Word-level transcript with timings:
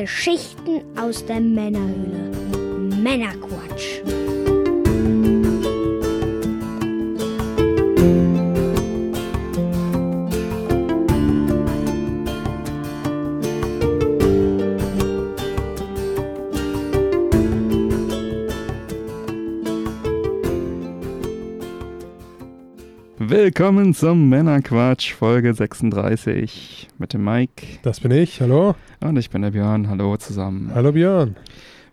Geschichten 0.00 0.82
aus 0.96 1.26
der 1.26 1.40
Männerhöhle. 1.40 2.30
Männerquatsch. 3.02 4.00
Willkommen 23.18 23.94
zum 23.94 24.28
Männerquatsch, 24.28 25.12
Folge 25.14 25.52
36 25.52 26.86
mit 26.98 27.14
dem 27.14 27.24
Mike. 27.24 27.66
Das 27.82 27.98
bin 27.98 28.12
ich, 28.12 28.40
hallo. 28.40 28.76
Und 29.00 29.16
ich 29.16 29.30
bin 29.30 29.42
der 29.42 29.52
Björn, 29.52 29.88
hallo 29.88 30.16
zusammen. 30.16 30.72
Hallo 30.74 30.90
Björn. 30.90 31.36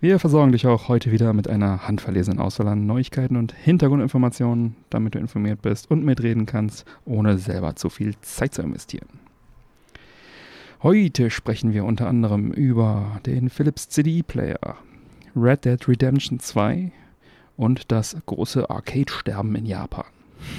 Wir 0.02 0.18
versorgen 0.18 0.52
dich 0.52 0.66
auch 0.66 0.88
heute 0.88 1.12
wieder 1.12 1.34
mit 1.34 1.48
einer 1.48 1.88
handverlesenen 1.88 2.40
Auswahl 2.40 2.68
an 2.68 2.88
Neuigkeiten 2.88 3.38
und 3.38 3.54
Hintergrundinformationen, 3.54 4.76
damit 4.90 5.14
du 5.14 5.20
informiert 5.20 5.62
bist 5.62 5.92
und 5.92 6.04
mitreden 6.04 6.48
kannst, 6.48 6.84
ohne 7.06 7.38
selber 7.38 7.76
zu 7.76 7.90
viel 7.90 8.16
Zeit 8.22 8.56
zu 8.56 8.64
investieren. 8.64 9.08
Heute 10.82 11.30
sprechen 11.30 11.74
wir 11.74 11.86
unter 11.86 12.08
anderem 12.08 12.52
über 12.52 13.22
den 13.26 13.50
Philips 13.52 13.88
CD-Player, 13.90 14.76
Red 15.36 15.66
Dead 15.66 15.88
Redemption 15.88 16.40
2 16.40 16.92
und 17.56 17.92
das 17.92 18.18
große 18.26 18.68
Arcade-Sterben 18.68 19.56
in 19.56 19.68
Japan. 19.68 20.06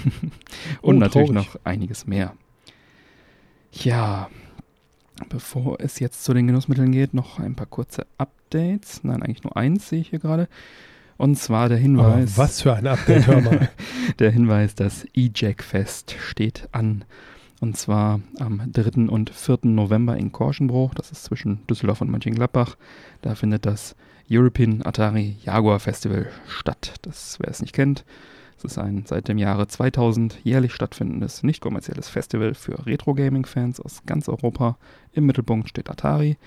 und 0.81 0.97
Oh, 0.97 0.99
natürlich 1.01 1.33
noch 1.33 1.57
einiges 1.65 2.07
mehr. 2.07 2.35
Ja, 3.73 4.31
bevor 5.29 5.81
es 5.81 5.99
jetzt 5.99 6.25
zu 6.25 6.35
den 6.35 6.47
Genussmitteln 6.47 6.93
geht, 6.93 7.15
noch 7.15 7.39
ein 7.39 7.55
paar 7.55 7.67
kurze 7.67 8.07
Updates. 8.19 9.03
Nein, 9.05 9.23
eigentlich 9.23 9.45
nur 9.45 9.57
eins 9.57 9.89
sehe 9.89 10.01
ich 10.01 10.11
hier 10.11 10.19
gerade. 10.19 10.49
Und 11.17 11.39
zwar 11.39 11.69
der 11.69 11.79
Hinweis. 11.79 12.37
was 12.37 12.61
für 12.61 12.75
ein 12.75 12.87
Update, 12.87 13.27
hör 13.27 13.41
mal. 13.41 13.71
Der 14.19 14.31
Hinweis, 14.31 14.75
das 14.75 15.07
E-Jack 15.15 15.63
Fest 15.63 16.15
steht 16.21 16.69
an. 16.73 17.05
Und 17.61 17.79
zwar 17.79 18.21
am 18.39 18.71
3. 18.71 19.09
und 19.09 19.31
4. 19.31 19.61
November 19.63 20.17
in 20.19 20.31
Korschenbruch. 20.31 20.93
Das 20.95 21.11
ist 21.11 21.25
zwischen 21.25 21.67
Düsseldorf 21.69 22.03
und 22.03 22.11
Mönchengladbach. 22.11 22.77
Da 23.23 23.35
findet 23.35 23.65
das 23.65 23.97
European 24.31 24.83
Atari 24.85 25.37
Jaguar 25.43 25.81
Festival 25.81 26.29
statt. 26.49 26.95
Das, 27.03 27.39
wer 27.41 27.51
es 27.51 27.63
nicht 27.63 27.73
kennt, 27.73 28.05
es 28.59 28.65
ist 28.65 28.79
ein 28.79 29.05
seit 29.07 29.29
dem 29.29 29.37
Jahre 29.37 29.69
2000 29.69 30.39
jährlich 30.43 30.73
stattfindendes, 30.73 31.43
nicht 31.43 31.61
kommerzielles 31.61 32.09
Festival 32.09 32.55
für 32.55 32.87
Retro-Gaming-Fans 32.87 33.81
aus 33.81 34.03
ganz 34.07 34.29
Europa. 34.29 34.79
Im 35.13 35.27
Mittelpunkt 35.27 35.69
steht 35.69 35.91
Atari 35.91 36.39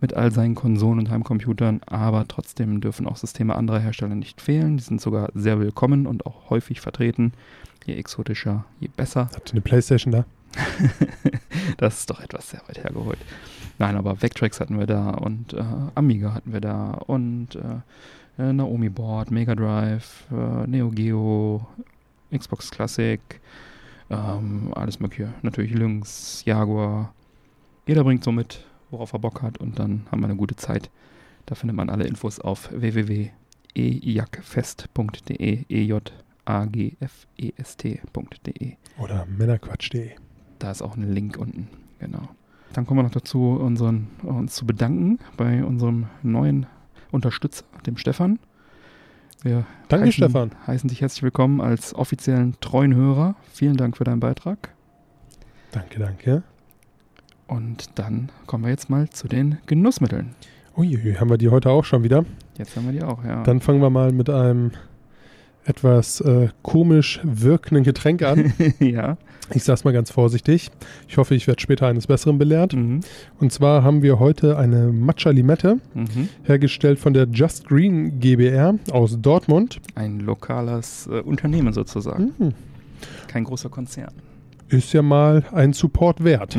mit 0.00 0.14
all 0.14 0.30
seinen 0.30 0.54
Konsolen 0.54 1.00
und 1.00 1.10
Heimcomputern, 1.10 1.80
aber 1.86 2.28
trotzdem 2.28 2.80
dürfen 2.80 3.06
auch 3.06 3.16
Systeme 3.16 3.56
anderer 3.56 3.80
Hersteller 3.80 4.14
nicht 4.14 4.40
fehlen. 4.40 4.76
Die 4.76 4.82
sind 4.84 5.00
sogar 5.00 5.30
sehr 5.34 5.58
willkommen 5.58 6.06
und 6.06 6.24
auch 6.24 6.50
häufig 6.50 6.80
vertreten. 6.80 7.32
Je 7.84 7.94
exotischer, 7.94 8.64
je 8.78 8.88
besser. 8.88 9.30
Habt 9.34 9.50
ihr 9.50 9.54
eine 9.54 9.60
Playstation 9.60 10.12
da? 10.12 10.24
das 11.78 12.00
ist 12.00 12.10
doch 12.10 12.20
etwas 12.20 12.50
sehr 12.50 12.60
weit 12.68 12.82
hergeholt. 12.82 13.18
Nein, 13.78 13.96
aber 13.96 14.22
Vectrex 14.22 14.60
hatten 14.60 14.78
wir 14.78 14.86
da 14.86 15.10
und 15.10 15.52
äh, 15.52 15.62
Amiga 15.94 16.32
hatten 16.32 16.52
wir 16.52 16.60
da 16.60 16.92
und 16.92 17.56
äh, 17.56 17.80
äh, 18.38 18.52
Naomi 18.52 18.88
Board, 18.88 19.30
Mega 19.30 19.54
Drive, 19.54 20.24
äh, 20.30 20.66
Neo 20.66 20.90
Geo, 20.90 21.66
Xbox 22.36 22.70
Classic, 22.70 23.20
ähm, 24.10 24.72
alles 24.74 25.00
mögliche. 25.00 25.32
Natürlich 25.42 25.74
Lynx, 25.74 26.44
Jaguar. 26.44 27.12
Jeder 27.86 28.04
bringt 28.04 28.24
so 28.24 28.32
mit, 28.32 28.64
worauf 28.90 29.12
er 29.12 29.18
Bock 29.18 29.42
hat 29.42 29.58
und 29.58 29.78
dann 29.78 30.06
haben 30.10 30.20
wir 30.20 30.26
eine 30.26 30.36
gute 30.36 30.56
Zeit. 30.56 30.90
Da 31.46 31.54
findet 31.54 31.76
man 31.76 31.90
alle 31.90 32.06
Infos 32.06 32.40
auf 32.40 32.70
www.ejagfest.de, 32.72 35.64
e-j-a-g-f-e-s-t.de. 35.68 36.06
Oder 38.98 39.26
männerquatsch.de. 39.26 40.10
Da 40.58 40.70
ist 40.70 40.80
auch 40.82 40.96
ein 40.96 41.12
Link 41.12 41.36
unten. 41.38 41.68
Genau. 42.00 42.28
Dann 42.72 42.86
kommen 42.86 42.98
wir 42.98 43.04
noch 43.04 43.12
dazu, 43.12 43.52
unseren, 43.52 44.08
uns 44.22 44.54
zu 44.54 44.66
bedanken 44.66 45.20
bei 45.36 45.64
unserem 45.64 46.06
neuen 46.22 46.66
Unterstützer, 47.10 47.64
dem 47.86 47.96
Stefan. 47.96 48.38
Wir 49.42 49.64
Danke, 49.88 50.06
heißen, 50.06 50.12
Stefan. 50.12 50.50
heißen 50.66 50.88
dich 50.88 51.00
herzlich 51.00 51.22
willkommen 51.22 51.60
als 51.60 51.94
offiziellen 51.94 52.56
treuen 52.60 52.94
Hörer. 52.94 53.36
Vielen 53.52 53.76
Dank 53.76 53.96
für 53.96 54.04
deinen 54.04 54.20
Beitrag. 54.20 54.70
Danke, 55.72 55.98
danke. 55.98 56.42
Und 57.46 57.98
dann 57.98 58.30
kommen 58.46 58.64
wir 58.64 58.70
jetzt 58.70 58.90
mal 58.90 59.08
zu 59.10 59.28
den 59.28 59.58
Genussmitteln. 59.66 60.34
Uiui, 60.76 61.14
haben 61.14 61.30
wir 61.30 61.38
die 61.38 61.48
heute 61.48 61.70
auch 61.70 61.84
schon 61.84 62.02
wieder? 62.02 62.24
Jetzt 62.58 62.76
haben 62.76 62.86
wir 62.86 62.92
die 62.92 63.02
auch, 63.02 63.24
ja. 63.24 63.42
Dann 63.44 63.60
fangen 63.60 63.80
wir 63.80 63.90
mal 63.90 64.12
mit 64.12 64.28
einem 64.28 64.72
etwas 65.66 66.20
äh, 66.20 66.48
komisch 66.62 67.20
wirkenden 67.22 67.84
Getränk 67.84 68.22
an. 68.22 68.52
ja. 68.78 69.16
Ich 69.54 69.62
sag's 69.62 69.84
mal 69.84 69.92
ganz 69.92 70.10
vorsichtig. 70.10 70.70
Ich 71.06 71.18
hoffe, 71.18 71.34
ich 71.36 71.46
werde 71.46 71.60
später 71.60 71.86
eines 71.86 72.08
Besseren 72.08 72.36
belehrt. 72.38 72.74
Mhm. 72.74 73.00
Und 73.38 73.52
zwar 73.52 73.84
haben 73.84 74.02
wir 74.02 74.18
heute 74.18 74.58
eine 74.58 74.88
Matcha 74.92 75.30
Limette, 75.30 75.78
Mhm. 75.94 76.28
hergestellt 76.44 76.98
von 76.98 77.12
der 77.12 77.28
Just 77.30 77.68
Green 77.68 78.18
GbR 78.18 78.74
aus 78.90 79.18
Dortmund. 79.20 79.80
Ein 79.94 80.18
lokales 80.20 81.06
äh, 81.06 81.20
Unternehmen 81.20 81.72
sozusagen. 81.72 82.32
Mhm. 82.38 82.52
Kein 83.28 83.44
großer 83.44 83.68
Konzern. 83.68 84.12
Ist 84.68 84.92
ja 84.92 85.02
mal 85.02 85.44
ein 85.52 85.72
Support 85.72 86.24
wert. 86.24 86.56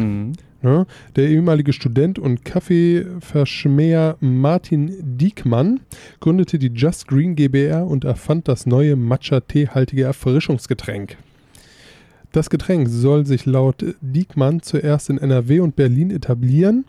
Ne? 0.62 0.85
Der 1.16 1.28
ehemalige 1.29 1.72
Student 1.73 2.18
und 2.19 2.44
Kaffeeverschmäher 2.44 4.18
Martin 4.19 4.91
Diekmann 5.18 5.81
gründete 6.19 6.57
die 6.57 6.72
Just 6.73 7.07
Green 7.07 7.35
GbR 7.35 7.85
und 7.85 8.06
erfand 8.06 8.47
das 8.47 8.66
neue 8.66 8.96
Matcha-Tee-haltige 8.96 10.03
Erfrischungsgetränk. 10.03 11.17
Das 12.31 12.50
Getränk 12.50 12.88
soll 12.90 13.25
sich 13.25 13.46
laut 13.46 13.85
Diekmann 14.01 14.62
zuerst 14.62 15.09
in 15.09 15.17
NRW 15.17 15.59
und 15.59 15.75
Berlin 15.75 16.12
etablieren. 16.12 16.85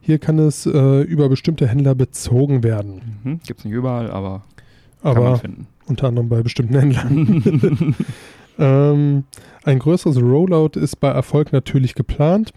Hier 0.00 0.18
kann 0.18 0.38
es 0.38 0.66
äh, 0.66 1.00
über 1.02 1.28
bestimmte 1.28 1.66
Händler 1.66 1.94
bezogen 1.94 2.62
werden. 2.62 3.18
Mhm. 3.22 3.40
Gibt's 3.46 3.64
nicht 3.64 3.74
überall, 3.74 4.10
aber 4.10 4.44
kann 5.02 5.14
man 5.14 5.22
Aber 5.22 5.36
finden. 5.38 5.66
unter 5.86 6.08
anderem 6.08 6.28
bei 6.28 6.42
bestimmten 6.42 6.78
Händlern. 6.78 7.94
Ähm, 8.58 9.24
ein 9.64 9.78
größeres 9.78 10.20
Rollout 10.20 10.78
ist 10.78 10.96
bei 11.00 11.08
Erfolg 11.08 11.52
natürlich 11.52 11.94
geplant. 11.94 12.52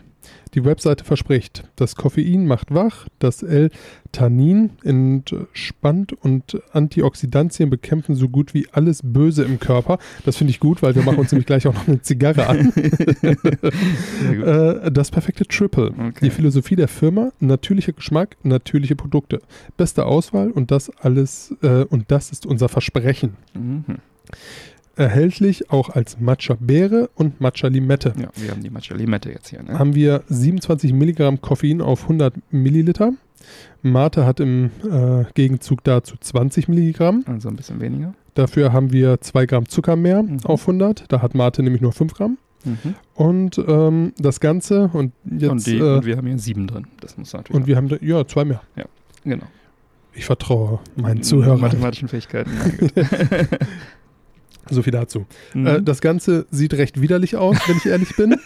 Die 0.54 0.64
Webseite 0.66 1.04
verspricht, 1.04 1.64
das 1.76 1.96
Koffein 1.96 2.48
macht 2.48 2.74
wach, 2.74 3.08
das 3.20 3.44
L-Tannin 3.44 4.72
entspannt 4.84 6.14
und 6.14 6.62
Antioxidantien 6.72 7.70
bekämpfen 7.70 8.16
so 8.16 8.30
gut 8.30 8.54
wie 8.54 8.68
alles 8.72 9.02
Böse 9.04 9.44
im 9.44 9.60
Körper. 9.60 10.00
Das 10.26 10.38
finde 10.38 10.52
ich 10.52 10.60
gut, 10.60 10.82
weil 10.82 10.96
wir 10.96 11.04
machen 11.04 11.20
uns 11.20 11.32
nämlich 11.32 11.46
gleich 11.46 11.68
auch 11.68 11.74
noch 11.74 11.88
eine 11.88 12.02
Zigarre 12.02 12.48
an. 12.48 12.74
Äh, 14.28 14.92
das 14.92 15.12
perfekte 15.12 15.46
Triple. 15.46 15.92
Okay. 15.92 16.14
Die 16.24 16.30
Philosophie 16.30 16.76
der 16.76 16.88
Firma, 16.88 17.32
natürlicher 17.40 17.94
Geschmack, 17.94 18.38
natürliche 18.44 18.96
Produkte. 18.96 19.42
Beste 19.78 20.06
Auswahl 20.06 20.52
und 20.52 20.72
das 20.72 20.90
alles, 21.00 21.56
äh, 21.62 21.84
und 21.84 22.12
das 22.12 22.32
ist 22.32 22.46
unser 22.46 22.70
Versprechen 22.70 23.38
Mhm. 23.54 23.84
Erhältlich 24.98 25.70
auch 25.72 25.90
als 25.90 26.20
Matcha 26.20 26.56
Beere 26.60 27.10
und 27.16 27.40
Matcha 27.42 27.68
Limette. 27.68 28.14
Ja, 28.20 28.30
wir 28.36 28.52
haben 28.52 28.64
die 28.64 28.70
Matcha 28.70 28.96
Limette 28.96 29.32
jetzt 29.32 29.50
hier. 29.50 29.64
Ne? 29.64 29.78
Haben 29.78 29.96
wir 29.96 30.24
27 30.30 30.94
Milligramm 30.94 31.42
Koffein 31.42 31.82
auf 31.82 32.04
100 32.04 32.34
Milliliter. 32.52 33.12
Mate 33.82 34.26
hat 34.26 34.40
im 34.40 34.72
äh, 34.90 35.24
Gegenzug 35.34 35.84
dazu 35.84 36.16
20 36.20 36.68
Milligramm. 36.68 37.24
Also 37.28 37.50
ein 37.50 37.56
bisschen 37.56 37.80
weniger. 37.80 38.14
Dafür 38.34 38.74
haben 38.74 38.92
wir 38.92 39.22
2 39.22 39.46
Gramm 39.46 39.68
Zucker 39.70 39.96
mehr 39.96 40.24
Mhm. 40.24 40.40
auf 40.44 40.62
100. 40.68 41.06
Da 41.12 41.22
hat 41.22 41.36
Mate 41.36 41.64
nämlich 41.64 41.82
nur 41.82 41.94
5 41.94 42.14
Gramm. 42.14 42.38
Mhm. 42.66 42.96
Und 43.14 43.58
ähm, 43.68 44.14
das 44.18 44.40
Ganze 44.40 44.90
und 44.92 45.14
jetzt 45.26 45.50
und, 45.52 45.66
die, 45.68 45.78
äh, 45.78 45.96
und 45.98 46.06
wir 46.06 46.18
haben 46.18 46.28
hier 46.28 46.40
sieben 46.40 46.68
drin. 46.68 46.88
Das 47.00 47.18
muss 47.18 47.32
natürlich. 47.34 47.56
und 47.56 47.68
wir 47.68 47.78
haben 47.78 47.88
da, 47.88 47.98
ja 48.02 48.26
zwei 48.28 48.44
mehr. 48.46 48.62
genau. 49.24 49.46
Ich 50.14 50.26
vertraue 50.26 50.80
meinen 50.96 51.22
Zuhörern. 51.22 51.62
Mathematischen 51.62 52.08
Fähigkeiten. 52.08 52.50
So 54.70 54.82
viel 54.84 54.92
dazu. 54.94 55.26
Mhm. 55.54 55.68
Äh, 55.68 55.82
das 55.82 56.02
Ganze 56.02 56.46
sieht 56.52 56.74
recht 56.74 57.02
widerlich 57.02 57.36
aus, 57.36 57.58
wenn 57.68 57.78
ich 57.78 57.86
ehrlich 57.86 58.16
bin. 58.16 58.36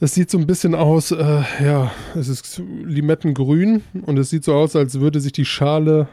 Es 0.00 0.14
sieht 0.14 0.30
so 0.30 0.38
ein 0.38 0.46
bisschen 0.46 0.76
aus, 0.76 1.10
äh, 1.10 1.42
ja, 1.60 1.90
es 2.14 2.28
ist 2.28 2.62
Limettengrün 2.84 3.82
und 4.02 4.16
es 4.16 4.30
sieht 4.30 4.44
so 4.44 4.54
aus, 4.54 4.76
als 4.76 5.00
würde 5.00 5.18
sich 5.18 5.32
die 5.32 5.44
Schale 5.44 6.06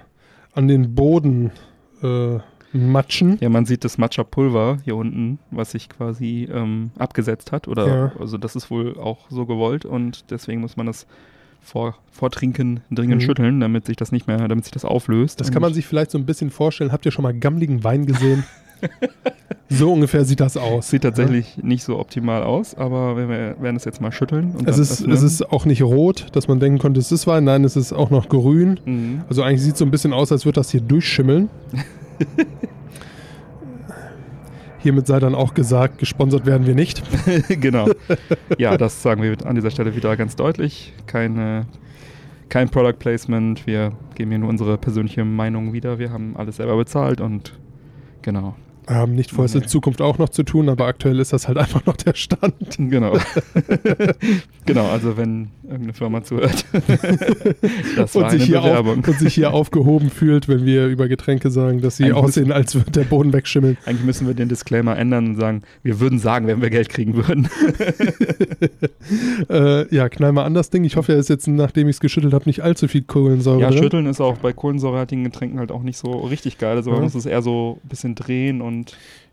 an 0.53 0.67
den 0.67 0.95
Boden 0.95 1.51
äh, 2.01 2.39
matschen. 2.73 3.37
ja, 3.41 3.49
man 3.49 3.67
sieht 3.67 3.83
das 3.85 3.99
Matcha-Pulver 3.99 4.79
hier 4.83 4.95
unten, 4.95 5.37
was 5.51 5.69
sich 5.71 5.87
quasi 5.87 6.49
ähm, 6.51 6.89
abgesetzt 6.97 7.51
hat. 7.51 7.67
Oder 7.67 7.87
Ja. 7.87 8.11
also 8.19 8.39
das 8.39 8.55
ist 8.55 8.71
wohl 8.71 8.97
auch 8.97 9.29
so 9.29 9.45
gewollt 9.45 9.85
und 9.85 10.31
deswegen 10.31 10.61
muss 10.61 10.77
man 10.77 10.87
das 10.87 11.05
vor, 11.61 11.95
vor 12.11 12.31
Trinken 12.31 12.79
dringend 12.89 13.21
Mhm. 13.21 13.25
schütteln, 13.25 13.59
damit 13.59 13.85
sich 13.85 13.97
das 13.97 14.11
nicht 14.11 14.25
mehr, 14.25 14.47
damit 14.47 14.65
sich 14.65 14.73
das 14.73 14.83
auflöst. 14.83 15.39
Das 15.39 15.51
kann 15.51 15.61
man 15.61 15.75
sich 15.75 15.85
vielleicht 15.85 16.09
so 16.09 16.17
ein 16.17 16.25
bisschen 16.25 16.49
vorstellen. 16.49 16.91
Habt 16.91 17.05
ihr 17.05 17.11
schon 17.11 17.21
mal 17.23 17.35
gammligen 17.35 17.83
Wein 17.83 18.07
gesehen? 18.07 18.43
So 19.67 19.91
ungefähr 19.91 20.25
sieht 20.25 20.39
das 20.39 20.57
aus. 20.57 20.89
Sieht 20.89 21.01
tatsächlich 21.01 21.57
nicht 21.61 21.83
so 21.83 21.97
optimal 21.97 22.43
aus, 22.43 22.75
aber 22.75 23.17
wir 23.17 23.27
werden 23.27 23.75
es 23.75 23.83
jetzt 23.83 23.99
mal 23.99 24.11
schütteln. 24.11 24.53
Es 24.65 24.77
ist, 24.77 25.01
öffnen. 25.01 25.11
es 25.11 25.23
ist 25.23 25.51
auch 25.51 25.65
nicht 25.65 25.81
rot, 25.81 26.27
dass 26.33 26.47
man 26.47 26.59
denken 26.59 26.77
konnte, 26.77 26.99
es 26.99 27.11
ist 27.11 27.25
Wein. 27.25 27.45
Nein, 27.45 27.63
es 27.63 27.75
ist 27.75 27.91
auch 27.91 28.11
noch 28.11 28.29
grün. 28.29 28.79
Mhm. 28.85 29.23
Also 29.27 29.41
eigentlich 29.41 29.63
sieht 29.63 29.73
es 29.73 29.79
so 29.79 29.85
ein 29.85 29.91
bisschen 29.91 30.13
aus, 30.13 30.31
als 30.31 30.45
würde 30.45 30.59
das 30.59 30.69
hier 30.69 30.81
durchschimmeln. 30.81 31.49
Hiermit 34.79 35.07
sei 35.07 35.19
dann 35.19 35.33
auch 35.33 35.55
gesagt, 35.55 35.97
gesponsert 35.97 36.45
werden 36.45 36.67
wir 36.67 36.75
nicht. 36.75 37.01
genau. 37.59 37.89
Ja, 38.59 38.77
das 38.77 39.01
sagen 39.01 39.23
wir 39.23 39.35
an 39.45 39.55
dieser 39.55 39.71
Stelle 39.71 39.95
wieder 39.95 40.15
ganz 40.15 40.35
deutlich. 40.35 40.93
Keine, 41.07 41.65
kein 42.49 42.69
Product 42.69 42.99
Placement. 42.99 43.65
Wir 43.65 43.93
geben 44.13 44.29
hier 44.29 44.39
nur 44.39 44.49
unsere 44.49 44.77
persönliche 44.77 45.25
Meinung 45.25 45.73
wieder. 45.73 45.97
Wir 45.97 46.11
haben 46.11 46.37
alles 46.37 46.57
selber 46.57 46.77
bezahlt 46.77 47.19
und 47.19 47.53
genau. 48.21 48.55
Haben 48.87 49.15
nicht 49.15 49.31
vor, 49.31 49.45
es 49.45 49.55
in 49.55 49.61
Nee. 49.61 49.67
Zukunft 49.67 49.99
auch 50.01 50.17
noch 50.19 50.29
zu 50.29 50.43
tun, 50.43 50.69
aber 50.69 50.85
aktuell 50.85 51.19
ist 51.19 51.33
das 51.33 51.47
halt 51.47 51.57
einfach 51.57 51.85
noch 51.85 51.95
der 51.97 52.13
Stand. 52.13 52.53
Genau. 52.77 53.17
genau, 54.65 54.87
also 54.89 55.17
wenn 55.17 55.49
irgendeine 55.63 55.93
Firma 55.93 56.23
zuhört. 56.23 56.65
Und 58.13 58.29
sich, 58.31 58.55
auf, 58.55 58.85
und 58.87 59.05
sich 59.19 59.33
hier 59.33 59.53
aufgehoben 59.53 60.09
fühlt, 60.09 60.47
wenn 60.47 60.65
wir 60.65 60.87
über 60.87 61.07
Getränke 61.07 61.49
sagen, 61.49 61.81
dass 61.81 61.97
sie 61.97 62.05
Eigentlich 62.05 62.15
aussehen, 62.15 62.51
als 62.51 62.75
würde 62.75 62.91
der 62.91 63.03
Boden 63.03 63.33
wegschimmeln. 63.33 63.77
Eigentlich 63.85 64.05
müssen 64.05 64.27
wir 64.27 64.33
den 64.35 64.49
Disclaimer 64.49 64.95
ändern 64.97 65.27
und 65.29 65.35
sagen, 65.37 65.63
wir 65.83 65.99
würden 65.99 66.19
sagen, 66.19 66.45
wenn 66.47 66.61
wir 66.61 66.69
Geld 66.69 66.89
kriegen 66.89 67.15
würden. 67.15 67.47
Äh, 69.49 69.93
ja, 69.95 70.09
knall 70.09 70.31
mal 70.31 70.43
an 70.45 70.53
das 70.55 70.69
Ding. 70.71 70.83
Ich 70.83 70.95
hoffe, 70.95 71.13
er 71.13 71.19
ist 71.19 71.29
jetzt, 71.29 71.47
nachdem 71.47 71.87
ich 71.87 71.97
es 71.97 71.99
geschüttelt 71.99 72.33
habe, 72.33 72.45
nicht 72.45 72.61
allzu 72.63 72.87
viel 72.87 73.03
Kohlensäure 73.03 73.61
Ja, 73.61 73.69
drin. 73.69 73.83
schütteln 73.83 74.05
ist 74.07 74.19
auch 74.19 74.37
bei 74.37 74.51
kohlensäurehaltigen 74.53 75.23
Getränken 75.23 75.59
halt 75.59 75.71
auch 75.71 75.83
nicht 75.83 75.97
so 75.97 76.11
richtig 76.11 76.57
geil. 76.57 76.75
Also 76.77 76.89
man 76.89 76.99
Ja. 76.99 77.03
muss 77.05 77.15
es 77.15 77.25
eher 77.25 77.41
so 77.41 77.79
ein 77.83 77.87
bisschen 77.89 78.15
drehen 78.15 78.61
und 78.61 78.74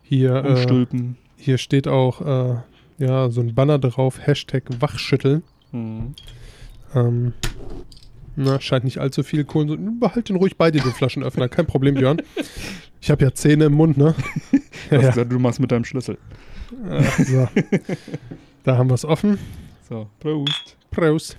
Hier, 0.01 0.35
äh, 0.35 0.49
umstülpen. 0.49 1.17
hier 1.37 1.57
steht 1.57 1.87
auch 1.87 2.21
äh, 2.21 2.55
ja, 2.97 3.29
so 3.29 3.41
ein 3.41 3.55
Banner 3.55 3.79
drauf, 3.79 4.19
Hashtag 4.25 4.63
Wachschütteln. 4.79 5.43
Hm. 5.71 6.13
Ähm, 6.95 7.33
na, 8.35 8.59
scheint 8.59 8.85
nicht 8.85 8.97
allzu 8.99 9.23
viel 9.23 9.43
Kohlensäure. 9.43 9.79
Behalt 9.99 10.29
den 10.29 10.35
ruhig 10.37 10.57
bei 10.57 10.71
dir, 10.71 10.81
den 10.81 10.91
Flaschenöffner. 10.91 11.49
Kein 11.49 11.65
Problem, 11.67 11.95
Björn. 11.95 12.21
Ich 13.01 13.11
habe 13.11 13.23
ja 13.23 13.33
Zähne 13.33 13.65
im 13.65 13.73
Mund, 13.73 13.97
ne? 13.97 14.15
Du 14.89 14.95
Ja, 14.95 15.01
ja. 15.01 15.09
gesagt, 15.09 15.31
du 15.31 15.39
machst 15.39 15.59
mit 15.59 15.71
deinem 15.71 15.85
Schlüssel. 15.85 16.17
Äh, 16.89 17.03
so. 17.23 17.47
Da 18.63 18.77
haben 18.77 18.89
wir 18.89 18.95
es 18.95 19.05
offen. 19.05 19.37
So, 19.87 20.07
Prost. 20.19 20.77
Prost. 20.91 21.37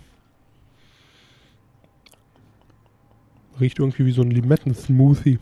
Riecht 3.61 3.79
irgendwie 3.79 4.07
wie 4.07 4.13
so 4.13 4.23
ein 4.23 4.31
Limetten-Smoothie. 4.31 5.39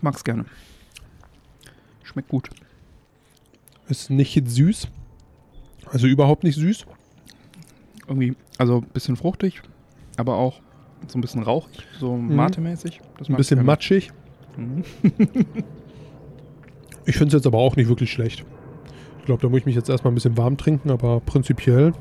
Ich 0.00 0.02
mag's 0.02 0.24
gerne. 0.24 0.46
Schmeckt 2.02 2.30
gut. 2.30 2.48
Ist 3.86 4.08
nicht 4.08 4.48
süß. 4.48 4.88
Also 5.92 6.06
überhaupt 6.06 6.42
nicht 6.42 6.54
süß. 6.54 6.86
Irgendwie, 8.08 8.34
also 8.56 8.78
ein 8.78 8.88
bisschen 8.94 9.16
fruchtig, 9.16 9.60
aber 10.16 10.36
auch 10.36 10.62
so 11.06 11.18
ein 11.18 11.20
bisschen 11.20 11.42
rauchig, 11.42 11.86
so 11.98 12.16
Mate-mäßig. 12.16 13.02
Das 13.18 13.28
Ein 13.28 13.32
mag 13.32 13.36
bisschen 13.36 13.62
matschig. 13.62 14.10
Mhm. 14.56 14.84
Ich 17.06 17.16
finde 17.16 17.28
es 17.28 17.40
jetzt 17.40 17.46
aber 17.46 17.58
auch 17.58 17.76
nicht 17.76 17.88
wirklich 17.88 18.10
schlecht. 18.12 18.44
Ich 19.18 19.24
glaube, 19.24 19.42
da 19.42 19.48
muss 19.48 19.60
ich 19.60 19.66
mich 19.66 19.74
jetzt 19.74 19.88
erstmal 19.88 20.12
ein 20.12 20.14
bisschen 20.14 20.36
warm 20.36 20.56
trinken, 20.56 20.90
aber 20.90 21.20
prinzipiell 21.20 21.92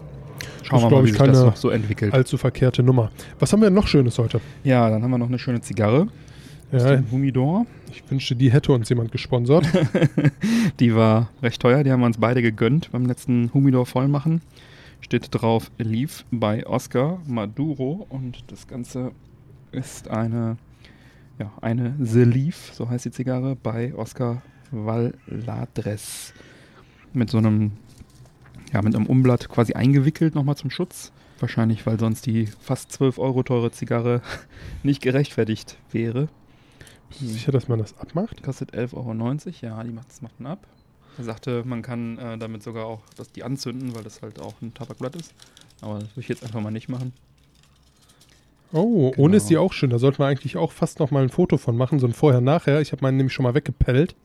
Schauen 0.63 0.77
Ist, 0.79 0.83
wir 0.83 0.89
glaub 0.89 0.91
mal, 0.91 1.03
wie 1.03 1.09
ich, 1.09 1.11
sich 1.13 1.17
das 1.19 1.35
keine 1.37 1.45
noch 1.45 1.55
so 1.55 1.69
entwickelt. 1.69 2.13
allzu 2.13 2.37
verkehrte 2.37 2.83
Nummer. 2.83 3.11
Was 3.39 3.51
haben 3.51 3.61
wir 3.61 3.67
denn 3.67 3.73
noch 3.73 3.87
Schönes 3.87 4.17
heute? 4.19 4.39
ja, 4.63 4.89
dann 4.89 5.01
haben 5.03 5.11
wir 5.11 5.17
noch 5.17 5.27
eine 5.27 5.39
schöne 5.39 5.61
Zigarre. 5.61 6.07
Aus 6.71 6.83
Ja, 6.83 6.95
dem 6.95 7.11
Humidor. 7.11 7.65
ich 7.91 8.03
wünschte, 8.09 8.35
die 8.35 8.51
hätte 8.51 8.71
uns 8.71 8.89
jemand 8.89 9.11
gesponsert. 9.11 9.67
Die 10.79 10.95
war 10.95 11.29
recht 11.41 11.61
teuer, 11.61 11.83
die 11.83 11.91
haben 11.91 11.99
wir 11.99 12.05
uns 12.05 12.17
beide 12.19 12.41
gegönnt 12.41 12.91
beim 12.91 13.05
letzten 13.05 13.51
Humidor 13.53 13.85
vollmachen. 13.85 14.41
Steht 15.01 15.27
drauf 15.31 15.71
Leaf 15.77 16.25
bei 16.31 16.65
Oscar 16.67 17.19
Maduro 17.27 18.05
und 18.09 18.43
das 18.51 18.67
Ganze 18.67 19.11
ist 19.71 20.09
eine, 20.09 20.57
ja, 21.37 21.51
eine 21.61 21.95
The 21.99 22.23
Leaf, 22.23 22.71
so 22.73 22.89
heißt 22.89 23.05
die 23.05 23.11
Zigarre, 23.11 23.55
bei 23.55 23.93
Oscar 23.95 24.41
Valladres. 24.71 26.33
Mit 27.13 27.29
so 27.29 27.37
einem, 27.39 27.71
ja, 28.73 28.81
mit 28.81 28.95
einem 28.95 29.05
Umblatt 29.05 29.49
quasi 29.49 29.73
eingewickelt 29.73 30.35
nochmal 30.35 30.55
zum 30.55 30.69
Schutz. 30.69 31.11
Wahrscheinlich, 31.39 31.85
weil 31.85 31.99
sonst 31.99 32.25
die 32.25 32.47
fast 32.59 32.91
12 32.91 33.17
Euro 33.17 33.43
teure 33.43 33.71
Zigarre 33.71 34.21
nicht 34.83 35.01
gerechtfertigt 35.01 35.77
wäre. 35.91 36.27
Bist 37.09 37.21
du 37.21 37.25
sicher, 37.27 37.51
dass 37.51 37.67
man 37.67 37.79
das 37.79 37.97
abmacht? 37.97 38.41
Kostet 38.43 38.73
11,90 38.73 38.93
Euro, 38.95 39.77
ja, 39.77 39.83
die 39.83 39.91
macht, 39.91 40.09
das 40.09 40.21
macht 40.21 40.39
man 40.39 40.53
ab. 40.53 40.59
Er 41.17 41.23
sagte, 41.25 41.63
man 41.65 41.81
kann 41.81 42.17
äh, 42.17 42.37
damit 42.37 42.63
sogar 42.63 42.85
auch 42.85 43.01
das, 43.17 43.31
die 43.31 43.43
anzünden, 43.43 43.93
weil 43.95 44.03
das 44.03 44.21
halt 44.21 44.39
auch 44.39 44.53
ein 44.61 44.73
Tabakblatt 44.73 45.15
ist. 45.15 45.33
Aber 45.81 45.95
das 45.99 46.09
würde 46.11 46.21
ich 46.21 46.29
jetzt 46.29 46.43
einfach 46.43 46.61
mal 46.61 46.71
nicht 46.71 46.87
machen. 46.89 47.13
Oh, 48.71 49.09
Genau. 49.11 49.23
ohne 49.23 49.37
ist 49.37 49.49
die 49.49 49.57
auch 49.57 49.73
schön. 49.73 49.89
Da 49.89 49.97
sollte 49.99 50.21
man 50.21 50.29
eigentlich 50.29 50.55
auch 50.55 50.71
fast 50.71 50.99
noch 50.99 51.11
mal 51.11 51.23
ein 51.23 51.29
Foto 51.29 51.57
von 51.57 51.75
machen, 51.75 51.99
so 51.99 52.05
ein 52.07 52.13
Vorher-Nachher. 52.13 52.81
Ich 52.81 52.91
habe 52.91 53.01
meinen 53.01 53.17
nämlich 53.17 53.33
schon 53.33 53.43
mal 53.43 53.55
weggepellt, 53.55 54.15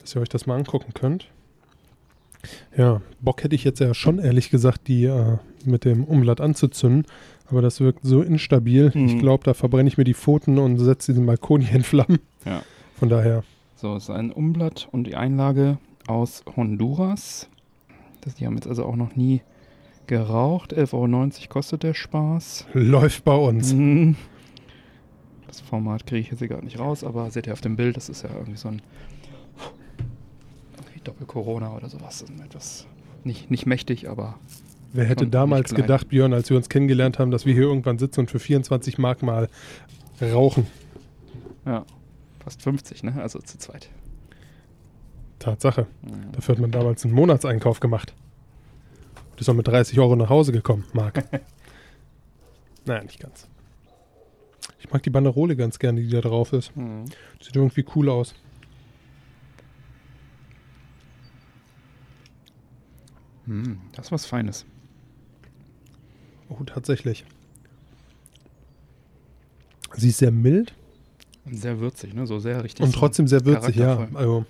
dass 0.00 0.14
ihr 0.14 0.20
euch 0.22 0.28
das 0.28 0.46
mal 0.46 0.56
angucken 0.56 0.94
könnt. 0.94 1.26
Ja, 2.76 3.02
Bock 3.20 3.42
hätte 3.42 3.56
ich 3.56 3.64
jetzt 3.64 3.80
ja 3.80 3.92
schon 3.92 4.20
ehrlich 4.20 4.50
gesagt, 4.50 4.86
die 4.86 5.04
äh, 5.04 5.38
mit 5.64 5.84
dem 5.84 6.04
Umblatt 6.04 6.40
anzuzünden. 6.40 7.06
Aber 7.48 7.62
das 7.62 7.80
wirkt 7.80 8.00
so 8.02 8.22
instabil. 8.22 8.90
Mhm. 8.94 9.06
Ich 9.06 9.18
glaube, 9.18 9.44
da 9.44 9.54
verbrenne 9.54 9.88
ich 9.88 9.96
mir 9.98 10.04
die 10.04 10.14
Pfoten 10.14 10.58
und 10.58 10.78
setze 10.78 11.12
diesen 11.12 11.26
Balkon 11.26 11.60
hier 11.60 11.76
in 11.76 11.82
Flammen. 11.84 12.18
Ja. 12.44 12.62
Von 12.98 13.08
daher, 13.08 13.44
So, 13.76 13.94
es 13.96 14.04
ist 14.04 14.10
ein 14.10 14.30
Umblatt 14.30 14.88
und 14.90 15.04
die 15.04 15.16
Einlage 15.16 15.78
aus 16.08 16.44
Honduras. 16.56 17.48
Das, 18.22 18.34
die 18.36 18.46
haben 18.46 18.54
jetzt 18.54 18.66
also 18.66 18.84
auch 18.84 18.96
noch 18.96 19.14
nie 19.16 19.42
geraucht. 20.06 20.74
11,90 20.76 20.92
Euro 20.94 21.30
kostet 21.48 21.82
der 21.82 21.94
Spaß. 21.94 22.66
läuft 22.72 23.24
bei 23.24 23.34
uns. 23.36 23.72
Mhm. 23.72 24.16
Das 25.46 25.60
Format 25.60 26.06
kriege 26.06 26.20
ich 26.20 26.30
jetzt 26.30 26.40
hier 26.40 26.48
gar 26.48 26.62
nicht 26.62 26.78
raus, 26.78 27.04
aber 27.04 27.30
seht 27.30 27.46
ihr 27.46 27.52
auf 27.52 27.60
dem 27.60 27.76
Bild, 27.76 27.96
das 27.96 28.08
ist 28.08 28.22
ja 28.22 28.30
irgendwie 28.34 28.56
so 28.58 28.68
ein 28.68 28.82
Doppel-Corona 31.04 31.74
oder 31.76 31.88
sowas. 31.88 32.20
Das 32.20 32.30
ist 32.30 32.40
Etwas 32.44 32.86
nicht, 33.24 33.50
nicht 33.50 33.66
mächtig, 33.66 34.08
aber 34.08 34.38
Wer 34.92 35.04
hätte 35.04 35.26
damals 35.26 35.74
gedacht, 35.74 36.08
Björn, 36.08 36.32
als 36.32 36.48
wir 36.50 36.56
uns 36.56 36.68
kennengelernt 36.68 37.18
haben, 37.18 37.30
dass 37.30 37.44
wir 37.44 37.52
hier 37.52 37.64
irgendwann 37.64 37.98
sitzen 37.98 38.20
und 38.20 38.30
für 38.30 38.38
24 38.38 38.98
Mark 38.98 39.22
mal 39.22 39.48
rauchen? 40.20 40.66
ja, 41.66 41.84
fast 42.42 42.62
50, 42.62 43.02
ne? 43.02 43.20
Also 43.20 43.40
zu 43.40 43.58
zweit. 43.58 43.90
Tatsache. 45.38 45.86
Mhm. 46.02 46.32
Dafür 46.32 46.54
hat 46.54 46.62
man 46.62 46.70
damals 46.70 47.04
einen 47.04 47.14
Monatseinkauf 47.14 47.80
gemacht. 47.80 48.14
Und 49.32 49.40
ist 49.40 49.48
auch 49.48 49.54
mit 49.54 49.68
30 49.68 49.98
Euro 49.98 50.16
nach 50.16 50.30
Hause 50.30 50.52
gekommen, 50.52 50.84
Marc. 50.92 51.24
naja, 52.86 53.02
nicht 53.02 53.20
ganz. 53.20 53.48
Ich 54.78 54.90
mag 54.90 55.02
die 55.02 55.10
Banderole 55.10 55.56
ganz 55.56 55.78
gerne, 55.78 56.00
die 56.00 56.08
da 56.08 56.20
drauf 56.20 56.52
ist. 56.52 56.74
Mhm. 56.76 57.04
Sieht 57.40 57.56
irgendwie 57.56 57.84
cool 57.94 58.08
aus. 58.08 58.34
Mhm, 63.46 63.78
Das 63.92 64.06
ist 64.06 64.12
was 64.12 64.26
Feines. 64.26 64.64
Oh, 66.48 66.62
tatsächlich. 66.64 67.24
Sie 69.94 70.08
ist 70.10 70.18
sehr 70.18 70.30
mild 70.30 70.74
Und 71.46 71.56
sehr 71.56 71.80
würzig, 71.80 72.14
ne? 72.14 72.26
So 72.26 72.38
sehr 72.38 72.62
richtig. 72.62 72.84
und 72.84 72.92
so 72.92 72.98
trotzdem 72.98 73.26
sehr 73.26 73.44
würzig, 73.44 73.76
ja. 73.76 74.08
Also. 74.14 74.44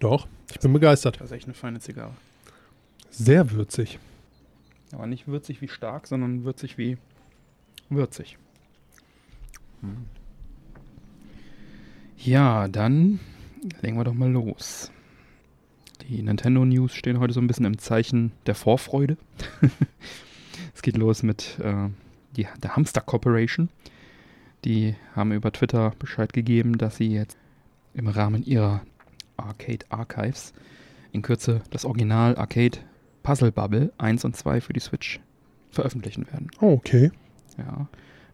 Doch, 0.00 0.26
ich 0.50 0.60
bin 0.60 0.72
begeistert. 0.72 1.20
Das 1.20 1.26
ist 1.26 1.32
echt 1.32 1.44
eine 1.46 1.54
feine 1.54 1.80
Zigarre. 1.80 2.12
Sehr 3.10 3.50
würzig. 3.52 3.98
Aber 4.92 5.06
nicht 5.06 5.26
würzig 5.26 5.60
wie 5.62 5.68
stark, 5.68 6.06
sondern 6.06 6.44
würzig 6.44 6.76
wie 6.76 6.98
würzig. 7.88 8.36
Hm. 9.80 10.04
Ja, 12.18 12.68
dann 12.68 13.20
legen 13.82 13.96
wir 13.96 14.04
doch 14.04 14.14
mal 14.14 14.30
los. 14.30 14.90
Die 16.08 16.22
Nintendo 16.22 16.64
News 16.64 16.94
stehen 16.94 17.18
heute 17.18 17.32
so 17.32 17.40
ein 17.40 17.48
bisschen 17.48 17.64
im 17.64 17.78
Zeichen 17.78 18.30
der 18.46 18.54
Vorfreude. 18.54 19.16
es 20.74 20.82
geht 20.82 20.96
los 20.96 21.24
mit 21.24 21.58
äh, 21.58 21.88
die, 22.36 22.46
der 22.62 22.76
Hamster 22.76 23.00
Corporation. 23.00 23.68
Die 24.64 24.94
haben 25.16 25.32
über 25.32 25.50
Twitter 25.52 25.92
Bescheid 25.98 26.32
gegeben, 26.32 26.78
dass 26.78 26.96
sie 26.96 27.08
jetzt 27.12 27.36
im 27.92 28.06
Rahmen 28.06 28.44
ihrer 28.44 28.82
Arcade 29.36 29.84
Archives 29.88 30.52
in 31.10 31.22
Kürze 31.22 31.62
das 31.70 31.84
Original 31.84 32.36
Arcade 32.36 32.78
Puzzle 33.24 33.50
Bubble 33.50 33.92
1 33.98 34.24
und 34.24 34.36
2 34.36 34.60
für 34.60 34.72
die 34.72 34.80
Switch 34.80 35.18
veröffentlichen 35.70 36.26
werden. 36.28 36.50
Oh, 36.60 36.72
okay. 36.72 37.10
Ja, 37.58 37.88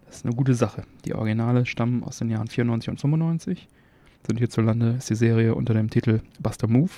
das 0.04 0.16
ist 0.16 0.26
eine 0.26 0.34
gute 0.34 0.54
Sache. 0.54 0.82
Die 1.06 1.14
Originale 1.14 1.64
stammen 1.64 2.04
aus 2.04 2.18
den 2.18 2.28
Jahren 2.28 2.48
94 2.48 2.90
und 2.90 3.00
95. 3.00 3.66
Sind 4.26 4.38
hierzulande 4.38 4.96
ist 4.98 5.08
die 5.08 5.14
Serie 5.14 5.54
unter 5.54 5.72
dem 5.72 5.88
Titel 5.88 6.20
Buster 6.38 6.68
Move 6.68 6.90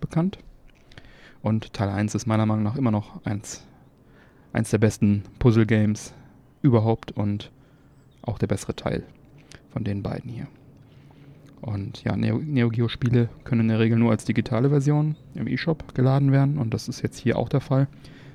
bekannt. 0.00 0.38
Und 1.42 1.72
Teil 1.72 1.88
1 1.88 2.14
ist 2.14 2.26
meiner 2.26 2.46
Meinung 2.46 2.64
nach 2.64 2.76
immer 2.76 2.90
noch 2.90 3.24
eins, 3.24 3.66
eins 4.52 4.70
der 4.70 4.78
besten 4.78 5.22
Puzzle-Games 5.38 6.14
überhaupt 6.62 7.12
und 7.12 7.50
auch 8.22 8.38
der 8.38 8.46
bessere 8.48 8.74
Teil. 8.74 9.04
von 9.70 9.84
den 9.84 10.02
beiden 10.02 10.30
hier. 10.30 10.46
Und 11.60 12.02
ja, 12.04 12.16
Neo, 12.16 12.38
Neo 12.38 12.68
Geo 12.68 12.88
Spiele 12.88 13.28
können 13.44 13.62
in 13.62 13.68
der 13.68 13.78
Regel 13.78 13.98
nur 13.98 14.10
als 14.10 14.24
digitale 14.24 14.70
Version 14.70 15.16
im 15.34 15.46
eShop 15.46 15.94
geladen 15.94 16.32
werden 16.32 16.58
und 16.58 16.72
das 16.72 16.88
ist 16.88 17.02
jetzt 17.02 17.18
hier 17.18 17.38
auch 17.38 17.48
der 17.48 17.60
Fall. 17.60 17.88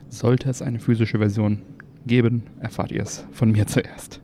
Sollte 0.10 0.50
es 0.50 0.62
eine 0.62 0.80
physische 0.80 1.18
Version 1.18 1.62
geben, 2.06 2.44
erfahrt 2.60 2.92
ihr 2.92 3.02
es 3.02 3.26
von 3.32 3.52
mir 3.52 3.66
zuerst. 3.68 4.22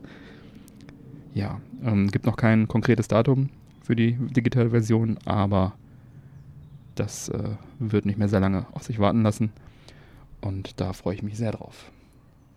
Ja, 1.34 1.60
ähm, 1.82 2.08
gibt 2.08 2.26
noch 2.26 2.36
kein 2.36 2.68
konkretes 2.68 3.08
Datum 3.08 3.48
für 3.82 3.96
die 3.96 4.12
digitale 4.12 4.70
Version, 4.70 5.18
aber 5.24 5.74
das 7.00 7.28
äh, 7.28 7.56
wird 7.78 8.06
nicht 8.06 8.18
mehr 8.18 8.28
sehr 8.28 8.40
lange 8.40 8.66
auf 8.72 8.82
sich 8.82 8.98
warten 8.98 9.22
lassen 9.22 9.50
und 10.40 10.80
da 10.80 10.92
freue 10.92 11.14
ich 11.14 11.22
mich 11.22 11.36
sehr 11.36 11.52
drauf. 11.52 11.90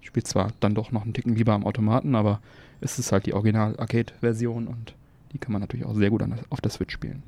Ich 0.01 0.07
spiele 0.07 0.23
zwar 0.23 0.51
dann 0.59 0.75
doch 0.75 0.91
noch 0.91 1.03
einen 1.03 1.13
Ticken 1.13 1.35
lieber 1.35 1.53
am 1.53 1.65
Automaten, 1.65 2.15
aber 2.15 2.41
es 2.81 2.99
ist 2.99 3.11
halt 3.11 3.25
die 3.25 3.33
Original-Arcade-Version 3.33 4.67
und 4.67 4.93
die 5.31 5.37
kann 5.37 5.53
man 5.53 5.61
natürlich 5.61 5.85
auch 5.85 5.95
sehr 5.95 6.09
gut 6.09 6.21
der, 6.21 6.29
auf 6.49 6.61
der 6.61 6.71
Switch 6.71 6.93
spielen. 6.93 7.23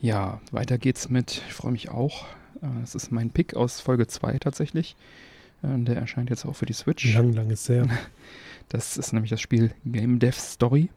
Ja, 0.00 0.40
weiter 0.50 0.78
geht's 0.78 1.10
mit, 1.10 1.42
ich 1.46 1.52
freue 1.52 1.72
mich 1.72 1.90
auch, 1.90 2.24
äh, 2.62 2.82
es 2.82 2.94
ist 2.94 3.12
mein 3.12 3.30
Pick 3.30 3.54
aus 3.54 3.80
Folge 3.80 4.06
2 4.06 4.38
tatsächlich. 4.38 4.96
Äh, 5.62 5.78
der 5.84 5.96
erscheint 5.96 6.30
jetzt 6.30 6.46
auch 6.46 6.56
für 6.56 6.66
die 6.66 6.72
Switch. 6.72 7.14
Lang, 7.14 7.32
lang 7.32 7.50
ist 7.50 7.64
sehr. 7.64 7.86
Das 8.72 8.96
ist 8.96 9.12
nämlich 9.12 9.30
das 9.30 9.40
Spiel 9.40 9.72
Game 9.84 10.20
Dev 10.20 10.38
Story. 10.38 10.90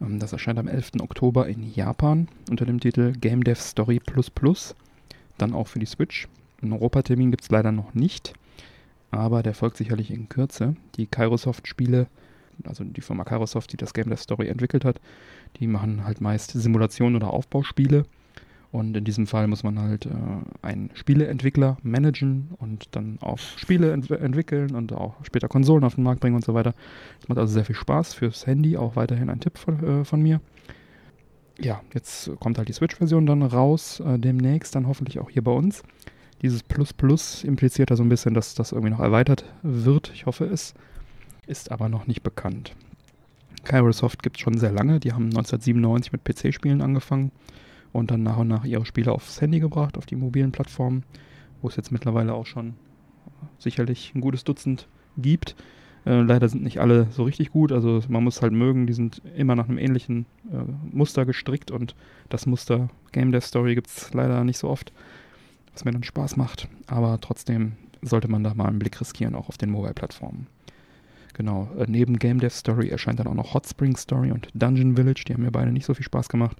Ähm, 0.00 0.18
das 0.18 0.32
erscheint 0.32 0.58
am 0.58 0.68
11. 0.68 0.92
Oktober 1.00 1.48
in 1.48 1.72
Japan 1.72 2.28
unter 2.50 2.66
dem 2.66 2.80
Titel 2.80 3.12
Game 3.12 3.44
Dev 3.44 3.60
Story 3.60 4.00
Plus 4.00 4.30
Plus. 4.30 4.74
Dann 5.36 5.52
auch 5.54 5.68
für 5.68 5.78
die 5.78 5.86
Switch. 5.86 6.28
Einen 6.62 6.72
Europatermin 6.72 7.30
gibt 7.30 7.44
es 7.44 7.50
leider 7.50 7.70
noch 7.70 7.94
nicht, 7.94 8.32
aber 9.12 9.44
der 9.44 9.54
folgt 9.54 9.76
sicherlich 9.76 10.10
in 10.10 10.28
Kürze. 10.28 10.74
Die 10.96 11.06
Kairosoft-Spiele, 11.06 12.08
also 12.64 12.82
die 12.82 13.00
Firma 13.00 13.22
Kairosoft, 13.22 13.72
die 13.72 13.76
das 13.76 13.94
Game 13.94 14.08
Dev 14.08 14.20
Story 14.20 14.48
entwickelt 14.48 14.84
hat, 14.84 15.00
die 15.60 15.68
machen 15.68 16.04
halt 16.04 16.20
meist 16.20 16.50
Simulationen 16.50 17.14
oder 17.14 17.32
Aufbauspiele. 17.32 18.04
Und 18.70 18.96
in 18.96 19.04
diesem 19.04 19.26
Fall 19.26 19.46
muss 19.46 19.62
man 19.62 19.78
halt 19.78 20.04
äh, 20.04 20.10
einen 20.60 20.90
Spieleentwickler 20.92 21.78
managen 21.82 22.50
und 22.58 22.94
dann 22.94 23.18
auch 23.22 23.38
Spiele 23.38 23.92
ent 23.92 24.10
entwickeln 24.10 24.74
und 24.74 24.92
auch 24.92 25.14
später 25.22 25.48
Konsolen 25.48 25.84
auf 25.84 25.94
den 25.94 26.04
Markt 26.04 26.20
bringen 26.20 26.36
und 26.36 26.44
so 26.44 26.52
weiter. 26.52 26.74
Das 27.18 27.28
macht 27.28 27.38
also 27.38 27.54
sehr 27.54 27.64
viel 27.64 27.74
Spaß 27.74 28.12
fürs 28.12 28.46
Handy, 28.46 28.76
auch 28.76 28.94
weiterhin 28.94 29.30
ein 29.30 29.40
Tipp 29.40 29.56
von, 29.56 30.00
äh, 30.00 30.04
von 30.04 30.20
mir. 30.20 30.40
Ja, 31.58 31.80
jetzt 31.94 32.30
kommt 32.40 32.58
halt 32.58 32.68
die 32.68 32.74
Switch-Version 32.74 33.24
dann 33.24 33.42
raus, 33.42 34.00
äh, 34.00 34.18
demnächst 34.18 34.74
dann 34.74 34.86
hoffentlich 34.86 35.18
auch 35.18 35.30
hier 35.30 35.42
bei 35.42 35.50
uns. 35.50 35.82
Dieses 36.42 36.62
Plus 36.62 36.92
Plus 36.92 37.44
impliziert 37.44 37.90
da 37.90 37.96
so 37.96 38.02
ein 38.02 38.08
bisschen, 38.10 38.34
dass 38.34 38.54
das 38.54 38.72
irgendwie 38.72 38.90
noch 38.90 39.00
erweitert 39.00 39.44
wird. 39.62 40.12
Ich 40.14 40.26
hoffe 40.26 40.44
es. 40.44 40.74
Ist 41.46 41.72
aber 41.72 41.88
noch 41.88 42.06
nicht 42.06 42.22
bekannt. 42.22 42.76
Kairosoft 43.64 44.22
gibt 44.22 44.36
es 44.36 44.42
schon 44.42 44.58
sehr 44.58 44.70
lange. 44.70 45.00
Die 45.00 45.12
haben 45.12 45.24
1997 45.24 46.12
mit 46.12 46.22
PC-Spielen 46.22 46.82
angefangen 46.82 47.32
und 47.92 48.10
dann 48.10 48.22
nach 48.22 48.38
und 48.38 48.48
nach 48.48 48.64
ihre 48.64 48.86
Spiele 48.86 49.12
aufs 49.12 49.40
Handy 49.40 49.60
gebracht, 49.60 49.96
auf 49.96 50.06
die 50.06 50.16
mobilen 50.16 50.52
Plattformen, 50.52 51.04
wo 51.62 51.68
es 51.68 51.76
jetzt 51.76 51.92
mittlerweile 51.92 52.34
auch 52.34 52.46
schon 52.46 52.74
sicherlich 53.58 54.12
ein 54.14 54.20
gutes 54.20 54.44
Dutzend 54.44 54.88
gibt. 55.16 55.56
Äh, 56.04 56.20
leider 56.20 56.48
sind 56.48 56.62
nicht 56.62 56.80
alle 56.80 57.08
so 57.10 57.24
richtig 57.24 57.50
gut, 57.50 57.72
also 57.72 58.00
man 58.08 58.24
muss 58.24 58.42
halt 58.42 58.52
mögen, 58.52 58.86
die 58.86 58.92
sind 58.92 59.20
immer 59.36 59.56
nach 59.56 59.68
einem 59.68 59.78
ähnlichen 59.78 60.26
äh, 60.50 60.62
Muster 60.90 61.26
gestrickt 61.26 61.70
und 61.70 61.94
das 62.28 62.46
Muster 62.46 62.88
Game 63.12 63.32
Dev 63.32 63.46
Story 63.46 63.74
gibt 63.74 63.88
es 63.88 64.12
leider 64.14 64.44
nicht 64.44 64.58
so 64.58 64.68
oft, 64.68 64.92
was 65.72 65.84
mir 65.84 65.92
dann 65.92 66.04
Spaß 66.04 66.36
macht, 66.36 66.68
aber 66.86 67.20
trotzdem 67.20 67.72
sollte 68.02 68.28
man 68.28 68.44
da 68.44 68.54
mal 68.54 68.66
einen 68.66 68.78
Blick 68.78 69.00
riskieren, 69.00 69.34
auch 69.34 69.48
auf 69.48 69.58
den 69.58 69.70
Mobile-Plattformen. 69.70 70.46
Genau, 71.34 71.68
äh, 71.76 71.84
neben 71.88 72.18
Game 72.18 72.40
Dev 72.40 72.54
Story 72.54 72.88
erscheint 72.88 73.20
dann 73.20 73.26
auch 73.26 73.34
noch 73.34 73.54
Hot 73.54 73.66
Spring 73.66 73.96
Story 73.96 74.32
und 74.32 74.48
Dungeon 74.54 74.96
Village, 74.96 75.24
die 75.26 75.34
haben 75.34 75.42
mir 75.42 75.50
beide 75.50 75.72
nicht 75.72 75.86
so 75.86 75.94
viel 75.94 76.04
Spaß 76.04 76.28
gemacht. 76.28 76.56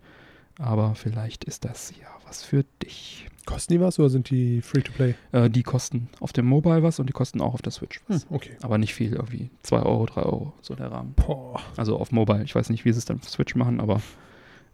Aber 0.58 0.94
vielleicht 0.94 1.44
ist 1.44 1.64
das 1.64 1.92
ja 2.00 2.08
was 2.26 2.42
für 2.42 2.64
dich. 2.82 3.26
Kosten 3.46 3.72
die 3.72 3.80
was 3.80 3.98
oder 3.98 4.10
sind 4.10 4.28
die 4.28 4.60
Free-to-Play? 4.60 5.14
Äh, 5.32 5.48
die 5.48 5.62
kosten 5.62 6.08
auf 6.20 6.32
dem 6.32 6.44
Mobile 6.44 6.82
was 6.82 6.98
und 6.98 7.08
die 7.08 7.14
kosten 7.14 7.40
auch 7.40 7.54
auf 7.54 7.62
der 7.62 7.72
Switch 7.72 8.02
was. 8.08 8.24
Hm, 8.24 8.34
okay. 8.34 8.56
Aber 8.60 8.76
nicht 8.76 8.92
viel, 8.92 9.14
irgendwie 9.14 9.48
2 9.62 9.82
Euro, 9.82 10.04
3 10.04 10.22
Euro, 10.22 10.52
so 10.60 10.74
der 10.74 10.92
Rahmen. 10.92 11.14
Boah. 11.14 11.60
Also 11.76 11.96
auf 11.96 12.12
Mobile. 12.12 12.42
Ich 12.42 12.54
weiß 12.54 12.68
nicht, 12.70 12.84
wie 12.84 12.92
sie 12.92 12.98
es 12.98 13.06
dann 13.06 13.18
auf 13.18 13.28
Switch 13.28 13.54
machen, 13.54 13.80
aber 13.80 14.02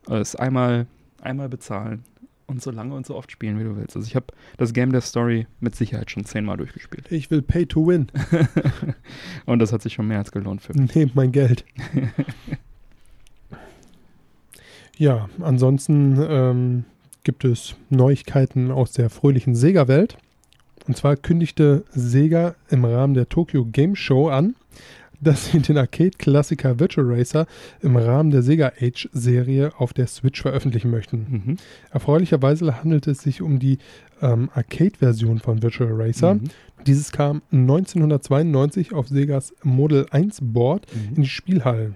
es 0.08 0.34
einmal, 0.34 0.86
einmal 1.20 1.48
bezahlen 1.48 2.02
und 2.46 2.62
so 2.62 2.70
lange 2.70 2.94
und 2.94 3.06
so 3.06 3.14
oft 3.14 3.30
spielen, 3.30 3.58
wie 3.58 3.64
du 3.64 3.76
willst. 3.76 3.96
Also 3.96 4.06
ich 4.06 4.16
habe 4.16 4.26
das 4.56 4.72
Game 4.72 4.92
Dev 4.92 5.06
Story 5.06 5.46
mit 5.60 5.76
Sicherheit 5.76 6.10
schon 6.10 6.24
zehnmal 6.24 6.56
durchgespielt. 6.56 7.10
Ich 7.10 7.30
will 7.30 7.42
Pay 7.42 7.66
to 7.66 7.86
Win. 7.86 8.08
und 9.46 9.58
das 9.60 9.72
hat 9.72 9.82
sich 9.82 9.94
schon 9.94 10.08
mehr 10.08 10.18
als 10.18 10.32
gelohnt 10.32 10.62
für 10.62 10.74
mich. 10.74 10.94
Nehmt 10.94 11.14
mein 11.14 11.32
Geld. 11.32 11.64
Ja, 14.96 15.28
ansonsten 15.40 16.18
ähm, 16.20 16.84
gibt 17.24 17.44
es 17.44 17.74
Neuigkeiten 17.90 18.70
aus 18.70 18.92
der 18.92 19.10
fröhlichen 19.10 19.54
Sega-Welt. 19.54 20.16
Und 20.86 20.96
zwar 20.96 21.16
kündigte 21.16 21.84
Sega 21.90 22.54
im 22.68 22.84
Rahmen 22.84 23.14
der 23.14 23.28
Tokyo 23.28 23.64
Game 23.64 23.96
Show 23.96 24.28
an, 24.28 24.54
dass 25.20 25.46
sie 25.46 25.58
den 25.60 25.78
Arcade-Klassiker 25.78 26.78
Virtual 26.78 27.06
Racer 27.10 27.46
im 27.80 27.96
Rahmen 27.96 28.30
der 28.30 28.42
Sega 28.42 28.72
Age-Serie 28.80 29.72
auf 29.78 29.94
der 29.94 30.06
Switch 30.06 30.42
veröffentlichen 30.42 30.90
möchten. 30.90 31.18
Mhm. 31.18 31.56
Erfreulicherweise 31.90 32.82
handelt 32.82 33.06
es 33.06 33.22
sich 33.22 33.40
um 33.40 33.58
die 33.58 33.78
ähm, 34.20 34.50
Arcade-Version 34.54 35.38
von 35.38 35.62
Virtual 35.62 35.92
Racer. 35.92 36.34
Mhm. 36.34 36.50
Dieses 36.86 37.12
kam 37.12 37.40
1992 37.50 38.92
auf 38.92 39.08
Segas 39.08 39.54
Model 39.62 40.06
1 40.10 40.40
Board 40.42 40.86
mhm. 40.92 41.16
in 41.16 41.22
die 41.22 41.28
Spielhallen. 41.28 41.94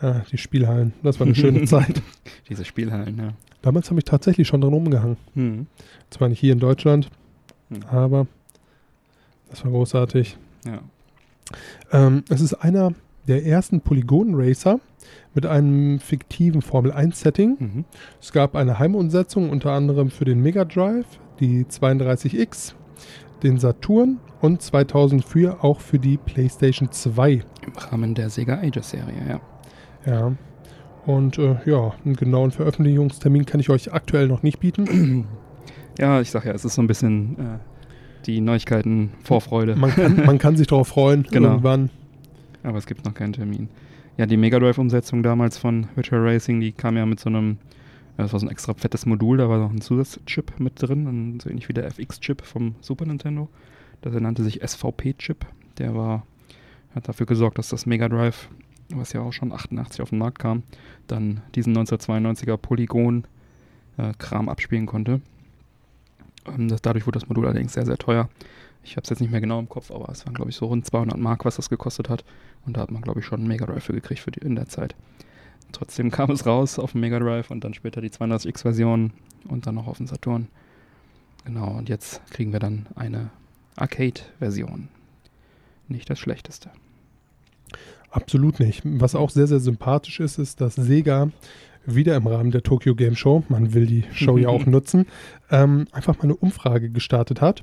Ja, 0.00 0.22
die 0.30 0.38
Spielhallen. 0.38 0.92
Das 1.02 1.18
war 1.18 1.26
eine 1.26 1.34
schöne 1.34 1.64
Zeit. 1.66 2.02
Diese 2.48 2.64
Spielhallen, 2.64 3.18
ja. 3.18 3.32
Damals 3.62 3.90
habe 3.90 4.00
ich 4.00 4.04
tatsächlich 4.04 4.46
schon 4.46 4.60
dran 4.60 4.74
umgehangen. 4.74 5.16
Hm. 5.34 5.66
Zwar 6.10 6.28
nicht 6.28 6.38
hier 6.38 6.52
in 6.52 6.60
Deutschland, 6.60 7.10
hm. 7.70 7.82
aber 7.90 8.26
das 9.50 9.64
war 9.64 9.72
großartig. 9.72 10.36
Ja. 10.64 10.80
Ähm, 11.92 12.24
es 12.28 12.40
ist 12.40 12.54
einer 12.54 12.92
der 13.26 13.44
ersten 13.44 13.80
Polygon-Racer 13.80 14.80
mit 15.34 15.46
einem 15.46 16.00
fiktiven 16.00 16.62
Formel-1-Setting. 16.62 17.56
Mhm. 17.58 17.84
Es 18.20 18.32
gab 18.32 18.56
eine 18.56 18.78
Heimumsetzung 18.78 19.50
unter 19.50 19.72
anderem 19.72 20.10
für 20.10 20.24
den 20.24 20.40
Mega 20.40 20.64
Drive, 20.64 21.06
die 21.40 21.64
32X, 21.64 22.74
den 23.42 23.58
Saturn 23.58 24.18
und 24.40 24.62
2004 24.62 25.62
auch 25.62 25.80
für 25.80 25.98
die 25.98 26.16
PlayStation 26.16 26.90
2. 26.90 27.32
Im 27.32 27.42
Rahmen 27.76 28.14
der 28.14 28.30
Sega 28.30 28.58
Ages-Serie, 28.58 29.14
ja. 29.28 29.40
Ja. 30.08 30.32
Und 31.06 31.38
äh, 31.38 31.56
ja, 31.64 31.94
einen 32.04 32.16
genauen 32.16 32.50
Veröffentlichungstermin 32.50 33.46
kann 33.46 33.60
ich 33.60 33.70
euch 33.70 33.92
aktuell 33.92 34.28
noch 34.28 34.42
nicht 34.42 34.60
bieten. 34.60 35.26
Ja, 36.00 36.20
ich 36.20 36.30
sag 36.30 36.44
ja, 36.44 36.52
es 36.52 36.64
ist 36.64 36.74
so 36.74 36.80
ein 36.80 36.86
bisschen 36.86 37.36
äh, 37.40 37.58
die 38.24 38.40
Neuigkeiten 38.40 39.10
Vorfreude. 39.24 39.74
Man 39.74 39.90
kann, 39.90 40.16
man 40.26 40.38
kann 40.38 40.56
sich 40.56 40.68
darauf 40.68 40.86
freuen, 40.86 41.24
genau. 41.24 41.48
irgendwann. 41.48 41.90
Aber 42.62 42.78
es 42.78 42.86
gibt 42.86 43.04
noch 43.04 43.14
keinen 43.14 43.32
Termin. 43.32 43.68
Ja, 44.16 44.26
die 44.26 44.36
Mega 44.36 44.60
Drive-Umsetzung 44.60 45.24
damals 45.24 45.58
von 45.58 45.88
Virtual 45.96 46.22
Racing, 46.22 46.60
die 46.60 46.70
kam 46.70 46.96
ja 46.96 47.04
mit 47.04 47.18
so 47.18 47.28
einem, 47.28 47.58
das 48.16 48.32
war 48.32 48.38
so 48.38 48.46
ein 48.46 48.50
extra 48.50 48.74
fettes 48.74 49.06
Modul, 49.06 49.38
da 49.38 49.48
war 49.48 49.58
noch 49.58 49.72
ein 49.72 49.80
Zusatzchip 49.80 50.60
mit 50.60 50.80
drin, 50.80 51.40
so 51.42 51.50
ähnlich 51.50 51.68
wie 51.68 51.72
der 51.72 51.86
FX-Chip 51.86 52.42
vom 52.42 52.76
Super 52.80 53.06
Nintendo. 53.06 53.48
Das 54.00 54.14
nannte 54.14 54.44
sich 54.44 54.60
SVP-Chip. 54.64 55.46
Der 55.78 55.96
war, 55.96 56.24
hat 56.94 57.08
dafür 57.08 57.26
gesorgt, 57.26 57.58
dass 57.58 57.70
das 57.70 57.86
Mega 57.86 58.08
Drive 58.08 58.48
was 58.94 59.12
ja 59.12 59.20
auch 59.20 59.32
schon 59.32 59.52
88 59.52 60.00
auf 60.00 60.10
den 60.10 60.18
Markt 60.18 60.38
kam, 60.38 60.62
dann 61.06 61.42
diesen 61.54 61.76
1992er 61.76 62.56
Polygon-Kram 62.56 64.46
äh, 64.46 64.50
abspielen 64.50 64.86
konnte. 64.86 65.20
Ähm, 66.46 66.68
das, 66.68 66.82
dadurch 66.82 67.06
wurde 67.06 67.18
das 67.18 67.28
Modul 67.28 67.46
allerdings 67.46 67.72
sehr, 67.72 67.86
sehr 67.86 67.98
teuer. 67.98 68.28
Ich 68.84 68.96
habe 68.96 69.02
es 69.04 69.10
jetzt 69.10 69.20
nicht 69.20 69.30
mehr 69.30 69.40
genau 69.40 69.58
im 69.58 69.68
Kopf, 69.68 69.90
aber 69.90 70.08
es 70.10 70.24
waren, 70.24 70.34
glaube 70.34 70.50
ich, 70.50 70.56
so 70.56 70.66
rund 70.66 70.86
200 70.86 71.18
Mark, 71.18 71.44
was 71.44 71.56
das 71.56 71.68
gekostet 71.68 72.08
hat. 72.08 72.24
Und 72.64 72.76
da 72.76 72.80
hat 72.80 72.90
man, 72.90 73.02
glaube 73.02 73.20
ich, 73.20 73.26
schon 73.26 73.40
einen 73.40 73.48
Mega 73.48 73.66
Drive 73.66 73.84
für 73.84 73.92
gekriegt 73.92 74.20
für 74.20 74.30
die, 74.30 74.40
in 74.40 74.54
der 74.54 74.68
Zeit. 74.68 74.94
Trotzdem 75.72 76.10
kam 76.10 76.30
es 76.30 76.46
raus 76.46 76.78
auf 76.78 76.92
dem 76.92 77.02
Mega 77.02 77.18
Drive 77.18 77.50
und 77.50 77.64
dann 77.64 77.74
später 77.74 78.00
die 78.00 78.10
32X-Version 78.10 79.12
und 79.46 79.66
dann 79.66 79.74
noch 79.74 79.86
auf 79.86 79.98
dem 79.98 80.06
Saturn. 80.06 80.48
Genau, 81.44 81.76
und 81.76 81.88
jetzt 81.88 82.24
kriegen 82.30 82.52
wir 82.52 82.60
dann 82.60 82.86
eine 82.94 83.30
Arcade-Version. 83.76 84.88
Nicht 85.88 86.08
das 86.08 86.18
Schlechteste. 86.18 86.70
Absolut 88.10 88.60
nicht. 88.60 88.82
Was 88.84 89.14
auch 89.14 89.30
sehr, 89.30 89.46
sehr 89.46 89.60
sympathisch 89.60 90.20
ist, 90.20 90.38
ist, 90.38 90.60
dass 90.60 90.74
Sega 90.74 91.30
wieder 91.84 92.16
im 92.16 92.26
Rahmen 92.26 92.50
der 92.50 92.62
Tokyo 92.62 92.94
Game 92.94 93.16
Show, 93.16 93.44
man 93.48 93.72
will 93.74 93.86
die 93.86 94.04
Show 94.12 94.36
ja 94.36 94.48
auch 94.48 94.66
nutzen, 94.66 95.06
ähm, 95.50 95.86
einfach 95.92 96.18
mal 96.18 96.24
eine 96.24 96.36
Umfrage 96.36 96.90
gestartet 96.90 97.40
hat. 97.40 97.62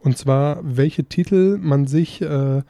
Und 0.00 0.18
zwar, 0.18 0.60
welche 0.62 1.04
Titel 1.04 1.58
man 1.60 1.86
sich 1.86 2.20
äh, 2.20 2.62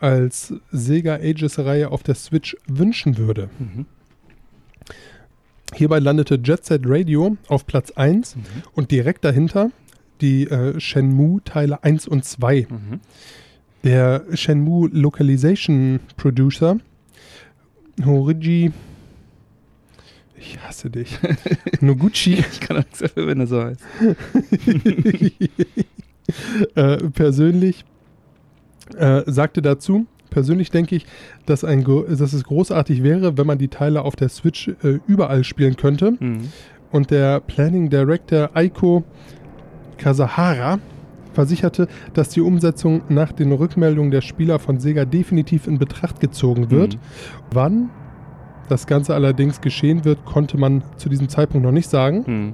als 0.00 0.54
Sega 0.70 1.14
Ages-Reihe 1.14 1.90
auf 1.90 2.02
der 2.02 2.14
Switch 2.14 2.56
wünschen 2.66 3.16
würde. 3.16 3.48
Mhm. 3.58 3.86
Hierbei 5.74 5.98
landete 5.98 6.38
Jet 6.42 6.64
Set 6.64 6.82
Radio 6.84 7.36
auf 7.48 7.66
Platz 7.66 7.90
1 7.92 8.36
mhm. 8.36 8.42
und 8.74 8.90
direkt 8.90 9.24
dahinter 9.24 9.70
die 10.20 10.44
äh, 10.44 10.78
Shenmue 10.78 11.42
Teile 11.44 11.82
1 11.82 12.06
und 12.06 12.24
2. 12.24 12.66
Mhm. 12.68 13.00
Der 13.84 14.24
Shenmue 14.32 14.88
Localization 14.92 16.00
Producer 16.16 16.78
Horigi. 18.02 18.72
Ich 20.36 20.58
hasse 20.60 20.90
dich. 20.90 21.18
Noguchi. 21.80 22.34
Ich 22.34 22.60
kann 22.60 22.78
auch 22.78 22.84
nichts 22.84 22.98
dafür, 23.00 23.26
wenn 23.26 23.40
er 23.40 23.46
so 23.46 23.62
heißt. 23.62 23.80
äh, 26.74 26.96
persönlich 27.10 27.84
äh, 28.96 29.22
sagte 29.26 29.62
dazu, 29.62 30.06
persönlich 30.30 30.70
denke 30.70 30.96
ich, 30.96 31.06
dass, 31.46 31.62
ein, 31.62 31.84
dass 31.84 32.32
es 32.32 32.44
großartig 32.44 33.02
wäre, 33.02 33.36
wenn 33.36 33.46
man 33.46 33.58
die 33.58 33.68
Teile 33.68 34.02
auf 34.02 34.16
der 34.16 34.30
Switch 34.30 34.68
äh, 34.82 34.98
überall 35.06 35.44
spielen 35.44 35.76
könnte. 35.76 36.16
Mhm. 36.18 36.48
Und 36.90 37.10
der 37.10 37.40
Planning 37.40 37.90
Director 37.90 38.50
Aiko 38.54 39.04
Kasahara 39.98 40.78
versicherte, 41.34 41.88
dass 42.14 42.30
die 42.30 42.40
Umsetzung 42.40 43.02
nach 43.08 43.32
den 43.32 43.52
Rückmeldungen 43.52 44.10
der 44.10 44.20
Spieler 44.22 44.58
von 44.58 44.78
Sega 44.80 45.04
definitiv 45.04 45.66
in 45.66 45.78
Betracht 45.78 46.20
gezogen 46.20 46.70
wird. 46.70 46.94
Mhm. 46.94 47.00
Wann 47.52 47.90
das 48.68 48.86
Ganze 48.86 49.14
allerdings 49.14 49.60
geschehen 49.60 50.04
wird, 50.04 50.24
konnte 50.24 50.56
man 50.56 50.82
zu 50.96 51.08
diesem 51.10 51.28
Zeitpunkt 51.28 51.64
noch 51.66 51.72
nicht 51.72 51.90
sagen. 51.90 52.24
Mhm. 52.26 52.52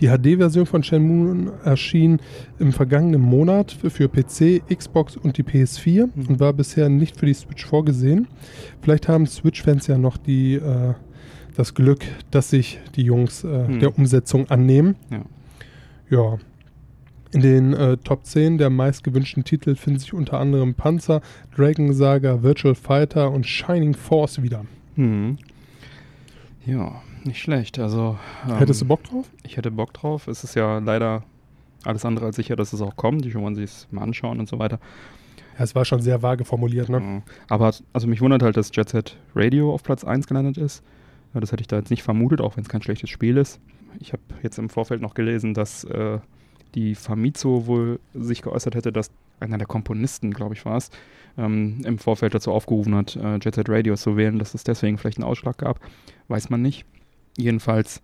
Die 0.00 0.06
HD-Version 0.08 0.66
von 0.66 0.84
Shenmue 0.84 1.52
erschien 1.64 2.20
im 2.60 2.70
vergangenen 2.72 3.20
Monat 3.22 3.72
für- 3.72 4.08
PC, 4.08 4.62
Xbox 4.72 5.16
und 5.16 5.36
die 5.36 5.42
PS4 5.42 6.06
Mhm. 6.14 6.26
und 6.28 6.40
war 6.40 6.52
bisher 6.52 6.88
nicht 6.88 7.16
für 7.18 7.26
die 7.26 7.34
Switch 7.34 7.64
vorgesehen. 7.66 8.28
Vielleicht 8.82 9.08
haben 9.08 9.26
Switch-Fans 9.26 9.88
ja 9.88 9.98
noch 9.98 10.16
die, 10.16 10.54
äh, 10.54 10.94
das 11.56 11.74
Glück, 11.74 12.04
dass 12.30 12.50
sich 12.50 12.78
die 12.94 13.02
Jungs 13.02 13.42
äh, 13.42 13.66
Mhm. 13.66 13.80
der 13.80 13.98
Umsetzung 13.98 14.48
annehmen. 14.50 14.94
Ja. 15.10 15.22
Ja. 16.10 16.38
In 17.34 17.40
den 17.40 17.72
äh, 17.74 17.96
Top 17.96 18.24
10 18.24 18.58
der 18.58 18.70
meistgewünschten 18.70 19.42
Titel 19.42 19.74
finden 19.74 19.98
sich 19.98 20.14
unter 20.14 20.38
anderem 20.38 20.74
Panzer, 20.74 21.20
Dragon 21.56 21.92
Saga, 21.92 22.44
Virtual 22.44 22.76
Fighter 22.76 23.32
und 23.32 23.44
Shining 23.44 23.94
Force 23.94 24.40
wieder. 24.40 24.64
Mhm. 24.94 25.38
Ja, 26.64 27.02
nicht 27.24 27.40
schlecht. 27.40 27.80
Also, 27.80 28.16
ähm, 28.48 28.58
Hättest 28.58 28.82
du 28.82 28.84
Bock 28.86 29.02
drauf? 29.02 29.28
Ich 29.42 29.56
hätte 29.56 29.72
Bock 29.72 29.92
drauf. 29.92 30.28
Es 30.28 30.44
ist 30.44 30.54
ja 30.54 30.78
leider 30.78 31.24
alles 31.82 32.04
andere 32.04 32.26
als 32.26 32.36
sicher, 32.36 32.54
dass 32.54 32.72
es 32.72 32.80
auch 32.80 32.94
kommt. 32.94 33.24
Die 33.24 33.34
wollen 33.34 33.56
sich 33.56 33.64
es 33.64 33.88
mal 33.90 34.02
anschauen 34.02 34.38
und 34.38 34.48
so 34.48 34.60
weiter. 34.60 34.78
Ja, 35.58 35.64
es 35.64 35.74
war 35.74 35.84
schon 35.84 36.00
sehr 36.00 36.22
vage 36.22 36.44
formuliert, 36.44 36.88
ne? 36.88 37.00
Ja. 37.00 37.22
Aber 37.48 37.74
also 37.92 38.06
mich 38.06 38.20
wundert 38.20 38.44
halt, 38.44 38.56
dass 38.56 38.70
Jet 38.72 38.90
Set 38.90 39.16
Radio 39.34 39.74
auf 39.74 39.82
Platz 39.82 40.04
1 40.04 40.28
gelandet 40.28 40.56
ist. 40.56 40.84
Ja, 41.34 41.40
das 41.40 41.50
hätte 41.50 41.62
ich 41.62 41.68
da 41.68 41.78
jetzt 41.78 41.90
nicht 41.90 42.04
vermutet, 42.04 42.40
auch 42.40 42.56
wenn 42.56 42.62
es 42.62 42.68
kein 42.68 42.80
schlechtes 42.80 43.10
Spiel 43.10 43.38
ist. 43.38 43.58
Ich 43.98 44.12
habe 44.12 44.22
jetzt 44.44 44.56
im 44.60 44.68
Vorfeld 44.68 45.00
noch 45.00 45.14
gelesen, 45.14 45.52
dass 45.52 45.82
äh, 45.82 46.20
die 46.74 46.94
Famitsu 46.94 47.66
wohl 47.66 48.00
sich 48.14 48.42
geäußert 48.42 48.74
hätte, 48.74 48.92
dass 48.92 49.10
einer 49.40 49.58
der 49.58 49.66
Komponisten, 49.66 50.32
glaube 50.32 50.54
ich, 50.54 50.64
war 50.64 50.76
es, 50.76 50.90
ähm, 51.36 51.80
im 51.84 51.98
Vorfeld 51.98 52.34
dazu 52.34 52.52
aufgerufen 52.52 52.94
hat, 52.94 53.16
äh, 53.16 53.38
Jet 53.38 53.54
Set 53.54 53.68
Radio 53.68 53.96
zu 53.96 54.16
wählen, 54.16 54.38
dass 54.38 54.54
es 54.54 54.64
deswegen 54.64 54.98
vielleicht 54.98 55.18
einen 55.18 55.28
Ausschlag 55.28 55.58
gab. 55.58 55.80
Weiß 56.28 56.50
man 56.50 56.62
nicht. 56.62 56.84
Jedenfalls 57.36 58.02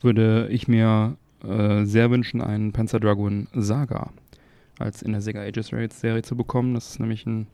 würde 0.00 0.48
ich 0.50 0.66
mir 0.68 1.16
äh, 1.44 1.84
sehr 1.84 2.10
wünschen, 2.10 2.40
einen 2.40 2.72
Panzer 2.72 3.00
Dragoon 3.00 3.48
Saga 3.54 4.10
als 4.78 5.02
in 5.02 5.12
der 5.12 5.20
Sega 5.20 5.40
Ages 5.40 5.72
Raids 5.72 6.00
Serie 6.00 6.22
zu 6.22 6.36
bekommen. 6.36 6.74
Das 6.74 6.90
ist 6.90 7.00
nämlich 7.00 7.24
ein 7.26 7.46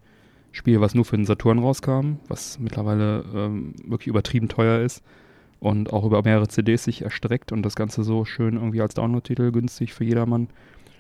Spiel, 0.52 0.80
was 0.80 0.94
nur 0.94 1.04
für 1.04 1.16
den 1.16 1.26
Saturn 1.26 1.58
rauskam, 1.58 2.16
was 2.26 2.58
mittlerweile 2.58 3.24
ähm, 3.34 3.74
wirklich 3.84 4.08
übertrieben 4.08 4.48
teuer 4.48 4.80
ist 4.80 5.02
und 5.60 5.92
auch 5.92 6.04
über 6.04 6.22
mehrere 6.22 6.48
CDs 6.48 6.84
sich 6.84 7.02
erstreckt 7.02 7.52
und 7.52 7.62
das 7.62 7.74
Ganze 7.74 8.04
so 8.04 8.24
schön 8.24 8.54
irgendwie 8.54 8.80
als 8.80 8.94
Download-Titel 8.94 9.50
günstig 9.52 9.92
für 9.92 10.04
jedermann. 10.04 10.48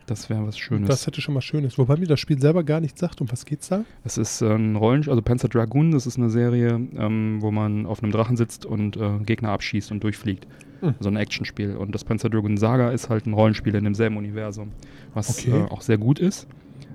Das 0.06 0.30
wäre 0.30 0.46
was 0.46 0.56
Schönes. 0.58 0.88
Das 0.88 1.06
hätte 1.06 1.20
schon 1.20 1.34
mal 1.34 1.42
Schönes. 1.42 1.76
Wobei 1.76 1.96
mir 1.98 2.06
das 2.06 2.18
Spiel 2.18 2.40
selber 2.40 2.64
gar 2.64 2.80
nichts 2.80 2.98
sagt. 2.98 3.20
Um 3.20 3.30
was 3.30 3.44
geht's 3.44 3.68
da? 3.68 3.84
Es 4.04 4.16
ist 4.16 4.40
äh, 4.40 4.54
ein 4.54 4.74
Rollenspiel, 4.74 5.10
also 5.12 5.20
Panzer 5.22 5.48
Dragoon, 5.48 5.90
das 5.90 6.06
ist 6.06 6.16
eine 6.16 6.30
Serie, 6.30 6.80
ähm, 6.96 7.38
wo 7.40 7.50
man 7.50 7.84
auf 7.84 8.02
einem 8.02 8.10
Drachen 8.10 8.38
sitzt 8.38 8.64
und 8.64 8.96
äh, 8.96 9.18
Gegner 9.26 9.50
abschießt 9.50 9.92
und 9.92 10.02
durchfliegt. 10.02 10.46
Hm. 10.80 10.94
So 10.98 11.10
ein 11.10 11.16
Actionspiel. 11.16 11.76
Und 11.76 11.94
das 11.94 12.04
Panzer 12.04 12.30
Dragoon 12.30 12.56
Saga 12.56 12.90
ist 12.90 13.10
halt 13.10 13.26
ein 13.26 13.34
Rollenspiel 13.34 13.74
in 13.74 13.84
demselben 13.84 14.16
Universum, 14.16 14.70
was 15.12 15.38
Okay. 15.38 15.50
äh, 15.58 15.70
auch 15.70 15.82
sehr 15.82 15.98
gut 15.98 16.18
ist. 16.20 16.46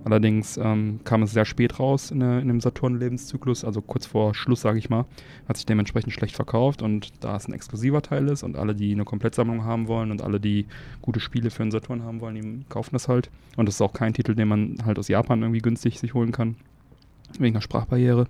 Allerdings 0.05 0.57
ähm, 0.57 0.99
kam 1.05 1.23
es 1.23 1.31
sehr 1.31 1.45
spät 1.45 1.79
raus 1.79 2.11
in, 2.11 2.19
der, 2.19 2.39
in 2.39 2.49
dem 2.49 2.59
Saturn-Lebenszyklus, 2.59 3.63
also 3.63 3.81
kurz 3.81 4.05
vor 4.05 4.35
Schluss, 4.35 4.61
sage 4.61 4.77
ich 4.77 4.89
mal. 4.89 5.05
Hat 5.47 5.55
sich 5.55 5.65
dementsprechend 5.65 6.11
schlecht 6.11 6.35
verkauft 6.35 6.81
und 6.81 7.23
da 7.23 7.37
es 7.37 7.47
ein 7.47 7.53
exklusiver 7.53 8.01
Teil 8.01 8.27
ist 8.27 8.43
und 8.43 8.57
alle, 8.57 8.75
die 8.75 8.91
eine 8.91 9.05
Komplettsammlung 9.05 9.63
haben 9.63 9.87
wollen 9.87 10.11
und 10.11 10.21
alle, 10.21 10.41
die 10.41 10.65
gute 11.01 11.21
Spiele 11.21 11.51
für 11.51 11.63
den 11.63 11.71
Saturn 11.71 12.03
haben 12.03 12.19
wollen, 12.19 12.35
die 12.35 12.65
kaufen 12.67 12.91
das 12.93 13.07
halt. 13.07 13.29
Und 13.55 13.67
das 13.67 13.75
ist 13.75 13.81
auch 13.81 13.93
kein 13.93 14.13
Titel, 14.13 14.35
den 14.35 14.49
man 14.49 14.77
halt 14.85 14.99
aus 14.99 15.07
Japan 15.07 15.41
irgendwie 15.41 15.61
günstig 15.61 15.99
sich 15.99 16.13
holen 16.13 16.33
kann. 16.33 16.57
Wegen 17.39 17.53
der 17.53 17.61
Sprachbarriere. 17.61 18.27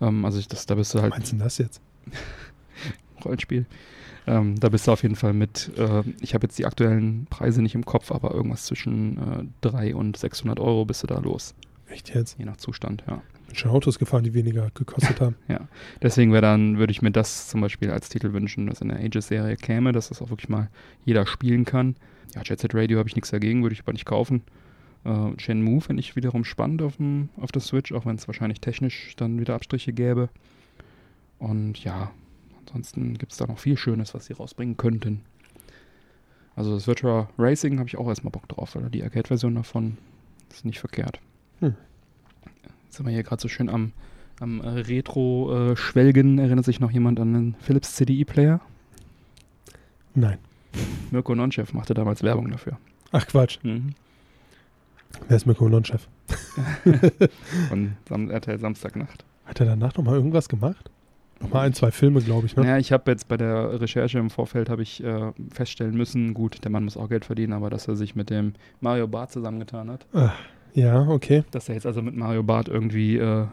Ähm, 0.00 0.24
also 0.24 0.38
ich, 0.38 0.48
das, 0.48 0.64
da 0.64 0.74
bist 0.74 0.94
du 0.94 1.02
halt 1.02 1.10
Meinst 1.10 1.32
du 1.32 1.36
denn 1.36 1.44
das 1.44 1.58
jetzt? 1.58 1.82
Rollenspiel. 3.24 3.66
Ähm, 4.28 4.60
da 4.60 4.68
bist 4.68 4.86
du 4.86 4.92
auf 4.92 5.02
jeden 5.02 5.16
Fall 5.16 5.32
mit, 5.32 5.70
äh, 5.78 6.02
ich 6.20 6.34
habe 6.34 6.44
jetzt 6.46 6.58
die 6.58 6.66
aktuellen 6.66 7.26
Preise 7.30 7.62
nicht 7.62 7.74
im 7.74 7.86
Kopf, 7.86 8.12
aber 8.12 8.34
irgendwas 8.34 8.66
zwischen 8.66 9.16
äh, 9.16 9.44
300 9.62 9.94
und 9.94 10.16
600 10.18 10.60
Euro 10.60 10.84
bist 10.84 11.02
du 11.02 11.06
da 11.06 11.18
los. 11.18 11.54
Echt 11.88 12.14
jetzt? 12.14 12.38
Je 12.38 12.44
nach 12.44 12.58
Zustand, 12.58 13.02
ja. 13.08 13.22
Bin 13.46 13.56
schon 13.56 13.70
Autos 13.70 13.98
gefahren, 13.98 14.24
die 14.24 14.34
weniger 14.34 14.70
gekostet 14.74 15.22
haben. 15.22 15.36
Deswegen 16.02 16.32
wäre 16.32 16.42
dann, 16.42 16.78
würde 16.78 16.90
ich 16.90 17.00
mir 17.00 17.10
das 17.10 17.48
zum 17.48 17.62
Beispiel 17.62 17.90
als 17.90 18.10
Titel 18.10 18.34
wünschen, 18.34 18.66
dass 18.66 18.82
in 18.82 18.88
der 18.88 18.98
Ages-Serie 18.98 19.56
käme, 19.56 19.92
dass 19.92 20.10
das 20.10 20.20
auch 20.20 20.28
wirklich 20.28 20.50
mal 20.50 20.68
jeder 21.06 21.26
spielen 21.26 21.64
kann. 21.64 21.96
Ja, 22.34 22.42
Jet 22.44 22.60
Set 22.60 22.74
Radio 22.74 22.98
habe 22.98 23.08
ich 23.08 23.16
nichts 23.16 23.30
dagegen, 23.30 23.62
würde 23.62 23.72
ich 23.72 23.80
aber 23.80 23.94
nicht 23.94 24.04
kaufen. 24.04 24.42
Äh, 25.04 25.30
Shenmue 25.38 25.80
finde 25.80 26.00
ich 26.00 26.16
wiederum 26.16 26.44
spannend 26.44 26.82
auf, 26.82 26.98
dem, 26.98 27.30
auf 27.38 27.50
der 27.50 27.62
Switch, 27.62 27.92
auch 27.92 28.04
wenn 28.04 28.16
es 28.16 28.28
wahrscheinlich 28.28 28.60
technisch 28.60 29.14
dann 29.16 29.40
wieder 29.40 29.54
Abstriche 29.54 29.94
gäbe. 29.94 30.28
Und 31.38 31.82
ja, 31.82 32.10
ansonsten 32.68 33.16
gibt 33.16 33.32
es 33.32 33.38
da 33.38 33.46
noch 33.46 33.58
viel 33.58 33.76
Schönes, 33.76 34.14
was 34.14 34.26
sie 34.26 34.34
rausbringen 34.34 34.76
könnten. 34.76 35.22
Also 36.54 36.74
das 36.74 36.86
Virtual 36.86 37.28
Racing 37.38 37.78
habe 37.78 37.88
ich 37.88 37.96
auch 37.96 38.08
erstmal 38.08 38.32
Bock 38.32 38.48
drauf, 38.48 38.74
weil 38.74 38.90
die 38.90 39.02
Arcade-Version 39.02 39.54
davon 39.54 39.96
ist 40.50 40.64
nicht 40.64 40.80
verkehrt. 40.80 41.20
Hm. 41.60 41.74
Jetzt 42.84 42.96
sind 42.96 43.06
wir 43.06 43.12
hier 43.12 43.22
gerade 43.22 43.40
so 43.40 43.48
schön 43.48 43.68
am, 43.68 43.92
am 44.40 44.60
äh, 44.60 44.68
Retro-Schwelgen. 44.68 46.38
Erinnert 46.38 46.64
sich 46.64 46.80
noch 46.80 46.90
jemand 46.90 47.20
an 47.20 47.32
den 47.32 47.54
Philips 47.60 47.94
CDI-Player? 47.94 48.60
Nein. 50.14 50.38
Mirko 51.10 51.34
Nonchef 51.34 51.72
machte 51.72 51.94
damals 51.94 52.22
Werbung 52.22 52.50
dafür. 52.50 52.78
Ach 53.12 53.26
Quatsch. 53.26 53.58
Mhm. 53.62 53.94
Wer 55.28 55.36
ist 55.36 55.46
Mirko 55.46 55.68
Non-Chef? 55.68 56.06
Von 57.68 57.96
Sam 58.08 58.30
RTL 58.30 58.58
Samstagnacht. 58.58 59.24
Hat 59.46 59.60
er 59.60 59.66
danach 59.66 59.96
nochmal 59.96 60.14
irgendwas 60.14 60.48
gemacht? 60.48 60.90
Nochmal 61.40 61.66
ein, 61.66 61.72
zwei 61.72 61.90
Filme, 61.90 62.20
glaube 62.20 62.46
ich, 62.46 62.56
ne? 62.56 62.62
Naja, 62.64 62.78
ich 62.78 62.90
habe 62.90 63.10
jetzt 63.10 63.28
bei 63.28 63.36
der 63.36 63.80
Recherche 63.80 64.18
im 64.18 64.28
Vorfeld 64.28 64.68
habe 64.68 64.82
ich 64.82 65.02
äh, 65.02 65.32
feststellen 65.52 65.96
müssen, 65.96 66.34
gut, 66.34 66.64
der 66.64 66.70
Mann 66.70 66.84
muss 66.84 66.96
auch 66.96 67.08
Geld 67.08 67.24
verdienen, 67.24 67.52
aber 67.52 67.70
dass 67.70 67.86
er 67.86 67.96
sich 67.96 68.16
mit 68.16 68.30
dem 68.30 68.54
Mario 68.80 69.06
Barth 69.06 69.32
zusammengetan 69.32 69.90
hat. 69.90 70.06
Ah, 70.12 70.32
ja, 70.74 71.08
okay. 71.08 71.44
Dass 71.52 71.68
er 71.68 71.76
jetzt 71.76 71.86
also 71.86 72.02
mit 72.02 72.16
Mario 72.16 72.42
Barth 72.42 72.68
irgendwie 72.68 73.18
äh, 73.18 73.46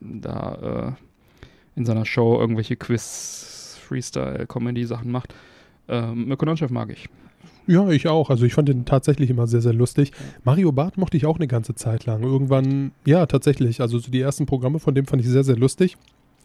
da 0.00 0.96
äh, 0.96 1.78
in 1.78 1.86
seiner 1.86 2.04
Show 2.04 2.38
irgendwelche 2.38 2.76
Quiz, 2.76 3.78
Freestyle, 3.80 4.46
Comedy-Sachen 4.46 5.10
macht. 5.10 5.34
Ähm, 5.88 6.26
Mirko 6.26 6.44
Nonchef 6.46 6.70
mag 6.70 6.90
ich. 6.90 7.08
Ja, 7.66 7.88
ich 7.88 8.08
auch. 8.08 8.30
Also 8.30 8.44
ich 8.44 8.54
fand 8.54 8.68
den 8.68 8.84
tatsächlich 8.84 9.30
immer 9.30 9.46
sehr, 9.46 9.62
sehr 9.62 9.72
lustig. 9.72 10.12
Mario 10.44 10.72
Barth 10.72 10.98
mochte 10.98 11.16
ich 11.16 11.26
auch 11.26 11.36
eine 11.36 11.46
ganze 11.46 11.74
Zeit 11.74 12.04
lang. 12.04 12.22
Irgendwann, 12.22 12.92
ja, 13.06 13.24
tatsächlich. 13.26 13.80
Also 13.80 13.98
so 13.98 14.10
die 14.10 14.20
ersten 14.20 14.44
Programme 14.46 14.78
von 14.78 14.94
dem 14.94 15.06
fand 15.06 15.22
ich 15.22 15.28
sehr, 15.28 15.44
sehr 15.44 15.56
lustig. 15.56 15.96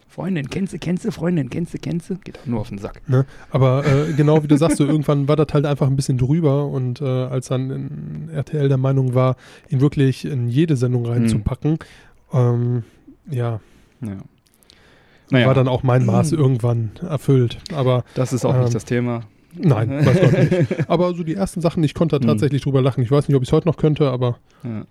Freundin, 0.10 0.50
kennst 0.50 0.74
du, 0.74 0.80
kennst 0.80 1.06
du, 1.06 1.12
Freundin, 1.12 1.50
kennst 1.50 1.74
du, 1.74 1.78
kennst 1.78 2.10
du? 2.10 2.16
Geht 2.16 2.38
doch 2.38 2.46
nur 2.48 2.60
auf 2.62 2.70
den 2.70 2.80
Sack. 2.80 3.00
Aber 3.52 3.86
äh, 3.86 4.12
genau 4.14 4.42
wie 4.44 4.48
du 4.48 4.58
sagst, 4.58 4.78
so 4.78 4.86
irgendwann 4.86 5.28
war 5.28 5.36
das 5.36 5.48
halt 5.54 5.66
einfach 5.66 5.88
ein 5.88 5.96
bisschen 5.96 6.18
drüber. 6.18 6.66
Und 6.66 7.00
äh, 7.00 7.06
als 7.06 7.48
dann 7.50 7.70
in 7.70 8.30
RTL 8.34 8.68
der 8.70 8.78
Meinung 8.78 9.14
war, 9.14 9.36
ihn 9.70 9.82
wirklich 9.82 10.26
in 10.26 10.50
jede 10.50 10.76
Sendung 10.78 11.06
reinzupacken, 11.06 11.78
ähm, 12.34 12.84
ja, 13.30 13.60
Ja. 14.02 14.18
Naja, 15.32 15.46
war 15.46 15.54
dann 15.54 15.68
auch 15.68 15.84
mein 15.84 16.06
Maß 16.08 16.32
irgendwann 16.34 16.90
erfüllt. 17.08 17.60
Aber 17.74 18.04
das 18.16 18.34
ist 18.34 18.46
auch 18.46 18.56
ähm, 18.56 18.62
nicht 18.62 18.74
das 18.74 18.86
Thema. 18.86 19.22
nein, 19.56 19.90
weiß 20.06 20.22
Gott 20.22 20.52
nicht. 20.70 20.90
Aber 20.90 21.14
so 21.14 21.24
die 21.24 21.36
ersten 21.36 21.62
Sachen, 21.62 21.84
ich 21.84 21.94
konnte 21.94 22.18
da 22.18 22.22
Hm. 22.24 22.28
tatsächlich 22.30 22.64
drüber 22.64 22.82
lachen. 22.82 23.04
Ich 23.04 23.12
weiß 23.12 23.28
nicht, 23.28 23.38
ob 23.38 23.44
ich 23.44 23.50
es 23.50 23.54
heute 23.54 23.68
noch 23.68 23.78
könnte, 23.78 24.10
aber 24.10 24.40
Ja. 24.64 24.86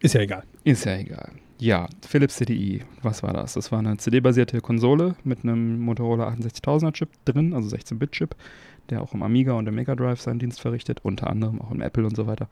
ist 0.00 0.14
ja 0.14 0.22
egal. 0.22 0.42
Ist 0.64 0.84
ja 0.86 0.96
egal. 0.96 1.30
Ja, 1.58 1.88
Philips 2.06 2.36
CDI, 2.36 2.82
was 3.02 3.22
war 3.22 3.32
das? 3.32 3.54
Das 3.54 3.70
war 3.70 3.78
eine 3.78 3.96
CD-basierte 3.96 4.60
Konsole 4.60 5.14
mit 5.22 5.44
einem 5.44 5.78
Motorola 5.80 6.30
68000er 6.30 6.92
Chip 6.92 7.08
drin, 7.24 7.54
also 7.54 7.74
16-Bit-Chip, 7.74 8.34
der 8.90 9.02
auch 9.02 9.14
im 9.14 9.22
Amiga 9.22 9.52
und 9.52 9.68
im 9.68 9.74
Mega 9.74 9.94
Drive 9.94 10.20
seinen 10.20 10.40
Dienst 10.40 10.60
verrichtet, 10.60 11.00
unter 11.04 11.30
anderem 11.30 11.60
auch 11.60 11.70
im 11.70 11.80
Apple 11.80 12.04
und 12.04 12.16
so 12.16 12.26
weiter. 12.26 12.48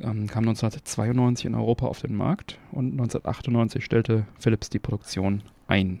Ähm, 0.00 0.26
kam 0.26 0.48
1992 0.48 1.46
in 1.46 1.54
Europa 1.54 1.86
auf 1.86 2.00
den 2.00 2.16
Markt 2.16 2.58
und 2.72 2.92
1998 2.92 3.84
stellte 3.84 4.26
Philips 4.38 4.68
die 4.68 4.80
Produktion 4.80 5.42
ein. 5.68 6.00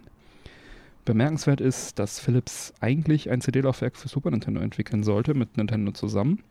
Bemerkenswert 1.04 1.60
ist, 1.60 1.98
dass 1.98 2.18
Philips 2.18 2.72
eigentlich 2.80 3.30
ein 3.30 3.40
CD-Laufwerk 3.40 3.96
für 3.96 4.08
Super 4.08 4.30
Nintendo 4.30 4.60
entwickeln 4.60 5.04
sollte, 5.04 5.34
mit 5.34 5.56
Nintendo 5.56 5.92
zusammen. 5.92 6.42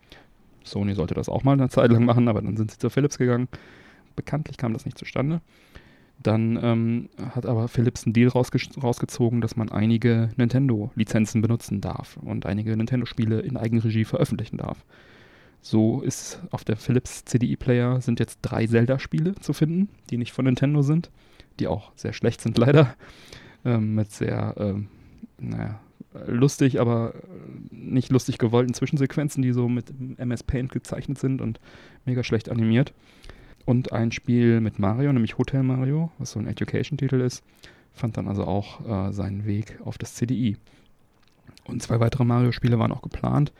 Sony 0.64 0.94
sollte 0.94 1.16
das 1.16 1.28
auch 1.28 1.44
mal 1.44 1.54
eine 1.54 1.70
Zeit 1.70 1.92
lang 1.92 2.06
machen, 2.06 2.30
aber 2.30 2.42
dann 2.42 2.56
sind 2.56 2.72
sie 2.72 2.78
zu 2.78 2.90
Philips 2.90 3.18
gegangen. 3.18 3.50
Bekanntlich 4.16 4.58
kam 4.58 4.74
das 4.74 4.86
nicht 4.86 4.98
zustande. 4.98 5.42
Dann 6.22 6.58
ähm, 6.62 7.10
hat 7.36 7.46
aber 7.46 7.68
Philips 7.68 8.06
einen 8.06 8.14
Deal 8.14 8.30
rausge 8.30 8.60
rausgezogen, 8.82 9.42
dass 9.42 9.56
man 9.56 9.70
einige 9.70 10.30
Nintendo-Lizenzen 10.38 11.42
benutzen 11.42 11.82
darf 11.82 12.18
und 12.18 12.46
einige 12.46 12.76
Nintendo-Spiele 12.78 13.42
in 13.42 13.58
Eigenregie 13.58 14.06
veröffentlichen 14.06 14.58
darf. 14.58 14.86
So 15.62 16.02
ist 16.02 16.42
auf 16.52 16.64
der 16.64 16.78
Philips 16.78 17.26
CDI-Player 17.26 18.02
sind 18.02 18.20
jetzt 18.20 18.40
drei 18.42 18.68
Zelda-Spiele 18.68 19.36
zu 19.36 19.54
finden, 19.54 19.90
die 20.10 20.18
nicht 20.18 20.34
von 20.34 20.46
Nintendo 20.46 20.82
sind, 20.82 21.10
die 21.60 21.68
auch 21.68 21.92
sehr 21.96 22.14
schlecht 22.14 22.42
sind 22.42 22.58
leider, 22.58 22.96
ähm, 23.66 23.96
mit 23.96 24.12
sehr, 24.12 24.56
ähm, 24.58 24.88
naja, 25.40 25.80
lustig, 26.28 26.80
aber 26.80 27.16
nicht 27.72 28.12
lustig 28.12 28.38
gewollten 28.38 28.74
Zwischensequenzen, 28.74 29.42
die 29.42 29.52
so 29.52 29.68
mit 29.68 29.92
MS 30.18 30.44
Paint 30.44 30.72
gezeichnet 30.72 31.18
sind 31.18 31.42
und 31.42 31.60
mega 32.06 32.24
schlecht 32.24 32.50
animiert 32.50 32.94
und 33.66 33.92
ein 33.94 34.12
Spiel 34.12 34.62
mit 34.62 34.80
Mario, 34.80 35.12
nämlich 35.14 35.38
Hotel 35.38 35.64
Mario, 35.64 36.12
was 36.18 36.32
so 36.32 36.40
ein 36.40 36.48
Education-Titel 36.48 37.22
ist, 37.22 37.44
fand 37.94 38.18
dann 38.18 38.28
also 38.28 38.46
auch 38.46 38.86
äh, 38.86 39.14
seinen 39.14 39.46
Weg 39.46 39.80
auf 39.84 39.98
das 39.98 40.16
CDI. 40.16 40.58
Und 41.66 41.82
zwei 41.82 42.00
weitere 42.00 42.26
Mario-Spiele 42.26 42.80
waren 42.80 42.92
auch 42.92 43.02
geplant. 43.02 43.54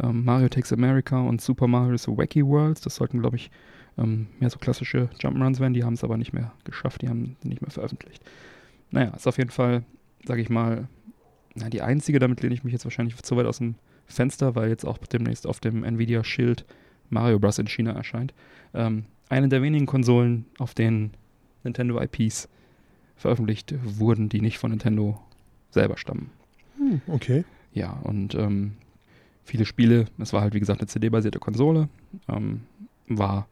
Ähm, 0.00 0.24
Mario 0.24 0.48
Takes 0.48 0.72
America 0.72 1.20
und 1.20 1.40
Super 1.40 1.66
Mario 1.66 1.96
The 1.96 2.16
Wacky 2.16 2.46
Worlds. 2.46 2.82
Das 2.82 2.94
sollten, 2.94 3.20
glaube 3.20 3.36
ich, 3.36 3.50
ähm, 3.96 4.28
mehr 4.38 4.50
so 4.50 4.58
klassische 4.58 5.08
Jump'n'Runs 5.20 5.58
werden. 5.58 5.74
Die 5.74 5.84
haben 5.84 5.94
es 5.94 6.04
aber 6.04 6.16
nicht 6.16 6.32
mehr 6.32 6.52
geschafft, 6.64 7.02
die 7.02 7.08
haben 7.08 7.36
nicht 7.42 7.62
mehr 7.62 7.70
veröffentlicht. 7.70 8.22
Naja, 8.90 9.10
ist 9.10 9.26
auf 9.26 9.38
jeden 9.38 9.50
Fall, 9.50 9.84
sage 10.24 10.40
ich 10.40 10.50
mal, 10.50 10.88
na, 11.54 11.68
die 11.68 11.82
einzige, 11.82 12.20
damit 12.20 12.40
lehne 12.42 12.54
ich 12.54 12.62
mich 12.62 12.72
jetzt 12.72 12.84
wahrscheinlich 12.84 13.16
zu 13.16 13.36
weit 13.36 13.46
aus 13.46 13.58
dem 13.58 13.74
Fenster, 14.06 14.54
weil 14.54 14.68
jetzt 14.68 14.84
auch 14.84 14.98
demnächst 14.98 15.46
auf 15.46 15.60
dem 15.60 15.82
Nvidia 15.82 16.22
Shield 16.22 16.64
Mario 17.10 17.38
Bros. 17.38 17.58
in 17.58 17.66
China 17.66 17.92
erscheint. 17.92 18.32
Ähm, 18.74 19.04
eine 19.28 19.48
der 19.48 19.62
wenigen 19.62 19.86
Konsolen, 19.86 20.46
auf 20.58 20.74
denen 20.74 21.12
Nintendo 21.64 22.00
IPs 22.00 22.48
veröffentlicht 23.16 23.74
wurden, 23.82 24.28
die 24.28 24.40
nicht 24.40 24.58
von 24.58 24.70
Nintendo 24.70 25.20
selber 25.70 25.98
stammen. 25.98 26.30
Hm, 26.76 27.00
okay. 27.08 27.44
Ja, 27.72 27.92
und 28.04 28.34
ähm, 28.34 28.72
viele 29.44 29.64
Spiele, 29.64 30.06
es 30.18 30.32
war 30.32 30.40
halt 30.40 30.54
wie 30.54 30.60
gesagt 30.60 30.80
eine 30.80 30.88
CD-basierte 30.88 31.38
Konsole, 31.38 31.88
ähm, 32.28 32.62
war 33.08 33.48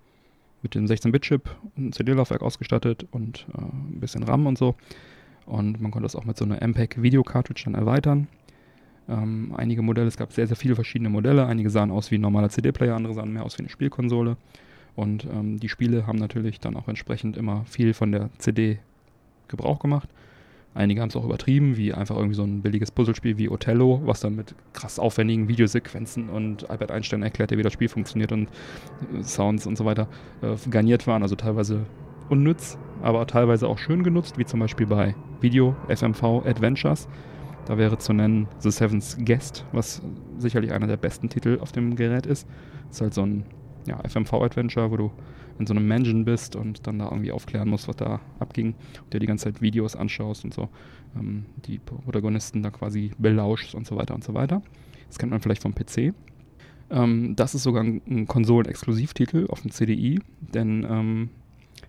mit 0.62 0.74
dem 0.74 0.86
16-Bit-Chip 0.86 1.50
und 1.76 1.94
CD-Laufwerk 1.94 2.42
ausgestattet 2.42 3.06
und 3.10 3.46
äh, 3.54 3.60
ein 3.60 4.00
bisschen 4.00 4.22
RAM 4.22 4.46
und 4.46 4.58
so. 4.58 4.74
Und 5.44 5.80
man 5.80 5.90
konnte 5.90 6.04
das 6.04 6.16
auch 6.16 6.24
mit 6.24 6.36
so 6.36 6.44
einer 6.44 6.60
MPEG-Video-Cartridge 6.60 7.62
dann 7.64 7.74
erweitern. 7.74 8.26
Ähm, 9.08 9.54
einige 9.56 9.82
Modelle, 9.82 10.08
es 10.08 10.16
gab 10.16 10.32
sehr, 10.32 10.46
sehr 10.46 10.56
viele 10.56 10.74
verschiedene 10.74 11.08
Modelle. 11.08 11.46
Einige 11.46 11.70
sahen 11.70 11.90
aus 11.90 12.10
wie 12.10 12.18
ein 12.18 12.20
normaler 12.20 12.48
CD-Player, 12.50 12.96
andere 12.96 13.14
sahen 13.14 13.32
mehr 13.32 13.44
aus 13.44 13.56
wie 13.58 13.62
eine 13.62 13.68
Spielkonsole. 13.68 14.36
Und 14.96 15.26
ähm, 15.26 15.58
die 15.60 15.68
Spiele 15.68 16.06
haben 16.06 16.18
natürlich 16.18 16.58
dann 16.58 16.76
auch 16.76 16.88
entsprechend 16.88 17.36
immer 17.36 17.64
viel 17.66 17.94
von 17.94 18.12
der 18.12 18.30
CD 18.38 18.78
Gebrauch 19.48 19.78
gemacht. 19.78 20.08
Einige 20.74 21.00
haben 21.00 21.08
es 21.08 21.16
auch 21.16 21.24
übertrieben, 21.24 21.78
wie 21.78 21.94
einfach 21.94 22.16
irgendwie 22.16 22.34
so 22.34 22.42
ein 22.42 22.60
billiges 22.60 22.90
Puzzlespiel 22.90 23.38
wie 23.38 23.48
Othello, 23.48 24.02
was 24.04 24.20
dann 24.20 24.36
mit 24.36 24.54
krass 24.74 24.98
aufwendigen 24.98 25.48
Videosequenzen 25.48 26.28
und 26.28 26.68
Albert 26.68 26.90
Einstein 26.90 27.22
erklärte, 27.22 27.56
wie 27.56 27.62
das 27.62 27.72
Spiel 27.72 27.88
funktioniert 27.88 28.32
und 28.32 28.48
äh, 29.14 29.22
Sounds 29.22 29.66
und 29.66 29.76
so 29.76 29.84
weiter 29.84 30.08
äh, 30.42 30.56
garniert 30.68 31.06
waren. 31.06 31.22
Also 31.22 31.34
teilweise 31.34 31.86
unnütz, 32.28 32.76
aber 33.02 33.26
teilweise 33.26 33.68
auch 33.68 33.78
schön 33.78 34.02
genutzt, 34.02 34.36
wie 34.36 34.44
zum 34.44 34.60
Beispiel 34.60 34.86
bei 34.86 35.14
Video 35.40 35.74
FMV 35.88 36.44
Adventures. 36.44 37.08
Da 37.64 37.78
wäre 37.78 37.98
zu 37.98 38.12
nennen 38.12 38.46
The 38.58 38.70
Seventh 38.70 39.16
Guest, 39.24 39.64
was 39.72 40.02
sicherlich 40.38 40.72
einer 40.72 40.86
der 40.86 40.98
besten 40.98 41.28
Titel 41.28 41.58
auf 41.60 41.72
dem 41.72 41.96
Gerät 41.96 42.26
ist. 42.26 42.46
Ist 42.90 43.00
halt 43.00 43.14
so 43.14 43.22
ein 43.22 43.44
ja, 43.86 43.98
FMV-Adventure, 44.06 44.90
wo 44.90 44.96
du 44.96 45.12
in 45.58 45.66
so 45.66 45.74
einem 45.74 45.88
Mansion 45.88 46.24
bist 46.24 46.56
und 46.56 46.86
dann 46.86 46.98
da 46.98 47.06
irgendwie 47.06 47.32
aufklären 47.32 47.68
musst, 47.68 47.88
was 47.88 47.96
da 47.96 48.20
abging. 48.38 48.74
Und 49.04 49.14
dir 49.14 49.20
die 49.20 49.26
ganze 49.26 49.44
Zeit 49.44 49.62
Videos 49.62 49.96
anschaust 49.96 50.44
und 50.44 50.52
so. 50.52 50.68
Ähm, 51.18 51.46
die 51.66 51.78
Protagonisten 51.78 52.62
da 52.62 52.70
quasi 52.70 53.12
belauschst 53.18 53.74
und 53.74 53.86
so 53.86 53.96
weiter 53.96 54.14
und 54.14 54.24
so 54.24 54.34
weiter. 54.34 54.62
Das 55.08 55.18
kennt 55.18 55.32
man 55.32 55.40
vielleicht 55.40 55.62
vom 55.62 55.74
PC. 55.74 56.14
Ähm, 56.90 57.34
das 57.36 57.54
ist 57.54 57.62
sogar 57.62 57.82
ein, 57.82 58.02
ein 58.08 58.26
Konsolen-Exklusivtitel 58.26 59.46
auf 59.48 59.62
dem 59.62 59.70
CDI, 59.70 60.20
denn 60.40 60.86
ähm, 60.88 61.30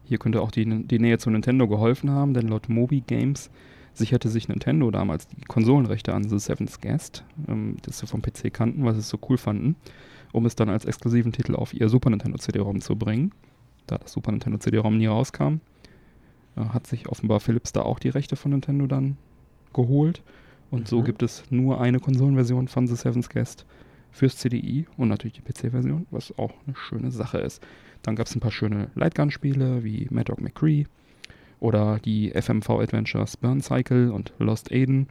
hier 0.03 0.17
könnte 0.17 0.41
auch 0.41 0.51
die, 0.51 0.65
die 0.87 0.99
Nähe 0.99 1.17
zu 1.17 1.29
Nintendo 1.29 1.67
geholfen 1.67 2.09
haben, 2.09 2.33
denn 2.33 2.47
laut 2.47 2.69
Moby 2.69 3.01
Games 3.01 3.51
sicherte 3.93 4.29
sich 4.29 4.47
Nintendo 4.47 4.91
damals 4.91 5.27
die 5.27 5.41
Konsolenrechte 5.41 6.13
an 6.13 6.27
The 6.27 6.39
Seventh 6.39 6.81
Guest, 6.81 7.25
ähm, 7.47 7.77
das 7.81 7.99
sie 7.99 8.07
vom 8.07 8.21
PC 8.21 8.53
kannten, 8.53 8.85
was 8.85 8.95
sie 8.95 9.01
so 9.01 9.19
cool 9.29 9.37
fanden 9.37 9.75
um 10.37 10.45
es 10.45 10.55
dann 10.55 10.69
als 10.69 10.85
exklusiven 10.85 11.31
Titel 11.31 11.55
auf 11.55 11.73
ihr 11.73 11.89
Super 11.89 12.09
Nintendo 12.09 12.37
CD-ROM 12.37 12.81
zu 12.81 12.95
bringen. 12.95 13.31
Da 13.87 13.97
das 13.97 14.13
Super 14.13 14.31
Nintendo 14.31 14.57
CD-ROM 14.59 14.97
nie 14.97 15.07
rauskam, 15.07 15.59
äh, 16.55 16.61
hat 16.61 16.87
sich 16.87 17.09
offenbar 17.09 17.39
Philips 17.39 17.73
da 17.73 17.81
auch 17.81 17.99
die 17.99 18.09
Rechte 18.09 18.35
von 18.35 18.51
Nintendo 18.51 18.87
dann 18.87 19.17
geholt. 19.73 20.21
Und 20.71 20.81
mhm. 20.81 20.85
so 20.85 21.03
gibt 21.03 21.23
es 21.23 21.43
nur 21.49 21.81
eine 21.81 21.99
Konsolenversion 21.99 22.67
von 22.67 22.87
The 22.87 22.95
Seventh 22.95 23.29
Guest 23.29 23.65
fürs 24.11 24.37
CDI 24.37 24.87
und 24.97 25.09
natürlich 25.09 25.41
die 25.41 25.41
PC-Version, 25.41 26.07
was 26.11 26.37
auch 26.37 26.53
eine 26.65 26.75
schöne 26.75 27.11
Sache 27.11 27.39
ist. 27.39 27.61
Dann 28.03 28.15
gab 28.15 28.27
es 28.27 28.35
ein 28.35 28.39
paar 28.39 28.51
schöne 28.51 28.89
Lightgun-Spiele 28.95 29.83
wie 29.83 30.07
Mad 30.09 30.25
Dog 30.25 30.41
McCree 30.41 30.85
oder 31.59 31.99
die 31.99 32.31
FMV-Adventures 32.31 33.37
Burn 33.37 33.61
Cycle 33.61 34.11
und 34.11 34.33
Lost 34.39 34.71
Aiden 34.71 35.07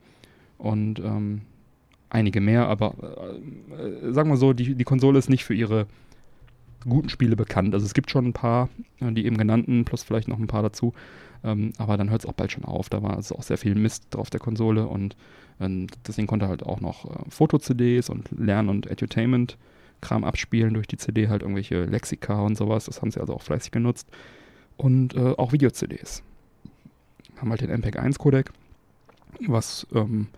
und 0.58 1.00
ähm, 1.00 1.42
einige 2.10 2.40
mehr, 2.40 2.68
aber 2.68 2.94
äh, 3.78 4.12
sagen 4.12 4.30
wir 4.30 4.36
so, 4.36 4.52
die, 4.52 4.74
die 4.74 4.84
Konsole 4.84 5.18
ist 5.18 5.28
nicht 5.28 5.44
für 5.44 5.54
ihre 5.54 5.86
guten 6.88 7.08
Spiele 7.08 7.36
bekannt. 7.36 7.74
Also 7.74 7.84
es 7.84 7.94
gibt 7.94 8.10
schon 8.10 8.26
ein 8.26 8.32
paar, 8.32 8.68
äh, 9.00 9.12
die 9.12 9.26
eben 9.26 9.36
genannten, 9.36 9.84
plus 9.84 10.02
vielleicht 10.02 10.28
noch 10.28 10.38
ein 10.38 10.46
paar 10.46 10.62
dazu. 10.62 10.94
Ähm, 11.44 11.72
aber 11.78 11.96
dann 11.96 12.10
hört 12.10 12.22
es 12.22 12.26
auch 12.26 12.32
bald 12.32 12.52
schon 12.52 12.64
auf. 12.64 12.88
Da 12.88 13.02
war 13.02 13.16
also 13.16 13.36
auch 13.36 13.42
sehr 13.42 13.58
viel 13.58 13.74
Mist 13.74 14.06
drauf 14.10 14.30
der 14.30 14.40
Konsole 14.40 14.86
und 14.86 15.16
ähm, 15.60 15.86
deswegen 16.06 16.26
konnte 16.26 16.48
halt 16.48 16.62
auch 16.64 16.80
noch 16.80 17.04
äh, 17.04 17.30
Foto-CDs 17.30 18.08
und 18.10 18.28
Lern- 18.36 18.68
und 18.68 18.86
Edutainment-Kram 18.86 20.24
abspielen 20.24 20.74
durch 20.74 20.86
die 20.86 20.96
CD, 20.96 21.28
halt 21.28 21.42
irgendwelche 21.42 21.84
Lexika 21.84 22.40
und 22.40 22.56
sowas. 22.56 22.86
Das 22.86 23.00
haben 23.00 23.10
sie 23.10 23.20
also 23.20 23.34
auch 23.34 23.42
fleißig 23.42 23.72
genutzt. 23.72 24.08
Und 24.76 25.14
äh, 25.14 25.34
auch 25.36 25.52
Video-CDs. 25.52 26.22
Haben 27.36 27.50
halt 27.50 27.60
den 27.60 27.70
MPEG-1-Codec, 27.70 28.50
was 29.46 29.86
ähm, 29.94 30.28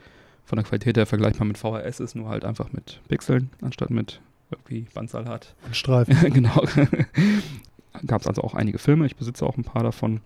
von 0.48 0.56
der 0.56 0.64
Qualität 0.64 0.96
her 0.96 1.04
vergleichbar 1.04 1.46
mit 1.46 1.58
VHS 1.58 2.00
ist, 2.00 2.14
nur 2.16 2.30
halt 2.30 2.46
einfach 2.46 2.72
mit 2.72 3.02
Pixeln 3.06 3.50
anstatt 3.60 3.90
mit 3.90 4.22
irgendwie 4.50 4.86
Bandzahl 4.94 5.26
hat. 5.26 5.54
Und 5.66 5.76
Streifen. 5.76 6.16
genau. 6.32 6.64
Gab 8.06 8.22
es 8.22 8.26
also 8.26 8.40
auch 8.42 8.54
einige 8.54 8.78
Filme, 8.78 9.04
ich 9.04 9.16
besitze 9.16 9.44
auch 9.44 9.58
ein 9.58 9.64
paar 9.64 9.82
davon. 9.82 10.22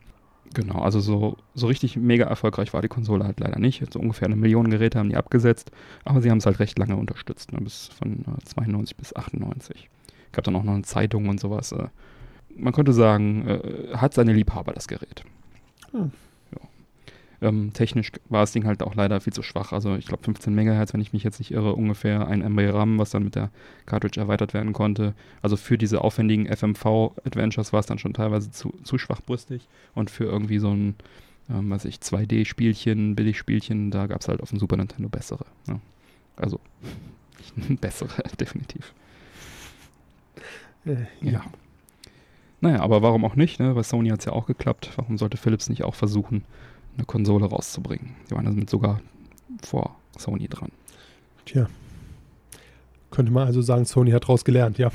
Genau, 0.54 0.78
also 0.80 1.00
so, 1.00 1.38
so 1.54 1.66
richtig 1.66 1.96
mega 1.96 2.26
erfolgreich 2.26 2.72
war 2.72 2.82
die 2.82 2.88
Konsole 2.88 3.24
halt 3.24 3.40
leider 3.40 3.58
nicht. 3.58 3.92
So 3.92 3.98
ungefähr 3.98 4.26
eine 4.26 4.36
Million 4.36 4.70
Geräte 4.70 5.00
haben 5.00 5.08
die 5.08 5.16
abgesetzt, 5.16 5.72
aber 6.04 6.22
sie 6.22 6.30
haben 6.30 6.38
es 6.38 6.46
halt 6.46 6.60
recht 6.60 6.78
lange 6.78 6.94
unterstützt, 6.94 7.52
ne, 7.52 7.60
bis 7.60 7.88
von 7.88 8.20
äh, 8.20 8.44
92 8.44 8.96
bis 8.96 9.16
98. 9.16 9.88
Gab 10.30 10.44
dann 10.44 10.54
auch 10.54 10.62
noch 10.62 10.74
eine 10.74 10.82
Zeitung 10.82 11.28
und 11.28 11.40
sowas. 11.40 11.72
Äh. 11.72 11.88
Man 12.54 12.72
könnte 12.72 12.92
sagen, 12.92 13.48
äh, 13.48 13.96
hat 13.96 14.14
seine 14.14 14.34
Liebhaber 14.34 14.72
das 14.72 14.86
Gerät. 14.86 15.24
Hm. 15.90 16.12
Ähm, 17.42 17.72
technisch 17.72 18.12
war 18.28 18.42
das 18.42 18.52
Ding 18.52 18.66
halt 18.66 18.84
auch 18.84 18.94
leider 18.94 19.20
viel 19.20 19.32
zu 19.32 19.42
schwach. 19.42 19.72
Also 19.72 19.96
ich 19.96 20.06
glaube 20.06 20.22
15 20.22 20.54
MHz, 20.54 20.94
wenn 20.94 21.00
ich 21.00 21.12
mich 21.12 21.24
jetzt 21.24 21.40
nicht 21.40 21.50
irre, 21.50 21.74
ungefähr 21.74 22.28
ein 22.28 22.40
MB 22.40 22.72
RAM, 22.72 22.98
was 22.98 23.10
dann 23.10 23.24
mit 23.24 23.34
der 23.34 23.50
Cartridge 23.84 24.20
erweitert 24.20 24.54
werden 24.54 24.72
konnte. 24.72 25.14
Also 25.42 25.56
für 25.56 25.76
diese 25.76 26.02
aufwendigen 26.02 26.46
FMV-Adventures 26.46 27.72
war 27.72 27.80
es 27.80 27.86
dann 27.86 27.98
schon 27.98 28.14
teilweise 28.14 28.52
zu, 28.52 28.72
zu 28.84 28.96
schwachbrüstig. 28.96 29.68
Und 29.94 30.08
für 30.08 30.24
irgendwie 30.24 30.60
so 30.60 30.70
ein, 30.70 30.94
ähm, 31.50 31.68
was 31.70 31.84
ich, 31.84 31.96
2D-Spielchen, 31.96 33.16
Billigspielchen, 33.16 33.90
da 33.90 34.06
gab 34.06 34.20
es 34.20 34.28
halt 34.28 34.40
auf 34.40 34.50
dem 34.50 34.60
Super 34.60 34.76
Nintendo 34.76 35.08
bessere. 35.08 35.46
Ja. 35.66 35.80
Also 36.36 36.60
bessere, 37.80 38.22
definitiv. 38.40 38.94
Äh, 40.86 41.06
ja. 41.20 41.32
ja. 41.32 41.44
Naja, 42.60 42.78
aber 42.78 43.02
warum 43.02 43.24
auch 43.24 43.34
nicht, 43.34 43.58
ne? 43.58 43.74
Bei 43.74 43.82
Sony 43.82 44.10
hat 44.10 44.20
es 44.20 44.26
ja 44.26 44.32
auch 44.32 44.46
geklappt. 44.46 44.92
Warum 44.94 45.18
sollte 45.18 45.36
Philips 45.36 45.68
nicht 45.68 45.82
auch 45.82 45.96
versuchen, 45.96 46.44
eine 46.96 47.06
Konsole 47.06 47.46
rauszubringen. 47.46 48.14
Die 48.28 48.34
waren 48.34 48.44
damit 48.44 48.70
sogar 48.70 49.00
vor 49.62 49.96
Sony 50.18 50.48
dran. 50.48 50.70
Tja. 51.44 51.68
Könnte 53.10 53.32
man 53.32 53.46
also 53.46 53.62
sagen, 53.62 53.84
Sony 53.84 54.10
hat 54.10 54.24
daraus 54.24 54.44
gelernt, 54.44 54.78
ja. 54.78 54.90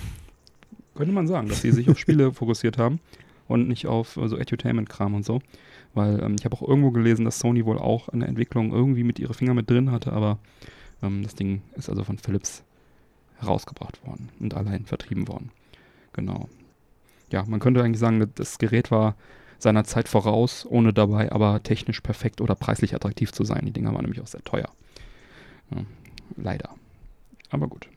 Könnte 0.95 1.13
man 1.13 1.27
sagen, 1.27 1.49
dass 1.49 1.61
sie 1.61 1.71
sich 1.71 1.89
auf 1.89 1.99
Spiele 1.99 2.31
fokussiert 2.33 2.77
haben 2.77 2.99
und 3.47 3.67
nicht 3.67 3.87
auf 3.87 4.13
so 4.13 4.21
also 4.21 4.37
Edutainment-Kram 4.37 5.13
und 5.13 5.25
so. 5.25 5.41
Weil 5.93 6.21
ähm, 6.21 6.35
ich 6.37 6.45
habe 6.45 6.55
auch 6.55 6.67
irgendwo 6.67 6.91
gelesen, 6.91 7.25
dass 7.25 7.39
Sony 7.39 7.65
wohl 7.65 7.77
auch 7.77 8.09
an 8.09 8.19
der 8.19 8.29
Entwicklung 8.29 8.71
irgendwie 8.71 9.03
mit 9.03 9.19
ihre 9.19 9.33
Finger 9.33 9.53
mit 9.53 9.69
drin 9.69 9.91
hatte, 9.91 10.13
aber 10.13 10.39
ähm, 11.01 11.23
das 11.23 11.35
Ding 11.35 11.61
ist 11.75 11.89
also 11.89 12.03
von 12.03 12.17
Philips 12.17 12.63
herausgebracht 13.39 14.05
worden 14.05 14.29
und 14.39 14.55
allein 14.55 14.85
vertrieben 14.85 15.27
worden. 15.27 15.51
Genau. 16.13 16.49
Ja, 17.31 17.43
man 17.47 17.59
könnte 17.59 17.83
eigentlich 17.83 17.99
sagen, 17.99 18.31
das 18.35 18.57
Gerät 18.57 18.89
war 18.89 19.15
seiner 19.59 19.83
Zeit 19.83 20.07
voraus, 20.07 20.65
ohne 20.69 20.93
dabei 20.93 21.31
aber 21.31 21.61
technisch 21.63 22.01
perfekt 22.01 22.41
oder 22.41 22.55
preislich 22.55 22.93
attraktiv 22.95 23.31
zu 23.31 23.43
sein. 23.43 23.65
Die 23.65 23.71
Dinger 23.71 23.93
waren 23.93 24.03
nämlich 24.03 24.21
auch 24.21 24.27
sehr 24.27 24.43
teuer. 24.43 24.69
Ja, 25.71 25.81
leider. 26.37 26.69
Aber 27.49 27.67
gut. 27.67 27.87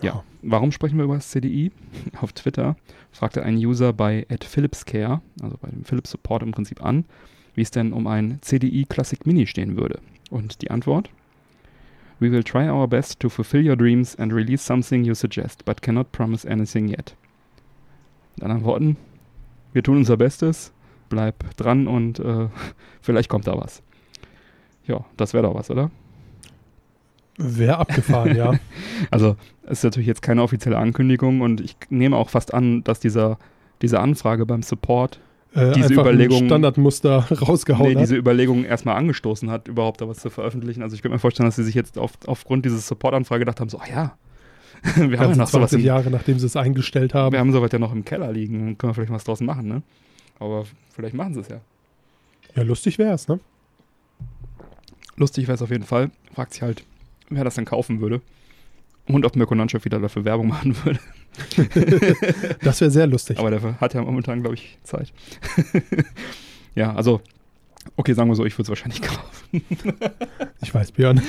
Ja. 0.00 0.22
Warum 0.42 0.72
sprechen 0.72 0.98
wir 0.98 1.04
über 1.04 1.14
das 1.14 1.30
CDI? 1.30 1.72
Auf 2.20 2.32
Twitter 2.32 2.76
fragte 3.12 3.42
ein 3.42 3.56
User 3.56 3.92
bei 3.92 4.26
@philipscare, 4.40 5.22
also 5.40 5.56
bei 5.60 5.70
dem 5.70 5.84
Philips 5.84 6.10
Support 6.10 6.42
im 6.42 6.52
Prinzip 6.52 6.84
an, 6.84 7.04
wie 7.54 7.62
es 7.62 7.70
denn 7.70 7.92
um 7.92 8.06
ein 8.06 8.38
CDI 8.42 8.84
Classic 8.84 9.24
Mini 9.24 9.46
stehen 9.46 9.76
würde. 9.76 10.00
Und 10.30 10.62
die 10.62 10.70
Antwort? 10.70 11.08
We 12.20 12.30
will 12.30 12.44
try 12.44 12.68
our 12.68 12.86
best 12.86 13.20
to 13.20 13.28
fulfill 13.28 13.66
your 13.66 13.76
dreams 13.76 14.16
and 14.16 14.32
release 14.32 14.64
something 14.64 15.04
you 15.04 15.14
suggest, 15.14 15.64
but 15.64 15.82
cannot 15.82 16.12
promise 16.12 16.48
anything 16.48 16.88
yet. 16.88 17.16
Mit 18.36 18.44
anderen 18.44 18.64
Worten, 18.64 18.96
wir 19.74 19.82
tun 19.82 19.98
unser 19.98 20.16
Bestes, 20.16 20.72
bleib 21.10 21.54
dran 21.56 21.86
und 21.86 22.18
äh, 22.20 22.48
vielleicht 23.02 23.28
kommt 23.28 23.46
da 23.46 23.56
was. 23.58 23.82
Ja, 24.86 25.04
das 25.18 25.34
wäre 25.34 25.42
doch 25.44 25.54
was, 25.54 25.70
oder? 25.70 25.90
Wäre 27.36 27.78
abgefahren, 27.78 28.36
ja. 28.36 28.52
Also, 29.10 29.36
es 29.64 29.78
ist 29.78 29.84
natürlich 29.84 30.06
jetzt 30.06 30.22
keine 30.22 30.42
offizielle 30.42 30.78
Ankündigung 30.78 31.40
und 31.40 31.60
ich 31.60 31.76
nehme 31.90 32.16
auch 32.16 32.28
fast 32.30 32.54
an, 32.54 32.84
dass 32.84 33.00
dieser, 33.00 33.38
diese 33.82 33.98
Anfrage 34.00 34.46
beim 34.46 34.62
Support 34.62 35.20
Äh, 35.54 35.72
Diese 35.72 35.94
Überlegung- 35.94 36.44
Standardmuster 36.46 37.26
rausgehauen 37.42 37.90
nee, 37.90 37.94
hat. 37.96 38.02
diese 38.02 38.16
Überlegung 38.16 38.64
erstmal 38.64 38.96
angestoßen 38.96 39.50
hat, 39.50 39.68
überhaupt 39.68 40.00
da 40.00 40.08
was 40.08 40.18
zu 40.18 40.30
veröffentlichen. 40.30 40.82
Also 40.82 40.94
ich 40.96 41.02
könnte 41.02 41.14
mir 41.14 41.18
vorstellen, 41.20 41.46
dass 41.48 41.56
sie 41.56 41.64
sich 41.64 41.74
jetzt 41.76 41.96
auf, 41.98 42.12
aufgrund 42.26 42.64
dieses 42.64 42.86
Support-Anfrage 42.88 43.40
gedacht 43.40 43.60
haben, 43.60 43.68
so, 43.68 43.78
ah 43.78 43.88
ja, 43.88 44.16
wir 44.96 45.18
haben 45.18 45.30
ja 45.30 45.36
noch 45.36 45.48
sowas 45.48 45.70
20 45.70 45.78
im, 45.80 45.84
Jahre, 45.84 46.10
nachdem 46.10 46.38
sie 46.38 46.46
es 46.46 46.56
eingestellt 46.56 47.14
haben. 47.14 47.32
wir 47.32 47.40
haben 47.40 47.52
sowas 47.52 47.70
ja 47.72 47.78
noch 47.78 47.92
im 47.92 48.04
Keller 48.04 48.32
liegen, 48.32 48.78
können 48.78 48.90
wir 48.90 48.94
vielleicht 48.94 49.12
was 49.12 49.24
draus 49.24 49.40
machen, 49.40 49.68
ne? 49.68 49.82
Aber 50.38 50.64
vielleicht 50.90 51.14
machen 51.14 51.34
sie 51.34 51.40
es 51.40 51.48
ja. 51.48 51.60
Ja, 52.54 52.62
lustig 52.62 52.98
wäre 52.98 53.14
es, 53.14 53.28
ne? 53.28 53.40
Lustig 55.16 55.46
wäre 55.46 55.54
es 55.54 55.62
auf 55.62 55.70
jeden 55.70 55.84
Fall. 55.84 56.10
Fragt 56.34 56.54
sich 56.54 56.62
halt, 56.62 56.84
wer 57.30 57.44
das 57.44 57.54
denn 57.54 57.64
kaufen 57.64 58.00
würde. 58.00 58.20
Und 59.06 59.24
ob 59.24 59.36
Mirko 59.36 59.54
Nonchef 59.54 59.84
wieder 59.84 60.00
dafür 60.00 60.24
Werbung 60.24 60.48
machen 60.48 60.76
würde. 60.84 61.00
Das 62.62 62.80
wäre 62.80 62.90
sehr 62.92 63.08
lustig. 63.08 63.38
Aber 63.38 63.50
der 63.50 63.80
hat 63.80 63.92
ja 63.92 64.02
momentan, 64.02 64.40
glaube 64.40 64.54
ich, 64.54 64.78
Zeit. 64.84 65.12
ja, 66.76 66.94
also, 66.94 67.20
okay, 67.96 68.12
sagen 68.12 68.30
wir 68.30 68.36
so, 68.36 68.44
ich 68.44 68.54
würde 68.54 68.62
es 68.62 68.68
wahrscheinlich 68.68 69.02
kaufen. 69.02 69.64
Ich 70.62 70.72
weiß, 70.72 70.92
Björn. 70.92 71.20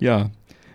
Ja, 0.00 0.30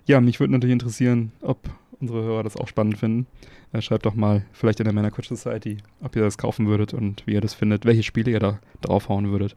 ja, 0.06 0.22
mich 0.22 0.40
würde 0.40 0.54
natürlich 0.54 0.74
interessieren, 0.74 1.32
ob 1.42 1.58
unsere 2.00 2.24
Hörer 2.24 2.44
das 2.44 2.58
auch 2.58 2.68
spannend 2.68 2.98
finden. 2.98 3.26
Äh, 3.74 3.82
schreibt 3.82 4.06
doch 4.06 4.16
mal, 4.16 4.46
vielleicht 4.54 4.80
in 4.80 4.84
der 4.86 4.94
Männer 4.94 5.12
Quatsch 5.12 5.28
Society, 5.30 5.78
ob 6.02 6.16
ihr 6.16 6.22
das 6.22 6.38
kaufen 6.38 6.68
würdet 6.68 6.94
und 6.94 7.26
wie 7.26 7.34
ihr 7.34 7.42
das 7.42 7.54
findet, 7.54 7.86
welche 7.86 8.04
Spiele 8.04 8.32
ihr 8.32 8.40
da 8.40 8.60
draufhauen 8.82 9.32
würdet. 9.32 9.56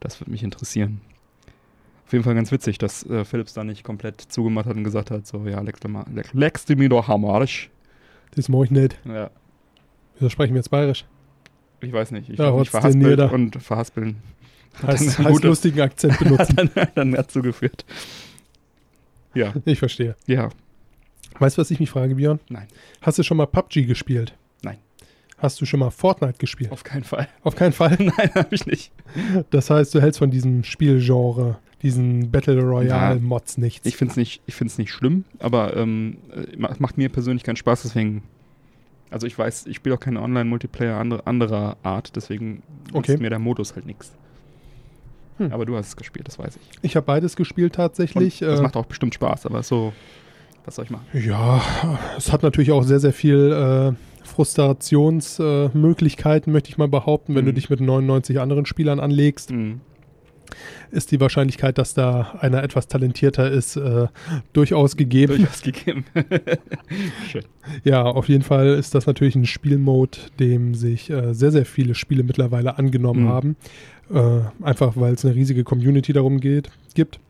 Das 0.00 0.20
würde 0.20 0.30
mich 0.30 0.42
interessieren. 0.42 1.00
Auf 2.06 2.12
jeden 2.12 2.24
Fall 2.24 2.34
ganz 2.34 2.50
witzig, 2.50 2.78
dass 2.78 3.04
äh, 3.06 3.24
Philips 3.24 3.52
da 3.52 3.64
nicht 3.64 3.84
komplett 3.84 4.20
zugemacht 4.20 4.66
hat 4.66 4.76
und 4.76 4.84
gesagt 4.84 5.10
hat, 5.10 5.26
so, 5.26 5.46
ja, 5.46 5.60
leckst 5.60 5.84
du, 5.84 5.88
mal, 5.88 6.06
leck, 6.12 6.30
leckst 6.32 6.70
du 6.70 6.74
mir 6.76 6.88
doch 6.88 7.08
am 7.08 7.24
Arsch. 7.26 7.70
Das 8.34 8.48
mache 8.48 8.64
ich 8.64 8.70
nicht. 8.70 8.98
Ja, 9.04 9.30
Wieso 10.18 10.30
sprechen 10.30 10.54
wir 10.54 10.58
jetzt 10.60 10.70
bayerisch? 10.70 11.04
ich 11.80 11.92
weiß 11.92 12.10
nicht. 12.12 12.28
Ich 12.30 12.38
Ja, 12.38 12.50
denn 12.50 12.64
verhaspelt 12.64 13.20
und 13.32 13.62
verhaspeln. 13.62 14.16
Hat 14.82 14.88
Heißt, 14.90 15.18
dann 15.18 15.32
gut- 15.32 15.44
lustigen 15.44 15.80
Akzent 15.80 16.18
benutzen. 16.18 16.56
hat 16.56 16.76
dann, 16.76 16.88
dann 16.94 17.12
dazu 17.12 17.40
geführt. 17.42 17.84
Ja, 19.34 19.52
ich 19.64 19.78
verstehe. 19.78 20.16
ja, 20.26 20.48
Weißt 21.38 21.56
du, 21.56 21.60
was 21.60 21.70
ich 21.70 21.78
mich 21.78 21.90
frage, 21.90 22.16
Björn? 22.16 22.40
Nein. 22.48 22.66
Hast 23.00 23.18
du 23.18 23.22
schon 23.22 23.36
mal 23.36 23.46
PUBG 23.46 23.84
gespielt? 23.86 24.34
Nein. 24.62 24.78
Hast 25.36 25.60
du 25.60 25.66
schon 25.66 25.78
mal 25.78 25.90
Fortnite 25.90 26.38
gespielt? 26.38 26.72
auf 26.72 26.82
keinen 26.82 27.04
Fall. 27.04 27.28
Auf 27.42 27.54
keinen 27.54 27.72
Fall. 27.72 27.96
Nein, 28.00 28.30
habe 28.34 28.52
ich 28.54 28.66
nicht. 28.66 28.90
Das 29.50 29.70
heißt, 29.70 29.94
du 29.94 30.00
hältst 30.00 30.18
von 30.18 30.30
diesem 30.32 30.64
Spielgenre, 30.64 31.58
diesen 31.82 32.30
Battle 32.32 32.60
Royale-Mods 32.60 33.58
nichts. 33.58 33.86
Ich 33.86 33.96
finde 33.96 34.12
es 34.12 34.16
nicht, 34.16 34.42
ich 34.46 34.54
find's 34.56 34.78
nicht 34.78 34.90
schlimm, 34.90 35.24
aber 35.38 35.76
ähm, 35.76 36.16
äh, 36.34 36.56
ma- 36.56 36.74
macht 36.80 36.96
mir 36.98 37.08
persönlich 37.08 37.44
keinen 37.44 37.56
Spaß, 37.56 37.82
deswegen. 37.82 38.22
Also 39.10 39.26
ich 39.28 39.38
weiß, 39.38 39.66
ich 39.66 39.76
spiele 39.76 39.94
auch 39.94 40.00
keine 40.00 40.20
Online-Multiplayer 40.22 40.98
andere, 40.98 41.24
anderer 41.26 41.76
Art, 41.84 42.16
deswegen 42.16 42.62
Okay. 42.92 43.14
ist 43.14 43.20
mir 43.20 43.30
der 43.30 43.38
Modus 43.38 43.74
halt 43.76 43.86
nichts. 43.86 44.12
Hm. 45.38 45.52
Aber 45.52 45.64
du 45.66 45.76
hast 45.76 45.88
es 45.88 45.96
gespielt, 45.96 46.26
das 46.28 46.38
weiß 46.38 46.56
ich. 46.56 46.62
Ich 46.82 46.96
habe 46.96 47.06
beides 47.06 47.34
gespielt 47.36 47.74
tatsächlich. 47.74 48.42
Und 48.42 48.48
das 48.50 48.60
Äh, 48.60 48.62
macht 48.62 48.76
auch 48.76 48.86
bestimmt 48.86 49.14
Spaß, 49.14 49.46
aber 49.46 49.62
so, 49.62 49.92
was 50.64 50.74
soll 50.76 50.84
ich 50.84 50.90
machen? 50.90 51.06
Ja, 51.14 51.62
es 52.16 52.32
hat 52.32 52.42
natürlich 52.42 52.72
auch 52.72 52.82
sehr, 52.82 53.00
sehr 53.00 53.12
viel 53.12 53.52
äh, 53.52 53.92
Frustrationsmöglichkeiten, 54.26 56.50
äh, 56.50 56.52
möchte 56.52 56.70
ich 56.70 56.78
mal 56.78 56.88
behaupten. 56.88 57.34
Wenn 57.34 57.44
Mhm. 57.44 57.48
du 57.48 57.54
dich 57.54 57.70
mit 57.70 57.80
99 57.80 58.38
anderen 58.40 58.66
Spielern 58.66 59.00
anlegst, 59.00 59.50
Mhm. 59.50 59.80
ist 60.90 61.10
die 61.12 61.20
Wahrscheinlichkeit, 61.20 61.76
dass 61.78 61.92
da 61.94 62.34
einer 62.40 62.62
etwas 62.62 62.88
talentierter 62.88 63.50
ist, 63.50 63.76
äh, 63.76 64.06
durchaus 64.54 64.96
gegeben. 64.96 65.36
Durchaus 65.36 65.60
gegeben. 65.62 66.04
Schön. 67.30 67.44
Ja, 67.84 68.02
auf 68.04 68.28
jeden 68.30 68.42
Fall 68.42 68.68
ist 68.68 68.94
das 68.94 69.04
natürlich 69.06 69.36
ein 69.36 69.44
Spielmode, 69.44 70.16
dem 70.40 70.74
sich 70.74 71.10
äh, 71.10 71.34
sehr, 71.34 71.52
sehr 71.52 71.66
viele 71.66 71.94
Spiele 71.94 72.22
mittlerweile 72.22 72.78
angenommen 72.78 73.24
Mhm. 73.24 73.28
haben. 73.28 73.56
Äh, 74.12 74.40
einfach 74.64 74.92
weil 74.96 75.14
es 75.14 75.24
eine 75.24 75.34
riesige 75.34 75.64
Community 75.64 76.12
darum 76.12 76.40
geht, 76.40 76.70
gibt. 76.94 77.20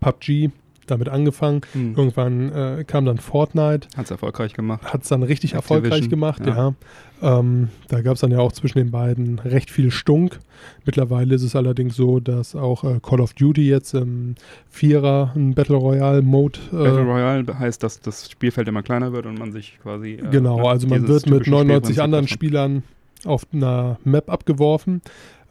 PUBG, 0.00 0.50
damit 0.90 1.08
angefangen. 1.08 1.60
Mhm. 1.74 1.94
Irgendwann 1.96 2.52
äh, 2.52 2.84
kam 2.86 3.04
dann 3.04 3.18
Fortnite. 3.18 3.88
Hat 3.96 4.06
es 4.06 4.10
erfolgreich 4.10 4.54
gemacht. 4.54 4.82
hat 4.84 5.02
es 5.02 5.08
dann 5.08 5.22
richtig 5.22 5.54
Activision, 5.54 5.84
erfolgreich 5.84 6.08
gemacht, 6.08 6.46
ja. 6.46 6.56
ja. 6.56 6.74
Ähm, 7.20 7.68
da 7.88 8.00
gab 8.00 8.14
es 8.14 8.20
dann 8.20 8.30
ja 8.30 8.38
auch 8.38 8.52
zwischen 8.52 8.78
den 8.78 8.90
beiden 8.90 9.38
recht 9.40 9.70
viel 9.70 9.90
Stunk. 9.90 10.38
Mittlerweile 10.84 11.34
ist 11.34 11.42
es 11.42 11.56
allerdings 11.56 11.96
so, 11.96 12.20
dass 12.20 12.54
auch 12.54 12.84
äh, 12.84 13.00
Call 13.02 13.20
of 13.20 13.34
Duty 13.34 13.68
jetzt 13.68 13.94
im 13.94 14.36
Vierer 14.70 15.32
einen 15.34 15.54
Battle 15.54 15.76
Royale 15.76 16.22
Mode 16.22 16.58
Battle 16.70 17.00
äh, 17.00 17.02
Royale 17.02 17.58
heißt, 17.58 17.82
dass 17.82 18.00
das 18.00 18.30
Spielfeld 18.30 18.68
immer 18.68 18.82
kleiner 18.82 19.12
wird 19.12 19.26
und 19.26 19.38
man 19.38 19.52
sich 19.52 19.78
quasi. 19.82 20.14
äh, 20.14 20.30
genau, 20.30 20.58
ne, 20.58 20.68
also 20.68 20.86
man 20.86 21.08
wird 21.08 21.26
mit 21.26 21.44
typische 21.44 21.50
99 21.50 21.94
Spielprinzip 21.94 22.04
anderen. 22.04 22.28
Spielern 22.28 22.82
auf 23.24 23.46
einer 23.52 23.98
Map 24.04 24.30
abgeworfen, 24.30 25.02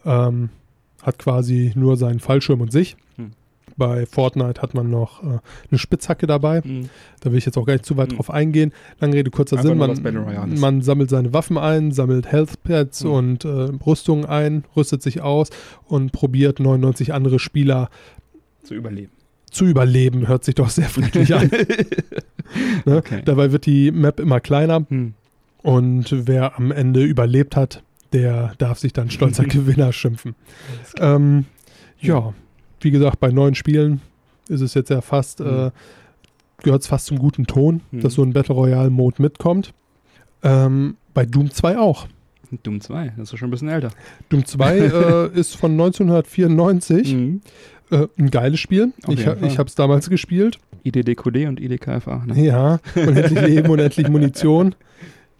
ähm, 0.08 0.50
hat 1.04 1.20
quasi 1.20 1.72
nur 1.76 1.96
seinen 1.98 2.20
Fallschirm 2.20 2.62
und 2.62 2.72
sich. 2.72 2.98
Hm. 3.18 3.32
Bei 3.76 4.08
Fortnite 4.08 4.60
hat 4.62 4.74
man 4.74 4.90
noch 4.90 5.22
äh, 5.22 5.38
eine 5.70 5.78
Spitzhacke 5.78 6.26
dabei. 6.26 6.62
Mhm. 6.64 6.90
Da 7.20 7.32
will 7.32 7.38
ich 7.38 7.46
jetzt 7.46 7.58
auch 7.60 7.66
gar 7.66 7.74
nicht 7.74 7.86
zu 7.86 7.96
weit 7.96 8.12
Mhm. 8.12 8.16
drauf 8.16 8.32
eingehen. 8.32 8.74
Lange 9.00 9.14
Rede, 9.16 9.30
kurzer 9.30 9.58
Einfach 9.58 9.70
Sinn. 9.70 9.78
Man, 9.78 10.60
man 10.60 10.82
sammelt 10.82 11.12
seine 11.12 11.32
Waffen 11.34 11.60
ein, 11.60 11.92
sammelt 11.92 12.26
Health 12.32 12.64
Pads 12.64 13.04
Mhm. 13.04 13.12
und 13.12 13.46
äh, 13.46 13.50
Rüstungen 13.86 14.26
ein, 14.26 14.64
rüstet 14.76 15.04
sich 15.04 15.22
aus 15.22 15.50
und 15.86 16.12
probiert 16.12 16.60
99 16.60 17.14
andere 17.14 17.38
Spieler 17.38 17.90
Zu 18.64 18.74
überleben. 18.74 19.12
zu 19.52 19.66
überleben. 19.66 20.28
Hört 20.28 20.44
sich 20.44 20.56
doch 20.56 20.70
sehr 20.70 20.90
friedlich 20.90 21.36
an. 21.36 21.52
Ne? 22.86 22.98
Okay. 22.98 23.22
Dabei 23.26 23.52
wird 23.52 23.66
die 23.66 23.92
Map 23.92 24.20
immer 24.22 24.40
kleiner 24.40 24.86
Hm. 24.90 25.14
und 25.64 26.28
wer 26.28 26.58
am 26.58 26.72
Ende 26.72 27.04
überlebt 27.04 27.56
hat, 27.58 27.84
der 28.14 28.54
darf 28.58 28.80
sich 28.80 28.94
dann 28.94 29.10
stolzer 29.10 29.44
Gewinner 29.46 29.92
schimpfen. 29.94 30.36
Ähm, 31.00 31.46
ja, 32.00 32.34
wie 32.82 32.92
gesagt, 32.92 33.20
bei 33.20 33.30
neuen 33.32 33.56
Spielen 33.56 34.02
ist 34.50 34.62
es 34.62 34.74
jetzt 34.74 34.90
ja 34.90 35.02
fast, 35.02 35.40
Mhm. 35.40 35.46
äh, 35.48 35.72
gehört 36.64 36.82
es 36.82 36.88
fast 36.88 37.08
zum 37.08 37.20
guten 37.20 37.46
Ton, 37.48 37.82
Mhm. 37.92 38.02
dass 38.02 38.14
so 38.14 38.24
ein 38.24 38.34
Battle 38.34 38.56
Royale 38.56 38.90
Mode 38.90 39.22
mitkommt. 39.22 39.74
Ähm, 40.44 40.98
bei 41.14 41.26
Doom 41.26 41.52
2 41.52 41.78
auch. 41.80 42.08
Doom 42.64 42.80
2, 42.80 43.14
das 43.18 43.34
ist 43.34 43.40
schon 43.40 43.50
ein 43.50 43.52
bisschen 43.52 43.68
älter. 43.70 43.90
Doom 44.30 44.46
2 44.46 44.78
äh, 45.34 45.40
ist 45.40 45.56
von 45.58 45.72
1994. 45.72 47.14
Mhm. 47.14 47.42
Äh, 47.92 48.08
ein 48.18 48.32
geiles 48.32 48.60
Spiel. 48.60 48.94
Auf 49.04 49.14
Ich, 49.14 49.22
ich 49.22 49.58
habe 49.58 49.68
es 49.68 49.76
damals 49.76 50.10
gespielt. 50.10 50.60
IDDQD 50.84 51.48
und 51.48 51.60
IDKFA. 51.60 52.24
Ne? 52.26 52.46
Ja, 52.46 52.80
unendlich 52.96 53.42
Leben, 53.42 53.70
unendlich 53.70 54.08
Munition. 54.10 54.76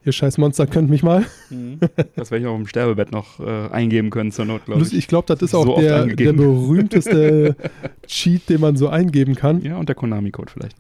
Ihr 0.08 0.14
scheiß 0.14 0.38
Monster 0.38 0.68
könnt 0.68 0.90
mich 0.90 1.04
mal. 1.04 1.26
Mhm. 1.50 1.80
Das 2.16 2.32
werde 2.32 2.46
ich 2.46 2.50
auch 2.50 2.56
im 2.56 2.66
Sterbebett 2.66 3.12
noch 3.12 3.42
äh, 3.42 3.68
eingeben 3.72 4.10
können 4.10 4.32
zur 4.32 4.46
Not, 4.46 4.64
glaube 4.66 4.82
ich. 4.84 4.94
Ich 4.94 5.08
glaube, 5.10 5.26
das 5.28 5.42
ist 5.42 5.52
So 5.52 5.60
auch 5.60 5.80
der, 5.82 6.06
der 6.06 6.32
berühmteste 6.32 7.58
Cheat, 8.08 8.48
den 8.48 8.62
man 8.62 8.78
so 8.78 8.88
eingeben 8.88 9.36
kann. 9.36 9.62
Ja, 9.62 9.76
und 9.78 9.90
der 9.90 9.96
Konami-Code 9.96 10.50
vielleicht. 10.52 10.78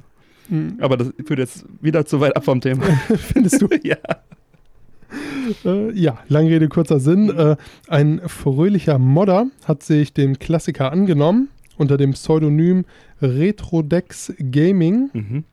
Mhm. 0.48 0.78
Aber 0.80 0.96
das 0.96 1.12
führt 1.26 1.40
jetzt 1.40 1.66
wieder 1.82 2.06
zu 2.06 2.22
weit 2.22 2.38
ab 2.38 2.46
vom 2.46 2.62
Thema. 2.62 2.84
Findest 3.18 3.62
du? 3.62 3.68
ja. 3.84 3.98
Äh, 5.66 5.92
ja, 5.92 6.20
lange 6.30 6.50
Rede, 6.50 6.70
kurzer 6.70 7.02
Sinn. 7.02 7.30
Äh, 7.30 7.58
ein 7.90 8.22
fröhlicher 8.28 8.98
Modder 8.98 9.48
hat 9.66 9.84
sich 9.84 10.14
dem 10.14 10.40
Klassiker 10.40 10.94
angenommen. 10.94 11.50
Unter 11.76 11.98
dem 11.98 12.14
Pseudonym 12.14 12.86
Retrodex 13.22 14.34
Gaming 14.40 15.10
Mhm. 15.14 15.44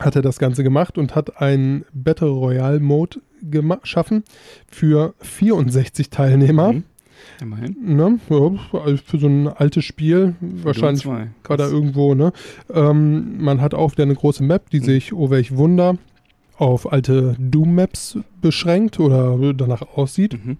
Hat 0.00 0.16
er 0.16 0.22
das 0.22 0.38
Ganze 0.38 0.62
gemacht 0.62 0.98
und 0.98 1.14
hat 1.14 1.40
einen 1.40 1.84
Battle 1.92 2.28
Royale 2.28 2.80
Mode 2.80 3.20
geschaffen 3.42 4.24
für 4.66 5.14
64 5.20 6.10
Teilnehmer. 6.10 6.72
Mhm. 6.74 6.84
Immerhin. 7.40 7.76
Ne? 7.96 8.18
Ja, 8.30 8.80
also 8.80 8.96
für 9.04 9.18
so 9.18 9.26
ein 9.26 9.48
altes 9.48 9.84
Spiel, 9.84 10.34
wahrscheinlich 10.40 11.02
Doom 11.02 11.14
2. 11.42 11.48
war 11.48 11.56
da 11.56 11.68
irgendwo, 11.68 12.14
ne? 12.14 12.32
Ähm, 12.72 13.42
man 13.42 13.60
hat 13.60 13.74
auch 13.74 13.92
wieder 13.92 14.04
eine 14.04 14.14
große 14.14 14.42
Map, 14.42 14.70
die 14.70 14.80
Mhm. 14.80 14.84
sich, 14.84 15.12
oh 15.12 15.30
welch 15.30 15.56
Wunder, 15.56 15.98
auf 16.56 16.90
alte 16.92 17.36
Doom-Maps 17.38 18.18
beschränkt 18.40 18.98
oder 18.98 19.52
danach 19.54 19.82
aussieht. 19.82 20.34
Mhm. 20.44 20.56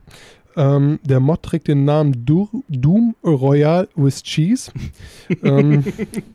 Ähm, 0.56 0.98
der 1.04 1.20
Mod 1.20 1.42
trägt 1.42 1.68
den 1.68 1.84
Namen 1.84 2.24
Du- 2.24 2.64
Doom 2.68 3.14
Royal 3.24 3.88
with 3.94 4.22
Cheese. 4.24 4.72
ähm, 5.44 5.84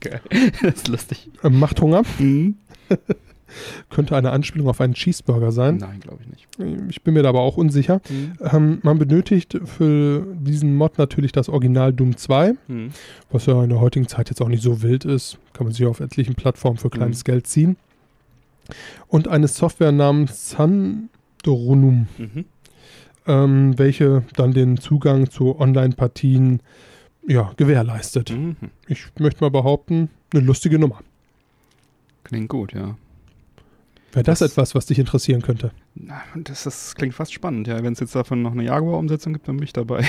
Geil. 0.00 0.20
Das 0.62 0.74
ist 0.76 0.88
lustig. 0.88 1.30
macht 1.42 1.80
Hunger. 1.80 2.02
Mhm. 2.18 2.56
Könnte 3.90 4.16
eine 4.16 4.30
Anspielung 4.32 4.68
auf 4.68 4.80
einen 4.80 4.94
Cheeseburger 4.94 5.52
sein. 5.52 5.76
Nein, 5.76 6.00
glaube 6.00 6.22
ich 6.24 6.28
nicht. 6.28 6.48
Ich 6.90 7.02
bin 7.02 7.14
mir 7.14 7.22
da 7.22 7.28
aber 7.28 7.40
auch 7.40 7.56
unsicher. 7.56 8.00
Hm. 8.08 8.32
Ähm, 8.40 8.78
man 8.82 8.98
benötigt 8.98 9.56
für 9.64 10.26
diesen 10.40 10.74
Mod 10.74 10.98
natürlich 10.98 11.30
das 11.30 11.48
Original 11.48 11.92
Doom 11.92 12.16
2, 12.16 12.54
Hm. 12.66 12.90
was 13.30 13.46
ja 13.46 13.62
in 13.62 13.70
der 13.70 13.80
heutigen 13.80 14.08
Zeit 14.08 14.28
jetzt 14.30 14.40
auch 14.42 14.48
nicht 14.48 14.62
so 14.62 14.82
wild 14.82 15.04
ist. 15.04 15.38
Kann 15.52 15.66
man 15.66 15.72
sich 15.72 15.86
auf 15.86 16.00
etlichen 16.00 16.34
Plattformen 16.34 16.78
für 16.78 16.90
kleines 16.90 17.20
Mhm. 17.20 17.24
Geld 17.24 17.46
ziehen. 17.46 17.76
Und 19.06 19.28
eine 19.28 19.46
Software 19.46 19.92
namens 19.92 20.50
Sandronum, 20.50 22.08
Mhm. 22.18 22.44
ähm, 23.28 23.78
welche 23.78 24.24
dann 24.36 24.52
den 24.52 24.78
Zugang 24.78 25.30
zu 25.30 25.60
Online-Partien 25.60 26.60
ja, 27.26 27.52
gewährleistet. 27.56 28.30
Mhm. 28.32 28.56
Ich 28.88 29.04
möchte 29.18 29.42
mal 29.44 29.50
behaupten, 29.50 30.10
eine 30.32 30.42
lustige 30.42 30.78
Nummer. 30.78 30.98
Klingt 32.24 32.48
gut, 32.48 32.72
ja. 32.72 32.96
Wäre 34.12 34.22
das, 34.22 34.38
Das- 34.38 34.52
etwas, 34.52 34.74
was 34.76 34.86
dich 34.86 34.98
interessieren 35.00 35.42
könnte? 35.42 35.72
Das, 36.36 36.64
das 36.64 36.94
klingt 36.94 37.14
fast 37.14 37.32
spannend, 37.32 37.66
ja. 37.66 37.82
Wenn 37.82 37.92
es 37.94 38.00
jetzt 38.00 38.14
davon 38.14 38.42
noch 38.42 38.52
eine 38.52 38.64
Jaguar-Umsetzung 38.64 39.32
gibt, 39.32 39.46
dann 39.48 39.56
bin 39.56 39.64
ich 39.64 39.72
dabei. 39.72 40.08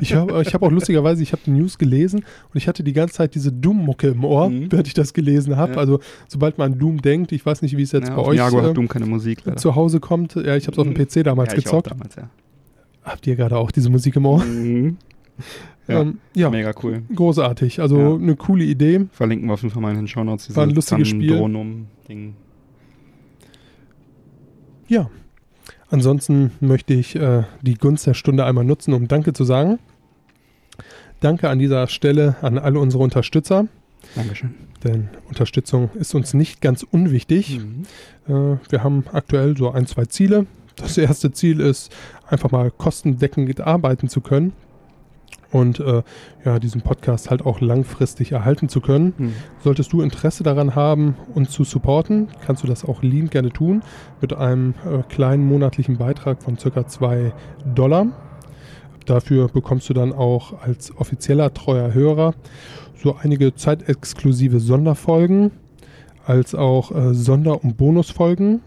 Ich 0.00 0.14
habe 0.14 0.42
ich 0.42 0.54
hab 0.54 0.62
auch 0.62 0.70
lustigerweise, 0.70 1.22
ich 1.22 1.32
habe 1.32 1.42
die 1.46 1.50
News 1.50 1.76
gelesen 1.78 2.20
und 2.20 2.56
ich 2.56 2.68
hatte 2.68 2.82
die 2.84 2.92
ganze 2.92 3.14
Zeit 3.14 3.34
diese 3.34 3.50
Doom-Mucke 3.52 4.08
im 4.08 4.24
Ohr, 4.24 4.48
Mhm. 4.48 4.70
während 4.70 4.86
ich 4.86 4.94
das 4.94 5.12
gelesen 5.12 5.56
habe. 5.56 5.72
Ja. 5.72 5.78
Also 5.78 5.98
sobald 6.28 6.58
man 6.58 6.72
an 6.74 6.78
Doom 6.78 7.02
denkt, 7.02 7.32
ich 7.32 7.44
weiß 7.44 7.62
nicht, 7.62 7.76
wie 7.76 7.82
es 7.82 7.90
jetzt 7.92 8.08
ja, 8.10 8.14
bei 8.16 8.22
euch 8.22 8.36
Jaguar 8.38 8.64
äh, 8.64 8.68
hat 8.68 8.76
Doom 8.76 8.88
keine 8.88 9.06
Musik. 9.06 9.40
leider. 9.44 9.56
zu 9.56 9.74
Hause 9.74 9.98
kommt. 10.00 10.34
Ja, 10.36 10.56
ich 10.56 10.66
habe 10.66 10.72
es 10.72 10.78
auf 10.78 10.86
dem 10.86 10.94
Mhm. 10.94 11.04
PC 11.06 11.22
damals 11.24 11.52
ja, 11.52 11.58
ich 11.58 11.64
gezockt. 11.64 11.88
Auch 11.88 11.92
damals, 11.92 12.14
ja. 12.16 12.30
Habt 13.02 13.26
ihr 13.26 13.34
gerade 13.34 13.56
auch 13.58 13.72
diese 13.72 13.90
Musik 13.90 14.14
im 14.16 14.26
Ohr? 14.26 14.44
Mhm. 14.44 14.96
Ja, 15.88 16.00
Ähm, 16.02 16.18
ja 16.34 16.48
Mega 16.50 16.72
cool. 16.82 17.02
großartig. 17.14 17.80
Also 17.80 17.98
Ja. 17.98 18.14
eine 18.14 18.36
coole 18.36 18.64
Idee. 18.64 19.06
Verlinken 19.12 19.48
wir 19.48 19.54
auf 19.54 19.62
jeden 19.62 19.72
Fall 19.74 19.82
mal 19.82 19.90
in 19.90 19.96
den 19.96 20.08
Shownotes. 20.08 20.54
War 20.54 20.62
ein 20.64 20.70
lustiges 20.70 21.08
Spiel. 21.08 21.28
Sandronum-Ding. 21.30 22.34
Ja. 24.88 25.10
Ansonsten 25.90 26.52
möchte 26.60 26.94
ich 26.94 27.16
äh, 27.16 27.42
die 27.60 27.74
Gunst 27.74 28.06
der 28.06 28.14
Stunde 28.14 28.44
einmal 28.44 28.64
nutzen, 28.64 28.94
um 28.94 29.08
Danke 29.08 29.32
zu 29.32 29.44
sagen. 29.44 29.78
Danke 31.20 31.48
an 31.50 31.58
dieser 31.58 31.86
Stelle 31.86 32.36
an 32.42 32.58
alle 32.58 32.80
unsere 32.80 33.02
Unterstützer, 33.02 33.66
Dankeschön. 34.16 34.54
denn 34.82 35.08
Unterstützung 35.28 35.90
ist 35.94 36.14
uns 36.14 36.34
nicht 36.34 36.60
ganz 36.60 36.82
unwichtig. 36.82 37.60
Mhm. 37.60 37.84
Äh, 38.26 38.56
wir 38.70 38.82
haben 38.82 39.04
aktuell 39.12 39.56
so 39.56 39.70
ein, 39.70 39.86
zwei 39.86 40.06
Ziele. 40.06 40.46
Das 40.76 40.96
erste 40.98 41.30
Ziel 41.32 41.60
ist, 41.60 41.92
einfach 42.26 42.50
mal 42.50 42.70
kostendeckend 42.70 43.60
arbeiten 43.60 44.08
zu 44.08 44.20
können 44.20 44.52
und 45.52 45.78
äh, 45.80 46.02
ja, 46.44 46.58
diesen 46.58 46.80
Podcast 46.82 47.30
halt 47.30 47.44
auch 47.46 47.60
langfristig 47.60 48.32
erhalten 48.32 48.68
zu 48.68 48.80
können. 48.80 49.12
Mhm. 49.16 49.32
Solltest 49.62 49.92
du 49.92 50.00
Interesse 50.02 50.42
daran 50.42 50.74
haben, 50.74 51.14
uns 51.34 51.50
zu 51.50 51.62
supporten, 51.64 52.28
kannst 52.44 52.62
du 52.62 52.66
das 52.66 52.84
auch 52.84 53.02
liebend 53.02 53.30
gerne 53.30 53.50
tun 53.50 53.82
mit 54.20 54.32
einem 54.32 54.74
äh, 54.84 55.02
kleinen 55.08 55.44
monatlichen 55.46 55.98
Beitrag 55.98 56.42
von 56.42 56.58
circa 56.58 56.86
2 56.86 57.32
Dollar. 57.74 58.06
Dafür 59.06 59.48
bekommst 59.48 59.88
du 59.88 59.94
dann 59.94 60.12
auch 60.12 60.62
als 60.62 60.96
offizieller 60.96 61.52
treuer 61.52 61.92
Hörer 61.92 62.34
so 63.02 63.16
einige 63.20 63.54
zeitexklusive 63.54 64.60
Sonderfolgen, 64.60 65.50
als 66.24 66.54
auch 66.54 66.92
äh, 66.92 67.14
Sonder- 67.14 67.62
und 67.64 67.76
Bonusfolgen 67.76 68.60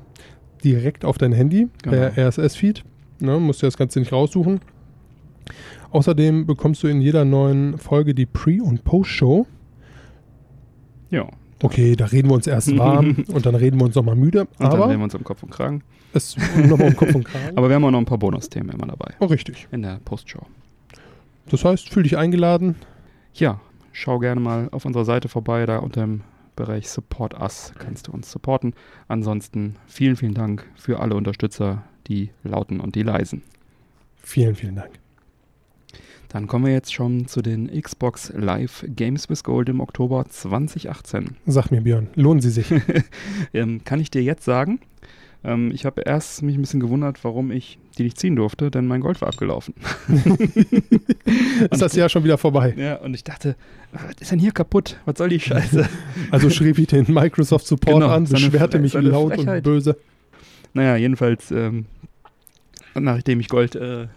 direkt 0.64 1.06
auf 1.06 1.18
dein 1.18 1.32
Handy 1.32 1.70
Genau. 1.84 1.96
per 2.10 2.28
RSS-Feed. 2.28 2.84
Ne, 3.20 3.40
musst 3.40 3.62
du 3.62 3.68
das 3.68 3.78
Ganze 3.78 4.00
nicht 4.00 4.12
raussuchen. 4.12 4.60
Außerdem 5.96 6.46
bekommst 6.46 6.84
du 6.84 6.88
in 6.88 7.00
jeder 7.00 7.24
neuen 7.24 7.78
Folge 7.78 8.14
die 8.14 8.26
Pre- 8.26 8.62
und 8.62 8.84
Post-Show. 8.84 9.48
Ja. 11.10 11.30
Okay, 11.64 11.96
da 11.96 12.08
reden 12.08 12.30
wir 12.30 12.36
uns 12.36 12.48
erst 12.48 12.78
warm 12.78 13.24
und 13.30 13.46
dann 13.46 13.56
reden 13.56 13.80
wir 13.80 13.86
uns 13.86 13.96
nochmal 13.96 14.18
müde. 14.18 14.42
Und 14.42 14.50
dann 14.60 14.74
aber 14.74 14.90
werden 14.90 15.00
wir 15.00 15.06
uns 15.06 15.14
im 15.14 15.24
Kopf 15.24 15.42
und 15.42 15.52
Kragen. 15.52 15.84
es 16.14 16.36
nochmal 16.68 16.90
um 16.90 16.98
Kopf 16.98 17.16
und 17.16 17.24
Kragen. 17.32 17.58
Aber 17.58 17.70
wir 17.70 17.76
haben 17.76 17.86
auch 17.86 17.92
noch 17.92 18.00
ein 18.00 18.06
paar 18.06 18.18
Bonusthemen 18.18 18.76
immer 18.76 18.88
dabei. 18.88 19.14
oh, 19.22 19.28
richtig. 19.28 19.70
In 19.72 19.84
der 19.84 20.02
Postshow. 20.04 20.46
Das 21.50 21.64
heißt, 21.64 21.88
fühl 21.88 22.04
dich 22.04 22.18
eingeladen. 22.18 22.76
Ja, 23.34 23.62
schau 23.94 24.20
gerne 24.20 24.42
mal 24.42 24.68
auf 24.74 24.84
unserer 24.84 25.06
Seite 25.06 25.30
vorbei. 25.30 25.66
Da 25.66 25.78
unter 25.78 26.02
dem 26.02 26.24
Bereich 26.58 26.90
Support 26.90 27.40
Us 27.40 27.72
kannst 27.80 28.08
du 28.08 28.12
uns 28.12 28.30
supporten. 28.30 28.74
Ansonsten 29.08 29.78
vielen, 29.88 30.18
vielen 30.18 30.34
Dank 30.34 30.66
für 30.76 31.00
alle 31.00 31.16
Unterstützer, 31.16 31.84
die 32.08 32.32
lauten 32.44 32.82
und 32.82 32.96
die 32.96 33.04
leisen. 33.04 33.44
Vielen, 34.18 34.56
vielen 34.56 34.76
Dank. 34.76 35.00
Dann 36.30 36.48
kommen 36.48 36.66
wir 36.66 36.74
jetzt 36.74 36.94
schon 36.94 37.28
zu 37.28 37.42
den 37.42 37.70
Xbox 37.82 38.32
Live 38.36 38.86
Games 38.96 39.30
with 39.30 39.44
Gold 39.44 39.70
im 39.70 39.80
Oktober 39.80 40.26
2018. 40.28 41.38
Sag 41.46 41.72
mir, 41.72 41.82
Björn, 41.82 42.08
lohnen 42.16 42.42
sie 42.42 42.50
sich? 42.50 42.74
ähm, 43.54 43.84
kann 43.84 44.00
ich 44.00 44.12
dir 44.12 44.24
jetzt 44.24 44.44
sagen? 44.44 44.80
Ähm, 45.44 45.72
ich 45.72 45.86
habe 45.86 46.02
erst 46.02 46.42
mich 46.42 46.56
ein 46.58 46.62
bisschen 46.62 46.80
gewundert, 46.80 47.24
warum 47.24 47.52
ich 47.52 47.78
die 47.98 48.04
nicht 48.04 48.20
ziehen 48.20 48.36
durfte, 48.36 48.72
denn 48.72 48.88
mein 48.88 49.02
Gold 49.02 49.22
war 49.22 49.30
abgelaufen. 49.30 49.76
ist 51.72 51.82
das 51.82 51.96
Jahr 51.96 52.10
schon 52.10 52.24
wieder 52.24 52.38
vorbei. 52.38 52.74
Ja, 52.76 52.96
und 52.96 53.14
ich 53.14 53.24
dachte, 53.24 53.56
was 53.94 54.04
ist 54.20 54.32
denn 54.32 54.40
hier 54.40 54.52
kaputt? 54.52 54.98
Was 55.06 55.18
soll 55.18 55.30
die 55.30 55.40
Scheiße? 55.40 55.88
Also 56.32 56.50
schrieb 56.50 56.80
ich 56.80 56.88
den 56.88 57.06
Microsoft 57.14 57.68
Support 57.68 57.96
Genau, 57.96 58.10
an, 58.10 58.26
beschwerte 58.26 58.80
mich 58.80 58.94
laut 58.94 59.32
und 59.38 59.46
Frechheit. 59.46 59.64
böse. 59.64 59.96
naja, 60.74 60.96
jedenfalls, 60.96 61.52
ähm, 61.52 61.86
nachdem 62.96 63.40
ich 63.40 63.48
Gold 63.48 63.76
äh, 63.76 64.08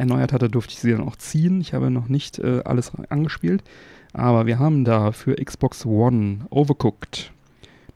erneuert 0.00 0.32
hatte, 0.32 0.48
durfte 0.48 0.72
ich 0.72 0.80
sie 0.80 0.90
dann 0.90 1.02
auch 1.02 1.16
ziehen. 1.16 1.60
Ich 1.60 1.74
habe 1.74 1.90
noch 1.90 2.08
nicht 2.08 2.38
äh, 2.38 2.62
alles 2.64 2.92
angespielt. 3.08 3.62
Aber 4.12 4.46
wir 4.46 4.58
haben 4.58 4.84
da 4.84 5.12
für 5.12 5.36
Xbox 5.36 5.86
One 5.86 6.46
Overcooked. 6.50 7.32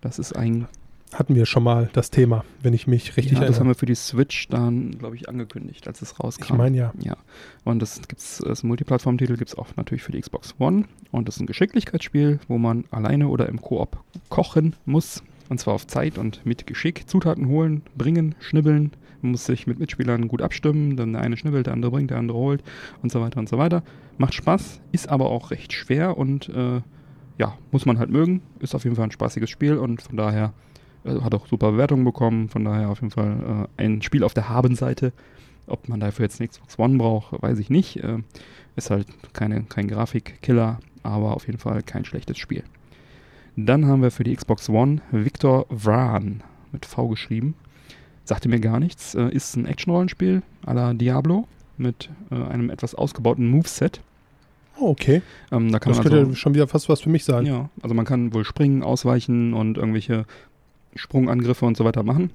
Das 0.00 0.18
ist 0.18 0.34
ein 0.36 0.68
Hatten 1.14 1.36
wir 1.36 1.46
schon 1.46 1.62
mal 1.62 1.88
das 1.92 2.10
Thema, 2.10 2.44
wenn 2.60 2.74
ich 2.74 2.88
mich 2.88 3.16
richtig 3.16 3.34
ja, 3.34 3.40
das 3.40 3.42
haben 3.42 3.52
erinnere. 3.52 3.68
wir 3.68 3.74
für 3.78 3.86
die 3.86 3.94
Switch 3.94 4.48
dann, 4.48 4.98
glaube 4.98 5.14
ich, 5.14 5.28
angekündigt, 5.28 5.86
als 5.86 6.02
es 6.02 6.18
rauskam. 6.18 6.44
Ich 6.44 6.52
meine 6.52 6.76
ja. 6.76 6.92
Ja, 7.00 7.16
und 7.62 7.80
das 7.80 8.00
gibt's, 8.08 8.42
das 8.44 8.64
Multiplattform-Titel 8.64 9.36
gibt 9.36 9.50
es 9.50 9.56
auch 9.56 9.68
natürlich 9.76 10.02
für 10.02 10.10
die 10.10 10.20
Xbox 10.20 10.56
One. 10.58 10.86
Und 11.12 11.28
das 11.28 11.36
ist 11.36 11.42
ein 11.42 11.46
Geschicklichkeitsspiel, 11.46 12.40
wo 12.48 12.58
man 12.58 12.84
alleine 12.90 13.28
oder 13.28 13.48
im 13.48 13.62
Koop 13.62 14.02
kochen 14.28 14.74
muss. 14.86 15.22
Und 15.48 15.58
zwar 15.60 15.74
auf 15.74 15.86
Zeit 15.86 16.18
und 16.18 16.44
mit 16.46 16.66
Geschick. 16.66 17.08
Zutaten 17.08 17.48
holen, 17.48 17.82
bringen, 17.96 18.34
schnibbeln. 18.40 18.92
Man 19.22 19.32
muss 19.32 19.46
sich 19.46 19.66
mit 19.66 19.78
Mitspielern 19.78 20.28
gut 20.28 20.42
abstimmen. 20.42 20.96
Dann 20.96 21.12
der 21.12 21.22
eine 21.22 21.36
schnibbelt, 21.36 21.66
der 21.66 21.74
andere 21.74 21.90
bringt, 21.90 22.10
der 22.10 22.18
andere 22.18 22.38
holt 22.38 22.62
und 23.02 23.12
so 23.12 23.20
weiter 23.20 23.38
und 23.40 23.48
so 23.48 23.58
weiter. 23.58 23.82
Macht 24.18 24.34
Spaß, 24.34 24.80
ist 24.92 25.08
aber 25.08 25.30
auch 25.30 25.50
recht 25.50 25.72
schwer 25.72 26.16
und 26.16 26.48
äh, 26.48 26.80
ja, 27.38 27.58
muss 27.72 27.86
man 27.86 27.98
halt 27.98 28.10
mögen. 28.10 28.42
Ist 28.60 28.74
auf 28.74 28.84
jeden 28.84 28.96
Fall 28.96 29.06
ein 29.06 29.10
spaßiges 29.10 29.50
Spiel 29.50 29.76
und 29.76 30.02
von 30.02 30.16
daher 30.16 30.52
äh, 31.04 31.20
hat 31.20 31.34
auch 31.34 31.46
super 31.46 31.72
Bewertungen 31.72 32.04
bekommen. 32.04 32.48
Von 32.48 32.64
daher 32.64 32.90
auf 32.90 33.00
jeden 33.00 33.10
Fall 33.10 33.68
äh, 33.78 33.82
ein 33.82 34.02
Spiel 34.02 34.24
auf 34.24 34.34
der 34.34 34.48
Habenseite. 34.48 35.12
Ob 35.66 35.88
man 35.88 36.00
dafür 36.00 36.24
jetzt 36.24 36.40
eine 36.40 36.48
Xbox 36.48 36.78
One 36.78 36.98
braucht, 36.98 37.40
weiß 37.42 37.58
ich 37.58 37.70
nicht. 37.70 37.96
Äh, 38.02 38.18
ist 38.76 38.90
halt 38.90 39.06
keine, 39.32 39.62
kein 39.62 39.88
Grafikkiller, 39.88 40.80
aber 41.02 41.34
auf 41.34 41.46
jeden 41.46 41.58
Fall 41.58 41.82
kein 41.82 42.04
schlechtes 42.04 42.38
Spiel. 42.38 42.64
Dann 43.56 43.86
haben 43.86 44.02
wir 44.02 44.10
für 44.10 44.24
die 44.24 44.34
Xbox 44.34 44.68
One 44.68 45.00
Victor 45.12 45.66
Vran 45.70 46.42
mit 46.72 46.86
V 46.86 47.08
geschrieben. 47.08 47.54
Sagte 48.24 48.48
mir 48.48 48.58
gar 48.60 48.80
nichts. 48.80 49.14
Äh, 49.14 49.28
ist 49.30 49.56
ein 49.56 49.66
Action-Rollenspiel 49.66 50.42
à 50.66 50.74
la 50.74 50.94
Diablo 50.94 51.46
mit 51.76 52.10
äh, 52.30 52.34
einem 52.34 52.70
etwas 52.70 52.94
ausgebauten 52.94 53.48
Moveset. 53.48 54.00
Oh, 54.78 54.88
okay. 54.88 55.22
Ähm, 55.52 55.70
da 55.70 55.78
kann 55.78 55.92
Das 55.92 55.98
man 55.98 56.04
könnte 56.04 56.18
also, 56.20 56.34
schon 56.34 56.54
wieder 56.54 56.66
fast 56.66 56.88
was 56.88 57.00
für 57.00 57.10
mich 57.10 57.24
sein. 57.24 57.46
ja, 57.46 57.68
also 57.82 57.94
man 57.94 58.04
kann 58.04 58.32
wohl 58.34 58.44
springen, 58.44 58.82
ausweichen 58.82 59.54
und 59.54 59.76
irgendwelche 59.78 60.24
Sprungangriffe 60.96 61.64
und 61.64 61.76
so 61.76 61.84
weiter 61.84 62.02
machen. 62.02 62.30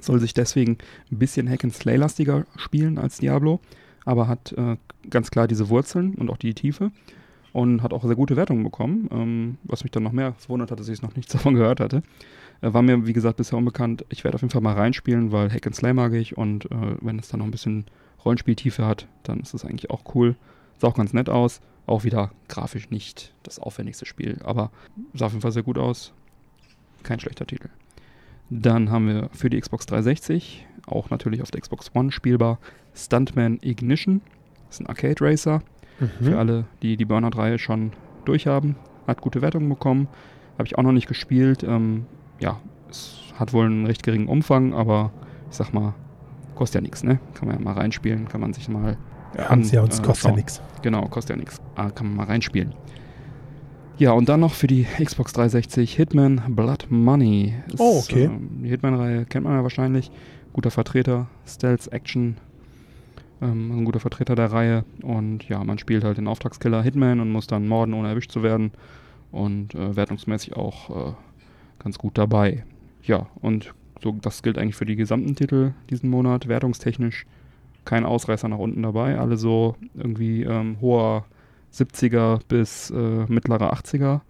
Soll 0.00 0.20
sich 0.20 0.32
deswegen 0.32 0.78
ein 1.10 1.18
bisschen 1.18 1.48
Hack-and-Slay-lastiger 1.48 2.46
spielen 2.56 2.98
als 2.98 3.18
Diablo, 3.18 3.60
aber 4.04 4.28
hat 4.28 4.52
äh, 4.52 4.76
ganz 5.10 5.30
klar 5.30 5.48
diese 5.48 5.68
Wurzeln 5.68 6.14
und 6.14 6.30
auch 6.30 6.36
die 6.36 6.54
Tiefe 6.54 6.92
und 7.52 7.82
hat 7.82 7.92
auch 7.92 8.04
sehr 8.04 8.16
gute 8.16 8.36
Wertungen 8.36 8.64
bekommen, 8.64 9.08
ähm, 9.12 9.58
was 9.64 9.84
mich 9.84 9.90
dann 9.90 10.02
noch 10.02 10.12
mehr 10.12 10.34
verwundert 10.34 10.70
hat, 10.70 10.80
dass 10.80 10.88
ich 10.88 11.02
noch 11.02 11.16
nichts 11.16 11.32
davon 11.32 11.54
gehört 11.54 11.80
hatte. 11.80 12.02
Äh, 12.60 12.72
war 12.72 12.82
mir, 12.82 13.06
wie 13.06 13.12
gesagt, 13.12 13.36
bisher 13.36 13.58
unbekannt. 13.58 14.04
Ich 14.08 14.24
werde 14.24 14.36
auf 14.36 14.42
jeden 14.42 14.52
Fall 14.52 14.62
mal 14.62 14.74
reinspielen, 14.74 15.32
weil 15.32 15.50
Hack-and-Slay 15.50 15.92
mag 15.92 16.12
ich 16.12 16.36
und 16.36 16.66
äh, 16.66 16.96
wenn 17.00 17.18
es 17.18 17.28
dann 17.28 17.38
noch 17.38 17.46
ein 17.46 17.52
bisschen 17.52 17.84
Rollenspieltiefe 18.24 18.84
hat, 18.84 19.06
dann 19.22 19.40
ist 19.40 19.54
es 19.54 19.64
eigentlich 19.64 19.90
auch 19.90 20.14
cool. 20.14 20.36
Sah 20.78 20.88
auch 20.88 20.94
ganz 20.94 21.12
nett 21.12 21.28
aus. 21.30 21.60
Auch 21.86 22.02
wieder 22.02 22.32
grafisch 22.48 22.90
nicht 22.90 23.32
das 23.44 23.60
aufwendigste 23.60 24.06
Spiel, 24.06 24.40
aber 24.42 24.72
sah 25.14 25.26
auf 25.26 25.32
jeden 25.32 25.42
Fall 25.42 25.52
sehr 25.52 25.62
gut 25.62 25.78
aus. 25.78 26.12
Kein 27.04 27.20
schlechter 27.20 27.46
Titel. 27.46 27.68
Dann 28.50 28.90
haben 28.90 29.06
wir 29.06 29.28
für 29.32 29.50
die 29.50 29.60
Xbox 29.60 29.86
360, 29.86 30.66
auch 30.86 31.10
natürlich 31.10 31.42
auf 31.42 31.50
der 31.52 31.60
Xbox 31.60 31.92
One 31.94 32.10
spielbar, 32.10 32.58
Stuntman 32.94 33.58
Ignition. 33.62 34.20
Das 34.66 34.76
ist 34.76 34.80
ein 34.80 34.86
Arcade 34.88 35.20
Racer. 35.20 35.62
Für 35.98 36.30
Mhm. 36.32 36.36
alle, 36.36 36.64
die 36.82 36.96
die 36.96 37.04
Burnout-Reihe 37.04 37.58
schon 37.58 37.92
durchhaben. 38.24 38.76
Hat 39.06 39.20
gute 39.20 39.40
Wertungen 39.42 39.68
bekommen. 39.68 40.08
Habe 40.58 40.66
ich 40.66 40.76
auch 40.78 40.82
noch 40.82 40.92
nicht 40.92 41.06
gespielt. 41.08 41.62
Ähm, 41.62 42.06
ja, 42.40 42.58
es 42.90 43.18
hat 43.38 43.52
wohl 43.52 43.66
einen 43.66 43.86
recht 43.86 44.02
geringen 44.02 44.28
Umfang, 44.28 44.74
aber 44.74 45.12
ich 45.50 45.56
sag 45.56 45.72
mal, 45.72 45.94
kostet 46.54 46.76
ja 46.76 46.80
nichts, 46.82 47.02
ne? 47.04 47.18
Kann 47.34 47.48
man 47.48 47.58
ja 47.58 47.64
mal 47.64 47.74
reinspielen, 47.74 48.28
kann 48.28 48.40
man 48.40 48.52
sich 48.52 48.68
mal 48.68 48.96
haben 49.38 49.60
es 49.62 49.70
ja, 49.70 49.82
uns 49.82 49.98
äh, 49.98 50.02
kostet 50.02 50.30
ja 50.30 50.36
nichts. 50.36 50.62
Genau, 50.82 51.02
kostet 51.08 51.36
ja 51.36 51.40
nichts. 51.40 51.60
Ah, 51.74 51.90
kann 51.90 52.06
man 52.06 52.16
mal 52.16 52.24
reinspielen. 52.26 52.72
Ja, 53.98 54.12
und 54.12 54.28
dann 54.28 54.40
noch 54.40 54.52
für 54.54 54.66
die 54.66 54.86
Xbox 55.02 55.32
360 55.34 55.94
Hitman 55.94 56.42
Blood 56.48 56.86
Money. 56.90 57.54
Ist, 57.68 57.80
Oh, 57.80 57.98
okay. 57.98 58.24
ähm, 58.24 58.60
die 58.62 58.68
Hitman-Reihe 58.68 59.24
kennt 59.24 59.44
man 59.44 59.54
ja 59.54 59.62
wahrscheinlich. 59.62 60.10
Guter 60.52 60.70
Vertreter, 60.70 61.26
Stealth 61.46 61.92
Action. 61.92 62.36
Ähm, 63.42 63.70
ein 63.70 63.84
guter 63.84 64.00
Vertreter 64.00 64.34
der 64.34 64.52
Reihe. 64.52 64.84
Und 65.02 65.48
ja, 65.48 65.62
man 65.62 65.78
spielt 65.78 66.04
halt 66.04 66.18
den 66.18 66.28
Auftragskiller 66.28 66.82
Hitman 66.82 67.20
und 67.20 67.30
muss 67.30 67.46
dann 67.46 67.68
morden, 67.68 67.94
ohne 67.94 68.08
erwischt 68.08 68.32
zu 68.32 68.42
werden. 68.42 68.72
Und 69.32 69.74
äh, 69.74 69.96
wertungsmäßig 69.96 70.56
auch 70.56 71.10
äh, 71.10 71.12
ganz 71.78 71.98
gut 71.98 72.16
dabei. 72.16 72.64
Ja, 73.02 73.26
und 73.40 73.74
so, 74.02 74.12
das 74.20 74.42
gilt 74.42 74.58
eigentlich 74.58 74.76
für 74.76 74.86
die 74.86 74.96
gesamten 74.96 75.34
Titel 75.36 75.72
diesen 75.90 76.10
Monat. 76.10 76.48
Wertungstechnisch 76.48 77.26
kein 77.84 78.04
Ausreißer 78.04 78.48
nach 78.48 78.58
unten 78.58 78.82
dabei. 78.82 79.18
Alle 79.18 79.36
so 79.36 79.76
irgendwie 79.94 80.42
ähm, 80.42 80.78
hoher 80.80 81.24
70er 81.72 82.40
bis 82.48 82.90
äh, 82.90 83.26
mittlerer 83.28 83.72
80er. 83.72 84.20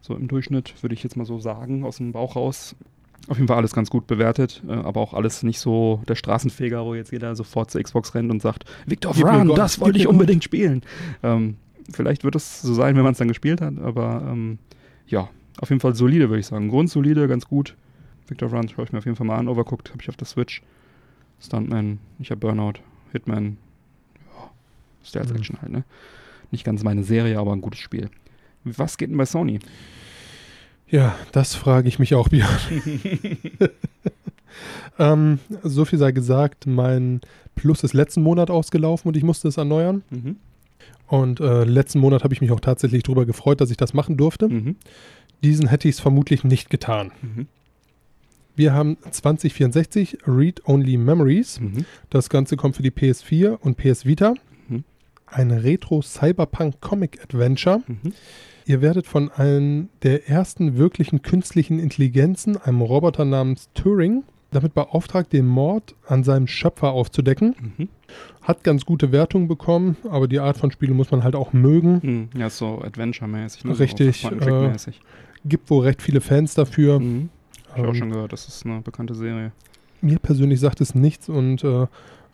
So 0.00 0.14
im 0.14 0.28
Durchschnitt, 0.28 0.82
würde 0.82 0.94
ich 0.94 1.02
jetzt 1.02 1.16
mal 1.16 1.26
so 1.26 1.38
sagen, 1.38 1.84
aus 1.84 1.98
dem 1.98 2.12
Bauch 2.12 2.36
raus. 2.36 2.74
Auf 3.30 3.36
jeden 3.36 3.46
Fall 3.46 3.58
alles 3.58 3.72
ganz 3.72 3.90
gut 3.90 4.08
bewertet, 4.08 4.60
äh, 4.68 4.72
aber 4.72 5.00
auch 5.00 5.14
alles 5.14 5.44
nicht 5.44 5.60
so 5.60 6.02
der 6.08 6.16
Straßenfeger, 6.16 6.84
wo 6.84 6.96
jetzt 6.96 7.12
jeder 7.12 7.36
sofort 7.36 7.70
zur 7.70 7.80
Xbox 7.80 8.12
rennt 8.16 8.28
und 8.28 8.42
sagt, 8.42 8.64
Victor 8.86 9.14
Run, 9.14 9.46
Gott, 9.46 9.56
das 9.56 9.78
wollte 9.80 10.00
ich 10.00 10.08
unbedingt 10.08 10.42
spielen. 10.42 10.82
Ähm, 11.22 11.56
vielleicht 11.92 12.24
wird 12.24 12.34
es 12.34 12.60
so 12.60 12.74
sein, 12.74 12.96
wenn 12.96 13.04
man 13.04 13.12
es 13.12 13.18
dann 13.18 13.28
gespielt 13.28 13.60
hat, 13.60 13.78
aber 13.78 14.26
ähm, 14.28 14.58
ja, 15.06 15.28
auf 15.60 15.68
jeden 15.70 15.78
Fall 15.78 15.94
solide, 15.94 16.28
würde 16.28 16.40
ich 16.40 16.46
sagen. 16.46 16.68
Grundsolide, 16.70 17.28
ganz 17.28 17.46
gut. 17.46 17.76
Victor 18.26 18.50
Run 18.50 18.68
schaue 18.68 18.84
ich 18.86 18.92
mir 18.92 18.98
auf 18.98 19.04
jeden 19.04 19.16
Fall 19.16 19.28
mal 19.28 19.36
an. 19.36 19.46
Overcooked 19.46 19.90
habe 19.90 20.02
ich 20.02 20.08
auf 20.08 20.16
der 20.16 20.26
Switch. 20.26 20.60
Stuntman, 21.40 22.00
ich 22.18 22.32
habe 22.32 22.40
Burnout, 22.40 22.80
Hitman, 23.12 23.58
ja, 24.16 24.50
Stealth 25.04 25.30
Mhm. 25.30 25.36
Action 25.36 25.62
halt, 25.62 25.70
ne? 25.70 25.84
Nicht 26.50 26.64
ganz 26.64 26.82
meine 26.82 27.04
Serie, 27.04 27.38
aber 27.38 27.52
ein 27.52 27.60
gutes 27.60 27.78
Spiel. 27.78 28.10
Was 28.64 28.98
geht 28.98 29.10
denn 29.10 29.16
bei 29.16 29.24
Sony? 29.24 29.60
Ja, 30.90 31.14
das 31.32 31.54
frage 31.54 31.88
ich 31.88 31.98
mich 31.98 32.14
auch, 32.14 32.28
Björn. 32.28 32.48
ähm, 34.98 35.38
so 35.62 35.84
viel 35.84 35.98
sei 35.98 36.12
gesagt, 36.12 36.66
mein 36.66 37.20
Plus 37.54 37.84
ist 37.84 37.94
letzten 37.94 38.22
Monat 38.22 38.50
ausgelaufen 38.50 39.08
und 39.08 39.16
ich 39.16 39.22
musste 39.22 39.48
es 39.48 39.56
erneuern. 39.56 40.02
Mhm. 40.10 40.36
Und 41.06 41.40
äh, 41.40 41.64
letzten 41.64 41.98
Monat 41.98 42.24
habe 42.24 42.34
ich 42.34 42.40
mich 42.40 42.52
auch 42.52 42.60
tatsächlich 42.60 43.02
darüber 43.02 43.26
gefreut, 43.26 43.60
dass 43.60 43.70
ich 43.70 43.76
das 43.76 43.94
machen 43.94 44.16
durfte. 44.16 44.48
Mhm. 44.48 44.76
Diesen 45.42 45.68
hätte 45.68 45.88
ich 45.88 45.96
es 45.96 46.00
vermutlich 46.00 46.44
nicht 46.44 46.70
getan. 46.70 47.12
Mhm. 47.22 47.46
Wir 48.56 48.72
haben 48.72 48.96
2064 49.10 50.18
Read-Only 50.26 50.96
Memories. 50.96 51.60
Mhm. 51.60 51.84
Das 52.10 52.28
Ganze 52.28 52.56
kommt 52.56 52.76
für 52.76 52.82
die 52.82 52.90
PS4 52.90 53.58
und 53.58 53.76
PS 53.76 54.04
Vita. 54.06 54.34
Ein 55.30 55.50
Retro-Cyberpunk-Comic-Adventure. 55.50 57.82
Mhm. 57.86 58.12
Ihr 58.66 58.82
werdet 58.82 59.06
von 59.06 59.30
einem 59.30 59.88
der 60.02 60.28
ersten 60.28 60.76
wirklichen 60.76 61.22
künstlichen 61.22 61.78
Intelligenzen, 61.78 62.56
einem 62.56 62.80
Roboter 62.82 63.24
namens 63.24 63.68
Turing, 63.74 64.22
damit 64.52 64.74
beauftragt, 64.74 65.32
den 65.32 65.46
Mord 65.46 65.94
an 66.06 66.24
seinem 66.24 66.46
Schöpfer 66.46 66.92
aufzudecken. 66.92 67.54
Mhm. 67.78 67.88
Hat 68.42 68.64
ganz 68.64 68.84
gute 68.84 69.12
Wertungen 69.12 69.48
bekommen, 69.48 69.96
aber 70.08 70.28
die 70.28 70.40
Art 70.40 70.56
von 70.58 70.70
Spiele 70.70 70.92
muss 70.94 71.10
man 71.10 71.24
halt 71.24 71.34
auch 71.36 71.52
mögen. 71.52 72.00
Mhm. 72.02 72.28
Ja, 72.40 72.50
so 72.50 72.80
Adventure-mäßig. 72.82 73.64
ne? 73.64 73.78
Richtig, 73.78 74.20
So 74.22 74.28
Point-and-Click-mäßig. 74.28 75.00
Gibt 75.46 75.70
wohl 75.70 75.84
recht 75.84 76.02
viele 76.02 76.20
Fans 76.20 76.54
dafür. 76.54 77.00
Mhm. 77.00 77.30
Ich 77.76 77.82
auch 77.82 77.88
Ähm, 77.88 77.94
schon 77.94 78.10
gehört, 78.10 78.32
das 78.32 78.48
ist 78.48 78.66
eine 78.66 78.80
bekannte 78.80 79.14
Serie. 79.14 79.52
Mir 80.00 80.18
persönlich 80.18 80.58
sagt 80.60 80.80
es 80.80 80.94
nichts 80.94 81.28
und 81.28 81.62
äh, 81.64 81.86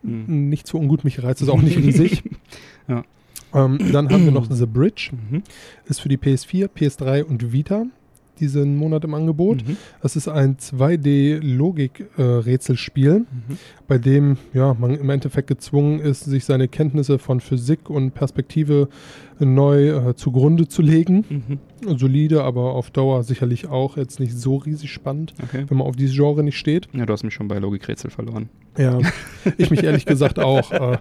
Mhm. 0.02 0.48
nicht 0.50 0.66
so 0.68 0.78
ungut, 0.78 1.02
mich 1.04 1.22
reizt 1.22 1.40
es 1.42 1.48
auch 1.48 1.60
nicht 1.60 1.76
riesig. 1.78 2.22
Ja. 2.88 3.02
ähm, 3.54 3.78
dann 3.92 4.08
haben 4.10 4.24
wir 4.24 4.32
noch 4.32 4.46
The 4.50 4.66
Bridge, 4.66 5.10
Mhm. 5.30 5.42
ist 5.86 6.00
für 6.00 6.08
die 6.08 6.18
PS4, 6.18 6.68
PS3 6.68 7.22
und 7.24 7.52
Vita 7.52 7.86
diesen 8.38 8.76
Monat 8.76 9.02
im 9.04 9.14
Angebot. 9.14 9.66
Mhm. 9.66 9.78
Das 10.02 10.14
ist 10.14 10.28
ein 10.28 10.58
2D-Logik-Rätselspiel, 10.58 13.20
Mhm. 13.20 13.58
bei 13.88 13.98
dem 13.98 14.36
ja, 14.52 14.74
man 14.78 14.94
im 14.94 15.10
Endeffekt 15.10 15.48
gezwungen 15.48 16.00
ist, 16.00 16.24
sich 16.24 16.44
seine 16.44 16.68
Kenntnisse 16.68 17.18
von 17.18 17.40
Physik 17.40 17.88
und 17.90 18.12
Perspektive 18.12 18.88
neu 19.38 19.88
äh, 20.10 20.14
zugrunde 20.16 20.68
zu 20.68 20.82
legen. 20.82 21.24
Mhm. 21.82 21.98
Solide, 21.98 22.42
aber 22.44 22.72
auf 22.74 22.90
Dauer 22.90 23.22
sicherlich 23.22 23.66
auch 23.68 23.96
jetzt 23.96 24.20
nicht 24.20 24.34
so 24.36 24.56
riesig 24.56 24.92
spannend, 24.92 25.34
Okay. 25.42 25.64
wenn 25.68 25.78
man 25.78 25.86
auf 25.86 25.96
dieses 25.96 26.14
Genre 26.16 26.42
nicht 26.42 26.58
steht. 26.58 26.88
Ja, 26.92 27.06
du 27.06 27.12
hast 27.12 27.22
mich 27.22 27.34
schon 27.34 27.48
bei 27.48 27.58
Logikrätsel 27.58 28.10
verloren. 28.10 28.48
Ja, 28.78 28.98
ich 29.56 29.70
mich 29.70 29.82
ehrlich 29.82 30.04
gesagt 30.06 30.38
auch. 30.38 30.72
Äh, 30.72 30.98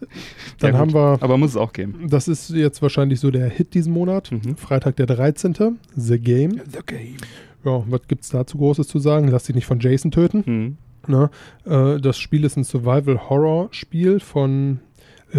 dann 0.58 0.72
Ja, 0.74 0.78
haben 0.78 0.92
wir, 0.94 1.18
Aber 1.20 1.36
muss 1.38 1.50
es 1.50 1.56
auch 1.56 1.72
geben. 1.72 2.06
das 2.08 2.28
ist 2.28 2.50
jetzt 2.50 2.82
wahrscheinlich 2.82 3.20
so 3.20 3.30
der 3.30 3.48
Hit 3.48 3.74
diesen 3.74 3.92
Monat, 3.92 4.30
Mhm. 4.32 4.56
Freitag 4.56 4.96
der 4.96 5.06
13. 5.06 5.78
The 5.96 6.18
Game. 6.18 6.60
The 6.70 6.78
Game. 6.86 7.16
Ja, 7.64 7.82
was 7.88 8.02
gibt's 8.08 8.28
dazu 8.28 8.58
Großes 8.58 8.88
zu 8.88 8.98
sagen? 8.98 9.28
Lass 9.28 9.44
dich 9.44 9.54
nicht 9.54 9.66
von 9.66 9.80
Jason 9.80 10.10
töten. 10.10 10.42
Mhm. 10.46 10.76
Ne? 11.06 11.30
Äh, 11.66 12.00
das 12.00 12.18
Spiel 12.18 12.44
ist 12.44 12.56
ein 12.56 12.64
Survival-Horror-Spiel 12.64 14.20
von 14.20 14.80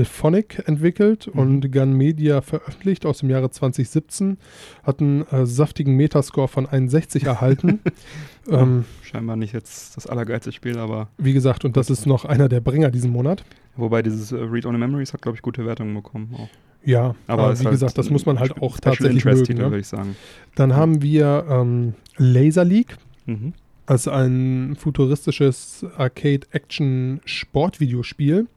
Phonic 0.04 0.64
entwickelt 0.68 1.30
Mhm. 1.34 1.40
und 1.40 1.72
Gun 1.72 1.94
Media 1.94 2.42
veröffentlicht 2.42 3.06
aus 3.06 3.20
dem 3.20 3.30
Jahre 3.30 3.50
2017. 3.52 4.38
Hat 4.84 5.00
einen 5.00 5.22
äh, 5.28 5.46
saftigen 5.46 5.96
Metascore 5.96 6.50
von 6.50 6.66
61 6.68 7.24
erhalten. 7.24 7.80
ähm, 8.50 8.84
Scheinbar 9.04 9.38
nicht 9.38 9.54
jetzt 9.54 9.96
das 9.96 10.08
allergeilste 10.08 10.52
Spiel, 10.52 10.78
aber 10.78 11.08
wie 11.18 11.32
gesagt, 11.34 11.64
und 11.64 11.78
das 11.78 11.90
ist 11.90 12.06
noch 12.06 12.26
einer 12.26 12.50
der 12.50 12.60
Bringer 12.60 12.92
diesen 12.92 13.12
Monat. 13.12 13.46
wobei 13.78 14.02
dieses 14.02 14.32
äh, 14.32 14.36
Read 14.38 14.66
Only 14.66 14.80
Memories 14.80 15.12
hat, 15.14 15.22
glaube 15.22 15.36
ich, 15.38 15.42
gute 15.42 15.66
Wertungen 15.66 15.94
bekommen. 15.94 16.34
Auch. 16.38 16.50
Ja, 16.84 17.16
Aber 17.28 17.52
ist 17.54 17.62
wie 17.62 17.66
halt 17.66 17.74
gesagt, 17.74 17.98
das 17.98 18.10
muss 18.12 18.26
man 18.28 18.40
halt 18.40 18.62
auch 18.62 18.80
tatsächlich 18.80 19.26
mögen. 19.26 19.56
Ne? 19.58 19.64
würde 19.64 19.80
ich 19.80 19.88
sagen. 19.88 20.16
Dann 20.56 20.76
haben 20.76 21.02
wir 21.02 21.46
ähm, 21.50 21.94
Laser 22.18 22.64
League. 22.66 22.98
Mhm. 23.26 23.54
als 23.88 24.08
ein 24.08 24.76
futuristisches 24.78 25.84
Arcade-Action-Sportvideospiel. 25.98 28.48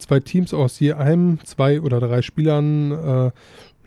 Zwei 0.00 0.20
Teams 0.20 0.52
aus 0.54 0.80
je 0.80 0.94
einem, 0.94 1.38
zwei 1.44 1.80
oder 1.80 2.00
drei 2.00 2.22
Spielern 2.22 2.90
äh, 2.92 3.30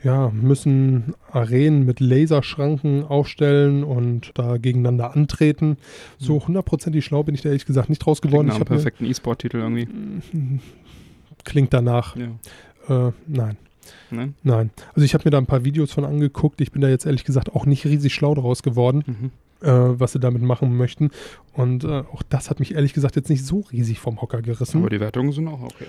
ja, 0.04 0.30
müssen 0.34 1.14
Arenen 1.32 1.86
mit 1.86 2.00
Laserschranken 2.00 3.04
aufstellen 3.04 3.84
und 3.84 4.32
da 4.36 4.58
gegeneinander 4.58 5.16
antreten. 5.16 5.78
So 6.18 6.46
hundertprozentig 6.46 7.04
schlau 7.06 7.24
bin 7.24 7.36
ich 7.36 7.42
da 7.42 7.50
ehrlich 7.50 7.66
gesagt 7.66 7.90
nicht 7.90 8.00
draus 8.00 8.22
geworden. 8.22 8.48
Klingt 8.48 8.60
nach 8.60 8.68
einem 8.68 8.78
perfekten 8.78 9.06
E-Sport-Titel 9.06 9.58
irgendwie. 9.58 9.88
Klingt 11.44 11.74
danach. 11.74 12.16
Ja. 12.16 13.08
Äh, 13.08 13.12
nein, 13.28 13.58
Ne? 14.12 14.34
nein. 14.44 14.72
Also 14.94 15.04
ich 15.06 15.14
habe 15.14 15.24
mir 15.26 15.32
da 15.32 15.38
ein 15.38 15.46
paar 15.46 15.66
Videos 15.66 15.92
von 15.92 16.06
angeguckt. 16.06 16.62
Ich 16.62 16.72
bin 16.72 16.82
da 16.82 16.90
jetzt 16.90 17.06
ehrlich 17.06 17.26
gesagt 17.26 17.54
auch 17.54 17.66
nicht 17.66 17.86
riesig 17.86 18.14
schlau 18.14 18.34
daraus 18.36 18.64
geworden. 18.64 19.04
Mhm. 19.06 19.32
Äh, 19.64 20.00
was 20.00 20.14
sie 20.14 20.20
damit 20.20 20.42
machen 20.42 20.76
möchten. 20.76 21.12
Und 21.54 21.84
äh, 21.84 22.04
auch 22.12 22.24
das 22.30 22.50
hat 22.50 22.60
mich 22.60 22.76
ehrlich 22.76 22.94
gesagt 22.94 23.16
jetzt 23.16 23.30
nicht 23.30 23.46
so 23.46 23.62
riesig 23.72 24.00
vom 24.00 24.22
Hocker 24.22 24.42
gerissen. 24.42 24.80
Aber 24.80 24.90
die 24.90 25.00
Wertungen 25.00 25.32
sind 25.32 25.48
auch 25.48 25.62
okay. 25.62 25.86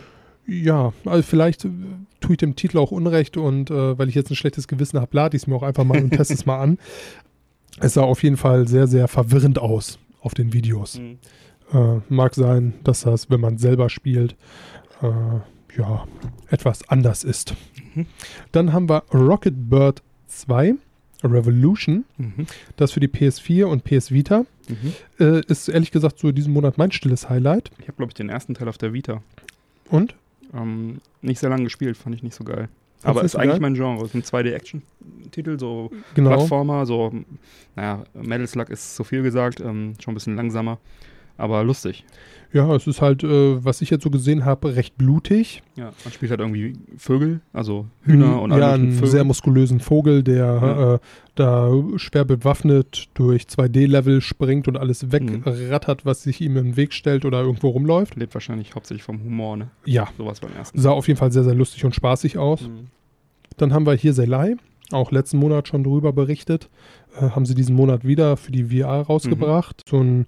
ja, 0.47 0.93
also 1.05 1.23
vielleicht 1.23 1.65
äh, 1.65 1.71
tue 2.21 2.33
ich 2.33 2.39
dem 2.39 2.57
Titel 2.57 2.79
auch 2.79 2.91
Unrecht 2.91 3.37
und 3.37 3.71
äh, 3.71 3.99
weil 3.99 4.09
ich 4.09 4.15
jetzt 4.15 4.31
ein 4.31 4.37
schlechtes 4.37 4.69
Gewissen 4.69 5.01
habe, 5.01 5.15
lade 5.15 5.37
ich 5.37 5.43
es 5.43 5.47
mir 5.47 5.57
auch 5.57 5.63
einfach 5.63 5.85
mal 5.85 6.03
und 6.03 6.11
teste 6.11 6.35
es 6.35 6.47
mal 6.47 6.61
an. 6.61 6.79
Es 7.81 7.95
sah 7.95 8.03
auf 8.03 8.23
jeden 8.23 8.37
Fall 8.37 8.69
sehr, 8.69 8.87
sehr 8.87 9.09
verwirrend 9.09 9.59
aus 9.59 9.99
auf 10.21 10.33
den 10.33 10.53
Videos. 10.53 11.01
Mhm. 11.01 11.19
Äh, 11.73 12.01
mag 12.09 12.37
sein, 12.37 12.75
dass 12.85 13.01
das, 13.01 13.31
wenn 13.31 13.41
man 13.41 13.59
selber 13.59 13.91
spielt, 13.91 14.37
äh, 15.03 15.79
ja, 15.79 16.07
etwas 16.51 16.89
anders 16.89 17.25
ist. 17.25 17.57
Mhm. 17.95 18.07
Dann 18.53 18.73
haben 18.73 18.89
wir 18.89 19.03
Rocket 19.13 19.69
Bird 19.69 20.03
2, 20.29 20.75
Revolution, 21.33 22.05
Mhm. 22.19 22.47
das 22.77 22.93
für 22.93 23.01
die 23.01 23.09
PS4 23.09 23.65
und 23.67 23.85
PS 23.85 24.11
Vita. 24.13 24.45
Mhm. 24.69 24.93
Äh, 25.19 25.41
ist 25.47 25.69
ehrlich 25.69 25.91
gesagt 25.91 26.19
so 26.19 26.33
diesen 26.33 26.53
Monat 26.53 26.79
mein 26.79 26.91
stilles 26.93 27.29
Highlight. 27.31 27.71
Ich 27.79 27.89
habe, 27.89 27.97
glaube 27.97 28.11
ich, 28.11 28.15
den 28.15 28.29
ersten 28.29 28.55
Teil 28.55 28.69
auf 28.69 28.79
der 28.79 28.93
Vita. 28.93 29.23
Und? 29.91 30.15
Ähm, 30.55 31.01
nicht 31.23 31.39
sehr 31.41 31.51
lange 31.51 31.65
gespielt, 31.65 31.97
fand 31.97 32.15
ich 32.15 32.23
nicht 32.23 32.35
so 32.35 32.45
geil. 32.45 32.69
Fandst 33.01 33.07
Aber 33.19 33.23
ist 33.25 33.33
so 33.33 33.39
eigentlich 33.39 33.53
geil? 33.55 33.61
mein 33.61 33.75
Genre. 33.75 34.05
Ist 34.07 34.15
ein 34.15 34.23
2D-Action-Titel, 34.23 35.59
so 35.59 35.91
Genau. 36.15 36.31
Plattformer, 36.31 36.87
so, 36.87 37.13
naja, 37.77 38.05
Metal 38.15 38.47
Slug 38.47 38.71
ist 38.71 38.97
zu 38.97 39.05
viel 39.05 39.23
gesagt, 39.23 39.61
ähm, 39.61 39.95
schon 40.03 40.13
ein 40.13 40.15
bisschen 40.15 40.37
langsamer, 40.37 40.79
aber 41.37 41.63
lustig. 41.65 42.05
Ja, 42.55 42.73
es 42.75 42.87
ist 42.87 43.03
halt, 43.03 43.25
äh, 43.25 43.63
was 43.65 43.83
ich 43.83 43.91
jetzt 43.91 44.05
so 44.05 44.11
gesehen 44.11 44.45
habe, 44.45 44.77
recht 44.77 44.97
blutig. 44.97 45.63
Ja, 45.77 45.93
man 46.05 46.13
spielt 46.15 46.31
halt 46.31 46.41
irgendwie 46.41 46.75
Vögel, 46.97 47.41
also 47.53 47.87
Hühner 48.03 48.41
und 48.41 48.51
ja, 48.51 48.57
alle 48.57 48.67
einen 48.75 48.93
Vögel. 48.93 49.09
sehr 49.11 49.25
muskulösen 49.25 49.81
Vogel, 49.81 50.23
der 50.23 50.37
Ja. 50.37 50.95
äh, 50.95 50.99
da 51.35 51.71
schwer 51.97 52.25
bewaffnet 52.25 53.09
durch 53.15 53.49
2D-Level 53.49 54.21
springt 54.21 54.69
und 54.69 54.77
alles 54.77 55.03
Mhm. 55.03 55.13
wegrattert, 55.13 56.07
was 56.07 56.23
sich 56.23 56.41
ihm 56.41 56.57
im 56.57 56.77
Weg 56.77 56.93
stellt 56.93 57.25
oder 57.25 57.41
irgendwo 57.43 57.71
rumläuft. 57.71 58.15
Lebt 58.15 58.33
wahrscheinlich 58.35 58.77
hauptsächlich 58.77 59.03
vom 59.03 59.21
Humor, 59.25 59.57
ne? 59.57 59.71
Ja, 59.85 60.07
Sowas 60.17 60.39
beim 60.39 60.53
ersten. 60.57 60.79
sah 60.79 60.91
auf 60.93 61.09
jeden 61.09 61.19
Fall 61.19 61.33
sehr, 61.33 61.43
sehr 61.45 61.55
lustig 61.57 61.85
und 61.85 61.95
spaßig 61.95 62.39
aus. 62.39 62.63
Mhm. 62.63 62.87
Dann 63.57 63.73
haben 63.73 63.85
wir 63.85 63.95
hier 63.95 64.13
Selai, 64.13 64.55
auch 64.93 65.11
letzten 65.11 65.39
Monat 65.39 65.67
schon 65.67 65.83
drüber 65.83 66.13
berichtet. 66.13 66.69
Äh, 67.21 67.31
haben 67.31 67.47
sie 67.47 67.57
diesen 67.57 67.75
Monat 67.75 68.05
wieder 68.05 68.37
für 68.37 68.53
die 68.53 68.65
VR 68.65 69.03
rausgebracht. 69.03 69.83
So 69.89 69.99
ein, 69.99 70.27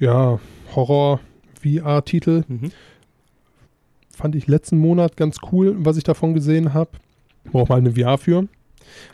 ja, 0.00 0.40
Horror-VR-Titel. 1.64 2.44
Mhm. 2.48 2.70
Fand 4.10 4.34
ich 4.34 4.46
letzten 4.48 4.78
Monat 4.78 5.16
ganz 5.16 5.38
cool, 5.52 5.76
was 5.78 5.96
ich 5.96 6.04
davon 6.04 6.34
gesehen 6.34 6.74
habe. 6.74 6.90
Braucht 7.52 7.68
mal 7.68 7.76
eine 7.78 7.92
VR 7.94 8.18
für. 8.18 8.48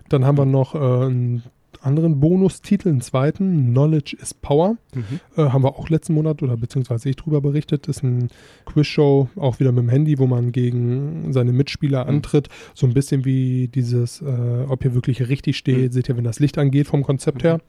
Dann 0.08 0.24
haben 0.24 0.38
wir 0.38 0.46
noch 0.46 0.74
äh, 0.74 0.78
einen 0.78 1.42
anderen 1.82 2.18
Bonustitel, 2.20 2.88
einen 2.88 3.02
zweiten, 3.02 3.72
Knowledge 3.72 4.16
is 4.18 4.32
Power. 4.32 4.76
Mhm. 4.94 5.20
Äh, 5.36 5.50
haben 5.50 5.62
wir 5.62 5.76
auch 5.78 5.90
letzten 5.90 6.14
Monat 6.14 6.42
oder 6.42 6.56
beziehungsweise 6.56 7.10
ich 7.10 7.16
drüber 7.16 7.42
berichtet. 7.42 7.86
Ist 7.88 8.02
ein 8.02 8.28
Quizshow, 8.64 9.28
auch 9.36 9.60
wieder 9.60 9.72
mit 9.72 9.82
dem 9.84 9.88
Handy, 9.90 10.18
wo 10.18 10.26
man 10.26 10.52
gegen 10.52 11.32
seine 11.34 11.52
Mitspieler 11.52 12.04
Mhm. 12.04 12.10
antritt. 12.10 12.48
So 12.72 12.86
ein 12.86 12.94
bisschen 12.94 13.26
wie 13.26 13.68
dieses, 13.68 14.22
äh, 14.22 14.64
ob 14.68 14.84
ihr 14.86 14.94
wirklich 14.94 15.28
richtig 15.28 15.58
steht, 15.58 15.90
Mhm. 15.90 15.92
seht 15.92 16.08
ihr, 16.08 16.16
wenn 16.16 16.24
das 16.24 16.40
Licht 16.40 16.56
angeht 16.56 16.86
vom 16.86 17.02
Konzept 17.02 17.42
Mhm. 17.42 17.46
her. 17.48 17.60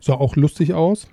Sah 0.00 0.14
auch 0.14 0.36
lustig 0.36 0.74
aus. 0.74 1.08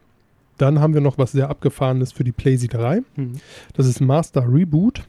Dann 0.61 0.79
haben 0.79 0.93
wir 0.93 1.01
noch 1.01 1.17
was 1.17 1.31
sehr 1.31 1.49
abgefahrenes 1.49 2.11
für 2.11 2.23
die 2.23 2.31
PlayZ 2.31 2.67
3. 2.67 3.01
Mhm. 3.15 3.31
Das 3.73 3.87
ist 3.87 3.99
Master 3.99 4.45
Reboot. 4.47 5.01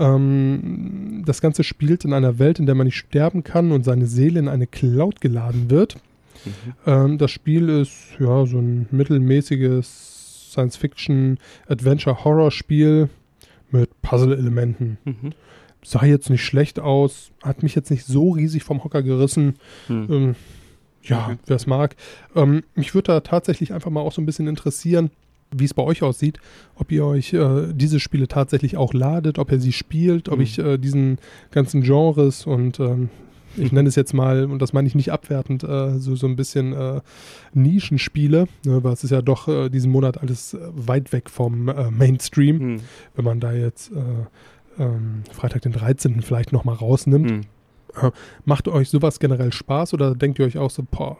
Ähm, 0.00 1.22
das 1.24 1.40
Ganze 1.40 1.62
spielt 1.62 2.04
in 2.04 2.12
einer 2.12 2.40
Welt, 2.40 2.58
in 2.58 2.66
der 2.66 2.74
man 2.74 2.86
nicht 2.86 2.96
sterben 2.96 3.44
kann 3.44 3.70
und 3.70 3.84
seine 3.84 4.06
Seele 4.06 4.40
in 4.40 4.48
eine 4.48 4.66
Cloud 4.66 5.20
geladen 5.20 5.70
wird. 5.70 5.98
Mhm. 6.44 6.50
Ähm, 6.84 7.16
das 7.18 7.30
Spiel 7.30 7.68
ist 7.68 7.94
ja 8.18 8.44
so 8.44 8.58
ein 8.58 8.88
mittelmäßiges 8.90 10.50
Science-Fiction-Adventure-Horror-Spiel 10.50 13.08
mit 13.70 14.02
Puzzle-Elementen. 14.02 14.98
Mhm. 15.04 15.30
Sah 15.84 16.04
jetzt 16.04 16.28
nicht 16.28 16.44
schlecht 16.44 16.80
aus, 16.80 17.30
hat 17.44 17.62
mich 17.62 17.76
jetzt 17.76 17.92
nicht 17.92 18.04
so 18.04 18.30
riesig 18.30 18.64
vom 18.64 18.82
Hocker 18.82 19.04
gerissen. 19.04 19.54
Mhm. 19.88 20.06
Ähm, 20.10 20.34
ja, 21.04 21.26
Okay. 21.26 21.36
wer 21.46 21.56
es 21.56 21.66
mag. 21.66 21.96
Ähm, 22.36 22.62
mich 22.74 22.94
würde 22.94 23.12
da 23.12 23.20
tatsächlich 23.20 23.72
einfach 23.72 23.90
mal 23.90 24.00
auch 24.00 24.12
so 24.12 24.20
ein 24.22 24.26
bisschen 24.26 24.46
interessieren, 24.48 25.10
wie 25.54 25.64
es 25.64 25.74
bei 25.74 25.82
euch 25.82 26.02
aussieht, 26.02 26.38
ob 26.76 26.90
ihr 26.92 27.04
euch 27.04 27.34
äh, 27.34 27.72
diese 27.74 28.00
Spiele 28.00 28.26
tatsächlich 28.28 28.76
auch 28.78 28.94
ladet, 28.94 29.38
ob 29.38 29.52
ihr 29.52 29.60
sie 29.60 29.72
spielt, 29.72 30.28
ob 30.30 30.36
Mhm. 30.38 30.42
ich 30.42 30.58
äh, 30.58 30.78
diesen 30.78 31.18
ganzen 31.50 31.82
Genres 31.82 32.46
und 32.46 32.80
ähm, 32.80 33.10
ich 33.58 33.70
nenne 33.70 33.86
es 33.86 33.96
jetzt 33.96 34.14
mal, 34.14 34.46
und 34.46 34.62
das 34.62 34.72
meine 34.72 34.88
ich 34.88 34.94
nicht 34.94 35.12
abwertend, 35.12 35.62
äh, 35.62 35.98
so, 35.98 36.16
so 36.16 36.26
ein 36.26 36.36
bisschen 36.36 36.72
äh, 36.72 37.02
Nischenspiele, 37.52 38.46
ne, 38.64 38.82
weil 38.84 38.92
es 38.94 39.04
ist 39.04 39.10
ja 39.10 39.22
doch 39.22 39.46
äh, 39.48 39.68
diesen 39.68 39.90
Monat 39.92 40.18
alles 40.22 40.54
äh, 40.54 40.58
weit 40.74 41.12
weg 41.12 41.28
vom 41.30 41.70
Mainstream, 41.90 42.56
Mhm. 42.56 42.80
wenn 43.14 43.24
man 43.24 43.40
da 43.40 43.52
jetzt 43.52 43.92
äh, 43.92 44.82
ähm, 44.82 45.22
Freitag 45.32 45.62
den 45.62 45.72
13. 45.72 46.22
vielleicht 46.22 46.52
nochmal 46.52 46.76
rausnimmt. 46.76 47.30
Mhm. 47.30 47.40
Macht 48.44 48.68
euch 48.68 48.88
sowas 48.90 49.18
generell 49.20 49.52
Spaß 49.52 49.94
oder 49.94 50.14
denkt 50.14 50.38
ihr 50.38 50.46
euch 50.46 50.58
auch 50.58 50.70
so, 50.70 50.84
boah, 50.90 51.16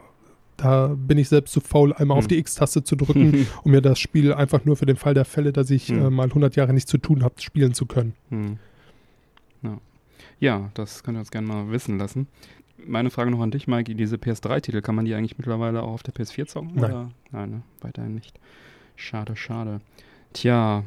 da 0.57 0.87
bin 0.87 1.17
ich 1.17 1.29
selbst 1.29 1.51
zu 1.53 1.61
faul, 1.61 1.93
einmal 1.93 2.17
auf 2.17 2.25
Hm. 2.25 2.29
die 2.29 2.37
X-Taste 2.37 2.83
zu 2.83 2.95
drücken, 2.95 3.47
um 3.63 3.71
mir 3.71 3.81
das 3.81 3.99
Spiel 3.99 4.33
einfach 4.33 4.65
nur 4.65 4.75
für 4.75 4.85
den 4.85 4.95
Fall 4.97 5.13
der 5.13 5.25
Fälle, 5.25 5.51
dass 5.53 5.69
ich 5.71 5.87
Hm. 5.89 6.05
äh, 6.05 6.09
mal 6.09 6.27
100 6.27 6.55
Jahre 6.55 6.73
nichts 6.73 6.89
zu 6.89 6.97
tun 6.97 7.23
habe, 7.23 7.35
spielen 7.41 7.73
zu 7.73 7.85
können? 7.85 8.13
Hm. 8.29 8.57
Ja. 9.63 9.77
ja, 10.39 10.69
das 10.73 11.03
könnt 11.03 11.17
ihr 11.17 11.19
uns 11.21 11.31
gerne 11.31 11.47
mal 11.47 11.71
wissen 11.71 11.97
lassen. 11.97 12.27
Meine 12.85 13.09
Frage 13.09 13.31
noch 13.31 13.39
an 13.39 13.51
dich, 13.51 13.67
Mikey. 13.67 13.95
Diese 13.95 14.17
PS3-Titel, 14.17 14.81
kann 14.81 14.95
man 14.95 15.05
die 15.05 15.13
eigentlich 15.15 15.37
mittlerweile 15.37 15.81
auch 15.83 15.93
auf 15.93 16.03
der 16.03 16.13
PS4 16.13 16.47
zocken? 16.47 16.71
Nein. 16.75 16.83
Oder? 16.91 17.09
Nein, 17.31 17.49
ne? 17.49 17.61
weiterhin 17.81 18.13
nicht. 18.15 18.37
Schade, 18.95 19.35
schade. 19.35 19.79
Tja, 20.33 20.83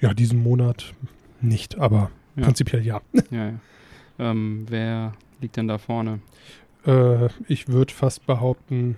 Ja, 0.00 0.12
diesen 0.12 0.42
Monat 0.42 0.92
nicht, 1.40 1.78
aber 1.78 2.10
Ja. 2.36 2.42
prinzipiell 2.44 2.84
ja. 2.84 3.00
ja, 3.30 3.46
ja. 3.50 3.54
Ähm, 4.18 4.66
wer 4.68 5.12
liegt 5.40 5.56
denn 5.56 5.68
da 5.68 5.78
vorne? 5.78 6.20
Äh, 6.86 7.28
ich 7.48 7.68
würde 7.68 7.92
fast 7.92 8.26
behaupten, 8.26 8.96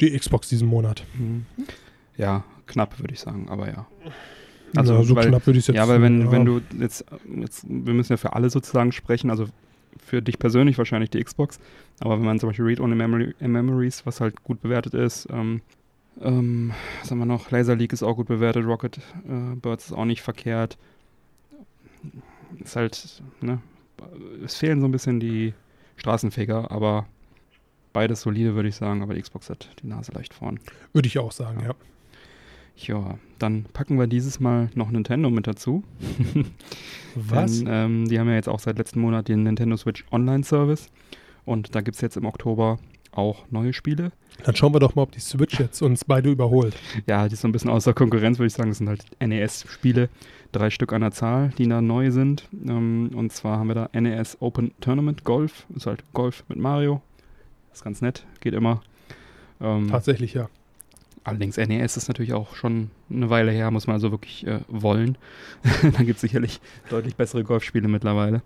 die 0.00 0.16
Xbox 0.16 0.48
diesen 0.48 0.68
Monat. 0.68 1.04
Hm. 1.16 1.46
Ja, 2.16 2.44
knapp, 2.66 2.98
würde 3.00 3.12
ich 3.14 3.20
sagen, 3.20 3.48
aber 3.48 3.68
ja. 3.68 3.86
Also 4.76 4.94
Also, 4.94 5.02
so 5.10 5.16
weil- 5.16 5.28
knapp 5.28 5.46
würde 5.46 5.58
ich 5.58 5.64
es 5.64 5.68
jetzt 5.68 5.76
Ja, 5.76 5.88
weil 5.88 6.00
wenn, 6.00 6.20
ja, 6.26 6.30
wenn 6.32 6.44
du 6.44 6.60
jetzt, 6.78 7.04
jetzt, 7.40 7.64
wir 7.68 7.92
müssen 7.94 8.12
ja 8.12 8.16
für 8.16 8.34
alle 8.34 8.50
sozusagen 8.50 8.92
sprechen, 8.92 9.30
also 9.30 9.46
für 9.98 10.22
dich 10.22 10.38
persönlich 10.38 10.78
wahrscheinlich 10.78 11.10
die 11.10 11.22
Xbox, 11.22 11.58
aber 11.98 12.16
wenn 12.18 12.24
man 12.24 12.38
zum 12.38 12.48
Beispiel 12.50 12.64
Read 12.64 12.80
Only 12.80 12.94
Memory, 12.96 13.34
Memories, 13.40 14.06
was 14.06 14.20
halt 14.20 14.42
gut 14.44 14.62
bewertet 14.62 14.94
ist, 14.94 15.28
ähm, 15.32 15.60
ähm, 16.20 16.72
was 17.00 17.10
haben 17.10 17.18
wir 17.18 17.26
noch, 17.26 17.50
Laser 17.50 17.74
League 17.74 17.92
ist 17.92 18.02
auch 18.04 18.14
gut 18.14 18.28
bewertet, 18.28 18.64
Rocket 18.64 18.98
äh, 18.98 19.56
Birds 19.56 19.86
ist 19.86 19.92
auch 19.92 20.04
nicht 20.04 20.22
verkehrt. 20.22 20.78
Ist 22.58 22.76
halt, 22.76 23.22
ne, 23.40 23.60
es 24.44 24.56
fehlen 24.56 24.80
so 24.80 24.88
ein 24.88 24.92
bisschen 24.92 25.20
die 25.20 25.54
Straßenfeger, 25.96 26.70
aber 26.70 27.06
beides 27.92 28.22
solide, 28.22 28.54
würde 28.54 28.68
ich 28.68 28.76
sagen, 28.76 29.02
aber 29.02 29.14
die 29.14 29.22
Xbox 29.22 29.50
hat 29.50 29.70
die 29.82 29.86
Nase 29.86 30.12
leicht 30.12 30.34
vorn. 30.34 30.60
Würde 30.92 31.08
ich 31.08 31.18
auch 31.18 31.32
sagen, 31.32 31.62
ja. 31.62 31.74
Ja, 32.76 33.18
dann 33.38 33.64
packen 33.64 33.98
wir 33.98 34.06
dieses 34.06 34.40
Mal 34.40 34.70
noch 34.74 34.90
Nintendo 34.90 35.28
mit 35.28 35.46
dazu. 35.46 35.84
Was? 37.14 37.58
Denn, 37.58 37.68
ähm, 37.70 38.08
die 38.08 38.18
haben 38.18 38.28
ja 38.28 38.36
jetzt 38.36 38.48
auch 38.48 38.60
seit 38.60 38.78
letzten 38.78 39.00
Monat 39.00 39.28
den 39.28 39.42
Nintendo 39.42 39.76
Switch 39.76 40.04
Online 40.10 40.44
Service. 40.44 40.88
Und 41.44 41.74
da 41.74 41.82
gibt 41.82 41.96
es 41.96 42.00
jetzt 42.00 42.16
im 42.16 42.24
Oktober 42.24 42.78
auch 43.12 43.44
neue 43.50 43.72
Spiele. 43.72 44.12
Dann 44.44 44.56
schauen 44.56 44.74
wir 44.74 44.80
doch 44.80 44.94
mal, 44.94 45.02
ob 45.02 45.12
die 45.12 45.20
Switch 45.20 45.58
jetzt 45.58 45.82
uns 45.82 46.04
beide 46.04 46.30
überholt. 46.30 46.76
Ja, 47.06 47.28
die 47.28 47.34
ist 47.34 47.42
so 47.42 47.48
ein 47.48 47.52
bisschen 47.52 47.70
außer 47.70 47.92
Konkurrenz, 47.92 48.38
würde 48.38 48.46
ich 48.46 48.54
sagen. 48.54 48.70
Das 48.70 48.78
sind 48.78 48.88
halt 48.88 49.04
NES-Spiele, 49.20 50.08
drei 50.52 50.70
Stück 50.70 50.92
an 50.92 51.02
der 51.02 51.10
Zahl, 51.10 51.52
die 51.58 51.68
da 51.68 51.80
neu 51.80 52.10
sind. 52.10 52.48
Ähm, 52.66 53.10
und 53.14 53.32
zwar 53.32 53.58
haben 53.58 53.68
wir 53.68 53.74
da 53.74 53.90
NES 53.92 54.38
Open 54.40 54.72
Tournament 54.80 55.24
Golf. 55.24 55.66
Ist 55.74 55.86
halt 55.86 56.04
Golf 56.12 56.44
mit 56.48 56.58
Mario. 56.58 57.02
Ist 57.72 57.84
ganz 57.84 58.00
nett, 58.00 58.26
geht 58.40 58.54
immer. 58.54 58.82
Ähm, 59.60 59.88
Tatsächlich, 59.88 60.34
ja. 60.34 60.48
Allerdings 61.22 61.58
NES 61.58 61.96
ist 61.96 62.08
natürlich 62.08 62.32
auch 62.32 62.56
schon 62.56 62.90
eine 63.10 63.28
Weile 63.28 63.52
her, 63.52 63.70
muss 63.70 63.86
man 63.86 63.94
also 63.94 64.10
wirklich 64.10 64.46
äh, 64.46 64.60
wollen. 64.68 65.18
da 65.82 66.02
gibt 66.02 66.16
es 66.16 66.20
sicherlich 66.22 66.60
deutlich 66.88 67.14
bessere 67.16 67.44
Golfspiele 67.44 67.88
mittlerweile. 67.88 68.42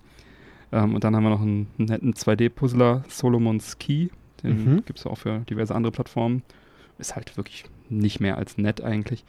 Ähm, 0.73 0.95
und 0.95 1.05
dann 1.05 1.15
haben 1.15 1.23
wir 1.23 1.31
noch 1.31 1.41
einen 1.41 1.69
netten 1.77 2.15
2D-Puzzler, 2.15 3.05
Solomon's 3.09 3.79
Key. 3.79 4.09
Den 4.45 4.65
Mhm. 4.75 4.85
gibt 4.85 4.99
es 4.99 5.07
auch 5.07 5.17
für 5.19 5.41
diverse 5.51 5.75
andere 5.75 5.91
Plattformen. 5.93 6.43
Ist 6.99 7.17
halt 7.17 7.37
wirklich 7.37 7.65
nicht 7.89 8.21
mehr 8.21 8.39
als 8.39 8.57
nett 8.59 8.81
eigentlich. 8.83 9.25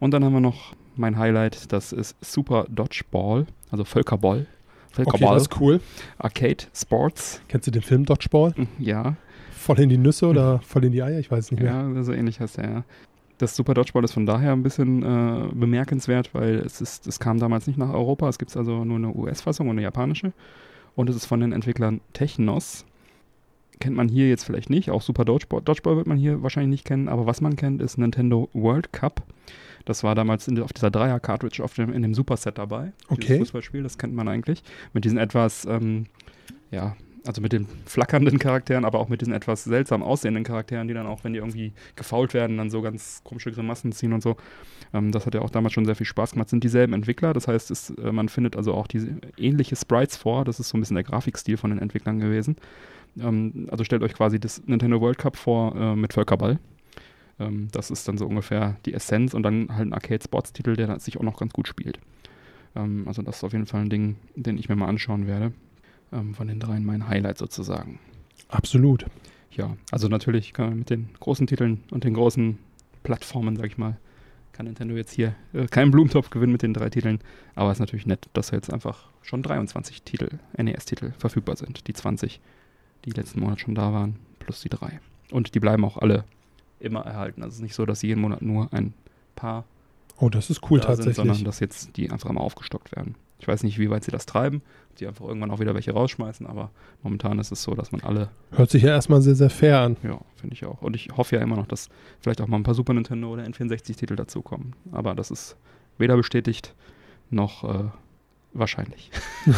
Und 0.00 0.10
dann 0.12 0.24
haben 0.24 0.32
wir 0.32 0.40
noch 0.40 0.74
mein 0.96 1.16
Highlight, 1.18 1.72
das 1.72 1.92
ist 1.92 2.16
Super 2.24 2.66
Dodgeball, 2.68 3.46
also 3.70 3.84
Völkerball. 3.84 4.46
Okay, 4.92 5.04
Völkerball, 5.04 5.34
das 5.34 5.44
ist 5.44 5.60
cool. 5.60 5.80
Arcade 6.18 6.64
Sports. 6.74 7.40
Kennst 7.48 7.66
du 7.66 7.70
den 7.70 7.82
Film 7.82 8.04
Dodgeball? 8.04 8.54
Ja, 8.78 9.16
Voll 9.50 9.80
in 9.80 9.88
die 9.88 9.96
Nüsse 9.96 10.26
oder 10.26 10.58
voll 10.60 10.84
in 10.84 10.92
die 10.92 11.02
Eier? 11.02 11.18
Ich 11.18 11.30
weiß 11.30 11.50
nicht 11.50 11.62
mehr. 11.62 11.72
Ja, 11.94 12.02
so 12.02 12.12
ähnlich 12.12 12.38
heißt 12.38 12.58
er, 12.58 12.70
ja. 12.70 12.84
Das 13.38 13.56
Super 13.56 13.72
Dodgeball 13.72 14.04
ist 14.04 14.12
von 14.12 14.26
daher 14.26 14.52
ein 14.52 14.62
bisschen 14.62 15.02
äh, 15.02 15.48
bemerkenswert, 15.54 16.34
weil 16.34 16.56
es 16.56 16.80
ist, 16.82 17.06
es 17.06 17.18
kam 17.18 17.38
damals 17.38 17.66
nicht 17.66 17.78
nach 17.78 17.90
Europa. 17.92 18.28
Es 18.28 18.38
gibt 18.38 18.54
also 18.56 18.84
nur 18.84 18.96
eine 18.98 19.08
US-Fassung 19.14 19.68
und 19.68 19.72
eine 19.76 19.82
japanische. 19.82 20.32
Und 20.96 21.08
es 21.08 21.16
ist 21.16 21.24
von 21.26 21.40
den 21.40 21.52
Entwicklern 21.52 22.00
Technos. 22.12 22.84
Kennt 23.80 23.96
man 23.96 24.08
hier 24.08 24.28
jetzt 24.28 24.44
vielleicht 24.44 24.70
nicht. 24.70 24.90
Auch 24.90 25.02
Super 25.02 25.24
Dodgeball, 25.24 25.62
Dodgeball 25.62 25.96
wird 25.96 26.06
man 26.06 26.16
hier 26.16 26.42
wahrscheinlich 26.42 26.70
nicht 26.70 26.84
kennen. 26.84 27.08
Aber 27.08 27.26
was 27.26 27.40
man 27.40 27.56
kennt, 27.56 27.82
ist 27.82 27.98
Nintendo 27.98 28.48
World 28.52 28.92
Cup. 28.92 29.22
Das 29.84 30.02
war 30.02 30.14
damals 30.14 30.48
in, 30.48 30.60
auf 30.60 30.72
dieser 30.72 30.90
Dreier-Cartridge 30.90 31.62
auf 31.62 31.74
dem, 31.74 31.92
in 31.92 32.02
dem 32.02 32.14
Superset 32.14 32.58
dabei. 32.58 32.92
Okay. 33.08 33.22
Dieses 33.22 33.38
Fußballspiel, 33.38 33.82
das 33.82 33.98
kennt 33.98 34.14
man 34.14 34.28
eigentlich. 34.28 34.62
Mit 34.92 35.04
diesen 35.04 35.18
etwas, 35.18 35.66
ähm, 35.66 36.06
ja, 36.70 36.96
also 37.26 37.40
mit 37.40 37.52
den 37.52 37.66
flackernden 37.86 38.38
Charakteren, 38.38 38.84
aber 38.84 38.98
auch 38.98 39.08
mit 39.08 39.20
diesen 39.20 39.32
etwas 39.32 39.64
seltsam 39.64 40.02
aussehenden 40.02 40.44
Charakteren, 40.44 40.88
die 40.88 40.94
dann 40.94 41.06
auch, 41.06 41.24
wenn 41.24 41.32
die 41.32 41.38
irgendwie 41.38 41.72
gefault 41.96 42.34
werden, 42.34 42.58
dann 42.58 42.70
so 42.70 42.82
ganz 42.82 43.22
komische 43.24 43.50
Grimassen 43.50 43.92
ziehen 43.92 44.12
und 44.12 44.22
so. 44.22 44.36
Ähm, 44.92 45.10
das 45.10 45.26
hat 45.26 45.34
ja 45.34 45.40
auch 45.40 45.50
damals 45.50 45.72
schon 45.72 45.86
sehr 45.86 45.96
viel 45.96 46.06
Spaß 46.06 46.32
gemacht. 46.32 46.48
Sind 46.48 46.64
dieselben 46.64 46.92
Entwickler, 46.92 47.32
das 47.32 47.48
heißt, 47.48 47.70
es, 47.70 47.90
äh, 47.90 48.12
man 48.12 48.28
findet 48.28 48.56
also 48.56 48.74
auch 48.74 48.86
diese 48.86 49.08
ähnliche 49.36 49.76
Sprites 49.76 50.16
vor. 50.16 50.44
Das 50.44 50.60
ist 50.60 50.68
so 50.68 50.76
ein 50.76 50.80
bisschen 50.80 50.96
der 50.96 51.04
Grafikstil 51.04 51.56
von 51.56 51.70
den 51.70 51.78
Entwicklern 51.78 52.20
gewesen. 52.20 52.56
Ähm, 53.18 53.68
also 53.70 53.84
stellt 53.84 54.02
euch 54.02 54.14
quasi 54.14 54.40
das 54.40 54.62
Nintendo 54.66 55.00
World 55.00 55.18
Cup 55.18 55.36
vor 55.36 55.74
äh, 55.76 55.96
mit 55.96 56.12
Völkerball. 56.12 56.58
Ähm, 57.38 57.68
das 57.72 57.90
ist 57.90 58.06
dann 58.08 58.18
so 58.18 58.26
ungefähr 58.26 58.76
die 58.86 58.94
Essenz 58.94 59.34
und 59.34 59.42
dann 59.42 59.68
halt 59.70 59.88
ein 59.88 59.92
Arcade-Sports-Titel, 59.92 60.76
der 60.76 60.98
sich 60.98 61.18
auch 61.18 61.22
noch 61.22 61.38
ganz 61.38 61.52
gut 61.52 61.68
spielt. 61.68 61.98
Ähm, 62.76 63.04
also 63.06 63.22
das 63.22 63.36
ist 63.36 63.44
auf 63.44 63.52
jeden 63.52 63.66
Fall 63.66 63.82
ein 63.82 63.90
Ding, 63.90 64.16
den 64.34 64.58
ich 64.58 64.68
mir 64.68 64.76
mal 64.76 64.88
anschauen 64.88 65.26
werde. 65.26 65.52
Ähm, 66.12 66.34
von 66.34 66.48
den 66.48 66.60
dreien 66.60 66.84
mein 66.84 67.08
Highlight 67.08 67.38
sozusagen. 67.38 67.98
Absolut. 68.48 69.06
Ja, 69.50 69.76
also 69.90 70.08
natürlich 70.08 70.52
kann 70.52 70.70
man 70.70 70.78
mit 70.78 70.90
den 70.90 71.10
großen 71.20 71.46
Titeln 71.46 71.82
und 71.90 72.04
den 72.04 72.14
großen 72.14 72.58
Plattformen, 73.02 73.56
sag 73.56 73.66
ich 73.66 73.78
mal, 73.78 73.96
kann 74.52 74.66
Nintendo 74.66 74.94
jetzt 74.94 75.12
hier 75.12 75.34
äh, 75.52 75.66
keinen 75.66 75.90
Blumentopf 75.90 76.30
gewinnen 76.30 76.52
mit 76.52 76.62
den 76.62 76.74
drei 76.74 76.88
Titeln. 76.90 77.18
Aber 77.54 77.70
es 77.70 77.76
ist 77.76 77.80
natürlich 77.80 78.06
nett, 78.06 78.28
dass 78.32 78.50
jetzt 78.50 78.72
einfach 78.72 79.10
schon 79.22 79.42
23 79.42 80.02
Titel, 80.02 80.38
NES-Titel 80.56 81.12
verfügbar 81.18 81.56
sind. 81.56 81.86
Die 81.88 81.92
20, 81.92 82.40
die 83.04 83.10
letzten 83.12 83.40
Monat 83.40 83.60
schon 83.60 83.74
da 83.74 83.92
waren, 83.92 84.16
plus 84.38 84.60
die 84.62 84.68
drei. 84.68 85.00
Und 85.30 85.54
die 85.54 85.60
bleiben 85.60 85.84
auch 85.84 85.98
alle 85.98 86.24
immer 86.80 87.00
erhalten. 87.00 87.42
Also 87.42 87.52
es 87.52 87.56
ist 87.56 87.62
nicht 87.62 87.74
so, 87.74 87.86
dass 87.86 88.02
jeden 88.02 88.20
Monat 88.20 88.42
nur 88.42 88.72
ein 88.72 88.92
paar 89.36 89.64
Oh, 90.18 90.28
das 90.28 90.48
ist 90.48 90.60
cool 90.70 90.78
da 90.78 90.86
sind, 90.94 91.06
tatsächlich. 91.06 91.16
sondern 91.16 91.44
dass 91.44 91.58
jetzt 91.58 91.96
die 91.96 92.10
einfach 92.10 92.30
immer 92.30 92.40
aufgestockt 92.40 92.94
werden. 92.94 93.16
Ich 93.40 93.48
weiß 93.48 93.64
nicht, 93.64 93.78
wie 93.80 93.90
weit 93.90 94.04
sie 94.04 94.12
das 94.12 94.26
treiben, 94.26 94.62
ob 94.90 94.96
die 94.96 95.08
einfach 95.08 95.26
irgendwann 95.26 95.50
auch 95.50 95.58
wieder 95.58 95.74
welche 95.74 95.92
rausschmeißen, 95.92 96.46
aber 96.46 96.70
momentan 97.02 97.40
ist 97.40 97.50
es 97.50 97.64
so, 97.64 97.74
dass 97.74 97.90
man 97.90 98.00
alle, 98.02 98.28
Hört 98.52 98.70
sich 98.70 98.84
ja 98.84 98.90
erstmal 98.90 99.22
sehr, 99.22 99.34
sehr 99.34 99.50
fair 99.50 99.80
an. 99.80 99.96
ja, 100.04 100.20
finde 100.36 100.54
ich 100.54 100.64
auch. 100.64 100.80
Und 100.82 100.94
ich 100.94 101.08
hoffe 101.16 101.34
ja 101.36 101.42
immer 101.42 101.56
noch, 101.56 101.66
dass 101.66 101.88
vielleicht 102.20 102.40
auch 102.40 102.46
mal 102.46 102.56
ein 102.58 102.62
paar 102.62 102.74
Super 102.74 102.94
Nintendo 102.94 103.28
oder 103.32 103.42
N64-Titel 103.44 104.14
dazukommen. 104.14 104.74
Aber 104.92 105.14
das 105.16 105.32
ist 105.32 105.56
weder 105.98 106.16
bestätigt 106.16 106.74
noch 107.30 107.64
äh, 107.64 107.84
Wahrscheinlich. 108.54 109.10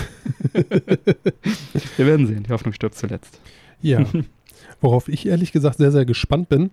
Wir 1.97 2.07
werden 2.07 2.27
sehen. 2.27 2.43
Die 2.45 2.51
Hoffnung 2.51 2.73
stirbt 2.73 2.95
zuletzt. 2.97 3.41
Ja. 3.83 4.05
Worauf 4.81 5.09
ich 5.09 5.27
ehrlich 5.27 5.53
gesagt 5.53 5.77
sehr, 5.79 5.93
sehr 5.93 6.05
gespannt 6.05 6.49
bin, 6.49 6.71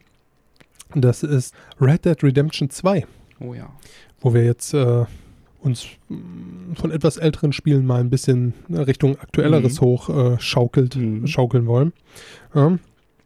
das 0.95 1.23
ist 1.23 1.53
Red 1.81 2.05
Dead 2.05 2.21
Redemption 2.23 2.69
2, 2.69 3.05
Oh 3.39 3.53
ja. 3.53 3.69
wo 4.21 4.33
wir 4.33 4.43
jetzt 4.45 4.73
äh, 4.73 5.05
uns 5.61 5.85
mh, 6.09 6.75
von 6.75 6.91
etwas 6.91 7.17
älteren 7.17 7.51
Spielen 7.53 7.85
mal 7.85 7.99
ein 7.99 8.09
bisschen 8.09 8.53
Richtung 8.69 9.17
aktuelleres 9.19 9.79
Mhm. 9.81 9.85
hoch 9.85 10.09
äh, 10.09 10.39
schaukelt, 10.39 10.95
Mhm. 10.95 11.27
schaukeln 11.27 11.65
wollen. 11.65 11.93
Ja. 12.53 12.77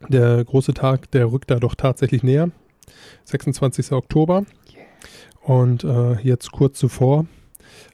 Der 0.10 0.44
große 0.46 0.74
Tag, 0.74 1.10
der 1.12 1.32
rückt 1.32 1.50
da 1.52 1.60
doch 1.60 1.76
tatsächlich 1.76 2.24
näher. 2.24 2.52
26. 3.26 3.92
Oktober. 3.92 4.46
Und 5.42 5.84
äh, 5.84 6.14
jetzt 6.22 6.52
kurz 6.52 6.78
zuvor 6.80 7.26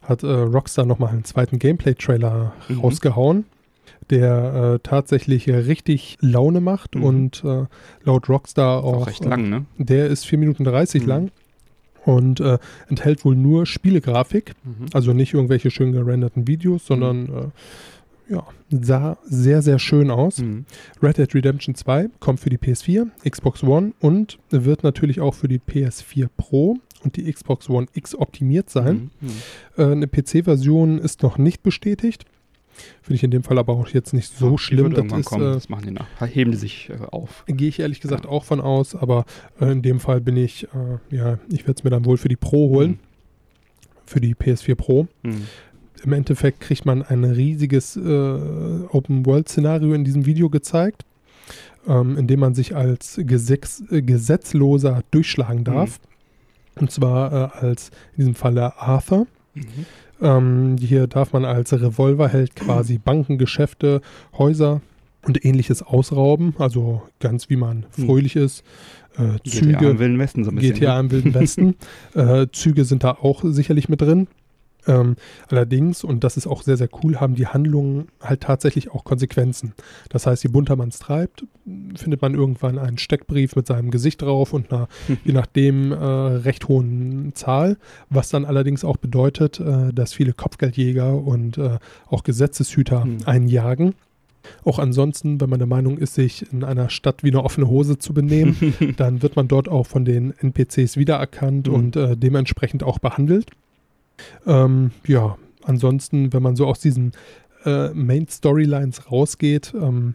hat 0.02 0.22
äh, 0.22 0.26
Rockstar 0.26 0.86
nochmal 0.86 1.10
einen 1.10 1.24
zweiten 1.24 1.58
Gameplay-Trailer 1.58 2.52
Mhm. 2.68 2.80
rausgehauen, 2.80 3.44
der 4.10 4.74
äh, 4.74 4.78
tatsächlich 4.82 5.48
richtig 5.48 6.16
Laune 6.20 6.60
macht 6.60 6.94
Mhm. 6.94 7.02
und 7.04 7.44
äh, 7.44 7.64
laut 8.04 8.28
Rockstar 8.28 8.84
Auch, 8.84 9.02
auch, 9.02 9.06
recht 9.06 9.24
lang, 9.24 9.48
ne? 9.48 9.64
der 9.78 10.06
ist 10.06 10.26
4 10.26 10.38
Minuten 10.38 10.64
30 10.64 11.02
Mhm. 11.02 11.08
lang 11.08 11.30
und 12.04 12.40
äh, 12.40 12.58
enthält 12.88 13.24
wohl 13.24 13.34
nur 13.36 13.64
Spielegrafik, 13.66 14.54
Mhm. 14.64 14.86
also 14.92 15.12
nicht 15.12 15.32
irgendwelche 15.34 15.70
schön 15.70 15.92
gerenderten 15.92 16.46
Videos, 16.46 16.86
sondern 16.86 17.26
äh, 17.26 18.32
ja, 18.32 18.42
sah 18.70 19.18
sehr, 19.24 19.60
sehr 19.62 19.78
schön 19.78 20.10
aus. 20.10 20.38
Mhm. 20.38 20.64
Red 21.02 21.18
Dead 21.18 21.34
Redemption 21.34 21.74
2 21.74 22.08
kommt 22.20 22.40
für 22.40 22.48
die 22.50 22.56
PS4, 22.58 23.06
Xbox 23.28 23.62
One 23.62 23.92
und 24.00 24.38
wird 24.50 24.82
natürlich 24.82 25.20
auch 25.20 25.34
für 25.34 25.48
die 25.48 25.58
PS4 25.60 26.28
Pro 26.36 26.78
und 27.04 27.16
die 27.16 27.30
Xbox 27.32 27.68
One 27.68 27.86
X 27.92 28.14
optimiert 28.14 28.70
sein. 28.70 29.10
Mhm. 29.20 29.28
Mhm. 29.28 29.32
Äh, 29.76 29.92
eine 29.92 30.06
PC-Version 30.08 30.98
ist 30.98 31.22
noch 31.22 31.38
nicht 31.38 31.62
bestätigt. 31.62 32.24
Finde 33.02 33.14
ich 33.14 33.22
in 33.22 33.30
dem 33.30 33.44
Fall 33.44 33.58
aber 33.58 33.72
auch 33.74 33.86
jetzt 33.88 34.12
nicht 34.14 34.36
so 34.36 34.52
Ja, 34.52 34.58
schlimm. 34.58 34.78
wird 34.86 34.92
Das 34.94 34.98
irgendwann 34.98 35.20
ist, 35.20 35.26
kommen. 35.26 35.50
äh, 35.50 35.52
das 35.54 35.68
machen 35.68 35.84
die 35.86 35.92
nach. 35.92 36.06
Heben 36.26 36.50
die 36.50 36.56
sich 36.56 36.90
äh, 36.90 37.04
auf. 37.12 37.44
Gehe 37.46 37.68
ich 37.68 37.78
ehrlich 37.78 38.00
gesagt 38.00 38.26
auch 38.26 38.42
von 38.44 38.60
aus, 38.60 38.96
aber 38.96 39.26
äh, 39.60 39.70
in 39.70 39.82
dem 39.82 40.00
Fall 40.00 40.20
bin 40.20 40.36
ich, 40.36 40.64
äh, 40.64 41.14
ja, 41.16 41.38
ich 41.52 41.60
werde 41.68 41.74
es 41.78 41.84
mir 41.84 41.90
dann 41.90 42.04
wohl 42.04 42.16
für 42.16 42.28
die 42.28 42.34
Pro 42.36 42.70
holen, 42.70 42.98
für 44.06 44.20
die 44.20 44.34
PS4 44.34 44.74
Pro. 44.74 45.06
Mhm. 45.22 45.46
Im 46.02 46.12
Endeffekt 46.12 46.60
kriegt 46.60 46.84
man 46.84 47.02
ein 47.02 47.22
riesiges 47.24 47.96
äh, 47.96 48.00
Open-World-Szenario 48.90 49.94
in 49.94 50.04
diesem 50.04 50.26
Video 50.26 50.50
gezeigt, 50.50 51.04
ähm, 51.86 52.16
in 52.18 52.26
dem 52.26 52.40
man 52.40 52.54
sich 52.54 52.74
als 52.76 53.20
Gesetz, 53.22 53.82
äh, 53.90 54.02
Gesetzloser 54.02 55.02
durchschlagen 55.12 55.64
darf. 55.64 56.00
Und 56.80 56.90
zwar 56.90 57.32
äh, 57.32 57.66
als 57.66 57.90
in 58.12 58.18
diesem 58.18 58.34
Falle 58.34 58.76
Arthur. 58.78 59.26
Mhm. 59.54 59.64
Ähm, 60.20 60.76
hier 60.80 61.06
darf 61.06 61.32
man 61.32 61.44
als 61.44 61.72
Revolverheld 61.72 62.56
quasi 62.56 62.98
Banken, 63.04 63.38
Geschäfte, 63.38 64.00
Häuser 64.36 64.80
und 65.22 65.44
ähnliches 65.44 65.82
ausrauben. 65.82 66.54
Also 66.58 67.02
ganz 67.20 67.50
wie 67.50 67.56
man 67.56 67.86
Hm. 67.96 68.06
fröhlich 68.06 68.36
ist. 68.36 68.64
Äh, 69.16 69.38
GTA 69.42 69.58
im 69.58 69.78
Züge, 69.78 69.98
Wilden 69.98 70.18
Westen 70.18 70.44
so 70.44 70.50
ein 70.50 70.56
bisschen. 70.56 70.74
GTA 70.74 70.94
ne? 70.94 71.00
im 71.00 71.10
Wilden 71.10 71.34
Westen. 71.34 71.74
äh, 72.14 72.46
Züge 72.52 72.84
sind 72.84 73.04
da 73.04 73.12
auch 73.12 73.42
sicherlich 73.44 73.88
mit 73.88 74.00
drin. 74.00 74.26
Ähm, 74.86 75.16
allerdings, 75.48 76.04
und 76.04 76.24
das 76.24 76.36
ist 76.36 76.46
auch 76.46 76.62
sehr, 76.62 76.76
sehr 76.76 76.88
cool, 77.02 77.16
haben 77.20 77.34
die 77.34 77.46
Handlungen 77.46 78.08
halt 78.20 78.40
tatsächlich 78.42 78.90
auch 78.90 79.04
Konsequenzen. 79.04 79.72
Das 80.10 80.26
heißt, 80.26 80.42
je 80.44 80.50
bunter 80.50 80.76
man 80.76 80.88
es 80.90 80.98
treibt, 80.98 81.44
findet 81.96 82.20
man 82.22 82.34
irgendwann 82.34 82.78
einen 82.78 82.98
Steckbrief 82.98 83.56
mit 83.56 83.66
seinem 83.66 83.90
Gesicht 83.90 84.20
drauf 84.22 84.52
und 84.52 84.72
einer, 84.72 84.88
je 85.24 85.32
nachdem, 85.32 85.92
äh, 85.92 85.96
recht 85.96 86.68
hohen 86.68 87.32
Zahl, 87.34 87.76
was 88.10 88.28
dann 88.28 88.44
allerdings 88.44 88.84
auch 88.84 88.96
bedeutet, 88.98 89.60
äh, 89.60 89.92
dass 89.92 90.12
viele 90.12 90.32
Kopfgeldjäger 90.32 91.14
und 91.14 91.58
äh, 91.58 91.78
auch 92.08 92.22
Gesetzeshüter 92.22 93.04
Hm. 93.04 93.18
einen 93.24 93.48
jagen. 93.48 93.94
Auch 94.64 94.78
ansonsten, 94.78 95.40
wenn 95.40 95.48
man 95.48 95.58
der 95.58 95.66
Meinung 95.66 95.96
ist, 95.96 96.14
sich 96.14 96.52
in 96.52 96.64
einer 96.64 96.90
Stadt 96.90 97.22
wie 97.24 97.28
eine 97.30 97.42
offene 97.42 97.66
Hose 97.66 97.98
zu 97.98 98.12
benehmen, 98.12 98.74
dann 98.98 99.22
wird 99.22 99.36
man 99.36 99.48
dort 99.48 99.68
auch 99.70 99.86
von 99.86 100.04
den 100.04 100.34
NPCs 100.38 100.98
wiedererkannt 100.98 101.68
Mhm. 101.68 101.74
und 101.74 101.96
äh, 101.96 102.14
dementsprechend 102.14 102.82
auch 102.82 102.98
behandelt. 102.98 103.46
Ähm, 104.46 104.90
ja, 105.06 105.36
ansonsten, 105.62 106.32
wenn 106.32 106.42
man 106.42 106.56
so 106.56 106.66
aus 106.66 106.80
diesen 106.80 107.12
äh, 107.64 107.88
Main 107.90 108.26
Storylines 108.28 109.10
rausgeht 109.10 109.72
ähm, 109.74 110.14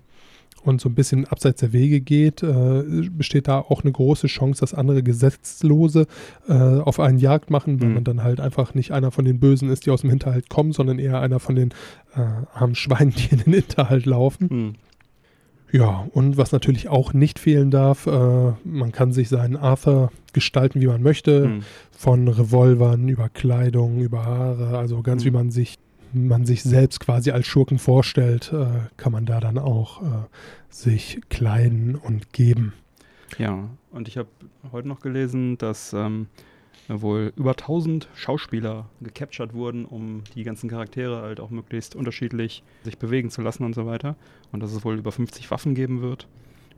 und 0.63 0.81
so 0.81 0.89
ein 0.89 0.93
bisschen 0.95 1.25
abseits 1.25 1.61
der 1.61 1.71
Wege 1.73 2.01
geht, 2.01 2.43
äh, 2.43 2.83
besteht 3.11 3.47
da 3.47 3.59
auch 3.59 3.81
eine 3.83 3.91
große 3.91 4.27
Chance, 4.27 4.59
dass 4.59 4.73
andere 4.73 5.01
Gesetzlose 5.03 6.05
äh, 6.47 6.53
auf 6.53 6.99
einen 6.99 7.17
Jagd 7.17 7.49
machen, 7.49 7.81
weil 7.81 7.87
Mhm. 7.89 7.93
man 7.95 8.03
dann 8.03 8.23
halt 8.23 8.39
einfach 8.39 8.73
nicht 8.73 8.91
einer 8.91 9.11
von 9.11 9.25
den 9.25 9.39
Bösen 9.39 9.69
ist, 9.69 9.85
die 9.85 9.89
aus 9.91 10.01
dem 10.01 10.09
Hinterhalt 10.09 10.49
kommen, 10.49 10.73
sondern 10.73 10.99
eher 10.99 11.21
einer 11.21 11.39
von 11.39 11.55
den 11.55 11.69
äh, 12.15 12.19
armen 12.53 12.75
Schweinen, 12.75 13.13
die 13.13 13.29
in 13.31 13.39
den 13.39 13.53
Hinterhalt 13.53 14.05
laufen. 14.05 14.47
Mhm. 14.51 14.73
Ja, 15.71 16.07
und 16.13 16.37
was 16.37 16.51
natürlich 16.51 16.89
auch 16.89 17.13
nicht 17.13 17.37
fehlen 17.39 17.69
darf, 17.69 18.07
äh, 18.07 18.51
man 18.63 18.91
kann 18.91 19.11
sich 19.11 19.29
seinen 19.29 19.55
Arthur 19.55 20.11
gestalten, 20.33 20.81
wie 20.81 20.87
man 20.87 21.03
möchte, 21.03 21.47
Mhm. 21.47 21.59
von 21.91 22.27
Revolvern 22.27 23.07
über 23.07 23.29
Kleidung, 23.29 23.99
über 24.01 24.25
Haare, 24.25 24.77
also 24.77 25.01
ganz 25.01 25.23
Mhm. 25.23 25.27
wie 25.27 25.31
man 25.31 25.51
sich 25.51 25.77
man 26.11 26.43
sich 26.43 26.63
selbst 26.63 26.99
quasi 27.01 27.29
als 27.29 27.45
Schurken 27.45 27.77
vorstellt, 27.77 28.51
äh, 28.51 28.65
kann 28.97 29.11
man 29.11 29.27
da 29.27 29.39
dann 29.39 29.59
auch 29.59 30.01
äh, 30.01 30.05
sich 30.71 31.21
kleiden 31.29 31.93
und 31.93 32.33
geben. 32.33 32.73
Ja, 33.37 33.69
und 33.91 34.07
ich 34.07 34.17
habe 34.17 34.27
heute 34.71 34.87
noch 34.87 35.01
gelesen, 35.01 35.59
dass 35.59 35.93
ähm, 35.93 36.25
wohl 36.87 37.33
über 37.35 37.51
1000 37.51 38.07
Schauspieler 38.15 38.89
gecaptured 39.01 39.53
wurden, 39.53 39.85
um 39.85 40.23
die 40.35 40.43
ganzen 40.43 40.69
Charaktere 40.69 41.21
halt 41.21 41.39
auch 41.39 41.49
möglichst 41.49 41.95
unterschiedlich 41.95 42.63
sich 42.83 42.97
bewegen 42.97 43.29
zu 43.29 43.41
lassen 43.41 43.63
und 43.63 43.75
so 43.75 43.85
weiter. 43.85 44.15
Und 44.51 44.61
dass 44.61 44.73
es 44.73 44.83
wohl 44.83 44.97
über 44.97 45.11
50 45.11 45.51
Waffen 45.51 45.75
geben 45.75 46.01
wird. 46.01 46.27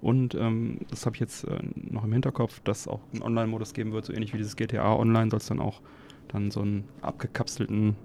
Und 0.02 0.34
ähm, 0.36 0.80
das 0.90 1.06
habe 1.06 1.16
ich 1.16 1.20
jetzt 1.20 1.44
äh, 1.44 1.60
noch 1.76 2.04
im 2.04 2.12
Hinterkopf, 2.12 2.60
dass 2.62 2.88
auch 2.88 3.02
einen 3.14 3.22
Online-Modus 3.22 3.74
geben 3.74 3.92
wird, 3.92 4.06
so 4.06 4.14
ähnlich 4.14 4.34
wie 4.34 4.38
dieses 4.38 4.56
GTA 4.56 4.96
Online 4.96 5.30
soll 5.30 5.38
es 5.38 5.46
dann 5.46 5.60
auch 5.60 5.80
dann 6.28 6.50
so 6.50 6.62
einen 6.62 6.86
abgekapselten 7.02 7.96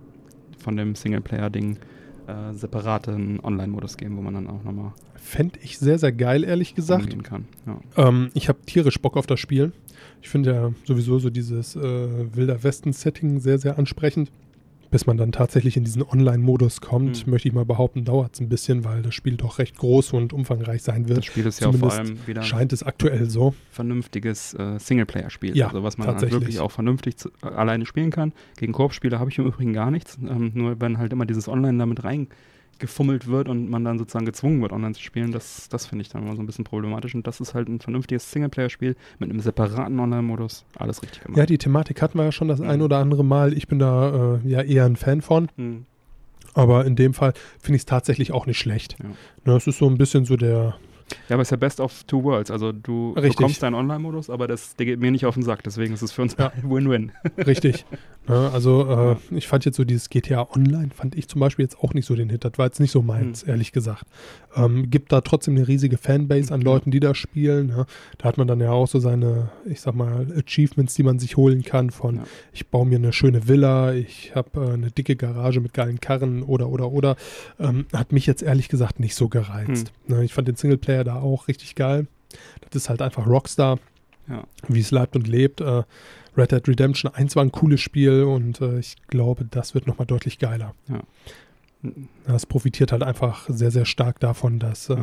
von 0.58 0.76
dem 0.76 0.94
Singleplayer-Ding 0.94 1.78
äh, 2.26 2.54
separaten 2.54 3.40
Online-Modus 3.40 3.96
geben, 3.96 4.16
wo 4.16 4.22
man 4.22 4.34
dann 4.34 4.46
auch 4.48 4.62
nochmal 4.62 4.92
Fände 5.26 5.58
ich 5.62 5.78
sehr, 5.78 5.98
sehr 5.98 6.12
geil, 6.12 6.44
ehrlich 6.44 6.76
gesagt. 6.76 7.24
kann. 7.24 7.46
Ja. 7.66 8.08
Ähm, 8.08 8.30
ich 8.34 8.48
habe 8.48 8.60
tierisch 8.64 9.00
Bock 9.00 9.16
auf 9.16 9.26
das 9.26 9.40
Spiel. 9.40 9.72
Ich 10.22 10.28
finde 10.28 10.52
ja 10.52 10.72
sowieso 10.84 11.18
so 11.18 11.30
dieses 11.30 11.74
äh, 11.74 11.80
Wilder 11.80 12.62
Westen-Setting 12.62 13.40
sehr, 13.40 13.58
sehr 13.58 13.76
ansprechend. 13.76 14.30
Bis 14.90 15.06
man 15.06 15.16
dann 15.16 15.32
tatsächlich 15.32 15.76
in 15.76 15.84
diesen 15.84 16.02
Online-Modus 16.02 16.80
kommt, 16.80 17.26
Mhm. 17.26 17.30
möchte 17.32 17.48
ich 17.48 17.54
mal 17.54 17.64
behaupten, 17.64 18.04
dauert 18.04 18.34
es 18.34 18.40
ein 18.40 18.48
bisschen, 18.48 18.84
weil 18.84 19.02
das 19.02 19.14
Spiel 19.14 19.36
doch 19.36 19.58
recht 19.58 19.76
groß 19.76 20.12
und 20.12 20.32
umfangreich 20.32 20.82
sein 20.82 21.08
wird. 21.08 21.18
Das 21.18 21.24
Spiel 21.26 21.44
ist 21.46 21.60
ja 21.60 21.72
vor 21.72 21.92
allem 21.92 22.18
wieder 22.26 22.42
Scheint 22.42 22.72
es 22.72 22.82
aktuell 22.82 23.28
so. 23.28 23.54
vernünftiges 23.70 24.54
äh, 24.54 24.78
Singleplayer-Spiel. 24.78 25.56
Ja, 25.56 25.68
also 25.68 25.82
was 25.82 25.98
man 25.98 26.20
wirklich 26.20 26.60
auch 26.60 26.70
vernünftig 26.70 27.16
zu, 27.16 27.30
äh, 27.42 27.46
alleine 27.48 27.86
spielen 27.86 28.10
kann. 28.10 28.32
Gegen 28.58 28.72
Koop-Spiele 28.72 29.18
habe 29.18 29.30
ich 29.30 29.38
im 29.38 29.46
Übrigen 29.46 29.72
gar 29.72 29.90
nichts. 29.90 30.18
Ähm, 30.26 30.52
nur 30.54 30.80
wenn 30.80 30.98
halt 30.98 31.12
immer 31.12 31.26
dieses 31.26 31.48
Online 31.48 31.78
damit 31.78 32.04
reingefummelt 32.76 33.26
wird 33.26 33.48
und 33.48 33.68
man 33.70 33.84
dann 33.84 33.98
sozusagen 33.98 34.26
gezwungen 34.26 34.60
wird, 34.62 34.72
online 34.72 34.94
zu 34.94 35.02
spielen, 35.02 35.32
das, 35.32 35.68
das 35.68 35.86
finde 35.86 36.02
ich 36.02 36.08
dann 36.08 36.22
immer 36.22 36.36
so 36.36 36.42
ein 36.42 36.46
bisschen 36.46 36.64
problematisch. 36.64 37.14
Und 37.14 37.26
das 37.26 37.40
ist 37.40 37.54
halt 37.54 37.68
ein 37.68 37.80
vernünftiges 37.80 38.30
Singleplayer-Spiel 38.30 38.96
mit 39.18 39.30
einem 39.30 39.40
separaten 39.40 39.98
Online-Modus. 39.98 40.64
Alles 40.76 41.02
richtig 41.02 41.22
gemacht. 41.22 41.38
Ja, 41.38 41.46
die 41.46 41.58
Thematik 41.58 42.02
hatten 42.02 42.18
wir 42.18 42.24
ja 42.24 42.32
schon 42.32 42.48
das 42.48 42.60
ein 42.60 42.82
oder 42.82 42.98
andere 42.98 43.24
Mal. 43.24 43.52
Ich 43.52 43.68
bin 43.68 43.78
da 43.78 44.38
äh, 44.44 44.48
ja 44.48 44.62
eher 44.62 44.84
ein 44.84 44.96
Fan 44.96 45.22
von. 45.22 45.48
Hm. 45.56 45.86
Aber 46.54 46.86
in 46.86 46.96
dem 46.96 47.12
Fall 47.12 47.34
finde 47.58 47.76
ich 47.76 47.82
es 47.82 47.86
tatsächlich 47.86 48.32
auch 48.32 48.46
nicht 48.46 48.58
schlecht. 48.58 48.96
Ja. 49.02 49.10
Ne, 49.44 49.56
es 49.56 49.66
ist 49.66 49.78
so 49.78 49.88
ein 49.88 49.98
bisschen 49.98 50.24
so 50.24 50.36
der, 50.36 50.76
Ja, 51.28 51.34
aber 51.36 51.42
es 51.42 51.48
ist 51.48 51.50
ja 51.52 51.56
Best 51.56 51.80
of 51.80 52.04
Two 52.04 52.22
Worlds. 52.24 52.50
Also 52.50 52.72
du 52.72 53.12
Richtig. 53.12 53.36
bekommst 53.36 53.62
deinen 53.62 53.74
Online-Modus, 53.74 54.28
aber 54.30 54.48
das, 54.48 54.74
der 54.76 54.86
geht 54.86 55.00
mir 55.00 55.10
nicht 55.10 55.24
auf 55.26 55.34
den 55.34 55.42
Sack. 55.44 55.62
Deswegen 55.62 55.94
ist 55.94 56.02
es 56.02 56.10
für 56.12 56.22
uns 56.22 56.36
Ja. 56.38 56.52
Win-Win. 56.62 57.12
richtig. 57.46 57.84
ne, 58.28 58.50
also 58.52 59.16
äh, 59.30 59.34
ich 59.36 59.46
fand 59.46 59.64
jetzt 59.64 59.76
so 59.76 59.84
dieses 59.84 60.10
GTA 60.10 60.48
Online, 60.54 60.90
fand 60.94 61.14
ich 61.14 61.28
zum 61.28 61.40
Beispiel 61.40 61.64
jetzt 61.64 61.78
auch 61.78 61.94
nicht 61.94 62.06
so 62.06 62.14
den 62.16 62.28
Hit. 62.30 62.44
Das 62.44 62.52
war 62.58 62.66
jetzt 62.66 62.80
nicht 62.80 62.90
so 62.90 63.02
meins, 63.02 63.42
Hm. 63.42 63.50
ehrlich 63.50 63.72
gesagt. 63.72 64.04
Ähm, 64.56 64.88
gibt 64.90 65.12
da 65.12 65.20
trotzdem 65.20 65.54
eine 65.56 65.68
riesige 65.68 65.98
Fanbase 65.98 66.52
an 66.52 66.62
Ja. 66.62 66.64
Leuten, 66.64 66.90
die 66.90 66.98
da 67.00 67.14
spielen. 67.14 67.66
Ne? 67.68 67.86
Da 68.18 68.24
hat 68.24 68.38
man 68.38 68.48
dann 68.48 68.58
ja 68.60 68.70
auch 68.70 68.88
so 68.88 68.98
seine, 68.98 69.50
ich 69.66 69.80
sag 69.82 69.94
mal, 69.94 70.26
Achievements, 70.36 70.94
die 70.94 71.02
man 71.02 71.18
sich 71.18 71.36
holen 71.36 71.62
kann 71.62 71.90
von 71.90 72.16
Ja. 72.16 72.24
ich 72.52 72.66
baue 72.68 72.86
mir 72.86 72.96
eine 72.96 73.12
schöne 73.12 73.46
Villa, 73.48 73.92
ich 73.92 74.34
habe 74.34 74.60
äh, 74.60 74.72
eine 74.72 74.90
dicke 74.90 75.14
Garage 75.16 75.60
mit 75.60 75.74
geilen 75.74 76.00
Karren 76.00 76.42
oder 76.42 76.68
oder 76.70 76.90
oder. 76.90 77.16
Ähm, 77.60 77.86
hat 77.92 78.12
mich 78.12 78.26
jetzt 78.26 78.42
ehrlich 78.42 78.68
gesagt 78.68 78.98
nicht 78.98 79.14
so 79.14 79.28
gereizt. 79.28 79.92
Hm. 80.06 80.16
Ne, 80.16 80.24
ich 80.24 80.32
fand 80.32 80.48
den 80.48 80.56
Singleplayer 80.56 81.04
da 81.04 81.20
auch 81.20 81.48
richtig 81.48 81.74
geil. 81.74 82.06
Das 82.62 82.74
ist 82.74 82.88
halt 82.88 83.02
einfach 83.02 83.26
Rockstar, 83.26 83.78
Ja. 84.28 84.44
wie 84.68 84.80
es 84.80 84.90
leibt 84.90 85.16
und 85.16 85.28
lebt. 85.28 85.60
Äh, 85.60 85.82
Red 86.36 86.52
Dead 86.52 86.68
Redemption 86.68 87.14
1 87.14 87.34
war 87.36 87.42
ein 87.44 87.52
cooles 87.52 87.80
Spiel 87.80 88.22
und 88.24 88.60
äh, 88.60 88.78
ich 88.78 88.96
glaube, 89.08 89.46
das 89.50 89.74
wird 89.74 89.86
nochmal 89.86 90.06
deutlich 90.06 90.38
geiler. 90.38 90.74
Das 92.26 92.46
profitiert 92.46 92.92
halt 92.92 93.02
einfach 93.02 93.46
sehr, 93.48 93.70
sehr 93.70 93.84
stark 93.84 94.20
davon, 94.20 94.58
dass 94.58 94.88
äh, 94.90 94.96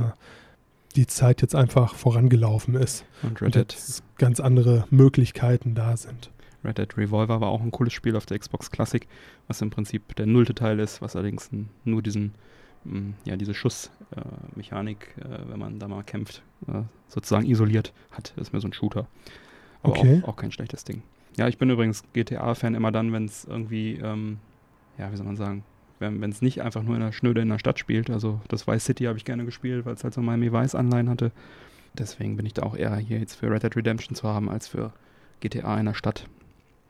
die 0.96 1.08
Zeit 1.08 1.42
jetzt 1.42 1.56
einfach 1.56 1.96
vorangelaufen 1.96 2.76
ist 2.76 3.06
Und 3.24 3.42
Red 3.42 3.56
Dead 3.56 3.76
ganz 4.18 4.40
andere 4.40 4.86
Möglichkeiten 4.92 5.74
da 5.76 5.98
sind. 5.98 6.30
Red 6.64 6.78
Dead 6.78 6.98
Revolver 6.98 7.42
war 7.42 7.50
auch 7.50 7.62
ein 7.62 7.72
cooles 7.72 7.94
Spiel 7.94 8.16
auf 8.16 8.26
der 8.26 8.40
Xbox 8.40 8.72
Classic, 8.72 9.06
was 9.48 9.62
im 9.62 9.70
Prinzip 9.70 10.16
der 10.16 10.28
nullte 10.28 10.54
Teil 10.56 10.80
ist, 10.80 11.02
was 11.02 11.16
allerdings 11.16 11.50
nur 11.84 12.02
diesen, 12.02 12.34
ja, 13.26 13.36
diese 13.36 13.54
Schussmechanik, 13.54 15.16
äh, 15.18 15.22
äh, 15.28 15.40
wenn 15.50 15.60
man 15.60 15.80
da 15.80 15.88
mal 15.88 16.04
kämpft, 16.04 16.42
äh, 16.68 16.84
sozusagen 17.08 17.46
isoliert 17.46 17.94
hat. 18.12 18.34
Das 18.36 18.48
ist 18.48 18.54
mir 18.54 18.62
so 18.62 18.68
ein 18.68 18.74
Shooter. 18.74 19.08
Aber 19.82 19.98
Okay. 19.98 20.22
auch, 20.24 20.30
auch 20.30 20.36
kein 20.36 20.52
schlechtes 20.52 20.84
Ding. 20.84 21.04
Ja, 21.38 21.48
ich 21.48 21.58
bin 21.58 21.70
übrigens 21.70 22.04
GTA-Fan 22.14 22.76
immer 22.76 22.92
dann, 22.92 23.12
wenn 23.12 23.26
es 23.26 23.46
irgendwie, 23.46 23.96
ähm, 23.96 24.38
ja, 24.98 25.12
wie 25.12 25.18
soll 25.18 25.26
man 25.26 25.36
sagen, 25.36 25.64
wenn 26.04 26.32
es 26.32 26.42
nicht 26.42 26.62
einfach 26.62 26.84
nur 26.84 26.96
in 26.96 27.02
der 27.02 27.12
Schnöde 27.12 27.42
in 27.42 27.50
der 27.50 27.60
Stadt 27.60 27.80
spielt. 27.80 28.10
Also 28.10 28.40
das 28.48 28.68
Vice 28.68 28.86
City 28.86 29.06
habe 29.06 29.18
ich 29.18 29.26
gerne 29.26 29.46
gespielt, 29.46 29.86
weil 29.86 29.94
es 29.94 30.04
halt 30.04 30.14
so 30.14 30.22
Miami 30.22 30.52
Vice 30.52 30.76
Anleihen 30.76 31.10
hatte. 31.10 31.32
Deswegen 31.98 32.38
bin 32.38 32.46
ich 32.46 32.54
da 32.54 32.64
auch 32.64 32.76
eher 32.76 32.96
hier 32.98 33.20
jetzt 33.20 33.36
für 33.36 33.50
Red 33.52 33.64
Dead 33.64 33.76
Redemption 33.76 34.16
zu 34.16 34.28
haben, 34.28 34.50
als 34.50 34.68
für 34.68 34.92
GTA 35.42 35.80
in 35.80 35.86
der 35.86 35.94
Stadt. 35.94 36.26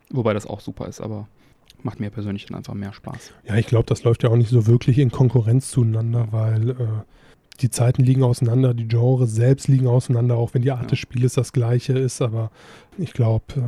Wobei 0.10 0.34
das 0.34 0.46
auch 0.48 0.60
super 0.62 0.88
ist, 0.88 1.02
aber 1.02 1.28
macht 1.82 2.00
mir 2.00 2.10
persönlich 2.10 2.46
dann 2.46 2.58
einfach 2.58 2.74
mehr 2.74 2.94
Spaß. 2.94 3.34
Ja, 3.46 3.56
ich 3.56 3.68
glaube, 3.68 3.86
das 3.88 4.04
läuft 4.04 4.24
ja 4.24 4.30
auch 4.30 4.36
nicht 4.38 4.50
so 4.50 4.66
wirklich 4.68 4.98
in 5.00 5.12
Konkurrenz 5.12 5.72
zueinander, 5.72 6.28
weil 6.32 6.70
äh, 6.72 6.76
die 7.60 7.70
Zeiten 7.70 8.04
liegen 8.04 8.24
auseinander, 8.24 8.74
die 8.74 8.88
Genres 8.88 9.34
selbst 9.36 9.68
liegen 9.68 9.88
auseinander, 9.88 10.38
auch 10.38 10.54
wenn 10.54 10.62
die 10.62 10.72
Art 10.72 10.84
Ja. 10.84 10.88
des 10.88 11.00
Spieles 11.00 11.34
das 11.34 11.52
gleiche 11.52 11.94
ist. 11.94 12.22
Aber 12.22 12.52
ich 12.98 13.12
glaube, 13.14 13.44
äh, 13.58 13.62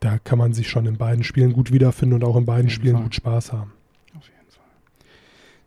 da 0.00 0.18
kann 0.18 0.38
man 0.38 0.52
sich 0.52 0.68
schon 0.68 0.84
in 0.86 0.96
beiden 0.98 1.24
Spielen 1.24 1.52
gut 1.54 1.72
wiederfinden 1.72 2.14
und 2.16 2.24
auch 2.24 2.36
in 2.36 2.44
beiden 2.44 2.68
Spielen 2.70 2.94
Fall. 2.96 3.04
gut 3.04 3.14
Spaß 3.14 3.52
haben. 3.52 3.72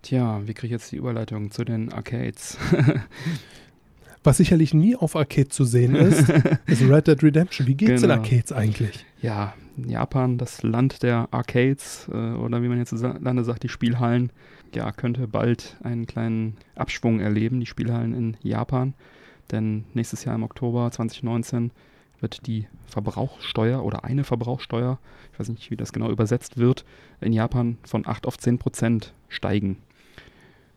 Tja, 0.02 0.42
wie 0.46 0.54
kriege 0.54 0.68
ich 0.68 0.72
jetzt 0.72 0.92
die 0.92 0.96
Überleitung 0.98 1.52
zu 1.52 1.64
den 1.64 1.92
Arcades? 1.94 2.58
Was 4.24 4.38
sicherlich 4.38 4.74
nie 4.74 4.96
auf 4.96 5.16
Arcade 5.16 5.50
zu 5.50 5.64
sehen 5.64 5.96
ist, 5.96 6.30
ist 6.68 6.82
Red 6.84 7.08
Dead 7.08 7.24
Redemption. 7.24 7.66
Wie 7.68 7.76
geht's 7.76 8.02
Genau. 8.02 8.14
in 8.16 8.20
Arcades 8.20 8.52
eigentlich? 8.52 9.06
ja, 9.22 9.54
Japan, 9.78 10.38
das 10.38 10.64
Land 10.64 11.02
der 11.02 11.28
Arcades 11.32 12.08
äh, 12.12 12.34
oder 12.34 12.62
wie 12.62 12.68
man 12.68 12.78
jetzt 12.78 12.92
Lande 12.92 13.44
sagt, 13.44 13.64
die 13.64 13.70
Spielhallen, 13.70 14.32
ja, 14.76 14.92
könnte 14.92 15.28
bald 15.28 15.78
einen 15.82 16.06
kleinen 16.08 16.58
Abschwung 16.76 17.20
erleben, 17.20 17.60
die 17.60 17.66
Spielhallen 17.66 18.14
in 18.14 18.38
Japan. 18.44 18.94
Denn 19.52 19.86
nächstes 19.94 20.24
Jahr 20.26 20.36
im 20.36 20.44
Oktober 20.44 20.92
2019 20.92 21.72
wird 22.20 22.46
die 22.48 22.68
Verbrauchssteuer 22.86 23.84
oder 23.84 24.04
eine 24.04 24.24
Verbrauchssteuer, 24.24 25.00
ich 25.34 25.40
weiß 25.40 25.50
nicht, 25.50 25.72
wie 25.72 25.78
das 25.78 25.94
genau 25.94 26.10
übersetzt 26.12 26.58
wird, 26.58 26.86
in 27.22 27.34
Japan 27.34 27.78
von 27.84 28.06
8 28.06 28.28
auf 28.28 28.38
10 28.38 28.60
Prozent 28.60 29.14
steigen. 29.30 29.78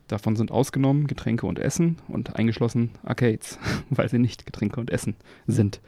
Davon 0.09 0.37
sind 0.37 0.51
ausgenommen 0.51 1.07
Getränke 1.07 1.47
und 1.47 1.59
Essen 1.59 1.97
und 2.09 2.37
eingeschlossen 2.37 2.91
Arcades, 3.03 3.59
weil 3.91 4.09
sie 4.09 4.19
nicht 4.19 4.47
Getränke 4.47 4.81
und 4.81 4.91
Essen 4.91 5.17
sind. 5.47 5.81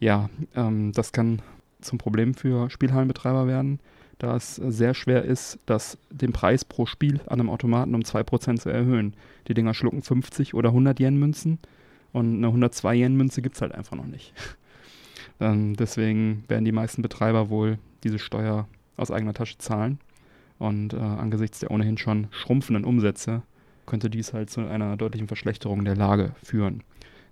Ja, 0.00 0.28
ähm, 0.54 0.92
das 0.92 1.12
kann 1.12 1.40
zum 1.80 1.98
Problem 1.98 2.34
für 2.34 2.68
Spielhallenbetreiber 2.70 3.46
werden, 3.46 3.80
da 4.18 4.34
es 4.36 4.56
sehr 4.56 4.94
schwer 4.94 5.24
ist, 5.24 5.58
das, 5.66 5.98
den 6.10 6.32
Preis 6.32 6.64
pro 6.64 6.86
Spiel 6.86 7.20
an 7.26 7.40
einem 7.40 7.50
Automaten 7.50 7.94
um 7.94 8.00
2% 8.00 8.58
zu 8.58 8.70
erhöhen. 8.70 9.14
Die 9.46 9.54
Dinger 9.54 9.74
schlucken 9.74 10.02
50 10.02 10.54
oder 10.54 10.70
100 10.70 10.98
Yen-Münzen 10.98 11.58
und 12.12 12.36
eine 12.36 12.46
102 12.46 12.94
Yen-Münze 12.94 13.42
gibt 13.42 13.56
es 13.56 13.62
halt 13.62 13.72
einfach 13.72 13.96
noch 13.96 14.06
nicht. 14.06 14.32
ähm, 15.40 15.76
deswegen 15.76 16.44
werden 16.48 16.64
die 16.64 16.72
meisten 16.72 17.02
Betreiber 17.02 17.50
wohl 17.50 17.78
diese 18.04 18.18
Steuer 18.18 18.66
aus 18.96 19.10
eigener 19.10 19.34
Tasche 19.34 19.58
zahlen. 19.58 19.98
Und 20.58 20.94
äh, 20.94 20.96
angesichts 20.96 21.60
der 21.60 21.70
ohnehin 21.70 21.98
schon 21.98 22.28
schrumpfenden 22.30 22.84
Umsätze 22.84 23.42
könnte 23.84 24.10
dies 24.10 24.32
halt 24.32 24.50
zu 24.50 24.62
einer 24.66 24.96
deutlichen 24.96 25.28
Verschlechterung 25.28 25.84
der 25.84 25.96
Lage 25.96 26.34
führen. 26.42 26.82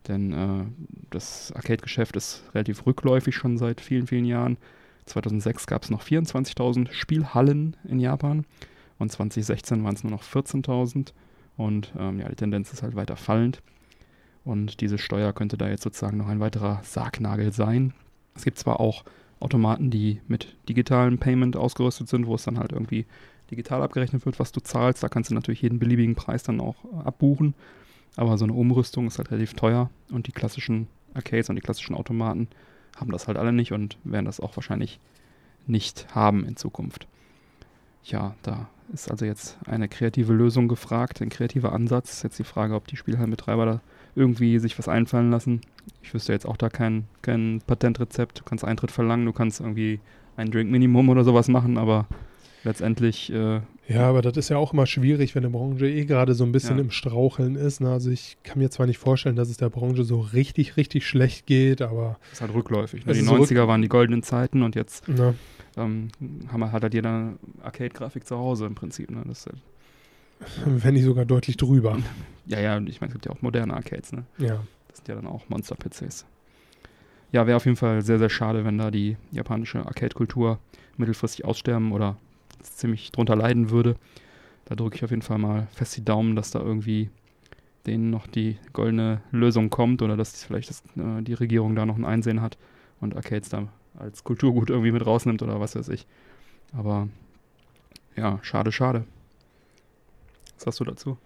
Denn 0.09 0.33
äh, 0.33 0.65
das 1.11 1.53
Arcade-Geschäft 1.53 2.17
ist 2.17 2.45
relativ 2.55 2.87
rückläufig 2.87 3.35
schon 3.35 3.57
seit 3.57 3.81
vielen, 3.81 4.07
vielen 4.07 4.27
Jahren. 4.27 4.59
2006 5.07 5.67
gab 5.67 5.83
es 5.83 5.91
noch 5.91 6.03
24.000 6.03 6.93
Spielhallen 6.93 7.77
in 7.85 8.01
Japan 8.01 8.45
und 8.99 9.11
2016 9.11 9.85
waren 9.85 9.95
es 9.95 10.05
nur 10.05 10.13
noch 10.13 10.23
14.000. 10.23 11.13
Und 11.57 11.93
ähm, 11.99 12.19
ja, 12.19 12.29
die 12.29 12.37
Tendenz 12.37 12.73
ist 12.73 12.83
halt 12.83 12.97
weiter 12.97 13.17
fallend. 13.17 13.63
Und 14.45 14.81
diese 14.81 14.99
Steuer 14.99 15.33
könnte 15.33 15.57
da 15.57 15.69
jetzt 15.69 15.83
sozusagen 15.83 16.19
noch 16.19 16.29
ein 16.29 16.41
weiterer 16.41 16.81
Sargnagel 16.83 17.53
sein. 17.53 17.95
Es 18.35 18.45
gibt 18.45 18.59
zwar 18.59 18.81
auch 18.81 19.05
Automaten, 19.45 19.91
die 19.91 20.21
mit 20.27 20.57
digitalem 20.69 21.19
Payment 21.19 21.57
ausgerüstet 21.57 22.09
sind, 22.09 22.27
wo 22.27 22.35
es 22.35 22.45
dann 22.45 22.59
halt 22.59 22.73
irgendwie 22.73 23.07
digital 23.51 23.83
abgerechnet 23.83 24.25
wird, 24.25 24.41
was 24.41 24.53
du 24.53 24.61
zahlst. 24.61 25.03
Da 25.03 25.09
kannst 25.09 25.31
du 25.31 25.35
natürlich 25.35 25.63
jeden 25.63 25.79
beliebigen 25.79 26.15
Preis 26.15 26.43
dann 26.43 26.61
auch 26.61 26.77
abbuchen. 27.05 27.55
Aber 28.17 28.39
so 28.39 28.45
eine 28.45 28.55
Umrüstung 28.55 29.07
ist 29.07 29.19
halt 29.19 29.31
relativ 29.31 29.55
teuer 29.55 29.91
und 30.11 30.27
die 30.27 30.33
klassischen 30.33 30.89
Arcades 31.15 31.51
und 31.51 31.57
die 31.57 31.63
klassischen 31.63 31.95
Automaten 31.95 32.49
haben 32.97 33.11
das 33.11 33.27
halt 33.27 33.37
alle 33.39 33.53
nicht 33.53 33.73
und 33.73 33.99
werden 34.05 34.27
das 34.27 34.41
auch 34.41 34.57
wahrscheinlich 34.57 35.01
nicht 35.67 36.15
haben 36.15 36.45
in 36.45 36.57
Zukunft. 36.57 37.07
Ja, 38.05 38.35
da 38.43 38.69
ist 38.93 39.11
also 39.11 39.25
jetzt 39.25 39.59
eine 39.67 39.89
kreative 39.89 40.33
Lösung 40.33 40.69
gefragt, 40.69 41.21
ein 41.23 41.31
kreativer 41.31 41.73
Ansatz. 41.73 42.23
Jetzt 42.23 42.39
die 42.39 42.45
Frage, 42.45 42.75
ob 42.75 42.87
die 42.87 42.97
Spielhallenbetreiber 42.97 43.67
da 43.67 43.81
irgendwie 44.17 44.59
sich 44.59 44.79
was 44.79 44.89
einfallen 44.89 45.31
lassen. 45.31 45.61
Ich 46.03 46.13
wüsste 46.15 46.33
jetzt 46.33 46.47
auch 46.47 46.57
da 46.57 46.69
kein, 46.69 47.05
kein 47.23 47.61
Patentrezept. 47.67 48.41
Du 48.41 48.45
kannst 48.45 48.65
Eintritt 48.65 48.91
verlangen, 48.91 49.27
du 49.27 49.33
kannst 49.33 49.61
irgendwie 49.61 50.01
ein 50.37 50.51
Drink-Minimum 50.51 51.09
oder 51.09 51.25
sowas 51.25 51.49
machen, 51.49 51.79
aber 51.79 52.07
letztendlich 52.65 53.31
äh, 53.33 53.61
Ja, 53.89 54.09
aber 54.09 54.23
das 54.23 54.37
ist 54.37 54.49
ja 54.49 54.57
auch 54.57 54.73
immer 54.73 54.87
schwierig, 54.87 55.35
wenn 55.35 55.45
eine 55.45 55.53
Branche 55.53 55.87
eh 55.89 56.05
gerade 56.07 56.35
so 56.35 56.45
ein 56.45 56.53
bisschen 56.53 56.77
Ja. 56.79 56.83
im 56.85 56.91
Straucheln 56.91 57.57
ist. 57.57 57.81
Ne? 57.81 57.91
Also 57.91 58.11
ich 58.11 58.39
kann 58.43 58.59
mir 58.59 58.71
zwar 58.71 58.87
nicht 58.87 58.99
vorstellen, 58.99 59.37
dass 59.37 59.51
es 59.51 59.59
der 59.59 59.69
Branche 59.69 60.05
so 60.05 60.21
richtig, 60.21 60.77
richtig 60.77 61.07
schlecht 61.07 61.47
geht, 61.47 61.83
aber 61.83 62.19
ist 62.33 62.41
halt 62.41 62.55
rückläufig. 62.55 63.05
Ne? 63.07 63.13
Die 63.13 63.19
ist 63.21 63.27
so 63.27 63.35
rück- 63.35 63.51
90er 63.51 63.69
waren 63.69 63.83
die 63.83 63.89
goldenen 63.89 64.23
Zeiten 64.23 64.63
und 64.63 64.75
jetzt 64.75 65.07
ne, 65.09 65.35
ähm, 65.77 66.09
haben 66.51 66.73
hat 66.73 66.83
halt 66.83 66.95
jeder 66.95 67.35
Arcade-Grafik 67.63 68.27
zu 68.27 68.37
Hause 68.39 68.67
im 68.67 68.75
Prinzip. 68.75 69.11
Ne? 69.11 69.23
Das 69.27 69.41
ist 69.41 69.47
halt, 69.47 69.63
wenn 70.65 70.95
nicht 70.95 71.05
sogar 71.05 71.25
deutlich 71.25 71.57
drüber. 71.57 71.99
ja, 72.47 72.61
ja, 72.61 72.79
ich 72.79 73.01
meine, 73.01 73.09
es 73.09 73.15
gibt 73.15 73.27
ja 73.27 73.33
auch 73.33 73.43
moderne 73.43 73.75
Arcades. 73.75 74.13
Ne? 74.13 74.25
Ja. 74.39 74.63
Das 74.89 74.99
sind 74.99 75.09
ja 75.09 75.15
dann 75.15 75.27
auch 75.27 75.49
Monster-PCs. 75.49 76.27
Ja, 77.33 77.47
wäre 77.47 77.57
auf 77.57 77.65
jeden 77.65 77.77
Fall 77.77 78.03
sehr, 78.03 78.19
sehr 78.19 78.31
schade, 78.31 78.65
wenn 78.65 78.79
da 78.79 78.91
die 78.91 79.17
japanische 79.33 79.85
Arcade-Kultur 79.85 80.61
mittelfristig 80.97 81.45
aussterben 81.45 81.93
oder 81.93 82.17
ziemlich 82.63 83.11
drunter 83.11 83.35
leiden 83.35 83.71
würde. 83.71 83.97
Da 84.67 84.77
drücke 84.77 84.97
ich 84.97 85.05
auf 85.05 85.11
jeden 85.11 85.23
Fall 85.23 85.39
mal 85.39 85.67
fest 85.73 85.97
die 85.97 86.05
Daumen, 86.05 86.37
dass 86.37 86.51
da 86.51 86.61
irgendwie 86.61 87.11
denen 87.87 88.11
noch 88.11 88.27
die 88.27 88.57
goldene 88.73 89.21
Lösung 89.31 89.69
kommt 89.69 90.01
oder 90.01 90.17
dass 90.17 90.45
vielleicht 90.45 90.71
das, 90.71 90.83
äh, 90.97 91.23
die 91.23 91.35
Regierung 91.35 91.75
da 91.75 91.85
noch 91.85 91.97
ein 91.97 92.05
Einsehen 92.05 92.41
hat 92.41 92.57
und 93.01 93.17
Arcades 93.17 93.49
da 93.49 93.69
als 93.99 94.25
Kulturgut 94.25 94.71
irgendwie 94.71 94.93
mit 94.93 95.05
rausnimmt 95.05 95.43
oder 95.43 95.61
was 95.61 95.77
weiß 95.77 95.89
ich. 95.89 96.07
Aber 96.73 97.09
ja, 98.17 98.39
schade, 98.43 98.73
schade. 98.73 99.05
Was 100.57 100.67
hast 100.67 100.81
du 100.81 100.85
dazu? 100.85 101.19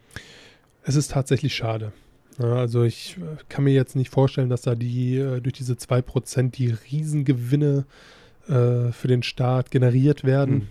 Es 0.82 0.96
ist 0.96 1.10
tatsächlich 1.10 1.54
schade. 1.54 1.92
Also 2.38 2.84
ich 2.84 3.16
äh, 3.18 3.36
kann 3.48 3.64
mir 3.64 3.74
jetzt 3.74 3.96
nicht 3.96 4.10
vorstellen, 4.10 4.48
dass 4.48 4.62
da 4.62 4.74
die 4.74 5.16
äh, 5.16 5.40
durch 5.40 5.54
diese 5.54 5.74
2% 5.74 6.50
die 6.50 6.70
Riesengewinne 6.70 7.84
äh, 8.48 8.92
für 8.92 9.08
den 9.08 9.22
Staat 9.22 9.70
generiert 9.70 10.24
werden. 10.24 10.68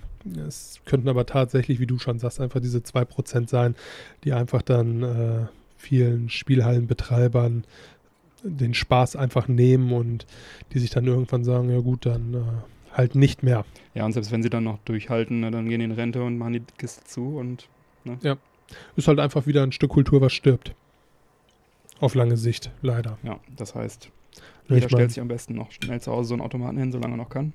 Es 0.48 0.80
könnten 0.86 1.10
aber 1.10 1.26
tatsächlich, 1.26 1.80
wie 1.80 1.86
du 1.86 2.00
schon 2.00 2.20
sagst, 2.20 2.42
einfach 2.42 2.60
diese 2.60 2.80
2% 2.80 3.50
sein, 3.50 3.76
die 4.24 4.34
einfach 4.34 4.62
dann 4.62 5.04
äh, 5.04 5.46
vielen 5.78 6.30
Spielhallenbetreibern 6.30 7.66
den 8.44 8.74
Spaß 8.74 9.16
einfach 9.16 9.48
nehmen 9.48 9.92
und 9.92 10.26
die 10.74 10.80
sich 10.80 10.90
dann 10.90 11.06
irgendwann 11.06 11.44
sagen, 11.44 11.70
ja 11.70 11.80
gut, 11.80 12.06
dann 12.06 12.34
äh, 12.34 12.98
halt 12.98 13.16
nicht 13.16 13.44
mehr. 13.44 13.66
Ja, 13.94 14.06
und 14.06 14.14
selbst 14.14 14.32
wenn 14.32 14.44
sie 14.44 14.50
dann 14.50 14.64
noch 14.64 14.80
durchhalten, 14.86 15.40
ne, 15.42 15.52
dann 15.52 15.68
gehen 15.68 15.80
die 15.80 15.86
in 15.86 15.92
Rente 15.92 16.24
und 16.24 16.38
machen 16.38 16.54
die 16.54 16.64
Kiste 16.78 17.04
zu 17.06 17.38
und 17.38 17.68
Ist 18.96 19.08
halt 19.08 19.20
einfach 19.20 19.48
wieder 19.48 19.64
ein 19.64 19.72
Stück 19.72 19.92
Kultur, 19.92 20.22
was 20.22 20.34
stirbt. 20.34 20.74
Auf 22.00 22.14
lange 22.16 22.38
Sicht, 22.38 22.72
leider. 22.82 23.18
ja, 23.24 23.40
das 23.56 23.74
heißt, 23.74 24.10
Ich 24.36 24.70
jeder 24.70 24.82
mein, 24.82 24.90
stellt 24.90 25.12
sich 25.12 25.22
am 25.22 25.28
besten 25.28 25.56
noch 25.56 25.72
schnell 25.72 26.00
zu 26.02 26.12
Hause 26.12 26.30
so 26.30 26.34
einen 26.36 26.42
Automaten 26.42 26.78
hin, 26.78 26.92
solange 26.92 27.14
er 27.16 27.18
noch 27.18 27.30
kann. 27.30 27.54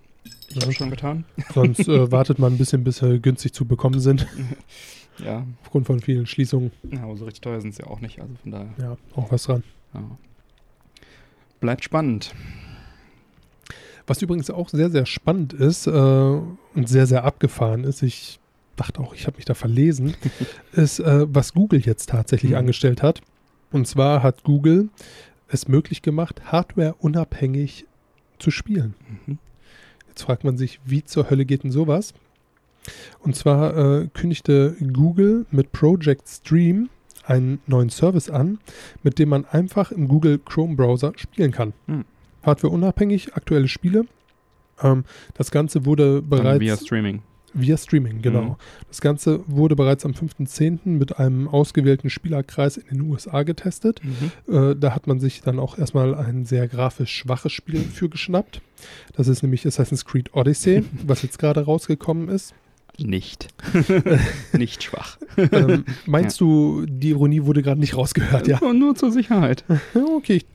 Ich 0.48 0.56
Ja. 0.56 0.62
habe 0.62 0.72
schon 0.72 0.90
getan. 0.90 1.24
sonst 1.54 1.86
äh, 1.88 2.10
wartet 2.12 2.38
man 2.38 2.52
ein 2.54 2.58
bisschen, 2.58 2.82
bis 2.82 2.96
sie 2.98 3.20
günstig 3.20 3.52
zu 3.52 3.64
bekommen 3.66 4.00
sind, 4.00 4.26
Ja, 5.22 5.46
aufgrund 5.62 5.86
von 5.86 6.00
vielen 6.00 6.26
Schließungen. 6.26 6.72
ja, 6.90 7.02
aber 7.02 7.16
so 7.16 7.26
richtig 7.26 7.42
teuer 7.42 7.60
sind 7.60 7.74
sie 7.74 7.82
ja 7.82 7.88
auch 7.88 8.00
nicht. 8.00 8.20
Also 8.20 8.34
von 8.42 8.50
daher, 8.50 8.70
Ja, 8.78 8.96
auch 9.14 9.30
was 9.30 9.44
dran. 9.44 9.62
ja. 9.94 10.02
Bleibt 11.60 11.84
spannend. 11.84 12.34
Was 14.06 14.20
übrigens 14.22 14.50
auch 14.50 14.68
sehr, 14.70 14.90
sehr 14.90 15.06
spannend 15.06 15.52
ist 15.52 15.86
äh, 15.86 15.90
und 15.90 16.88
sehr, 16.88 17.06
sehr 17.06 17.22
abgefahren 17.24 17.84
ist, 17.84 18.02
ich 18.02 18.40
dachte 18.76 19.00
auch, 19.00 19.14
ich 19.14 19.26
habe 19.26 19.36
mich 19.36 19.44
da 19.44 19.54
verlesen, 19.54 20.14
ist, 20.72 20.98
äh, 21.00 21.26
was 21.32 21.52
Google 21.54 21.80
jetzt 21.80 22.08
tatsächlich 22.10 22.52
Mhm. 22.52 22.58
angestellt 22.58 23.02
hat. 23.02 23.20
Und 23.70 23.86
zwar 23.86 24.22
hat 24.22 24.42
Google 24.44 24.88
es 25.48 25.68
möglich 25.68 26.02
gemacht, 26.02 26.42
hardwareunabhängig 26.52 27.86
zu 28.38 28.50
spielen. 28.50 28.94
Mhm. 29.26 29.38
Jetzt 30.08 30.22
fragt 30.22 30.44
man 30.44 30.56
sich, 30.58 30.80
wie 30.84 31.04
zur 31.04 31.30
Hölle 31.30 31.44
geht 31.44 31.64
denn 31.64 31.70
sowas? 31.70 32.12
Und 33.20 33.36
zwar 33.36 33.76
äh, 33.76 34.08
kündigte 34.12 34.76
Google 34.92 35.46
mit 35.50 35.72
Project 35.72 36.28
Stream 36.28 36.88
einen 37.24 37.60
neuen 37.66 37.88
Service 37.90 38.28
an, 38.28 38.58
mit 39.04 39.18
dem 39.20 39.28
man 39.28 39.44
einfach 39.44 39.92
im 39.92 40.08
Google 40.08 40.38
Chrome 40.44 40.74
Browser 40.74 41.12
spielen 41.16 41.52
kann. 41.52 41.72
Hm. 41.86 42.04
Hardwareunabhängig, 42.42 43.34
aktuelle 43.34 43.68
Spiele 43.68 44.06
Ähm, 44.82 45.04
das 45.34 45.50
Ganze 45.52 45.84
wurde 45.86 46.20
bereits. 46.22 46.60
via 46.60 46.76
Streaming. 46.76 47.22
Via 47.54 47.76
Streaming, 47.76 48.22
genau. 48.22 48.42
Mhm. 48.42 48.56
Das 48.88 49.00
Ganze 49.00 49.40
wurde 49.46 49.76
bereits 49.76 50.04
am 50.04 50.12
5.10. 50.12 50.80
mit 50.84 51.18
einem 51.18 51.48
ausgewählten 51.48 52.10
Spielerkreis 52.10 52.76
in 52.76 52.86
den 52.88 53.00
USA 53.02 53.42
getestet. 53.42 54.00
Mhm. 54.02 54.54
Äh, 54.54 54.76
da 54.76 54.94
hat 54.94 55.06
man 55.06 55.20
sich 55.20 55.42
dann 55.42 55.58
auch 55.58 55.78
erstmal 55.78 56.14
ein 56.14 56.44
sehr 56.46 56.68
grafisch 56.68 57.14
schwaches 57.14 57.52
Spiel 57.52 57.80
für 57.80 58.08
geschnappt. 58.08 58.60
Das 59.14 59.28
ist 59.28 59.42
nämlich 59.42 59.66
Assassin's 59.66 60.04
Creed 60.04 60.34
Odyssey, 60.34 60.84
was 61.06 61.22
jetzt 61.22 61.38
gerade 61.38 61.64
rausgekommen 61.64 62.28
ist. 62.28 62.54
Nicht. 62.98 63.48
nicht 64.52 64.82
schwach. 64.82 65.18
Ähm, 65.36 65.84
meinst 66.06 66.40
du, 66.40 66.84
die 66.86 67.10
Ironie 67.10 67.44
wurde 67.44 67.62
gerade 67.62 67.80
nicht 67.80 67.96
rausgehört, 67.96 68.46
ja? 68.46 68.58
Nur, 68.60 68.74
nur 68.74 68.94
zur 68.94 69.10
Sicherheit. 69.10 69.64
Ja, 69.68 69.80
Okay, 70.16 70.36
ich, 70.36 70.46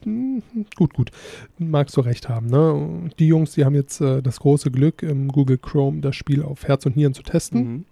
gut, 0.76 0.94
gut. 0.94 1.12
Magst 1.58 1.98
du 1.98 2.02
recht 2.02 2.30
haben. 2.30 2.48
Ne? 2.48 3.10
Die 3.18 3.28
Jungs, 3.28 3.52
die 3.52 3.66
haben 3.66 3.76
jetzt 3.76 4.02
äh, 4.02 4.22
das 4.22 4.40
große 4.40 4.72
Glück, 4.72 5.02
im 5.02 5.30
Google 5.30 5.58
Chrome 5.58 6.00
das 6.02 6.16
Spiel 6.16 6.44
auf 6.44 6.66
Herz 6.68 6.86
und 6.86 6.96
Nieren 6.96 7.14
zu 7.14 7.24
testen. 7.24 7.60
Mhm. 7.60 7.86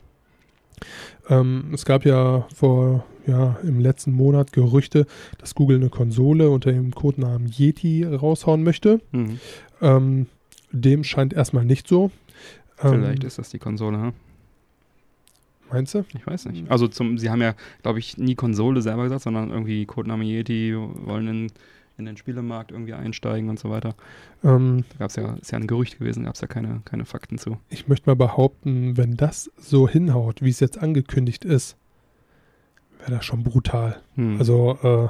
Ähm, 1.30 1.72
es 1.74 1.86
gab 1.86 2.06
ja 2.06 2.48
vor, 2.54 3.06
ja, 3.26 3.58
im 3.64 3.80
letzten 3.80 4.12
Monat 4.12 4.54
Gerüchte, 4.54 5.08
dass 5.40 5.56
Google 5.56 5.78
eine 5.78 5.90
Konsole 5.90 6.50
unter 6.50 6.72
dem 6.72 6.94
Codenamen 6.94 7.50
Yeti 7.50 8.04
raushauen 8.04 8.64
möchte. 8.64 9.02
Mhm. 9.12 9.40
Ähm, 9.82 10.28
dem 10.72 11.04
scheint 11.04 11.34
erstmal 11.34 11.66
nicht 11.66 11.88
so. 11.88 12.12
Ähm, 12.84 12.92
Vielleicht 12.92 13.24
ist 13.24 13.38
das 13.40 13.50
die 13.50 13.60
Konsole, 13.60 13.98
hm? 13.98 14.14
Meinst 15.72 15.94
du? 15.94 16.06
Ich 16.14 16.26
weiß 16.26 16.46
nicht. 16.46 16.70
Also 16.70 16.88
zum, 16.88 17.18
sie 17.18 17.30
haben 17.30 17.42
ja, 17.42 17.56
glaube 17.82 18.00
ich, 18.00 18.18
nie 18.18 18.36
Konsole 18.36 18.82
selber 18.82 19.04
gesagt, 19.04 19.24
sondern 19.24 19.50
irgendwie 19.50 19.86
Codename 19.86 20.24
Yeti 20.24 20.76
wollen 20.76 21.28
in, 21.28 21.48
in 21.98 22.06
den 22.06 22.18
Spielemarkt 22.18 22.72
irgendwie 22.72 22.94
einsteigen 22.94 23.50
und 23.50 23.60
so 23.60 23.70
weiter. 23.70 23.96
Ähm, 24.44 24.84
Da 24.92 25.00
gab 25.00 25.10
es 25.10 25.16
ja, 25.16 25.34
ist 25.36 25.52
ja 25.52 25.58
ein 25.58 25.68
Gerücht 25.68 26.00
gewesen, 26.00 26.26
gab 26.26 26.36
es 26.36 26.42
ja 26.42 26.48
keine, 26.48 26.82
keine 26.86 27.06
Fakten 27.06 27.38
zu. 27.38 27.58
ich 27.70 27.88
möchte 27.88 28.10
mal 28.10 28.16
behaupten, 28.16 28.98
wenn 28.98 29.16
das 29.18 29.52
so 29.58 29.88
hinhaut, 29.88 30.42
wie 30.42 30.50
es 30.50 30.60
jetzt 30.60 30.78
angekündigt 30.78 31.46
ist, 31.46 31.78
wäre 33.00 33.12
das 33.12 33.26
schon 33.26 33.44
brutal. 33.44 34.02
Hm. 34.16 34.38
Also, 34.38 34.78
äh, 34.84 35.10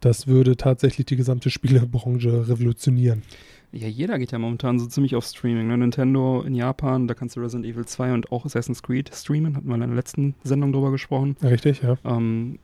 das 0.00 0.26
würde 0.26 0.56
tatsächlich 0.56 1.06
die 1.06 1.16
gesamte 1.16 1.50
Spielebranche 1.50 2.48
revolutionieren. 2.48 3.22
Ja, 3.70 3.86
jeder 3.86 4.18
geht 4.18 4.32
ja 4.32 4.38
momentan 4.38 4.78
so 4.78 4.86
ziemlich 4.86 5.14
auf 5.14 5.26
Streaming. 5.26 5.68
Ne? 5.68 5.76
Nintendo 5.76 6.42
in 6.42 6.54
Japan, 6.54 7.06
da 7.06 7.14
kannst 7.14 7.36
du 7.36 7.40
Resident 7.40 7.66
Evil 7.66 7.84
2 7.84 8.14
und 8.14 8.32
auch 8.32 8.46
Assassin's 8.46 8.82
Creed 8.82 9.10
streamen. 9.14 9.56
Hatten 9.56 9.68
wir 9.68 9.74
in 9.74 9.80
der 9.80 9.90
letzten 9.90 10.34
Sendung 10.42 10.72
drüber 10.72 10.90
gesprochen. 10.90 11.36
Richtig, 11.42 11.82
ja. 11.82 11.96
Ähm, 12.04 12.58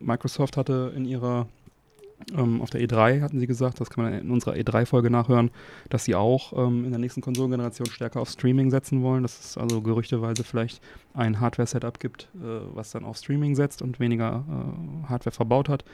Microsoft 0.00 0.56
hatte 0.56 0.92
in 0.96 1.04
ihrer, 1.04 1.46
ähm, 2.36 2.60
auf 2.60 2.70
der 2.70 2.80
E3 2.80 3.20
hatten 3.20 3.38
sie 3.38 3.46
gesagt, 3.46 3.80
das 3.80 3.88
kann 3.88 4.02
man 4.02 4.14
in 4.14 4.30
unserer 4.32 4.54
E3-Folge 4.54 5.10
nachhören, 5.10 5.52
dass 5.90 6.04
sie 6.04 6.16
auch 6.16 6.52
ähm, 6.52 6.84
in 6.84 6.90
der 6.90 6.98
nächsten 6.98 7.20
Konsolengeneration 7.20 7.86
stärker 7.86 8.20
auf 8.20 8.28
Streaming 8.28 8.70
setzen 8.72 9.02
wollen. 9.02 9.22
Dass 9.22 9.38
es 9.38 9.56
also 9.56 9.80
gerüchteweise 9.80 10.42
vielleicht 10.42 10.82
ein 11.14 11.38
Hardware-Setup 11.38 12.00
gibt, 12.00 12.30
äh, 12.34 12.46
was 12.74 12.90
dann 12.90 13.04
auf 13.04 13.16
Streaming 13.16 13.54
setzt 13.54 13.80
und 13.80 14.00
weniger 14.00 14.44
äh, 14.48 15.08
Hardware 15.08 15.34
verbaut 15.34 15.68
hat. 15.68 15.84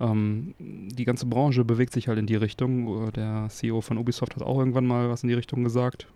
Ähm, 0.00 0.54
die 0.58 1.04
ganze 1.04 1.26
Branche 1.26 1.64
bewegt 1.64 1.92
sich 1.92 2.08
halt 2.08 2.18
in 2.18 2.26
die 2.26 2.36
Richtung. 2.36 3.10
Der 3.12 3.46
CEO 3.48 3.80
von 3.80 3.98
Ubisoft 3.98 4.34
hat 4.34 4.42
auch 4.42 4.58
irgendwann 4.58 4.86
mal 4.86 5.08
was 5.08 5.22
in 5.22 5.28
die 5.28 5.34
Richtung 5.34 5.64
gesagt. 5.64 6.06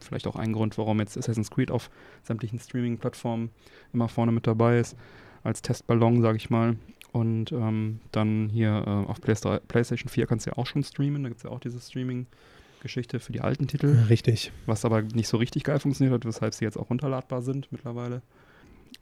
Vielleicht 0.00 0.26
auch 0.26 0.36
ein 0.36 0.52
Grund, 0.52 0.78
warum 0.78 0.98
jetzt 1.00 1.16
Assassin's 1.18 1.50
Creed 1.50 1.70
auf 1.70 1.90
sämtlichen 2.22 2.58
Streaming-Plattformen 2.58 3.50
immer 3.92 4.08
vorne 4.08 4.32
mit 4.32 4.46
dabei 4.46 4.78
ist. 4.78 4.96
Als 5.42 5.60
Testballon, 5.60 6.22
sage 6.22 6.36
ich 6.38 6.48
mal. 6.48 6.76
Und 7.12 7.52
ähm, 7.52 8.00
dann 8.10 8.48
hier 8.50 8.82
äh, 8.86 9.10
auf 9.10 9.20
Playsta- 9.20 9.60
PlayStation 9.68 10.08
4 10.08 10.26
kannst 10.26 10.46
du 10.46 10.50
ja 10.50 10.56
auch 10.56 10.66
schon 10.66 10.82
streamen. 10.82 11.22
Da 11.22 11.28
gibt 11.28 11.38
es 11.38 11.44
ja 11.44 11.50
auch 11.50 11.60
diese 11.60 11.78
Streaming-Geschichte 11.80 13.20
für 13.20 13.32
die 13.32 13.40
alten 13.42 13.66
Titel, 13.66 14.04
Richtig. 14.08 14.52
was 14.66 14.84
aber 14.84 15.02
nicht 15.02 15.28
so 15.28 15.36
richtig 15.36 15.64
geil 15.64 15.78
funktioniert 15.78 16.14
hat, 16.14 16.24
weshalb 16.24 16.54
sie 16.54 16.64
jetzt 16.64 16.76
auch 16.78 16.90
runterladbar 16.90 17.42
sind 17.42 17.70
mittlerweile. 17.70 18.22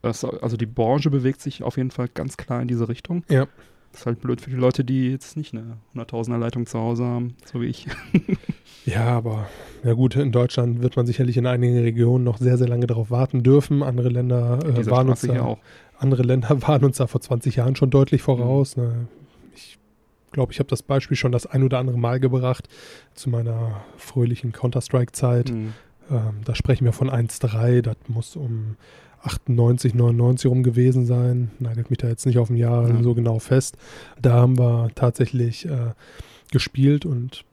Das, 0.02 0.24
also 0.24 0.56
die 0.56 0.66
Branche 0.66 1.10
bewegt 1.10 1.40
sich 1.40 1.62
auf 1.62 1.76
jeden 1.76 1.92
Fall 1.92 2.08
ganz 2.08 2.36
klar 2.36 2.60
in 2.60 2.66
diese 2.68 2.88
Richtung. 2.88 3.22
Ja. 3.30 3.46
Das 3.92 4.00
ist 4.00 4.06
halt 4.06 4.20
blöd 4.20 4.40
für 4.40 4.50
die 4.50 4.56
Leute, 4.56 4.84
die 4.84 5.10
jetzt 5.10 5.36
nicht 5.36 5.54
eine 5.54 5.76
100.000er 5.94 6.38
Leitung 6.38 6.66
zu 6.66 6.78
Hause 6.78 7.04
haben, 7.04 7.36
so 7.44 7.60
wie 7.60 7.66
ich. 7.66 7.86
Ja, 8.84 9.04
aber 9.04 9.46
na 9.84 9.92
gut, 9.92 10.16
in 10.16 10.32
Deutschland 10.32 10.82
wird 10.82 10.96
man 10.96 11.06
sicherlich 11.06 11.36
in 11.36 11.46
einigen 11.46 11.78
Regionen 11.78 12.24
noch 12.24 12.38
sehr, 12.38 12.58
sehr 12.58 12.68
lange 12.68 12.86
darauf 12.86 13.10
warten 13.10 13.42
dürfen. 13.42 13.82
Andere 13.82 14.08
Länder 14.08 14.58
äh, 14.64 14.86
waren 14.86 15.08
uns 15.08 15.20
da, 15.20 15.40
auch. 15.40 15.58
andere 15.98 16.22
Länder 16.22 16.60
waren 16.66 16.84
uns 16.84 16.96
da 16.96 17.06
vor 17.06 17.20
20 17.20 17.56
Jahren 17.56 17.76
schon 17.76 17.90
deutlich 17.90 18.22
voraus. 18.22 18.76
Ne? 18.76 19.06
Ich 19.54 19.78
glaube, 20.32 20.52
ich 20.52 20.58
habe 20.58 20.68
das 20.68 20.82
Beispiel 20.82 21.16
schon 21.16 21.32
das 21.32 21.46
ein 21.46 21.62
oder 21.62 21.78
andere 21.78 21.98
Mal 21.98 22.18
gebracht 22.18 22.68
zu 23.14 23.30
meiner 23.30 23.84
fröhlichen 23.98 24.52
Counter-Strike-Zeit. 24.52 25.50
Mhm. 25.50 25.74
Ähm, 26.10 26.40
da 26.44 26.54
sprechen 26.54 26.84
wir 26.84 26.92
von 26.92 27.08
1.3, 27.08 27.82
das 27.82 27.96
muss 28.08 28.34
um 28.34 28.76
98, 29.22 29.94
99 29.94 30.50
rum 30.50 30.62
gewesen 30.62 31.06
sein. 31.06 31.50
Nagelt 31.58 31.90
mich 31.90 31.98
da 31.98 32.08
jetzt 32.08 32.26
nicht 32.26 32.38
auf 32.38 32.50
ein 32.50 32.56
Jahr 32.56 32.88
Ja. 32.88 33.02
so 33.02 33.14
genau 33.14 33.38
fest. 33.38 33.76
Da 34.20 34.32
haben 34.34 34.58
wir 34.58 34.90
tatsächlich 34.94 35.66
äh, 35.66 35.92
gespielt 36.50 37.06
und 37.06 37.44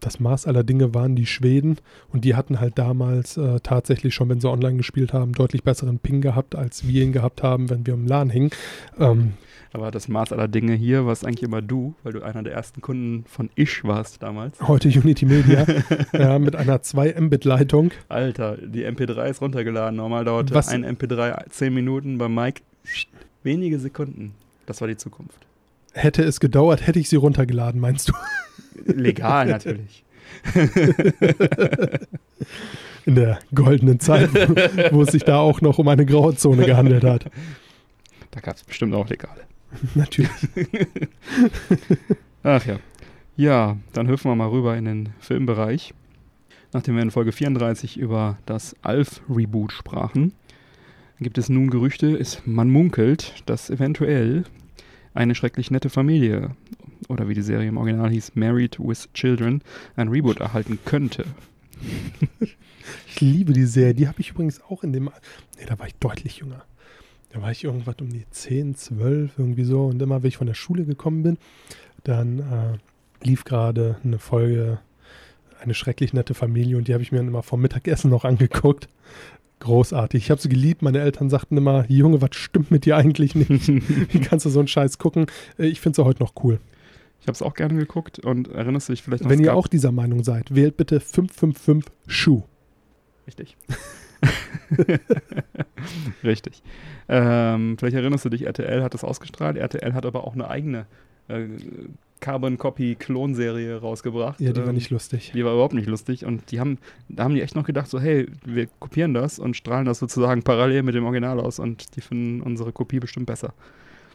das 0.00 0.20
Maß 0.20 0.46
aller 0.46 0.64
Dinge 0.64 0.92
waren 0.92 1.16
die 1.16 1.24
Schweden 1.24 1.78
und 2.12 2.26
die 2.26 2.34
hatten 2.34 2.60
halt 2.60 2.78
damals 2.78 3.38
äh, 3.38 3.60
tatsächlich 3.62 4.14
schon, 4.14 4.28
wenn 4.28 4.38
sie 4.40 4.50
online 4.50 4.76
gespielt 4.76 5.14
haben, 5.14 5.32
deutlich 5.32 5.62
besseren 5.62 5.98
Ping 5.98 6.20
gehabt, 6.20 6.54
als 6.54 6.86
wir 6.86 7.02
ihn 7.02 7.12
gehabt 7.12 7.42
haben, 7.42 7.70
wenn 7.70 7.86
wir 7.86 7.94
im 7.94 8.06
LAN 8.06 8.28
hingen. 8.28 8.50
Ähm, 8.98 9.32
Aber 9.74 9.90
das 9.90 10.06
Maß 10.06 10.32
aller 10.32 10.46
Dinge 10.46 10.72
hier 10.74 11.04
warst 11.04 11.26
eigentlich 11.26 11.42
immer 11.42 11.60
du, 11.60 11.96
weil 12.04 12.12
du 12.12 12.22
einer 12.22 12.44
der 12.44 12.52
ersten 12.52 12.80
Kunden 12.80 13.24
von 13.26 13.50
Ish 13.56 13.82
warst 13.82 14.22
damals. 14.22 14.60
heute 14.60 14.88
Unity 14.88 15.26
Media 15.26 15.66
ja, 16.12 16.38
mit 16.38 16.54
einer 16.54 16.80
2 16.80 17.16
Mbit-Leitung. 17.20 17.90
Alter, 18.08 18.56
die 18.56 18.86
MP3 18.86 19.28
ist 19.30 19.40
runtergeladen. 19.42 19.96
Normal 19.96 20.24
dauerte 20.24 20.54
Was- 20.54 20.68
ein 20.68 20.84
MP3 20.86 21.50
10 21.50 21.74
Minuten, 21.74 22.18
beim 22.18 22.32
Mike 22.32 22.62
wenige 23.42 23.80
Sekunden. 23.80 24.32
Das 24.66 24.80
war 24.80 24.86
die 24.86 24.96
Zukunft. 24.96 25.38
Hätte 25.92 26.22
es 26.22 26.38
gedauert, 26.38 26.86
hätte 26.86 27.00
ich 27.00 27.08
sie 27.08 27.16
runtergeladen, 27.16 27.80
meinst 27.80 28.08
du? 28.10 28.12
Legal 28.86 29.46
natürlich. 29.48 30.04
In 33.06 33.16
der 33.16 33.40
goldenen 33.52 33.98
Zeit, 33.98 34.32
wo, 34.32 34.96
wo 34.98 35.02
es 35.02 35.10
sich 35.10 35.24
da 35.24 35.38
auch 35.38 35.60
noch 35.60 35.78
um 35.78 35.88
eine 35.88 36.06
Grauzone 36.06 36.64
gehandelt 36.64 37.02
hat. 37.04 37.26
Da 38.30 38.40
gab 38.40 38.54
es 38.56 38.62
bestimmt 38.62 38.94
auch 38.94 39.08
Legale. 39.08 39.40
Natürlich. 39.94 40.30
Ach 42.42 42.64
ja. 42.66 42.78
Ja, 43.36 43.76
dann 43.92 44.08
hüpfen 44.08 44.30
wir 44.30 44.36
mal 44.36 44.48
rüber 44.48 44.76
in 44.76 44.84
den 44.84 45.08
Filmbereich. 45.18 45.92
Nachdem 46.72 46.96
wir 46.96 47.02
in 47.02 47.10
Folge 47.10 47.32
34 47.32 47.96
über 47.96 48.38
das 48.46 48.76
Alf-Reboot 48.82 49.72
sprachen, 49.72 50.32
gibt 51.20 51.38
es 51.38 51.48
nun 51.48 51.70
Gerüchte, 51.70 52.16
es, 52.16 52.42
man 52.44 52.70
munkelt, 52.70 53.42
dass 53.46 53.70
eventuell 53.70 54.44
eine 55.14 55.34
schrecklich 55.34 55.70
nette 55.70 55.88
Familie, 55.88 56.50
oder 57.08 57.28
wie 57.28 57.34
die 57.34 57.42
Serie 57.42 57.68
im 57.68 57.76
Original 57.76 58.10
hieß, 58.10 58.32
Married 58.34 58.78
with 58.78 59.08
Children, 59.14 59.62
ein 59.96 60.08
Reboot 60.08 60.40
erhalten 60.40 60.78
könnte. 60.84 61.24
Ich 63.08 63.20
liebe 63.20 63.52
die 63.52 63.64
Serie. 63.64 63.94
Die 63.94 64.08
habe 64.08 64.20
ich 64.20 64.30
übrigens 64.30 64.60
auch 64.60 64.82
in 64.82 64.92
dem. 64.92 65.04
Nee, 65.58 65.64
da 65.66 65.78
war 65.78 65.86
ich 65.86 65.94
deutlich 65.94 66.38
jünger. 66.38 66.64
Da 67.34 67.42
war 67.42 67.50
ich 67.50 67.64
irgendwas 67.64 67.96
um 68.00 68.10
die 68.10 68.24
10, 68.30 68.76
12, 68.76 69.32
irgendwie 69.38 69.64
so. 69.64 69.86
Und 69.86 70.00
immer, 70.00 70.22
wenn 70.22 70.28
ich 70.28 70.36
von 70.36 70.46
der 70.46 70.54
Schule 70.54 70.84
gekommen 70.84 71.24
bin, 71.24 71.38
dann 72.04 72.38
äh, 72.38 73.26
lief 73.26 73.44
gerade 73.44 73.96
eine 74.04 74.20
Folge 74.20 74.78
Eine 75.60 75.74
schrecklich 75.74 76.12
nette 76.12 76.34
Familie 76.34 76.76
und 76.76 76.86
die 76.86 76.92
habe 76.94 77.02
ich 77.02 77.10
mir 77.10 77.18
dann 77.18 77.26
immer 77.28 77.42
vom 77.42 77.60
Mittagessen 77.60 78.08
noch 78.10 78.24
angeguckt. 78.24 78.88
Großartig. 79.58 80.22
Ich 80.24 80.30
habe 80.30 80.40
sie 80.40 80.48
geliebt. 80.48 80.82
Meine 80.82 81.00
Eltern 81.00 81.28
sagten 81.28 81.56
immer, 81.56 81.86
Junge, 81.90 82.22
was 82.22 82.36
stimmt 82.36 82.70
mit 82.70 82.84
dir 82.84 82.96
eigentlich 82.96 83.34
nicht? 83.34 83.66
Wie 84.12 84.20
kannst 84.20 84.46
du 84.46 84.50
so 84.50 84.60
einen 84.60 84.68
Scheiß 84.68 84.98
gucken? 84.98 85.26
Äh, 85.58 85.66
Ich 85.66 85.80
finde 85.80 85.96
sie 85.96 86.04
heute 86.04 86.22
noch 86.22 86.34
cool. 86.44 86.60
Ich 87.20 87.26
habe 87.26 87.32
es 87.32 87.42
auch 87.42 87.54
gerne 87.54 87.74
geguckt 87.74 88.20
und 88.20 88.46
erinnerst 88.48 88.88
du 88.88 88.92
dich 88.92 89.02
vielleicht 89.02 89.24
noch? 89.24 89.30
Wenn 89.30 89.42
ihr 89.42 89.56
auch 89.56 89.66
dieser 89.66 89.90
Meinung 89.90 90.22
seid, 90.22 90.54
wählt 90.54 90.76
bitte 90.76 91.00
555 91.00 91.92
Schuh. 92.06 92.42
Richtig. 93.26 93.56
Richtig. 96.24 96.62
Ähm, 97.08 97.76
vielleicht 97.78 97.96
erinnerst 97.96 98.24
du 98.24 98.28
dich, 98.30 98.46
RTL 98.46 98.82
hat 98.82 98.94
das 98.94 99.04
ausgestrahlt. 99.04 99.56
RTL 99.56 99.94
hat 99.94 100.06
aber 100.06 100.24
auch 100.24 100.34
eine 100.34 100.48
eigene 100.48 100.86
äh, 101.28 101.46
Carbon 102.20 102.56
Copy 102.56 102.94
Klonserie 102.94 103.76
rausgebracht. 103.80 104.40
Ja, 104.40 104.52
die 104.52 104.60
war 104.60 104.68
Ähm, 104.68 104.74
nicht 104.74 104.90
lustig. 104.90 105.32
Die 105.34 105.44
war 105.44 105.52
überhaupt 105.52 105.74
nicht 105.74 105.88
lustig 105.88 106.24
und 106.24 106.50
die 106.50 106.60
haben, 106.60 106.78
da 107.08 107.24
haben 107.24 107.34
die 107.34 107.42
echt 107.42 107.54
noch 107.54 107.64
gedacht, 107.64 107.88
so, 107.88 108.00
hey, 108.00 108.26
wir 108.44 108.66
kopieren 108.78 109.12
das 109.12 109.38
und 109.38 109.56
strahlen 109.56 109.84
das 109.84 109.98
sozusagen 109.98 110.42
parallel 110.42 110.82
mit 110.82 110.94
dem 110.94 111.04
Original 111.04 111.38
aus 111.40 111.58
und 111.58 111.96
die 111.96 112.00
finden 112.00 112.40
unsere 112.40 112.72
Kopie 112.72 112.98
bestimmt 113.00 113.26
besser. 113.26 113.52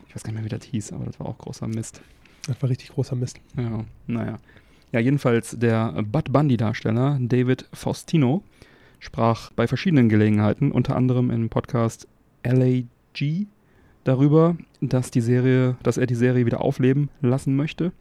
Ich 0.08 0.16
weiß 0.16 0.24
gar 0.24 0.32
nicht 0.32 0.42
mehr, 0.42 0.46
wie 0.52 0.58
das 0.58 0.66
hieß, 0.66 0.94
aber 0.94 1.06
das 1.06 1.20
war 1.20 1.28
auch 1.28 1.38
großer 1.38 1.68
Mist. 1.68 2.02
Das 2.48 2.60
war 2.64 2.70
richtig 2.70 2.90
großer 2.90 3.16
Mist. 3.16 3.40
Ja, 3.56 3.86
naja. 4.08 4.40
Ja, 4.92 5.00
jedenfalls 5.00 5.56
der 5.60 6.02
Bud 6.02 6.34
Bundy-Darsteller 6.34 7.20
David 7.22 7.68
Faustino 7.74 8.44
sprach 9.00 9.52
bei 9.54 9.68
verschiedenen 9.68 10.10
Gelegenheiten, 10.10 10.72
unter 10.72 10.96
anderem 10.96 11.32
im 11.32 11.50
Podcast 11.50 12.08
LAG, 12.44 12.86
darüber, 14.04 14.58
dass 14.82 15.12
die 15.12 15.22
Serie, 15.22 15.76
dass 15.84 15.98
er 15.98 16.08
die 16.08 16.16
Serie 16.16 16.46
wieder 16.46 16.62
aufleben 16.62 17.10
lassen 17.22 17.56
möchte. 17.56 17.92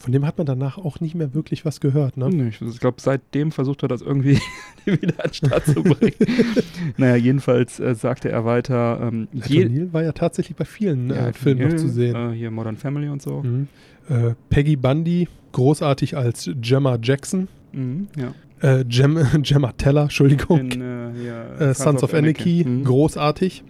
Von 0.00 0.12
dem 0.12 0.24
hat 0.24 0.38
man 0.38 0.46
danach 0.46 0.78
auch 0.78 1.00
nicht 1.00 1.16
mehr 1.16 1.34
wirklich 1.34 1.64
was 1.64 1.80
gehört, 1.80 2.16
ne? 2.16 2.28
Ich 2.50 2.62
ich 2.62 2.78
glaube, 2.78 3.00
seitdem 3.00 3.50
versucht 3.50 3.82
er 3.82 3.88
das 3.88 4.00
irgendwie 4.00 4.38
wieder 4.84 5.14
an 5.24 5.30
den 5.30 5.34
Start 5.34 5.66
zu 5.66 5.82
bringen. 5.82 6.14
naja, 6.96 7.16
jedenfalls 7.16 7.80
äh, 7.80 7.96
sagte 7.96 8.28
er 8.30 8.44
weiter, 8.44 9.00
ähm, 9.02 9.26
Ed 9.34 9.46
je- 9.48 9.92
war 9.92 10.04
ja 10.04 10.12
tatsächlich 10.12 10.56
bei 10.56 10.64
vielen 10.64 11.10
Ja, 11.10 11.28
äh, 11.28 11.32
Filmen 11.32 11.62
noch 11.62 11.68
Hill, 11.70 11.78
zu 11.80 11.88
sehen. 11.88 12.14
Äh, 12.14 12.34
hier 12.36 12.52
Modern 12.52 12.76
Family 12.76 13.08
und 13.08 13.20
so. 13.22 13.42
Mhm. 13.42 13.66
Äh, 14.08 14.34
Peggy 14.50 14.76
Bundy, 14.76 15.26
großartig 15.50 16.16
als 16.16 16.48
Gemma 16.60 16.96
Jackson. 17.02 17.48
Mhm, 17.72 18.06
ja. 18.16 18.32
Äh, 18.60 18.84
Gem 18.84 19.18
Gemma 19.42 19.72
Teller, 19.72 20.02
Entschuldigung. 20.02 20.70
In, 20.72 20.80
äh, 20.80 21.12
hier, 21.14 21.60
äh, 21.68 21.74
Sons 21.74 22.02
of 22.02 22.14
Anarchy, 22.14 22.64
Mhm. 22.66 22.84
großartig. 22.84 23.62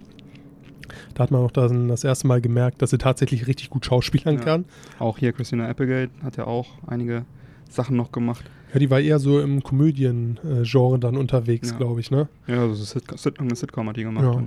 Da 1.13 1.23
hat 1.23 1.31
man 1.31 1.41
auch 1.41 1.51
dann 1.51 1.87
das 1.89 2.03
erste 2.03 2.27
Mal 2.27 2.41
gemerkt, 2.41 2.81
dass 2.81 2.89
sie 2.91 2.97
tatsächlich 2.97 3.45
richtig 3.47 3.69
gut 3.69 3.85
schauspielern 3.85 4.35
Ja. 4.35 4.41
kann. 4.43 4.65
Auch 4.99 5.17
hier 5.17 5.33
Christina 5.33 5.67
Applegate 5.67 6.11
hat 6.23 6.37
ja 6.37 6.45
auch 6.47 6.67
einige 6.87 7.25
Sachen 7.69 7.95
noch 7.97 8.11
gemacht. 8.11 8.49
Ja, 8.73 8.79
die 8.79 8.89
war 8.89 8.99
eher 8.99 9.19
so 9.19 9.39
im 9.39 9.61
Komödien-Genre 9.63 10.99
dann 10.99 11.17
unterwegs, 11.17 11.71
Ja. 11.71 11.77
glaube 11.77 11.99
ich, 11.99 12.09
ne? 12.11 12.27
Ja, 12.47 12.61
also 12.61 12.75
Sit 12.83 13.03
Sit 13.19 13.39
eine 13.39 13.55
Sitcom 13.55 13.89
hat 13.89 13.97
die 13.97 14.03
gemacht. 14.03 14.23
Ja. 14.23 14.43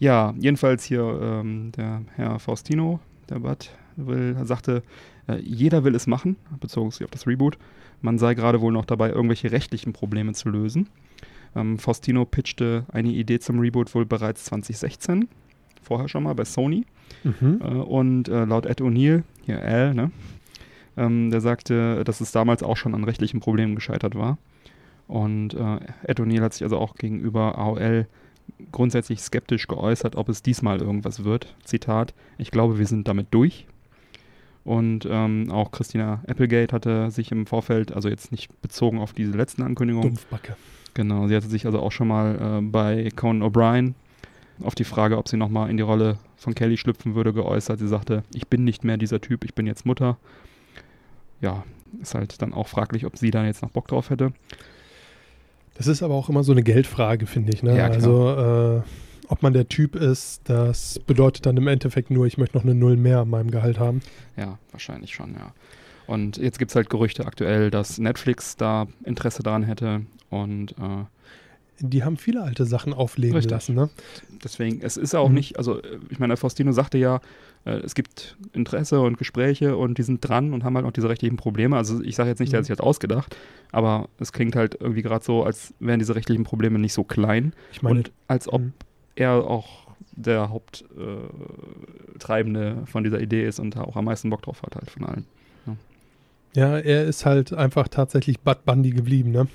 Ja, 0.00 0.34
jedenfalls 0.38 0.84
hier 0.84 1.02
ähm, 1.22 1.72
der 1.76 2.02
Herr 2.16 2.38
Faustino, 2.38 3.00
der 3.28 3.40
Bud, 3.40 3.70
will, 3.96 4.36
sagte, 4.44 4.82
äh, 5.28 5.38
jeder 5.40 5.82
will 5.84 5.94
es 5.94 6.06
machen, 6.06 6.36
bezogen 6.60 6.90
sich 6.92 7.04
auf 7.04 7.10
das 7.10 7.26
Reboot. 7.26 7.58
Man 8.00 8.18
sei 8.18 8.34
gerade 8.34 8.60
wohl 8.60 8.72
noch 8.72 8.84
dabei, 8.84 9.10
irgendwelche 9.10 9.50
rechtlichen 9.50 9.92
Probleme 9.92 10.32
zu 10.32 10.48
lösen. 10.48 10.88
Ähm, 11.56 11.78
Faustino 11.78 12.24
pitchte 12.24 12.84
eine 12.92 13.10
Idee 13.10 13.40
zum 13.40 13.58
Reboot 13.58 13.94
wohl 13.94 14.06
bereits 14.06 14.44
2016, 14.44 15.28
vorher 15.82 16.08
schon 16.08 16.22
mal 16.22 16.34
bei 16.34 16.44
Sony. 16.44 16.84
Mhm. 17.24 17.60
Äh, 17.62 17.64
und 17.64 18.28
äh, 18.28 18.44
laut 18.44 18.66
Ed 18.66 18.80
O'Neill, 18.80 19.22
hier 19.44 19.62
Al, 19.62 19.94
ne, 19.94 20.10
ähm, 20.96 21.30
der 21.30 21.40
sagte, 21.40 22.04
dass 22.04 22.20
es 22.20 22.32
damals 22.32 22.62
auch 22.62 22.76
schon 22.76 22.94
an 22.94 23.04
rechtlichen 23.04 23.40
Problemen 23.40 23.74
gescheitert 23.74 24.14
war. 24.14 24.38
Und 25.06 25.54
äh, 25.54 25.78
Ed 26.04 26.20
O'Neill 26.20 26.42
hat 26.42 26.52
sich 26.52 26.64
also 26.64 26.78
auch 26.78 26.94
gegenüber 26.96 27.56
AOL 27.56 28.06
grundsätzlich 28.72 29.20
skeptisch 29.20 29.66
geäußert, 29.66 30.16
ob 30.16 30.28
es 30.28 30.42
diesmal 30.42 30.80
irgendwas 30.80 31.24
wird. 31.24 31.54
Zitat, 31.64 32.14
ich 32.36 32.50
glaube, 32.50 32.78
wir 32.78 32.86
sind 32.86 33.08
damit 33.08 33.28
durch. 33.30 33.66
Und 34.68 35.08
ähm, 35.10 35.50
auch 35.50 35.70
Christina 35.70 36.22
Applegate 36.28 36.74
hatte 36.74 37.10
sich 37.10 37.32
im 37.32 37.46
Vorfeld, 37.46 37.94
also 37.94 38.10
jetzt 38.10 38.30
nicht 38.30 38.50
bezogen 38.60 38.98
auf 38.98 39.14
diese 39.14 39.32
letzten 39.32 39.62
Ankündigungen, 39.62 40.10
Dumpfbacke. 40.10 40.56
Genau, 40.92 41.26
sie 41.26 41.34
hatte 41.34 41.48
sich 41.48 41.64
also 41.64 41.80
auch 41.80 41.90
schon 41.90 42.08
mal 42.08 42.58
äh, 42.58 42.60
bei 42.60 43.08
Conan 43.16 43.42
O'Brien 43.42 43.94
auf 44.62 44.74
die 44.74 44.84
Frage, 44.84 45.16
ob 45.16 45.26
sie 45.26 45.38
nochmal 45.38 45.70
in 45.70 45.78
die 45.78 45.82
Rolle 45.82 46.18
von 46.36 46.54
Kelly 46.54 46.76
schlüpfen 46.76 47.14
würde, 47.14 47.32
geäußert. 47.32 47.78
Sie 47.78 47.88
sagte, 47.88 48.24
ich 48.34 48.48
bin 48.48 48.64
nicht 48.64 48.84
mehr 48.84 48.98
dieser 48.98 49.22
Typ, 49.22 49.42
ich 49.46 49.54
bin 49.54 49.66
jetzt 49.66 49.86
Mutter. 49.86 50.18
Ja, 51.40 51.64
ist 52.02 52.14
halt 52.14 52.42
dann 52.42 52.52
auch 52.52 52.68
fraglich, 52.68 53.06
ob 53.06 53.16
sie 53.16 53.30
da 53.30 53.46
jetzt 53.46 53.62
noch 53.62 53.70
Bock 53.70 53.88
drauf 53.88 54.10
hätte. 54.10 54.34
Das 55.78 55.86
ist 55.86 56.02
aber 56.02 56.12
auch 56.12 56.28
immer 56.28 56.44
so 56.44 56.52
eine 56.52 56.62
Geldfrage, 56.62 57.24
finde 57.24 57.54
ich. 57.54 57.62
Ne? 57.62 57.74
Ja, 57.74 57.86
also, 57.86 58.82
äh, 58.82 58.82
ob 59.28 59.42
man 59.42 59.52
der 59.52 59.68
Typ 59.68 59.94
ist, 59.94 60.42
das 60.48 60.98
bedeutet 61.06 61.46
dann 61.46 61.56
im 61.56 61.68
Endeffekt 61.68 62.10
nur, 62.10 62.26
ich 62.26 62.38
möchte 62.38 62.56
noch 62.56 62.64
eine 62.64 62.74
Null 62.74 62.96
mehr 62.96 63.20
an 63.20 63.30
meinem 63.30 63.50
Gehalt 63.50 63.78
haben. 63.78 64.00
Ja, 64.36 64.58
wahrscheinlich 64.72 65.14
schon, 65.14 65.34
ja. 65.34 65.52
Und 66.06 66.38
jetzt 66.38 66.58
gibt 66.58 66.70
es 66.70 66.74
halt 66.74 66.88
Gerüchte 66.88 67.26
aktuell, 67.26 67.70
dass 67.70 67.98
Netflix 67.98 68.56
da 68.56 68.86
Interesse 69.04 69.42
daran 69.42 69.62
hätte. 69.62 70.02
Und 70.30 70.72
äh, 70.72 71.04
Die 71.80 72.02
haben 72.02 72.16
viele 72.16 72.42
alte 72.42 72.64
Sachen 72.64 72.92
aufleben 72.94 73.34
Richtig. 73.36 73.50
lassen. 73.52 73.74
Ne? 73.74 73.90
deswegen, 74.42 74.80
es 74.82 74.96
ist 74.96 75.14
auch 75.14 75.28
Mhm. 75.28 75.34
nicht, 75.34 75.58
also 75.58 75.80
äh, 75.82 75.98
ich 76.10 76.18
meine, 76.18 76.36
Faustino 76.36 76.72
sagte 76.72 76.96
ja, 76.96 77.20
äh, 77.64 77.72
es 77.80 77.94
gibt 77.94 78.36
Interesse 78.52 79.00
und 79.00 79.18
Gespräche 79.18 79.76
und 79.76 79.98
die 79.98 80.02
sind 80.02 80.20
dran 80.26 80.52
und 80.54 80.64
haben 80.64 80.74
halt 80.76 80.86
noch 80.86 80.92
diese 80.92 81.08
rechtlichen 81.08 81.36
Probleme. 81.36 81.76
Also 81.76 82.02
ich 82.02 82.16
sage 82.16 82.30
jetzt 82.30 82.38
nicht, 82.40 82.52
der 82.52 82.58
Mhm. 82.60 82.62
hat 82.62 82.66
sich 82.68 82.76
das 82.76 82.86
ausgedacht, 82.86 83.36
aber 83.72 84.08
es 84.18 84.32
klingt 84.32 84.56
halt 84.56 84.76
irgendwie 84.80 85.02
gerade 85.02 85.24
so, 85.24 85.42
als 85.44 85.74
wären 85.80 85.98
diese 85.98 86.14
rechtlichen 86.14 86.44
Probleme 86.44 86.78
nicht 86.78 86.94
so 86.94 87.04
klein 87.04 87.52
Ich 87.72 87.82
meine, 87.82 87.98
und 87.98 88.12
als 88.28 88.48
ob 88.50 88.62
Mhm. 88.62 88.72
Er 89.18 89.44
auch 89.44 89.68
der 90.12 90.48
Haupttreibende 90.50 92.76
äh, 92.82 92.86
von 92.86 93.04
dieser 93.04 93.20
Idee 93.20 93.46
ist 93.46 93.60
und 93.60 93.76
da 93.76 93.82
auch 93.82 93.96
am 93.96 94.06
meisten 94.06 94.30
Bock 94.30 94.40
drauf 94.42 94.62
hat 94.62 94.74
halt 94.74 94.90
von 94.90 95.04
allen. 95.04 95.26
ja, 96.54 96.78
er 96.78 97.04
ist 97.04 97.26
halt 97.26 97.52
einfach 97.52 97.88
tatsächlich 97.88 98.40
Bud 98.40 98.64
Bundy 98.64 98.90
geblieben. 98.90 99.30
Ne? 99.30 99.46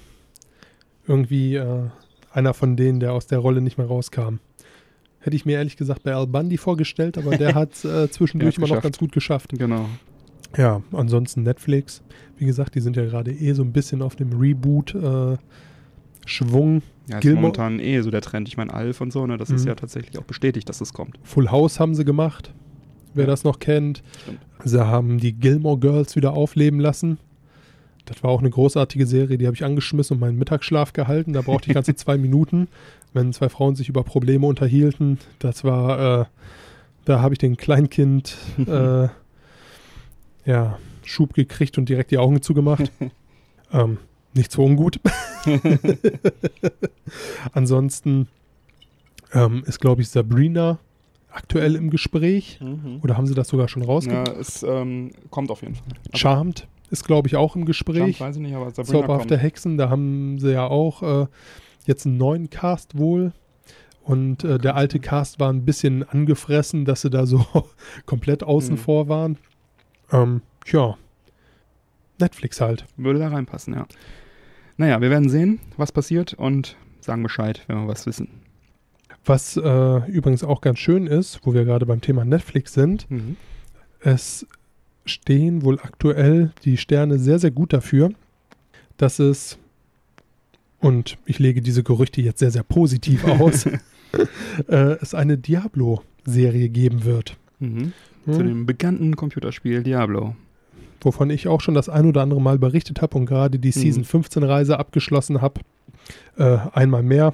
Irgendwie 1.08 1.56
äh, 1.56 1.90
einer 2.32 2.54
von 2.54 2.78
denen, 2.78 3.00
der 3.00 3.14
aus 3.14 3.26
der 3.28 3.40
Rolle 3.40 3.62
nicht 3.62 3.78
mehr 3.78 3.88
rauskam. 3.88 4.40
Hätte 5.20 5.36
ich 5.36 5.46
mir 5.46 5.58
ehrlich 5.58 5.78
gesagt 5.78 6.04
bei 6.04 6.14
Al 6.14 6.28
Bundy 6.28 6.58
vorgestellt, 6.58 7.18
aber 7.18 7.38
der 7.38 7.56
hat 7.62 7.84
äh, 7.86 8.10
zwischendurch 8.10 8.58
immer 8.58 8.68
noch 8.68 8.82
ganz 8.82 8.98
gut 8.98 9.12
geschafft. 9.12 9.52
Genau. 9.58 9.90
Ja, 10.58 10.82
ansonsten 10.92 11.44
Netflix. 11.44 12.02
Wie 12.38 12.46
gesagt, 12.46 12.76
die 12.76 12.82
sind 12.82 12.96
ja 12.96 13.06
gerade 13.06 13.32
eh 13.32 13.54
so 13.54 13.64
ein 13.64 13.74
bisschen 13.74 14.02
auf 14.02 14.16
dem 14.16 14.40
Reboot-Schwung. 14.40 16.82
Ja, 17.08 17.18
ist 17.18 17.22
Gilmore- 17.22 17.42
momentan 17.42 17.80
eh 17.80 18.00
so 18.02 18.12
der 18.12 18.22
Trend. 18.22 18.48
Ich 18.48 18.56
meine, 18.58 18.74
Alf 18.74 19.02
und 19.02 19.12
so, 19.12 19.26
ne, 19.28 19.38
das 19.38 19.50
ist 19.50 19.64
Mhm. 19.64 19.68
ja 19.70 19.76
tatsächlich 19.76 20.18
auch 20.18 20.24
bestätigt, 20.24 20.70
dass 20.70 20.80
es 20.82 20.94
kommt. 20.94 21.18
Full 21.24 21.50
House 21.52 21.80
haben 21.80 21.96
sie 21.96 22.06
gemacht, 22.06 22.54
wer 23.14 23.26
Ja. 23.26 23.30
das 23.32 23.44
noch 23.44 23.60
kennt. 23.60 24.04
Stimmt. 24.22 24.40
Sie 24.64 24.86
haben 24.86 25.18
die 25.20 25.34
Gilmore 25.34 25.78
Girls 25.80 26.16
wieder 26.16 26.34
aufleben 26.34 26.80
lassen. 26.80 27.18
Das 28.06 28.22
war 28.24 28.32
auch 28.32 28.40
eine 28.40 28.50
großartige 28.50 29.06
Serie, 29.06 29.38
die 29.38 29.46
habe 29.46 29.56
ich 29.56 29.64
angeschmissen 29.64 30.16
und 30.16 30.22
meinen 30.22 30.38
Mittagsschlaf 30.38 30.94
gehalten. 30.94 31.34
Da 31.34 31.42
brauchte 31.42 31.70
ich 31.70 31.74
ganze 31.74 31.96
zwei 31.96 32.18
Minuten, 32.18 32.68
wenn 33.14 33.32
zwei 33.34 33.50
Frauen 33.50 33.76
sich 33.76 33.90
über 33.90 34.04
Probleme 34.04 34.46
unterhielten. 34.48 35.20
Das 35.40 35.64
war, 35.64 36.22
äh, 36.22 36.26
da 37.06 37.22
habe 37.22 37.34
ich 37.34 37.38
den 37.38 37.58
Kleinkind, 37.58 38.36
äh, 38.68 39.08
ja, 40.46 40.78
Schub 41.06 41.34
gekriegt 41.34 41.78
und 41.78 41.90
direkt 41.90 42.12
die 42.12 42.18
Augen 42.18 42.42
zugemacht. 42.42 42.92
ähm, 43.74 43.98
nicht 44.34 44.52
so 44.52 44.64
ungut. 44.64 45.00
Ansonsten 47.54 48.28
ähm, 49.34 49.64
ist, 49.66 49.80
glaube 49.80 50.02
ich, 50.02 50.10
Sabrina 50.10 50.80
aktuell 51.32 51.76
im 51.76 51.90
Gespräch. 51.90 52.60
Oder 53.02 53.18
haben 53.18 53.26
sie 53.28 53.34
das 53.34 53.48
sogar 53.48 53.68
schon 53.68 53.84
Ja, 53.84 53.88
rausgebracht? 53.90 54.38
es 54.40 54.64
ähm, 54.64 55.12
kommt 55.30 55.50
auf 55.52 55.62
jeden 55.62 55.76
Fall. 55.76 55.86
Also, 56.08 56.18
Charmed 56.18 56.68
ist, 56.92 57.06
glaube 57.06 57.28
ich, 57.28 57.36
auch 57.36 57.56
im 57.56 57.66
Gespräch. 57.66 58.18
Charmed 58.18 58.20
weiß 58.20 58.36
ich 58.38 58.42
nicht, 58.44 58.56
aber 58.56 58.70
Sabrina 58.72 59.00
Zauberhafte 59.02 59.30
kommt. 59.36 59.42
Hexen, 59.44 59.78
da 59.78 59.90
haben 59.90 60.38
sie 60.40 60.52
ja 60.54 60.68
auch 60.68 61.24
äh, 61.24 61.28
jetzt 61.86 62.06
einen 62.06 62.18
neuen 62.18 62.50
Cast 62.50 62.98
wohl. 62.98 63.34
Und 64.04 64.44
äh, 64.44 64.58
der 64.60 64.76
alte 64.76 65.00
Cast 65.00 65.40
war 65.40 65.52
ein 65.52 65.64
bisschen 65.66 66.04
angefressen, 66.08 66.86
dass 66.86 67.02
sie 67.02 67.10
da 67.10 67.26
so 67.26 67.46
komplett 68.06 68.44
außen 68.44 68.76
Mhm. 68.76 68.80
vor 68.80 69.08
waren. 69.08 69.38
Ähm, 70.12 70.42
ja. 70.68 70.98
Netflix 72.20 72.62
halt. 72.62 72.86
Würde 72.96 73.20
da 73.20 73.30
reinpassen, 73.30 73.74
ja. 73.74 73.88
Naja, 74.78 75.02
wir 75.02 75.10
werden 75.10 75.30
sehen, 75.30 75.60
was 75.78 75.92
passiert 75.92 76.34
und 76.34 76.76
sagen 77.02 77.24
Bescheid, 77.24 77.64
wenn 77.68 77.78
wir 77.78 77.88
was 77.88 78.06
wissen. 78.06 78.30
Was 79.26 79.56
äh, 79.56 80.12
übrigens 80.12 80.44
auch 80.44 80.62
ganz 80.62 80.80
schön 80.80 81.08
ist, 81.08 81.42
wo 81.44 81.54
wir 81.54 81.64
gerade 81.64 81.86
beim 81.86 82.02
Thema 82.02 82.26
Netflix 82.26 82.74
sind, 82.74 83.08
es 84.02 84.46
stehen 85.06 85.64
wohl 85.64 85.80
aktuell 85.80 86.52
die 86.64 86.78
Sterne 86.78 87.20
sehr, 87.20 87.40
sehr 87.40 87.52
gut 87.52 87.74
dafür, 87.74 88.12
dass 88.98 89.20
es, 89.20 89.58
und 90.80 91.18
ich 91.26 91.40
lege 91.40 91.62
diese 91.62 91.84
Gerüchte 91.84 92.22
jetzt 92.22 92.40
sehr, 92.40 92.52
sehr 92.52 92.64
positiv 92.64 93.24
aus, 93.40 93.66
äh, 93.66 94.98
es 95.02 95.14
eine 95.14 95.38
Diablo-Serie 95.38 96.70
geben 96.70 97.06
wird. 97.06 97.38
Mhm. 97.60 97.94
Hm? 98.26 98.34
Zu 98.34 98.44
dem 98.44 98.66
bekannten 98.66 99.16
Computerspiel 99.16 99.84
Diablo. 99.84 100.36
Wovon 101.06 101.30
ich 101.30 101.48
auch 101.48 101.62
schon 101.62 101.74
das 101.74 101.90
ein 101.90 102.06
oder 102.06 102.22
andere 102.22 102.42
Mal 102.42 102.58
berichtet 102.58 103.02
habe 103.02 103.18
und 103.18 103.26
gerade 103.26 103.60
die 103.60 103.70
Mhm. 103.70 103.74
Season 103.74 104.04
15 104.04 104.44
Reise 104.44 104.80
abgeschlossen 104.80 105.42
habe. 105.42 105.62
Äh, 106.38 106.58
einmal 106.74 107.04
mehr. 107.04 107.34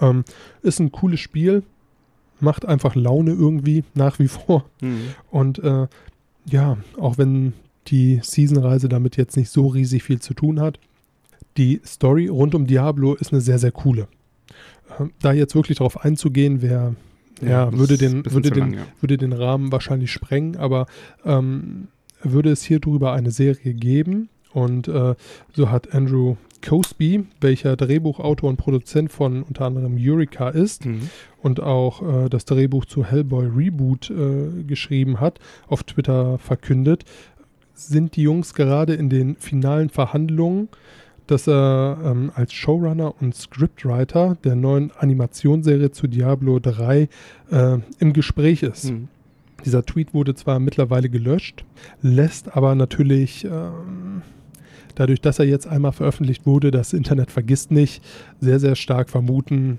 Ähm, 0.00 0.24
ist 0.62 0.80
ein 0.80 0.92
cooles 0.92 1.20
Spiel. 1.20 1.62
Macht 2.40 2.66
einfach 2.66 2.94
Laune 2.94 3.32
irgendwie 3.32 3.84
nach 3.94 4.18
wie 4.18 4.28
vor. 4.28 4.64
Mhm. 4.80 5.14
Und 5.30 5.58
äh, 5.60 5.86
ja, 6.46 6.76
auch 6.98 7.18
wenn 7.18 7.54
die 7.88 8.20
Season-Reise 8.22 8.88
damit 8.88 9.16
jetzt 9.16 9.36
nicht 9.36 9.50
so 9.50 9.68
riesig 9.68 10.02
viel 10.02 10.20
zu 10.20 10.34
tun 10.34 10.60
hat, 10.60 10.78
die 11.56 11.80
Story 11.84 12.28
rund 12.28 12.54
um 12.54 12.66
Diablo 12.66 13.14
ist 13.14 13.32
eine 13.32 13.40
sehr, 13.40 13.58
sehr 13.58 13.72
coole. 13.72 14.08
Ähm, 14.98 15.12
da 15.20 15.32
jetzt 15.32 15.54
wirklich 15.54 15.78
darauf 15.78 16.04
einzugehen, 16.04 16.62
wer 16.62 16.94
ja, 17.42 17.66
das 17.66 17.78
würde 17.78 17.98
den, 17.98 18.24
würde, 18.30 18.50
den, 18.50 18.58
lang, 18.58 18.74
ja. 18.74 18.86
würde 19.00 19.18
den 19.18 19.32
Rahmen 19.32 19.72
wahrscheinlich 19.72 20.10
sprengen, 20.10 20.56
aber 20.56 20.86
ähm, 21.24 21.88
würde 22.22 22.50
es 22.50 22.62
hier 22.62 22.80
drüber 22.80 23.12
eine 23.12 23.30
Serie 23.30 23.74
geben. 23.74 24.28
Und 24.52 24.88
äh, 24.88 25.14
so 25.54 25.70
hat 25.70 25.94
Andrew 25.94 26.36
Cosby, 26.66 27.24
welcher 27.40 27.76
Drehbuchautor 27.76 28.48
und 28.48 28.56
Produzent 28.56 29.12
von 29.12 29.42
unter 29.42 29.66
anderem 29.66 29.96
Eureka 29.98 30.48
ist, 30.48 30.86
Mhm. 30.86 31.10
und 31.42 31.60
auch 31.60 32.02
äh, 32.24 32.28
das 32.30 32.46
Drehbuch 32.46 32.86
zu 32.86 33.04
Hellboy 33.04 33.46
Reboot 33.54 34.10
äh, 34.10 34.62
geschrieben 34.64 35.20
hat, 35.20 35.38
auf 35.68 35.84
Twitter 35.84 36.38
verkündet, 36.38 37.04
sind 37.74 38.16
die 38.16 38.22
Jungs 38.22 38.54
gerade 38.54 38.94
in 38.94 39.10
den 39.10 39.36
finalen 39.36 39.90
Verhandlungen, 39.90 40.68
dass 41.26 41.46
er 41.46 41.98
ähm, 42.04 42.30
als 42.34 42.52
Showrunner 42.54 43.14
und 43.20 43.34
Scriptwriter 43.34 44.38
der 44.42 44.54
neuen 44.56 44.90
Animationsserie 44.98 45.90
zu 45.90 46.06
Diablo 46.06 46.60
3 46.60 47.08
äh, 47.50 47.78
im 47.98 48.12
Gespräch 48.14 48.62
ist. 48.62 48.90
Mhm. 48.90 49.08
Dieser 49.64 49.84
Tweet 49.84 50.14
wurde 50.14 50.34
zwar 50.34 50.60
mittlerweile 50.60 51.08
gelöscht, 51.08 51.64
lässt 52.02 52.56
aber 52.56 52.74
natürlich 52.74 53.44
ähm, 53.44 54.22
dadurch, 54.94 55.20
dass 55.20 55.38
er 55.38 55.46
jetzt 55.46 55.66
einmal 55.66 55.92
veröffentlicht 55.92 56.46
wurde, 56.46 56.70
das 56.70 56.92
Internet 56.92 57.30
vergisst 57.30 57.70
nicht, 57.70 58.02
sehr, 58.40 58.60
sehr 58.60 58.76
stark 58.76 59.08
vermuten, 59.10 59.78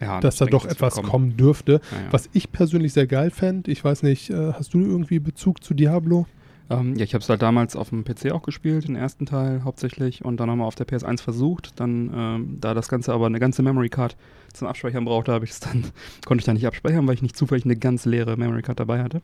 Ja, 0.00 0.20
dass 0.20 0.36
da 0.36 0.46
doch 0.46 0.64
etwas 0.64 0.96
wird 0.96 1.06
kommen 1.06 1.36
dürfte. 1.36 1.72
Ja, 1.72 1.78
ja. 1.98 2.12
Was 2.12 2.28
ich 2.32 2.50
persönlich 2.50 2.92
sehr 2.92 3.06
geil 3.06 3.30
fände, 3.30 3.70
ich 3.70 3.84
weiß 3.84 4.02
nicht, 4.02 4.30
äh, 4.30 4.52
hast 4.52 4.74
du 4.74 4.80
irgendwie 4.80 5.18
Bezug 5.18 5.62
zu 5.62 5.74
Diablo? 5.74 6.26
Ähm, 6.70 6.96
ja, 6.96 7.04
ich 7.04 7.14
habe 7.14 7.22
es 7.22 7.28
halt 7.28 7.42
damals 7.42 7.76
auf 7.76 7.90
dem 7.90 8.04
PC 8.04 8.32
auch 8.32 8.42
gespielt, 8.42 8.86
den 8.88 8.96
ersten 8.96 9.26
Teil 9.26 9.64
hauptsächlich, 9.64 10.24
und 10.24 10.38
dann 10.38 10.48
nochmal 10.48 10.66
auf 10.66 10.74
der 10.74 10.86
PS1 10.86 11.20
versucht. 11.20 11.78
Dann, 11.80 12.10
ähm, 12.14 12.58
da 12.60 12.74
das 12.74 12.88
Ganze 12.88 13.12
aber 13.12 13.26
eine 13.26 13.40
ganze 13.40 13.62
Memory 13.62 13.88
Card 13.88 14.16
zum 14.52 14.68
Abspeichern 14.68 15.04
brauchte, 15.04 15.32
habe 15.32 15.44
ich 15.44 15.50
es 15.52 15.60
dann, 15.60 15.84
konnte 16.26 16.42
ich 16.42 16.46
da 16.46 16.52
nicht 16.52 16.66
abspeichern, 16.66 17.06
weil 17.06 17.14
ich 17.14 17.22
nicht 17.22 17.36
zufällig 17.36 17.64
eine 17.64 17.76
ganz 17.76 18.04
leere 18.04 18.36
Memory 18.36 18.62
Card 18.62 18.80
dabei 18.80 19.02
hatte. 19.02 19.22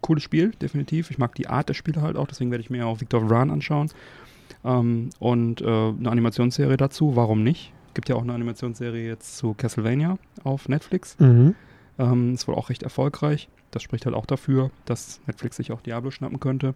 Cooles 0.00 0.22
Spiel, 0.22 0.52
definitiv. 0.62 1.10
Ich 1.10 1.18
mag 1.18 1.34
die 1.34 1.48
Art 1.48 1.68
der 1.68 1.74
Spiele 1.74 2.00
halt 2.00 2.16
auch, 2.16 2.26
deswegen 2.26 2.50
werde 2.50 2.62
ich 2.62 2.70
mir 2.70 2.86
auch 2.86 3.00
Victor 3.00 3.28
Vran 3.28 3.50
anschauen. 3.50 3.90
Ähm, 4.64 5.10
und 5.18 5.60
äh, 5.60 5.64
eine 5.64 6.10
Animationsserie 6.10 6.76
dazu, 6.76 7.16
warum 7.16 7.42
nicht? 7.42 7.72
Gibt 7.94 8.08
ja 8.08 8.16
auch 8.16 8.22
eine 8.22 8.32
Animationsserie 8.32 9.06
jetzt 9.06 9.36
zu 9.36 9.54
Castlevania 9.54 10.16
auf 10.44 10.68
Netflix. 10.68 11.18
Mhm. 11.18 11.54
Ähm, 11.98 12.34
ist 12.34 12.46
wohl 12.46 12.54
auch 12.54 12.70
recht 12.70 12.82
erfolgreich. 12.82 13.48
Das 13.70 13.82
spricht 13.82 14.04
halt 14.06 14.14
auch 14.16 14.26
dafür, 14.26 14.70
dass 14.84 15.20
Netflix 15.26 15.56
sich 15.56 15.70
auch 15.72 15.80
Diablo 15.80 16.10
schnappen 16.10 16.40
könnte, 16.40 16.74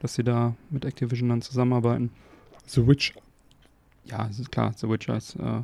dass 0.00 0.14
sie 0.14 0.24
da 0.24 0.54
mit 0.70 0.84
Activision 0.84 1.28
dann 1.28 1.42
zusammenarbeiten. 1.42 2.10
The 2.66 2.86
Witch. 2.86 3.14
Ja, 4.04 4.26
es 4.30 4.38
ist 4.38 4.50
klar, 4.50 4.72
The 4.76 4.88
Witcher 4.88 5.16
ist, 5.16 5.36
äh, 5.36 5.62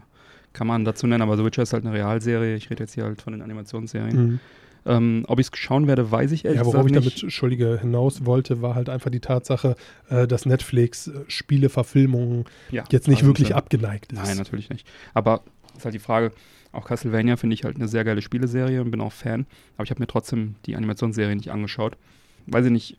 kann 0.52 0.66
man 0.66 0.84
dazu 0.84 1.06
nennen, 1.06 1.22
aber 1.22 1.36
The 1.36 1.44
Witcher 1.44 1.62
ist 1.62 1.72
halt 1.72 1.84
eine 1.86 1.94
Realserie. 1.94 2.54
Ich 2.56 2.68
rede 2.70 2.84
jetzt 2.84 2.94
hier 2.94 3.04
halt 3.04 3.22
von 3.22 3.32
den 3.32 3.42
Animationsserien. 3.42 4.16
Mhm. 4.26 4.40
Ähm, 4.88 5.24
ob 5.26 5.40
ich 5.40 5.48
es 5.52 5.58
schauen 5.58 5.88
werde, 5.88 6.12
weiß 6.12 6.30
ich 6.30 6.44
ehrlich 6.44 6.60
Ja, 6.60 6.66
worauf 6.66 6.86
ich 6.86 6.92
damit, 6.92 7.06
nicht. 7.06 7.22
Entschuldige, 7.24 7.78
hinaus 7.80 8.24
wollte, 8.24 8.62
war 8.62 8.76
halt 8.76 8.88
einfach 8.88 9.10
die 9.10 9.18
Tatsache, 9.20 9.74
äh, 10.10 10.28
dass 10.28 10.46
Netflix 10.46 11.08
äh, 11.08 11.24
Spieleverfilmungen 11.26 12.44
Ja, 12.70 12.84
jetzt 12.92 13.08
nicht 13.08 13.18
also 13.18 13.26
wirklich 13.30 13.48
sind- 13.48 13.56
abgeneigt 13.56 14.12
ist. 14.12 14.18
Nein, 14.22 14.36
natürlich 14.36 14.70
nicht. 14.70 14.86
Aber 15.12 15.42
ist 15.76 15.84
halt 15.84 15.94
die 15.94 15.98
Frage, 15.98 16.30
auch 16.76 16.86
Castlevania 16.86 17.36
finde 17.36 17.54
ich 17.54 17.64
halt 17.64 17.76
eine 17.76 17.88
sehr 17.88 18.04
geile 18.04 18.22
Spieleserie 18.22 18.80
und 18.80 18.90
bin 18.90 19.00
auch 19.00 19.12
Fan. 19.12 19.46
Aber 19.76 19.84
ich 19.84 19.90
habe 19.90 20.00
mir 20.00 20.06
trotzdem 20.06 20.54
die 20.66 20.76
Animationsserie 20.76 21.34
nicht 21.36 21.50
angeschaut. 21.50 21.96
Weiß 22.46 22.64
ich 22.66 22.72
nicht, 22.72 22.96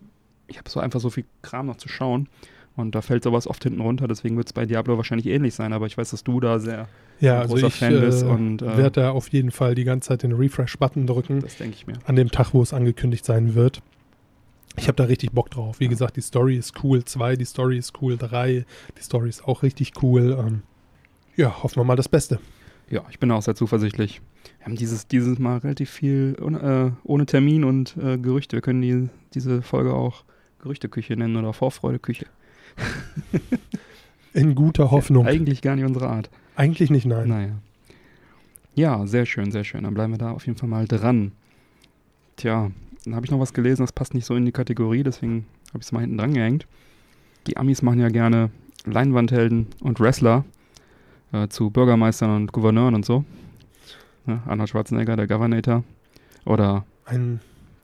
ich 0.48 0.58
habe 0.58 0.70
so 0.70 0.80
einfach 0.80 1.00
so 1.00 1.10
viel 1.10 1.26
Kram 1.42 1.68
noch 1.68 1.78
zu 1.78 1.88
schauen. 1.90 2.28
Und 2.76 2.94
da 2.94 3.02
fällt 3.02 3.24
sowas 3.24 3.48
oft 3.48 3.64
hinten 3.64 3.82
runter, 3.82 4.08
deswegen 4.08 4.38
wird 4.38 4.46
es 4.46 4.54
bei 4.54 4.68
Diablo 4.68 4.98
wahrscheinlich 4.98 5.26
ähnlich 5.26 5.56
sein, 5.56 5.74
aber 5.74 5.88
ich 5.88 5.98
weiß, 5.98 6.12
dass 6.12 6.24
du 6.24 6.40
da 6.40 6.60
sehr, 6.60 6.88
ja, 7.20 7.40
also 7.40 7.56
großer 7.56 7.68
ich 7.68 7.74
Fan 7.74 8.00
bist 8.00 8.22
äh, 8.22 8.28
und, 8.28 8.62
äh, 8.62 8.78
werde 8.78 9.02
da 9.02 9.10
auf 9.10 9.30
jeden 9.30 9.50
Fall 9.50 9.74
die 9.74 9.84
ganze 9.84 10.10
Zeit 10.10 10.22
den 10.22 10.32
Refresh-Button 10.34 11.08
drücken, 11.08 11.40
das 11.40 11.58
denke 11.58 11.76
ich 11.76 11.88
mir. 11.88 11.96
an 12.06 12.16
dem 12.16 12.30
Tag, 12.30 12.54
wo 12.54 12.62
es 12.62 12.74
angekündigt 12.74 13.26
sein 13.26 13.56
wird. 13.56 13.82
Ich 14.76 14.88
habe 14.88 14.96
da 14.96 15.06
richtig 15.06 15.32
Bock 15.32 15.50
drauf. 15.50 15.80
Wie 15.80 15.86
Ja. 15.86 15.90
gesagt, 15.90 16.18
die 16.18 16.22
Story 16.22 16.56
ist 16.56 16.84
cool. 16.84 17.04
Zwei, 17.04 17.36
die 17.36 17.46
Story 17.46 17.80
ist 17.80 17.94
cool. 18.00 18.16
Drei, 18.16 18.64
die 18.96 19.02
Story 19.02 19.30
ist 19.30 19.44
auch 19.46 19.64
richtig 19.64 19.94
cool. 20.04 20.38
Ähm, 20.40 20.62
ja, 21.36 21.64
hoffen 21.64 21.78
wir 21.78 21.84
mal 21.84 21.96
das 21.96 22.08
Beste. 22.08 22.40
Ja, 22.90 23.04
ich 23.10 23.20
bin 23.20 23.32
auch 23.32 23.42
sehr 23.42 23.56
zuversichtlich. 23.56 24.22
Wir 24.60 24.66
haben 24.66 24.76
dieses, 24.76 25.08
dieses 25.08 25.40
Mal 25.40 25.58
relativ 25.58 25.90
viel 25.90 26.38
ohne, 26.42 26.94
äh, 27.04 27.08
ohne 27.08 27.26
Termin 27.26 27.64
und 27.64 27.98
äh, 27.98 28.18
Gerüchte. 28.18 28.56
Wir 28.58 28.62
können 28.62 28.82
die, 28.82 29.10
diese 29.34 29.62
Folge 29.62 29.94
auch 29.94 30.24
Gerüchteküche 30.60 31.16
nennen 31.18 31.36
oder 31.36 31.54
Vorfreudeküche. 31.54 32.28
In 34.34 34.56
guter 34.56 34.92
Hoffnung. 34.92 35.26
Eigentlich 35.26 35.62
gar 35.62 35.76
nicht 35.76 35.86
unsere 35.86 36.08
Art. 36.08 36.30
Eigentlich 36.56 36.90
nicht, 36.90 37.06
nein. 37.06 37.28
Naja. 37.28 37.52
Ja, 38.76 39.08
sehr 39.08 39.26
schön, 39.26 39.52
sehr 39.52 39.64
schön. 39.64 39.84
Dann 39.84 39.94
bleiben 39.94 40.14
wir 40.14 40.20
da 40.20 40.32
auf 40.32 40.46
jeden 40.46 40.58
Fall 40.58 40.70
mal 40.70 40.88
dran. 40.88 41.32
Tja, 42.36 42.72
dann 43.04 43.16
habe 43.16 43.26
ich 43.26 43.32
noch 43.32 43.40
was 43.40 43.54
gelesen, 43.54 43.82
das 43.82 43.92
passt 43.92 44.14
nicht 44.14 44.26
so 44.26 44.36
in 44.36 44.46
die 44.46 44.52
Kategorie, 44.52 45.02
deswegen 45.02 45.48
habe 45.70 45.80
ich 45.80 45.86
es 45.86 45.92
mal 45.92 46.02
hinten 46.02 46.20
dran 46.20 46.34
gehängt. 46.34 46.68
Die 47.48 47.58
Amis 47.58 47.82
machen 47.82 48.00
ja 48.00 48.10
gerne 48.10 48.52
Leinwandhelden 48.86 49.68
und 49.82 50.00
Wrestler 50.00 50.46
äh, 51.32 51.48
zu 51.48 51.70
Bürgermeistern 51.70 52.36
und 52.36 52.52
Gouverneuren 52.52 52.96
und 52.96 53.06
so. 53.06 53.24
Ja, 54.26 54.42
Arnold 54.46 54.70
Schwarzenegger, 54.70 55.16
der 55.16 55.28
Governator. 55.28 55.84
Oder 56.46 56.86
Ein, 57.06 57.40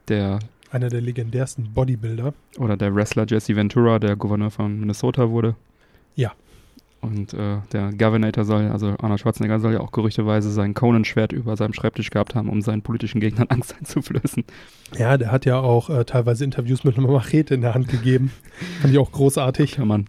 der, 0.08 0.40
einer 0.72 0.90
der 0.90 1.02
legendärsten 1.02 1.74
Bodybuilder. 1.74 2.34
oder 2.58 2.78
der 2.78 2.94
Wrestler 2.96 3.26
Jesse 3.28 3.56
Ventura, 3.56 4.00
der 4.00 4.16
Gouverneur 4.16 4.52
von 4.52 4.80
Minnesota 4.80 5.30
wurde. 5.30 5.56
Ja. 6.16 6.32
Und 7.02 7.34
äh, 7.34 7.58
der 7.74 7.92
Governator 7.92 8.46
soll, 8.46 8.70
also 8.70 8.96
Arnold 9.02 9.20
Schwarzenegger 9.20 9.60
soll 9.60 9.74
ja 9.74 9.82
auch 9.82 9.92
gerüchteweise 9.92 10.50
sein 10.52 10.74
Conan-Schwert 10.74 11.34
über 11.34 11.58
seinem 11.58 11.74
Schreibtisch 11.74 12.10
gehabt 12.12 12.34
haben, 12.34 12.48
um 12.48 12.62
seinen 12.62 12.82
politischen 12.82 13.20
Gegnern 13.20 13.48
Angst 13.50 13.76
einzuflößen. 13.78 14.46
Ja, 14.98 15.18
der 15.18 15.30
hat 15.32 15.46
ja 15.46 15.60
auch 15.60 15.90
äh, 15.90 16.06
teilweise 16.06 16.46
Interviews 16.46 16.86
mit 16.86 16.98
einer 16.98 17.08
Machete 17.12 17.56
in 17.56 17.62
der 17.62 17.74
Hand 17.74 17.90
gegeben. 17.90 18.32
Fand 18.82 18.94
ich 18.94 19.00
auch 19.00 19.12
großartig. 19.12 19.78
Ja, 19.78 19.86
Mann. 19.86 20.08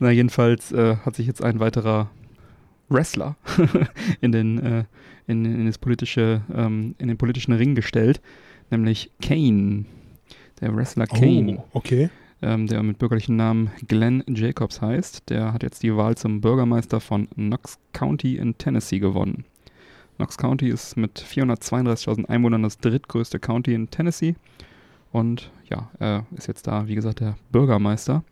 Na, 0.00 0.10
jedenfalls 0.10 0.70
äh, 0.72 0.96
hat 0.96 1.16
sich 1.16 1.26
jetzt 1.26 1.42
ein 1.42 1.60
weiterer 1.60 2.10
Wrestler 2.88 3.36
in, 4.20 4.32
den, 4.32 4.58
äh, 4.58 4.84
in, 5.26 5.44
in, 5.44 5.66
das 5.66 5.78
politische, 5.78 6.42
ähm, 6.54 6.94
in 6.98 7.08
den 7.08 7.18
politischen 7.18 7.52
Ring 7.52 7.74
gestellt, 7.74 8.20
nämlich 8.70 9.10
Kane. 9.22 9.84
Der 10.60 10.74
Wrestler 10.74 11.06
Kane. 11.06 11.58
Oh, 11.58 11.64
okay. 11.78 12.10
ähm, 12.42 12.66
der 12.66 12.82
mit 12.82 12.98
bürgerlichen 12.98 13.36
Namen 13.36 13.70
Glenn 13.86 14.24
Jacobs 14.28 14.80
heißt. 14.80 15.30
Der 15.30 15.52
hat 15.52 15.62
jetzt 15.62 15.82
die 15.82 15.94
Wahl 15.96 16.16
zum 16.16 16.40
Bürgermeister 16.40 17.00
von 17.00 17.28
Knox 17.30 17.78
County 17.92 18.36
in 18.36 18.58
Tennessee 18.58 18.98
gewonnen. 18.98 19.44
Knox 20.16 20.36
County 20.36 20.68
ist 20.68 20.96
mit 20.96 21.20
432.000 21.20 22.28
Einwohnern 22.28 22.64
das 22.64 22.78
drittgrößte 22.78 23.38
County 23.38 23.74
in 23.74 23.88
Tennessee. 23.88 24.34
Und 25.12 25.52
ja, 25.70 25.90
er 26.00 26.26
ist 26.36 26.48
jetzt 26.48 26.66
da, 26.66 26.88
wie 26.88 26.96
gesagt, 26.96 27.20
der 27.20 27.36
Bürgermeister. 27.52 28.24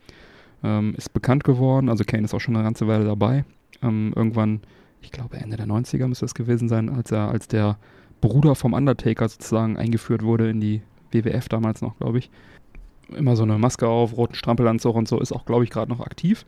Ähm, 0.65 0.95
ist 0.97 1.13
bekannt 1.13 1.45
geworden, 1.45 1.89
also 1.89 2.03
Kane 2.05 2.25
ist 2.25 2.35
auch 2.35 2.41
schon 2.41 2.57
eine 2.57 2.65
ganze 2.65 2.89
Weile 2.89 3.05
dabei. 3.05 3.45
Ähm, 3.83 4.13
irgendwann, 4.17 4.61
ich 5.01 5.13
glaube 5.13 5.37
Ende 5.37 5.57
der 5.57 5.67
90er 5.67 6.07
müsste 6.09 6.25
es 6.25 6.35
gewesen 6.35 6.69
sein, 6.69 6.89
als 6.89 7.11
er 7.11 7.29
als 7.29 7.49
der 7.49 7.79
Bruder 8.21 8.55
vom 8.55 8.73
Undertaker 8.73 9.29
sozusagen 9.29 9.77
eingeführt 9.77 10.23
wurde 10.23 10.51
in 10.51 10.61
die 10.61 10.83
WWF 11.13 11.49
damals 11.49 11.83
noch, 11.83 11.97
glaube 11.99 12.19
ich 12.19 12.31
immer 13.15 13.37
so 13.37 13.43
eine 13.43 13.59
Maske 13.59 13.89
auf, 13.89 14.17
roten 14.17 14.35
Strampelanzug 14.35 14.95
und 14.95 15.09
so, 15.09 15.21
ist 15.21 15.33
auch, 15.33 15.45
glaube 15.45 15.65
ich, 15.65 15.71
gerade 15.71 15.91
noch 15.91 16.01
aktiv. 16.01 16.45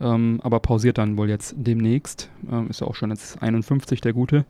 Ähm, 0.00 0.40
aber 0.42 0.60
pausiert 0.60 0.98
dann 0.98 1.16
wohl 1.16 1.28
jetzt 1.28 1.54
demnächst. 1.58 2.30
Ähm, 2.50 2.68
ist 2.68 2.80
ja 2.80 2.86
auch 2.86 2.94
schon 2.94 3.10
jetzt 3.10 3.42
51 3.42 4.00
der 4.00 4.12
Gute. 4.12 4.46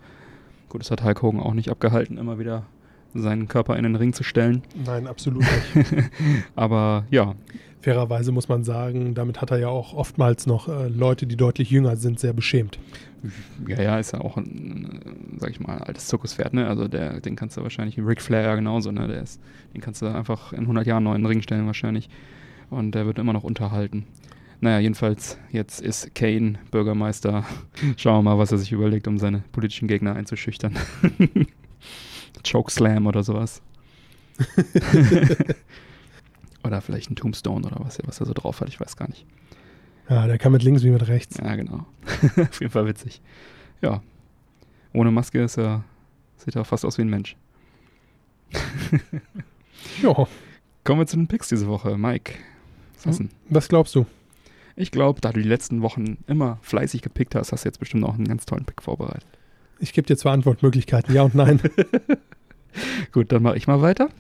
Gut, 0.69 0.81
das 0.81 0.91
hat 0.91 1.03
Hulk 1.03 1.23
Hogan 1.23 1.41
auch 1.41 1.55
nicht 1.55 1.71
abgehalten, 1.71 2.19
immer 2.19 2.39
wieder 2.39 2.67
seinen 3.15 3.49
Körper 3.49 3.77
in 3.77 3.83
den 3.83 3.97
Ring 3.97 4.13
zu 4.13 4.23
stellen. 4.23 4.63
Nein, 4.85 5.07
absolut 5.07 5.43
nicht. 5.43 6.11
aber 6.55 7.05
ja, 7.11 7.35
Fairerweise 7.81 8.31
muss 8.31 8.49
man 8.49 8.63
sagen, 8.63 9.15
damit 9.15 9.41
hat 9.41 9.51
er 9.51 9.59
ja 9.59 9.69
auch 9.69 9.95
oftmals 9.95 10.47
noch 10.47 10.69
äh, 10.69 10.89
Leute, 10.89 11.27
die 11.27 11.37
deutlich 11.37 11.71
jünger 11.71 11.97
sind, 11.97 12.21
sehr 12.21 12.35
beschämt. 12.35 12.79
ja, 13.67 13.81
ja, 13.81 13.99
ist 13.99 14.13
ja 14.13 14.21
auch 14.21 14.37
ein, 14.37 15.01
sag 15.39 15.51
ich 15.51 15.61
mal, 15.61 15.79
altes 15.79 16.07
Zirkuspferd, 16.09 16.53
ne? 16.53 16.67
Also 16.67 16.89
der, 16.89 17.21
den 17.21 17.37
kannst 17.37 17.57
du 17.57 17.63
wahrscheinlich, 17.63 17.99
Ric 17.99 18.21
Flair 18.21 18.43
ja 18.43 18.55
genauso, 18.55 18.91
ne? 18.93 19.09
Der 19.09 19.23
ist, 19.23 19.41
den 19.75 19.81
kannst 19.81 20.03
du 20.03 20.07
einfach 20.07 20.53
in 20.53 20.61
100 20.61 20.87
Jahren 20.87 21.05
noch 21.05 21.15
in 21.15 21.23
den 21.23 21.27
Ring 21.27 21.41
stellen 21.41 21.67
wahrscheinlich. 21.67 22.11
Und 22.69 22.95
der 22.95 23.07
wird 23.07 23.19
immer 23.19 23.33
noch 23.33 23.45
unterhalten. 23.45 24.05
Naja, 24.61 24.79
jedenfalls, 24.79 25.39
jetzt 25.51 25.81
ist 25.81 26.15
Kane 26.15 26.59
Bürgermeister. 26.71 27.45
Schauen 27.97 28.19
wir 28.19 28.31
mal, 28.31 28.39
was 28.39 28.53
er 28.53 28.59
sich 28.59 28.73
überlegt, 28.73 29.09
um 29.09 29.19
seine 29.19 29.43
politischen 29.53 29.89
Gegner 29.89 30.15
einzuschüchtern. 30.15 30.77
Chokeslam 32.43 33.07
oder 33.07 33.23
sowas. 33.23 33.63
oder 36.65 36.81
vielleicht 36.81 37.11
ein 37.11 37.17
Tombstone 37.17 37.67
oder 37.67 37.77
was, 37.81 37.99
was 38.05 38.21
er 38.21 38.27
so 38.27 38.33
drauf 38.33 38.61
hat, 38.61 38.69
ich 38.69 38.81
weiß 38.81 38.97
gar 38.97 39.09
nicht. 39.09 39.27
Ja, 40.09 40.27
der 40.27 40.39
kann 40.39 40.53
mit 40.53 40.63
links 40.63 40.83
wie 40.83 40.91
mit 40.91 41.07
rechts. 41.07 41.37
Ja, 41.39 41.55
genau. 41.55 41.87
Auf 42.37 42.61
jeden 42.61 42.73
Fall 42.73 42.87
witzig. 42.87 43.23
Ja. 43.81 44.03
Ohne 44.93 45.11
Maske 45.11 45.43
ist 45.43 45.57
er, 45.57 45.85
sieht 46.37 46.57
er 46.57 46.65
fast 46.65 46.85
aus 46.85 46.99
wie 46.99 47.03
ein 47.03 47.11
Mensch. 47.11 47.37
Ja, 50.03 50.27
Kommen 50.85 51.01
wir 51.01 51.07
zu 51.07 51.17
den 51.17 51.29
Picks 51.29 51.49
diese 51.49 51.69
Woche. 51.69 51.99
Mike, 51.99 52.33
was 53.05 53.23
was 53.49 53.69
glaubst 53.69 53.95
du? 53.95 54.07
Ich 54.77 54.91
glaube, 54.91 55.21
da 55.21 55.31
du 55.31 55.41
die 55.41 55.49
letzten 55.49 55.83
Wochen 55.83 56.19
immer 56.27 56.59
fleißig 56.63 57.03
gepickt 57.03 57.35
hast, 57.35 57.53
hast 57.53 57.65
du 57.65 57.69
jetzt 57.69 57.79
bestimmt 57.79 58.05
auch 58.05 58.15
einen 58.15 58.27
ganz 58.27 58.47
tollen 58.47 58.65
Pick 58.65 58.83
vorbereitet. 58.83 59.29
Ich 59.83 59.95
gebe 59.95 60.07
dir 60.07 60.17
zwei 60.17 60.33
Antwortmöglichkeiten, 60.33 61.15
ja 61.15 61.23
und 61.23 61.35
nein. 61.35 61.59
Gut, 63.13 63.33
dann 63.33 63.43
mache 63.43 63.57
ich 63.57 63.67
mal 63.67 63.81
weiter. 63.81 64.11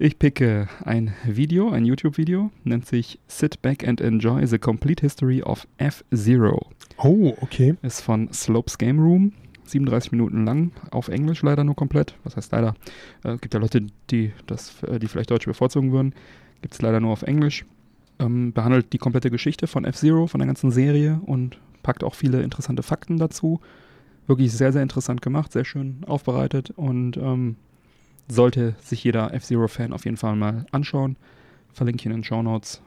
Ich 0.00 0.18
picke 0.18 0.68
ein 0.84 1.14
Video, 1.24 1.70
ein 1.70 1.84
YouTube-Video, 1.84 2.50
nennt 2.64 2.84
sich 2.84 3.20
Sit 3.28 3.62
Back 3.62 3.86
and 3.86 4.00
Enjoy 4.00 4.44
the 4.44 4.58
Complete 4.58 5.00
History 5.00 5.42
of 5.42 5.66
F-Zero. 5.78 6.70
Oh, 6.98 7.34
okay. 7.40 7.76
Ist 7.82 8.00
von 8.00 8.32
Slopes 8.32 8.78
Game 8.78 8.98
Room. 8.98 9.32
37 9.64 10.12
Minuten 10.12 10.44
lang, 10.44 10.72
auf 10.90 11.08
Englisch 11.08 11.42
leider 11.42 11.62
nur 11.62 11.76
komplett. 11.76 12.14
Was 12.24 12.36
heißt 12.36 12.50
leider? 12.50 12.74
Es 13.22 13.34
äh, 13.34 13.36
gibt 13.36 13.54
ja 13.54 13.60
Leute, 13.60 13.86
die 14.10 14.32
das, 14.46 14.82
äh, 14.82 14.98
die 14.98 15.06
vielleicht 15.06 15.30
Deutsch 15.30 15.46
bevorzugen 15.46 15.92
würden. 15.92 16.14
Gibt 16.62 16.74
es 16.74 16.82
leider 16.82 17.00
nur 17.00 17.12
auf 17.12 17.22
Englisch. 17.22 17.64
Ähm, 18.18 18.52
behandelt 18.52 18.92
die 18.92 18.98
komplette 18.98 19.30
Geschichte 19.30 19.68
von 19.68 19.84
F-Zero, 19.84 20.26
von 20.26 20.40
der 20.40 20.46
ganzen 20.46 20.72
Serie 20.72 21.20
und 21.26 21.58
packt 21.84 22.02
auch 22.02 22.14
viele 22.14 22.42
interessante 22.42 22.82
Fakten 22.82 23.18
dazu. 23.18 23.60
Wirklich 24.28 24.52
sehr, 24.52 24.72
sehr 24.72 24.82
interessant 24.82 25.22
gemacht, 25.22 25.52
sehr 25.52 25.64
schön 25.64 26.04
aufbereitet 26.06 26.70
und 26.76 27.16
ähm, 27.16 27.56
sollte 28.28 28.76
sich 28.80 29.02
jeder 29.02 29.32
F-Zero-Fan 29.34 29.92
auf 29.92 30.04
jeden 30.04 30.18
Fall 30.18 30.36
mal 30.36 30.66
anschauen. 30.70 31.16
Verlinke 31.72 32.02
ich 32.02 32.06
in 32.06 32.12
den 32.12 32.24
Show 32.24 32.42
Notes. 32.42 32.82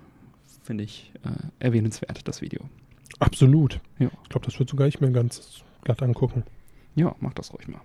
Finde 0.64 0.84
ich 0.84 1.12
äh, 1.26 1.30
erwähnenswert, 1.60 2.28
das 2.28 2.42
Video. 2.42 2.62
Absolut. 3.20 3.80
Ja. 4.00 4.10
Ich 4.24 4.30
glaube, 4.30 4.46
das 4.46 4.60
wird 4.60 4.70
sogar 4.70 4.88
ich 4.88 5.02
mir 5.02 5.12
ganz 5.12 5.64
glatt 5.84 6.02
angucken. 6.04 6.44
Ja, 6.96 7.16
mach 7.20 7.34
das 7.34 7.54
ruhig 7.54 7.68
mal. 7.68 7.82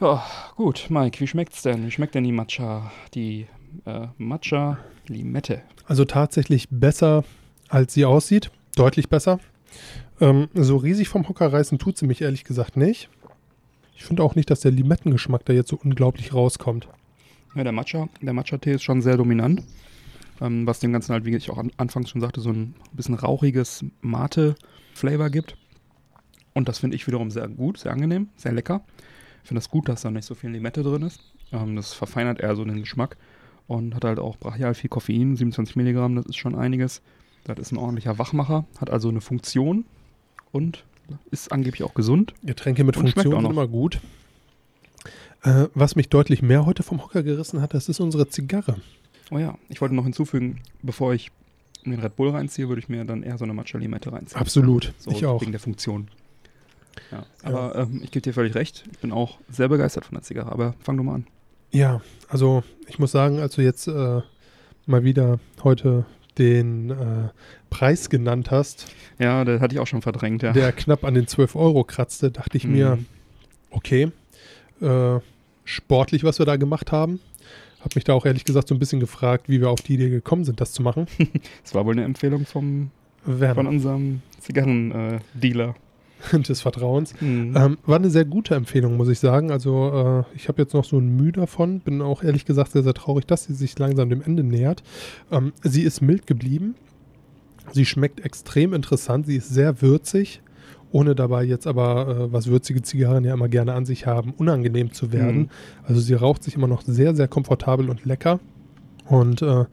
Ja, 0.00 0.24
gut, 0.56 0.86
Mike, 0.88 1.20
wie 1.20 1.26
schmeckt's 1.26 1.62
denn? 1.62 1.86
Wie 1.86 1.90
schmeckt 1.90 2.14
denn 2.14 2.24
die 2.24 2.32
Matcha, 2.32 2.90
die 3.14 3.46
äh, 3.84 4.06
Matcha 4.18 4.78
Limette? 5.06 5.62
Also 5.86 6.04
tatsächlich 6.04 6.68
besser, 6.70 7.24
als 7.68 7.94
sie 7.94 8.04
aussieht. 8.04 8.50
Deutlich 8.74 9.08
besser. 9.08 9.38
Ähm, 10.20 10.48
so 10.54 10.76
riesig 10.76 11.08
vom 11.08 11.28
Hocker 11.28 11.52
reißen 11.52 11.78
tut 11.78 11.98
sie 11.98 12.06
mich 12.06 12.22
ehrlich 12.22 12.44
gesagt 12.44 12.76
nicht. 12.76 13.10
Ich 13.94 14.04
finde 14.04 14.22
auch 14.22 14.34
nicht, 14.34 14.50
dass 14.50 14.60
der 14.60 14.72
Limettengeschmack 14.72 15.44
da 15.44 15.52
jetzt 15.52 15.68
so 15.68 15.78
unglaublich 15.82 16.32
rauskommt. 16.32 16.88
Ja, 17.54 17.64
der 17.64 17.72
Matcha, 17.72 18.08
der 18.20 18.32
Matcha-Tee 18.32 18.72
ist 18.74 18.82
schon 18.82 19.02
sehr 19.02 19.16
dominant. 19.16 19.62
Ähm, 20.40 20.66
was 20.66 20.80
dem 20.80 20.92
Ganzen 20.92 21.12
halt, 21.12 21.24
wie 21.24 21.34
ich 21.34 21.50
auch 21.50 21.58
an, 21.58 21.72
anfangs 21.76 22.10
schon 22.10 22.20
sagte, 22.20 22.40
so 22.40 22.50
ein 22.50 22.74
bisschen 22.92 23.14
rauchiges 23.14 23.84
Mate-Flavor 24.02 25.30
gibt. 25.30 25.56
Und 26.52 26.68
das 26.68 26.78
finde 26.78 26.96
ich 26.96 27.06
wiederum 27.06 27.30
sehr 27.30 27.48
gut, 27.48 27.78
sehr 27.78 27.92
angenehm, 27.92 28.28
sehr 28.36 28.52
lecker. 28.52 28.82
Ich 29.42 29.48
finde 29.48 29.58
es 29.58 29.66
das 29.66 29.70
gut, 29.70 29.88
dass 29.88 30.02
da 30.02 30.10
nicht 30.10 30.24
so 30.24 30.34
viel 30.34 30.50
Limette 30.50 30.82
drin 30.82 31.02
ist. 31.02 31.20
Ähm, 31.52 31.76
das 31.76 31.92
verfeinert 31.92 32.40
eher 32.40 32.56
so 32.56 32.64
den 32.64 32.80
Geschmack 32.80 33.16
und 33.66 33.94
hat 33.94 34.04
halt 34.04 34.18
auch 34.18 34.36
brachial 34.36 34.74
viel 34.74 34.90
Koffein, 34.90 35.36
27 35.36 35.76
Milligramm, 35.76 36.16
das 36.16 36.26
ist 36.26 36.36
schon 36.36 36.54
einiges. 36.54 37.02
Das 37.44 37.58
ist 37.58 37.72
ein 37.72 37.78
ordentlicher 37.78 38.18
Wachmacher, 38.18 38.66
hat 38.78 38.90
also 38.90 39.08
eine 39.08 39.20
Funktion 39.20 39.84
und 40.52 40.84
ist 41.30 41.52
angeblich 41.52 41.82
auch 41.84 41.94
gesund. 41.94 42.34
Getränke 42.42 42.84
mit 42.84 42.96
Funktion 42.96 43.34
auch 43.34 43.40
sind 43.40 43.50
immer 43.50 43.68
gut. 43.68 44.00
Äh, 45.42 45.68
was 45.74 45.94
mich 45.94 46.08
deutlich 46.08 46.42
mehr 46.42 46.66
heute 46.66 46.82
vom 46.82 47.02
Hocker 47.02 47.22
gerissen 47.22 47.60
hat, 47.60 47.74
das 47.74 47.88
ist 47.88 48.00
unsere 48.00 48.28
Zigarre. 48.28 48.76
Oh 49.30 49.38
ja, 49.38 49.56
ich 49.68 49.80
wollte 49.80 49.94
noch 49.94 50.04
hinzufügen, 50.04 50.60
bevor 50.82 51.14
ich 51.14 51.30
den 51.84 52.00
Red 52.00 52.16
Bull 52.16 52.30
reinziehe, 52.30 52.68
würde 52.68 52.80
ich 52.80 52.88
mir 52.88 53.04
dann 53.04 53.22
eher 53.22 53.38
so 53.38 53.44
eine 53.44 53.54
Matcha-Limette 53.54 54.12
reinziehen. 54.12 54.40
Absolut. 54.40 54.92
So, 54.98 55.12
ich 55.12 55.24
auch. 55.26 55.40
Wegen 55.40 55.52
der 55.52 55.60
Funktion. 55.60 56.08
Ja, 57.12 57.26
aber 57.42 57.76
Ähm, 57.76 58.00
ich 58.02 58.10
gebe 58.10 58.22
dir 58.22 58.32
völlig 58.32 58.54
recht. 58.54 58.84
Ich 58.90 58.98
bin 58.98 59.12
auch 59.12 59.38
sehr 59.48 59.68
begeistert 59.68 60.04
von 60.04 60.14
der 60.14 60.22
Zigarre. 60.22 60.50
Aber 60.50 60.74
fang 60.80 60.96
du 60.96 61.02
mal 61.02 61.14
an. 61.16 61.26
Ja, 61.70 62.00
also 62.28 62.62
ich 62.88 62.98
muss 62.98 63.12
sagen, 63.12 63.38
als 63.38 63.54
du 63.54 63.62
jetzt 63.62 63.86
äh, 63.86 64.20
mal 64.86 65.04
wieder 65.04 65.38
heute 65.62 66.06
den 66.38 66.90
äh, 66.90 67.28
Preis 67.70 68.10
genannt 68.10 68.50
hast, 68.50 68.86
Ja, 69.18 69.44
das 69.44 69.60
hatte 69.60 69.74
ich 69.74 69.80
auch 69.80 69.86
schon 69.86 70.02
verdrängt, 70.02 70.42
ja. 70.42 70.52
der 70.52 70.72
knapp 70.72 71.04
an 71.04 71.14
den 71.14 71.26
12 71.26 71.56
Euro 71.56 71.84
kratzte, 71.84 72.30
dachte 72.30 72.56
ich 72.56 72.66
mir, 72.66 72.96
Mhm. 72.96 73.06
okay, 73.70 74.08
äh, 74.80 75.20
sportlich, 75.64 76.22
was 76.24 76.38
wir 76.38 76.46
da 76.46 76.56
gemacht 76.56 76.92
haben. 76.92 77.20
Habe 77.80 77.90
mich 77.94 78.04
da 78.04 78.14
auch 78.14 78.26
ehrlich 78.26 78.44
gesagt 78.44 78.68
so 78.68 78.74
ein 78.74 78.78
bisschen 78.78 79.00
gefragt, 79.00 79.48
wie 79.48 79.60
wir 79.60 79.70
auf 79.70 79.80
die 79.80 79.94
Idee 79.94 80.10
gekommen 80.10 80.44
sind, 80.44 80.60
das 80.60 80.72
zu 80.72 80.82
machen. 80.82 81.06
Das 81.62 81.74
war 81.74 81.84
wohl 81.86 81.92
eine 81.94 82.04
Empfehlung 82.04 82.44
vom, 82.46 82.90
von 83.24 83.66
unserem 83.66 84.22
Zigarrendealer. 84.40 85.74
des 86.32 86.60
Vertrauens. 86.60 87.14
Ähm, 87.20 87.78
war 87.84 87.96
eine 87.96 88.10
sehr 88.10 88.24
gute 88.24 88.54
Empfehlung, 88.54 88.96
muss 88.96 89.08
ich 89.08 89.18
sagen. 89.18 89.50
Also 89.50 90.24
äh, 90.32 90.36
ich 90.36 90.48
habe 90.48 90.62
jetzt 90.62 90.74
noch 90.74 90.84
so 90.84 90.98
ein 90.98 91.16
Mühe 91.16 91.32
davon. 91.32 91.80
Bin 91.80 92.02
auch 92.02 92.22
ehrlich 92.22 92.44
gesagt 92.44 92.72
sehr, 92.72 92.82
sehr 92.82 92.94
traurig, 92.94 93.26
dass 93.26 93.44
sie 93.44 93.54
sich 93.54 93.78
langsam 93.78 94.08
dem 94.08 94.22
Ende 94.22 94.42
nähert. 94.42 94.82
Ähm, 95.30 95.52
sie 95.62 95.82
ist 95.82 96.00
mild 96.00 96.26
geblieben. 96.26 96.74
Sie 97.72 97.84
schmeckt 97.84 98.24
extrem 98.24 98.72
interessant. 98.72 99.26
Sie 99.26 99.36
ist 99.36 99.48
sehr 99.48 99.82
würzig, 99.82 100.40
ohne 100.92 101.14
dabei 101.14 101.44
jetzt 101.44 101.66
aber, 101.66 102.08
äh, 102.08 102.32
was 102.32 102.46
würzige 102.46 102.82
Zigarren 102.82 103.24
ja 103.24 103.34
immer 103.34 103.48
gerne 103.48 103.74
an 103.74 103.86
sich 103.86 104.06
haben, 104.06 104.32
unangenehm 104.36 104.92
zu 104.92 105.12
werden. 105.12 105.38
Mhm. 105.38 105.48
Also 105.84 106.00
sie 106.00 106.14
raucht 106.14 106.44
sich 106.44 106.54
immer 106.54 106.68
noch 106.68 106.82
sehr, 106.82 107.14
sehr 107.14 107.28
komfortabel 107.28 107.90
und 107.90 108.04
lecker. 108.04 108.40
Und 109.08 109.42
äh, 109.42 109.64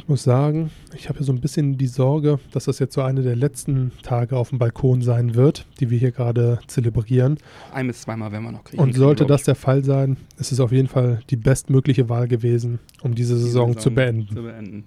ich 0.00 0.08
muss 0.08 0.22
sagen, 0.22 0.70
ich 0.94 1.10
habe 1.10 1.18
ja 1.18 1.24
so 1.26 1.32
ein 1.32 1.40
bisschen 1.40 1.76
die 1.76 1.86
Sorge, 1.86 2.38
dass 2.52 2.64
das 2.64 2.78
jetzt 2.78 2.94
so 2.94 3.02
eine 3.02 3.20
der 3.22 3.36
letzten 3.36 3.92
Tage 4.02 4.34
auf 4.36 4.48
dem 4.48 4.58
Balkon 4.58 5.02
sein 5.02 5.34
wird, 5.34 5.66
die 5.78 5.90
wir 5.90 5.98
hier 5.98 6.10
gerade 6.10 6.58
zelebrieren. 6.68 7.36
Ein 7.72 7.86
bis 7.88 8.00
zweimal 8.00 8.32
werden 8.32 8.44
wir 8.44 8.52
noch 8.52 8.64
kriegen. 8.64 8.82
Und 8.82 8.94
sollte 8.94 9.26
das 9.26 9.42
der 9.42 9.54
Fall 9.54 9.84
sein, 9.84 10.16
ist 10.38 10.52
es 10.52 10.60
auf 10.60 10.72
jeden 10.72 10.88
Fall 10.88 11.20
die 11.28 11.36
bestmögliche 11.36 12.08
Wahl 12.08 12.28
gewesen, 12.28 12.78
um 13.02 13.14
diese 13.14 13.34
die 13.34 13.40
Saison, 13.42 13.76
zu 13.76 13.90
beenden. 13.90 14.34
Zu 14.34 14.42
beenden. 14.42 14.84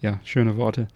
Ja, 0.00 0.18
schöne 0.24 0.56
Worte. 0.56 0.88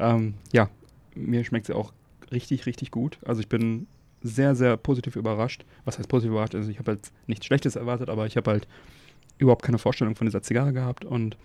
Ähm, 0.00 0.34
ja, 0.52 0.68
mir 1.14 1.44
schmeckt 1.44 1.66
sie 1.66 1.76
auch 1.76 1.92
richtig, 2.32 2.66
richtig 2.66 2.90
gut. 2.90 3.18
Also 3.24 3.40
ich 3.40 3.48
bin 3.48 3.86
sehr, 4.22 4.56
sehr 4.56 4.76
positiv 4.76 5.14
überrascht. 5.14 5.64
Was 5.84 5.98
heißt 5.98 6.08
positiv 6.08 6.32
überrascht? 6.32 6.56
Also 6.56 6.68
ich 6.68 6.80
habe 6.80 6.92
halt 6.92 7.12
nichts 7.28 7.46
Schlechtes 7.46 7.76
erwartet, 7.76 8.08
aber 8.08 8.26
ich 8.26 8.36
habe 8.36 8.50
halt 8.50 8.66
überhaupt 9.38 9.62
keine 9.62 9.78
Vorstellung 9.78 10.16
von 10.16 10.26
dieser 10.26 10.42
Zigarre 10.42 10.72
gehabt 10.72 11.04
und 11.04 11.36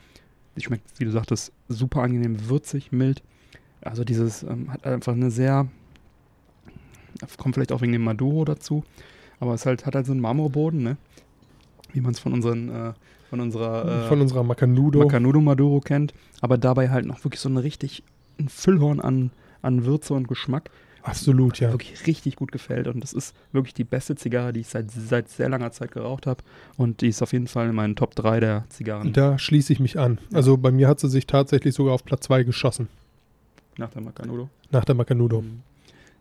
die 0.60 0.66
schmeckt, 0.66 1.00
wie 1.00 1.06
du 1.06 1.12
sagtest, 1.12 1.52
super 1.68 2.02
angenehm, 2.02 2.50
würzig, 2.50 2.92
mild. 2.92 3.24
Also 3.82 4.04
dieses 4.04 4.44
ähm, 4.44 4.72
hat 4.72 4.86
einfach 4.86 5.14
eine 5.14 5.32
sehr, 5.32 5.68
kommt 7.38 7.56
vielleicht 7.56 7.72
auch 7.72 7.82
wegen 7.82 7.94
dem 7.94 8.04
Maduro 8.04 8.46
dazu, 8.46 8.84
aber 9.40 9.54
es 9.54 9.66
halt, 9.66 9.86
hat 9.86 9.96
halt 9.96 10.06
so 10.06 10.12
einen 10.12 10.22
Marmorboden, 10.22 10.84
ne? 10.84 10.98
Wie 11.94 12.02
man 12.02 12.12
es 12.12 12.20
von 12.20 12.34
unseren, 12.34 12.70
äh, 12.70 12.94
von 13.30 13.40
unserer 13.40 14.06
äh, 14.06 14.08
Von 14.08 14.22
unserer 14.22 14.44
Macanudo. 14.44 15.00
Macanudo 15.00 15.40
Maduro 15.40 15.80
kennt, 15.80 16.14
aber 16.42 16.58
dabei 16.58 16.90
halt 16.90 17.06
noch 17.06 17.24
wirklich 17.24 17.40
so 17.40 17.50
ein 17.50 17.58
richtig 17.58 18.04
ein 18.40 18.50
Füllhorn 18.50 19.00
an, 19.00 19.32
an 19.62 19.86
Würze 19.86 20.14
und 20.14 20.28
Geschmack, 20.28 20.70
Absolut, 21.04 21.60
ja. 21.60 21.72
wirklich 21.72 22.06
richtig 22.08 22.36
gut 22.36 22.52
gefällt 22.52 22.88
und 22.88 23.02
das 23.02 23.14
ist 23.14 23.36
wirklich 23.52 23.74
die 23.74 23.84
beste 23.84 24.16
Zigarre, 24.16 24.54
die 24.54 24.60
ich 24.62 24.68
seit, 24.68 24.92
seit 24.92 25.30
sehr 25.30 25.50
langer 25.50 25.72
Zeit 25.72 25.92
geraucht 25.92 26.28
habe 26.28 26.44
und 26.78 27.02
die 27.02 27.08
ist 27.08 27.22
auf 27.22 27.32
jeden 27.34 27.48
Fall 27.48 27.70
in 27.70 27.76
meinen 27.76 27.96
Top 27.96 28.16
3 28.16 28.40
der 28.40 28.66
Zigarren 28.70 29.14
Da 29.14 29.40
schließe 29.40 29.72
ich 29.74 29.80
mich 29.80 29.98
an. 29.98 30.18
Also 30.34 30.58
bei 30.58 30.72
mir 30.72 30.88
hat 30.88 31.00
sie 31.00 31.10
sich 31.10 31.26
tatsächlich 31.28 31.74
sogar 31.76 31.94
auf 31.94 32.04
Platz 32.04 32.26
2 32.26 32.44
geschossen. 32.44 32.88
nach 33.78 33.90
der 33.92 34.02
Macanudo. 34.02 34.50
Nach 34.72 34.84
der 34.86 34.96
Macanudo. 34.96 35.44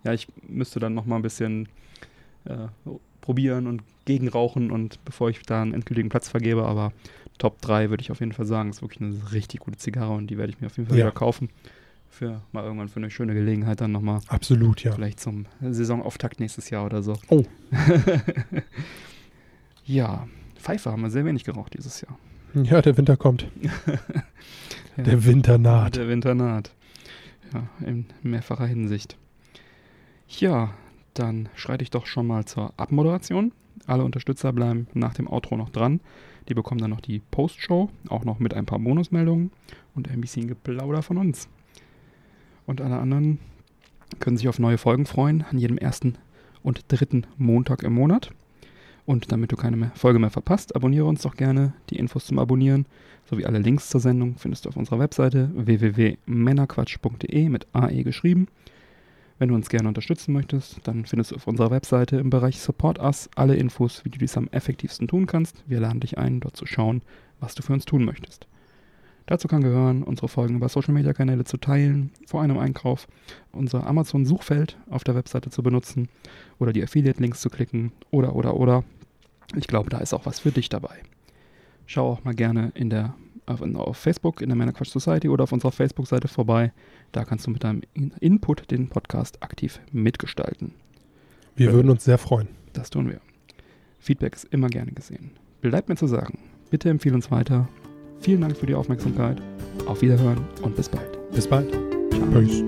Ja, 0.04 0.12
ich 0.12 0.28
müsste 0.46 0.78
dann 0.80 0.94
noch 0.94 1.06
mal 1.06 1.16
ein 1.16 1.22
bisschen 1.22 1.68
äh, 2.44 2.68
probieren 3.20 3.66
und 3.66 3.82
gegenrauchen 4.04 4.70
und 4.70 5.04
bevor 5.04 5.28
ich 5.28 5.42
da 5.42 5.60
einen 5.60 5.74
endgültigen 5.74 6.08
Platz 6.08 6.28
vergebe, 6.28 6.64
aber 6.64 6.92
Top 7.36 7.60
3 7.60 7.90
würde 7.90 8.00
ich 8.00 8.10
auf 8.10 8.20
jeden 8.20 8.32
Fall 8.32 8.46
sagen, 8.46 8.70
ist 8.70 8.80
wirklich 8.82 9.00
eine 9.02 9.32
richtig 9.32 9.60
gute 9.60 9.76
Zigarre 9.76 10.12
und 10.14 10.28
die 10.28 10.38
werde 10.38 10.52
ich 10.52 10.60
mir 10.60 10.66
auf 10.68 10.76
jeden 10.76 10.88
Fall 10.88 10.98
Ja. 10.98 11.04
wieder 11.06 11.12
kaufen. 11.14 11.50
Für 12.10 12.42
mal 12.52 12.64
irgendwann 12.64 12.88
für 12.88 13.00
eine 13.00 13.10
schöne 13.10 13.34
Gelegenheit 13.34 13.80
dann 13.80 13.92
nochmal. 13.92 14.20
Absolut, 14.28 14.82
ja. 14.82 14.92
Vielleicht 14.92 15.20
zum 15.20 15.46
Saisonauftakt 15.60 16.40
nächstes 16.40 16.70
Jahr 16.70 16.84
oder 16.84 17.02
so. 17.02 17.14
Oh. 17.28 17.44
ja, 19.84 20.26
Pfeife 20.56 20.90
haben 20.90 21.02
wir 21.02 21.10
sehr 21.10 21.24
wenig 21.24 21.44
geraucht 21.44 21.74
dieses 21.74 22.00
Jahr. 22.00 22.18
Ja, 22.54 22.82
der 22.82 22.96
Winter 22.96 23.16
kommt. 23.16 23.46
Ja. 24.96 25.04
Der 25.04 25.24
Winter 25.24 25.58
naht. 25.58 25.94
Der 25.94 26.08
Winter 26.08 26.34
naht. 26.34 26.72
Ja, 27.54 27.68
in 27.86 28.06
mehrfacher 28.24 28.66
Hinsicht. 28.66 29.16
Ja, 30.26 30.74
dann 31.14 31.48
schreite 31.54 31.84
ich 31.84 31.90
doch 31.90 32.06
schon 32.06 32.26
mal 32.26 32.46
zur 32.46 32.72
Abmoderation. 32.76 33.52
Alle 33.86 34.02
Unterstützer 34.02 34.52
bleiben 34.52 34.88
nach 34.94 35.14
dem 35.14 35.28
Outro 35.28 35.56
noch 35.56 35.70
dran. 35.70 36.00
Die 36.48 36.54
bekommen 36.54 36.80
dann 36.80 36.90
noch 36.90 37.00
die 37.00 37.20
Postshow, 37.30 37.90
auch 38.08 38.24
noch 38.24 38.40
mit 38.40 38.54
ein 38.54 38.66
paar 38.66 38.80
Bonusmeldungen 38.80 39.52
und 39.94 40.10
ein 40.10 40.20
bisschen 40.20 40.48
Geplauder 40.48 41.02
von 41.02 41.18
uns. 41.18 41.48
Und 42.68 42.82
alle 42.82 42.98
anderen 42.98 43.38
können 44.20 44.36
sich 44.36 44.46
auf 44.46 44.58
neue 44.58 44.76
Folgen 44.76 45.06
freuen, 45.06 45.42
an 45.50 45.56
jedem 45.56 45.78
ersten 45.78 46.16
und 46.62 46.84
dritten 46.88 47.26
Montag 47.38 47.82
im 47.82 47.94
Monat. 47.94 48.30
Und 49.06 49.32
damit 49.32 49.52
du 49.52 49.56
keine 49.56 49.78
mehr 49.78 49.90
Folge 49.94 50.18
mehr 50.18 50.28
verpasst, 50.28 50.76
abonniere 50.76 51.06
uns 51.06 51.22
doch 51.22 51.34
gerne. 51.34 51.72
Die 51.88 51.96
Infos 51.96 52.26
zum 52.26 52.38
Abonnieren 52.38 52.84
sowie 53.24 53.46
alle 53.46 53.58
Links 53.58 53.88
zur 53.88 54.02
Sendung 54.02 54.36
findest 54.36 54.66
du 54.66 54.68
auf 54.68 54.76
unserer 54.76 54.98
Webseite 54.98 55.50
www.männerquatsch.de 55.54 57.48
mit 57.48 57.66
AE 57.72 58.04
geschrieben. 58.04 58.48
Wenn 59.38 59.48
du 59.48 59.54
uns 59.54 59.70
gerne 59.70 59.88
unterstützen 59.88 60.34
möchtest, 60.34 60.86
dann 60.86 61.06
findest 61.06 61.30
du 61.30 61.36
auf 61.36 61.46
unserer 61.46 61.70
Webseite 61.70 62.18
im 62.18 62.28
Bereich 62.28 62.60
Support 62.60 62.98
Us 62.98 63.30
alle 63.34 63.56
Infos, 63.56 64.04
wie 64.04 64.10
du 64.10 64.18
dies 64.18 64.36
am 64.36 64.48
effektivsten 64.48 65.08
tun 65.08 65.24
kannst. 65.24 65.64
Wir 65.66 65.80
laden 65.80 66.00
dich 66.00 66.18
ein, 66.18 66.40
dort 66.40 66.58
zu 66.58 66.66
schauen, 66.66 67.00
was 67.40 67.54
du 67.54 67.62
für 67.62 67.72
uns 67.72 67.86
tun 67.86 68.04
möchtest. 68.04 68.46
Dazu 69.28 69.46
kann 69.46 69.62
gehören, 69.62 70.02
unsere 70.04 70.26
Folgen 70.26 70.56
über 70.56 70.70
Social 70.70 70.94
Media 70.94 71.12
Kanäle 71.12 71.44
zu 71.44 71.58
teilen, 71.58 72.12
vor 72.26 72.40
einem 72.40 72.56
Einkauf, 72.56 73.06
unser 73.52 73.86
Amazon 73.86 74.24
Suchfeld 74.24 74.78
auf 74.88 75.04
der 75.04 75.14
Webseite 75.14 75.50
zu 75.50 75.62
benutzen 75.62 76.08
oder 76.58 76.72
die 76.72 76.82
Affiliate 76.82 77.20
Links 77.20 77.42
zu 77.42 77.50
klicken 77.50 77.92
oder 78.10 78.34
oder 78.34 78.56
oder. 78.56 78.84
Ich 79.54 79.66
glaube, 79.66 79.90
da 79.90 79.98
ist 79.98 80.14
auch 80.14 80.24
was 80.24 80.40
für 80.40 80.50
dich 80.50 80.70
dabei. 80.70 80.96
Schau 81.84 82.10
auch 82.10 82.24
mal 82.24 82.34
gerne 82.34 82.72
in 82.74 82.88
der, 82.88 83.16
auf, 83.44 83.60
auf 83.60 83.98
Facebook 83.98 84.40
in 84.40 84.48
der 84.48 84.56
Männerquatsch 84.56 84.88
Society 84.92 85.28
oder 85.28 85.44
auf 85.44 85.52
unserer 85.52 85.72
Facebook-Seite 85.72 86.28
vorbei. 86.28 86.72
Da 87.12 87.26
kannst 87.26 87.46
du 87.46 87.50
mit 87.50 87.64
deinem 87.64 87.82
In- 87.92 88.14
Input 88.20 88.70
den 88.70 88.88
Podcast 88.88 89.42
aktiv 89.42 89.78
mitgestalten. 89.92 90.72
Wir 91.54 91.74
würden 91.74 91.90
uns 91.90 92.02
sehr 92.04 92.16
freuen. 92.18 92.48
Das 92.72 92.88
tun 92.88 93.10
wir. 93.10 93.20
Feedback 93.98 94.36
ist 94.36 94.44
immer 94.54 94.68
gerne 94.68 94.92
gesehen. 94.92 95.32
Bleibt 95.60 95.90
mir 95.90 95.96
zu 95.96 96.06
sagen, 96.06 96.38
bitte 96.70 96.88
empfehle 96.88 97.14
uns 97.14 97.30
weiter. 97.30 97.68
Vielen 98.20 98.40
Dank 98.40 98.56
für 98.56 98.66
die 98.66 98.74
Aufmerksamkeit. 98.74 99.40
Auf 99.86 100.02
Wiederhören 100.02 100.44
und 100.62 100.76
bis 100.76 100.88
bald. 100.88 101.18
Bis 101.32 101.46
bald. 101.46 101.70
Ciao. 101.70 102.26
Peace. 102.32 102.64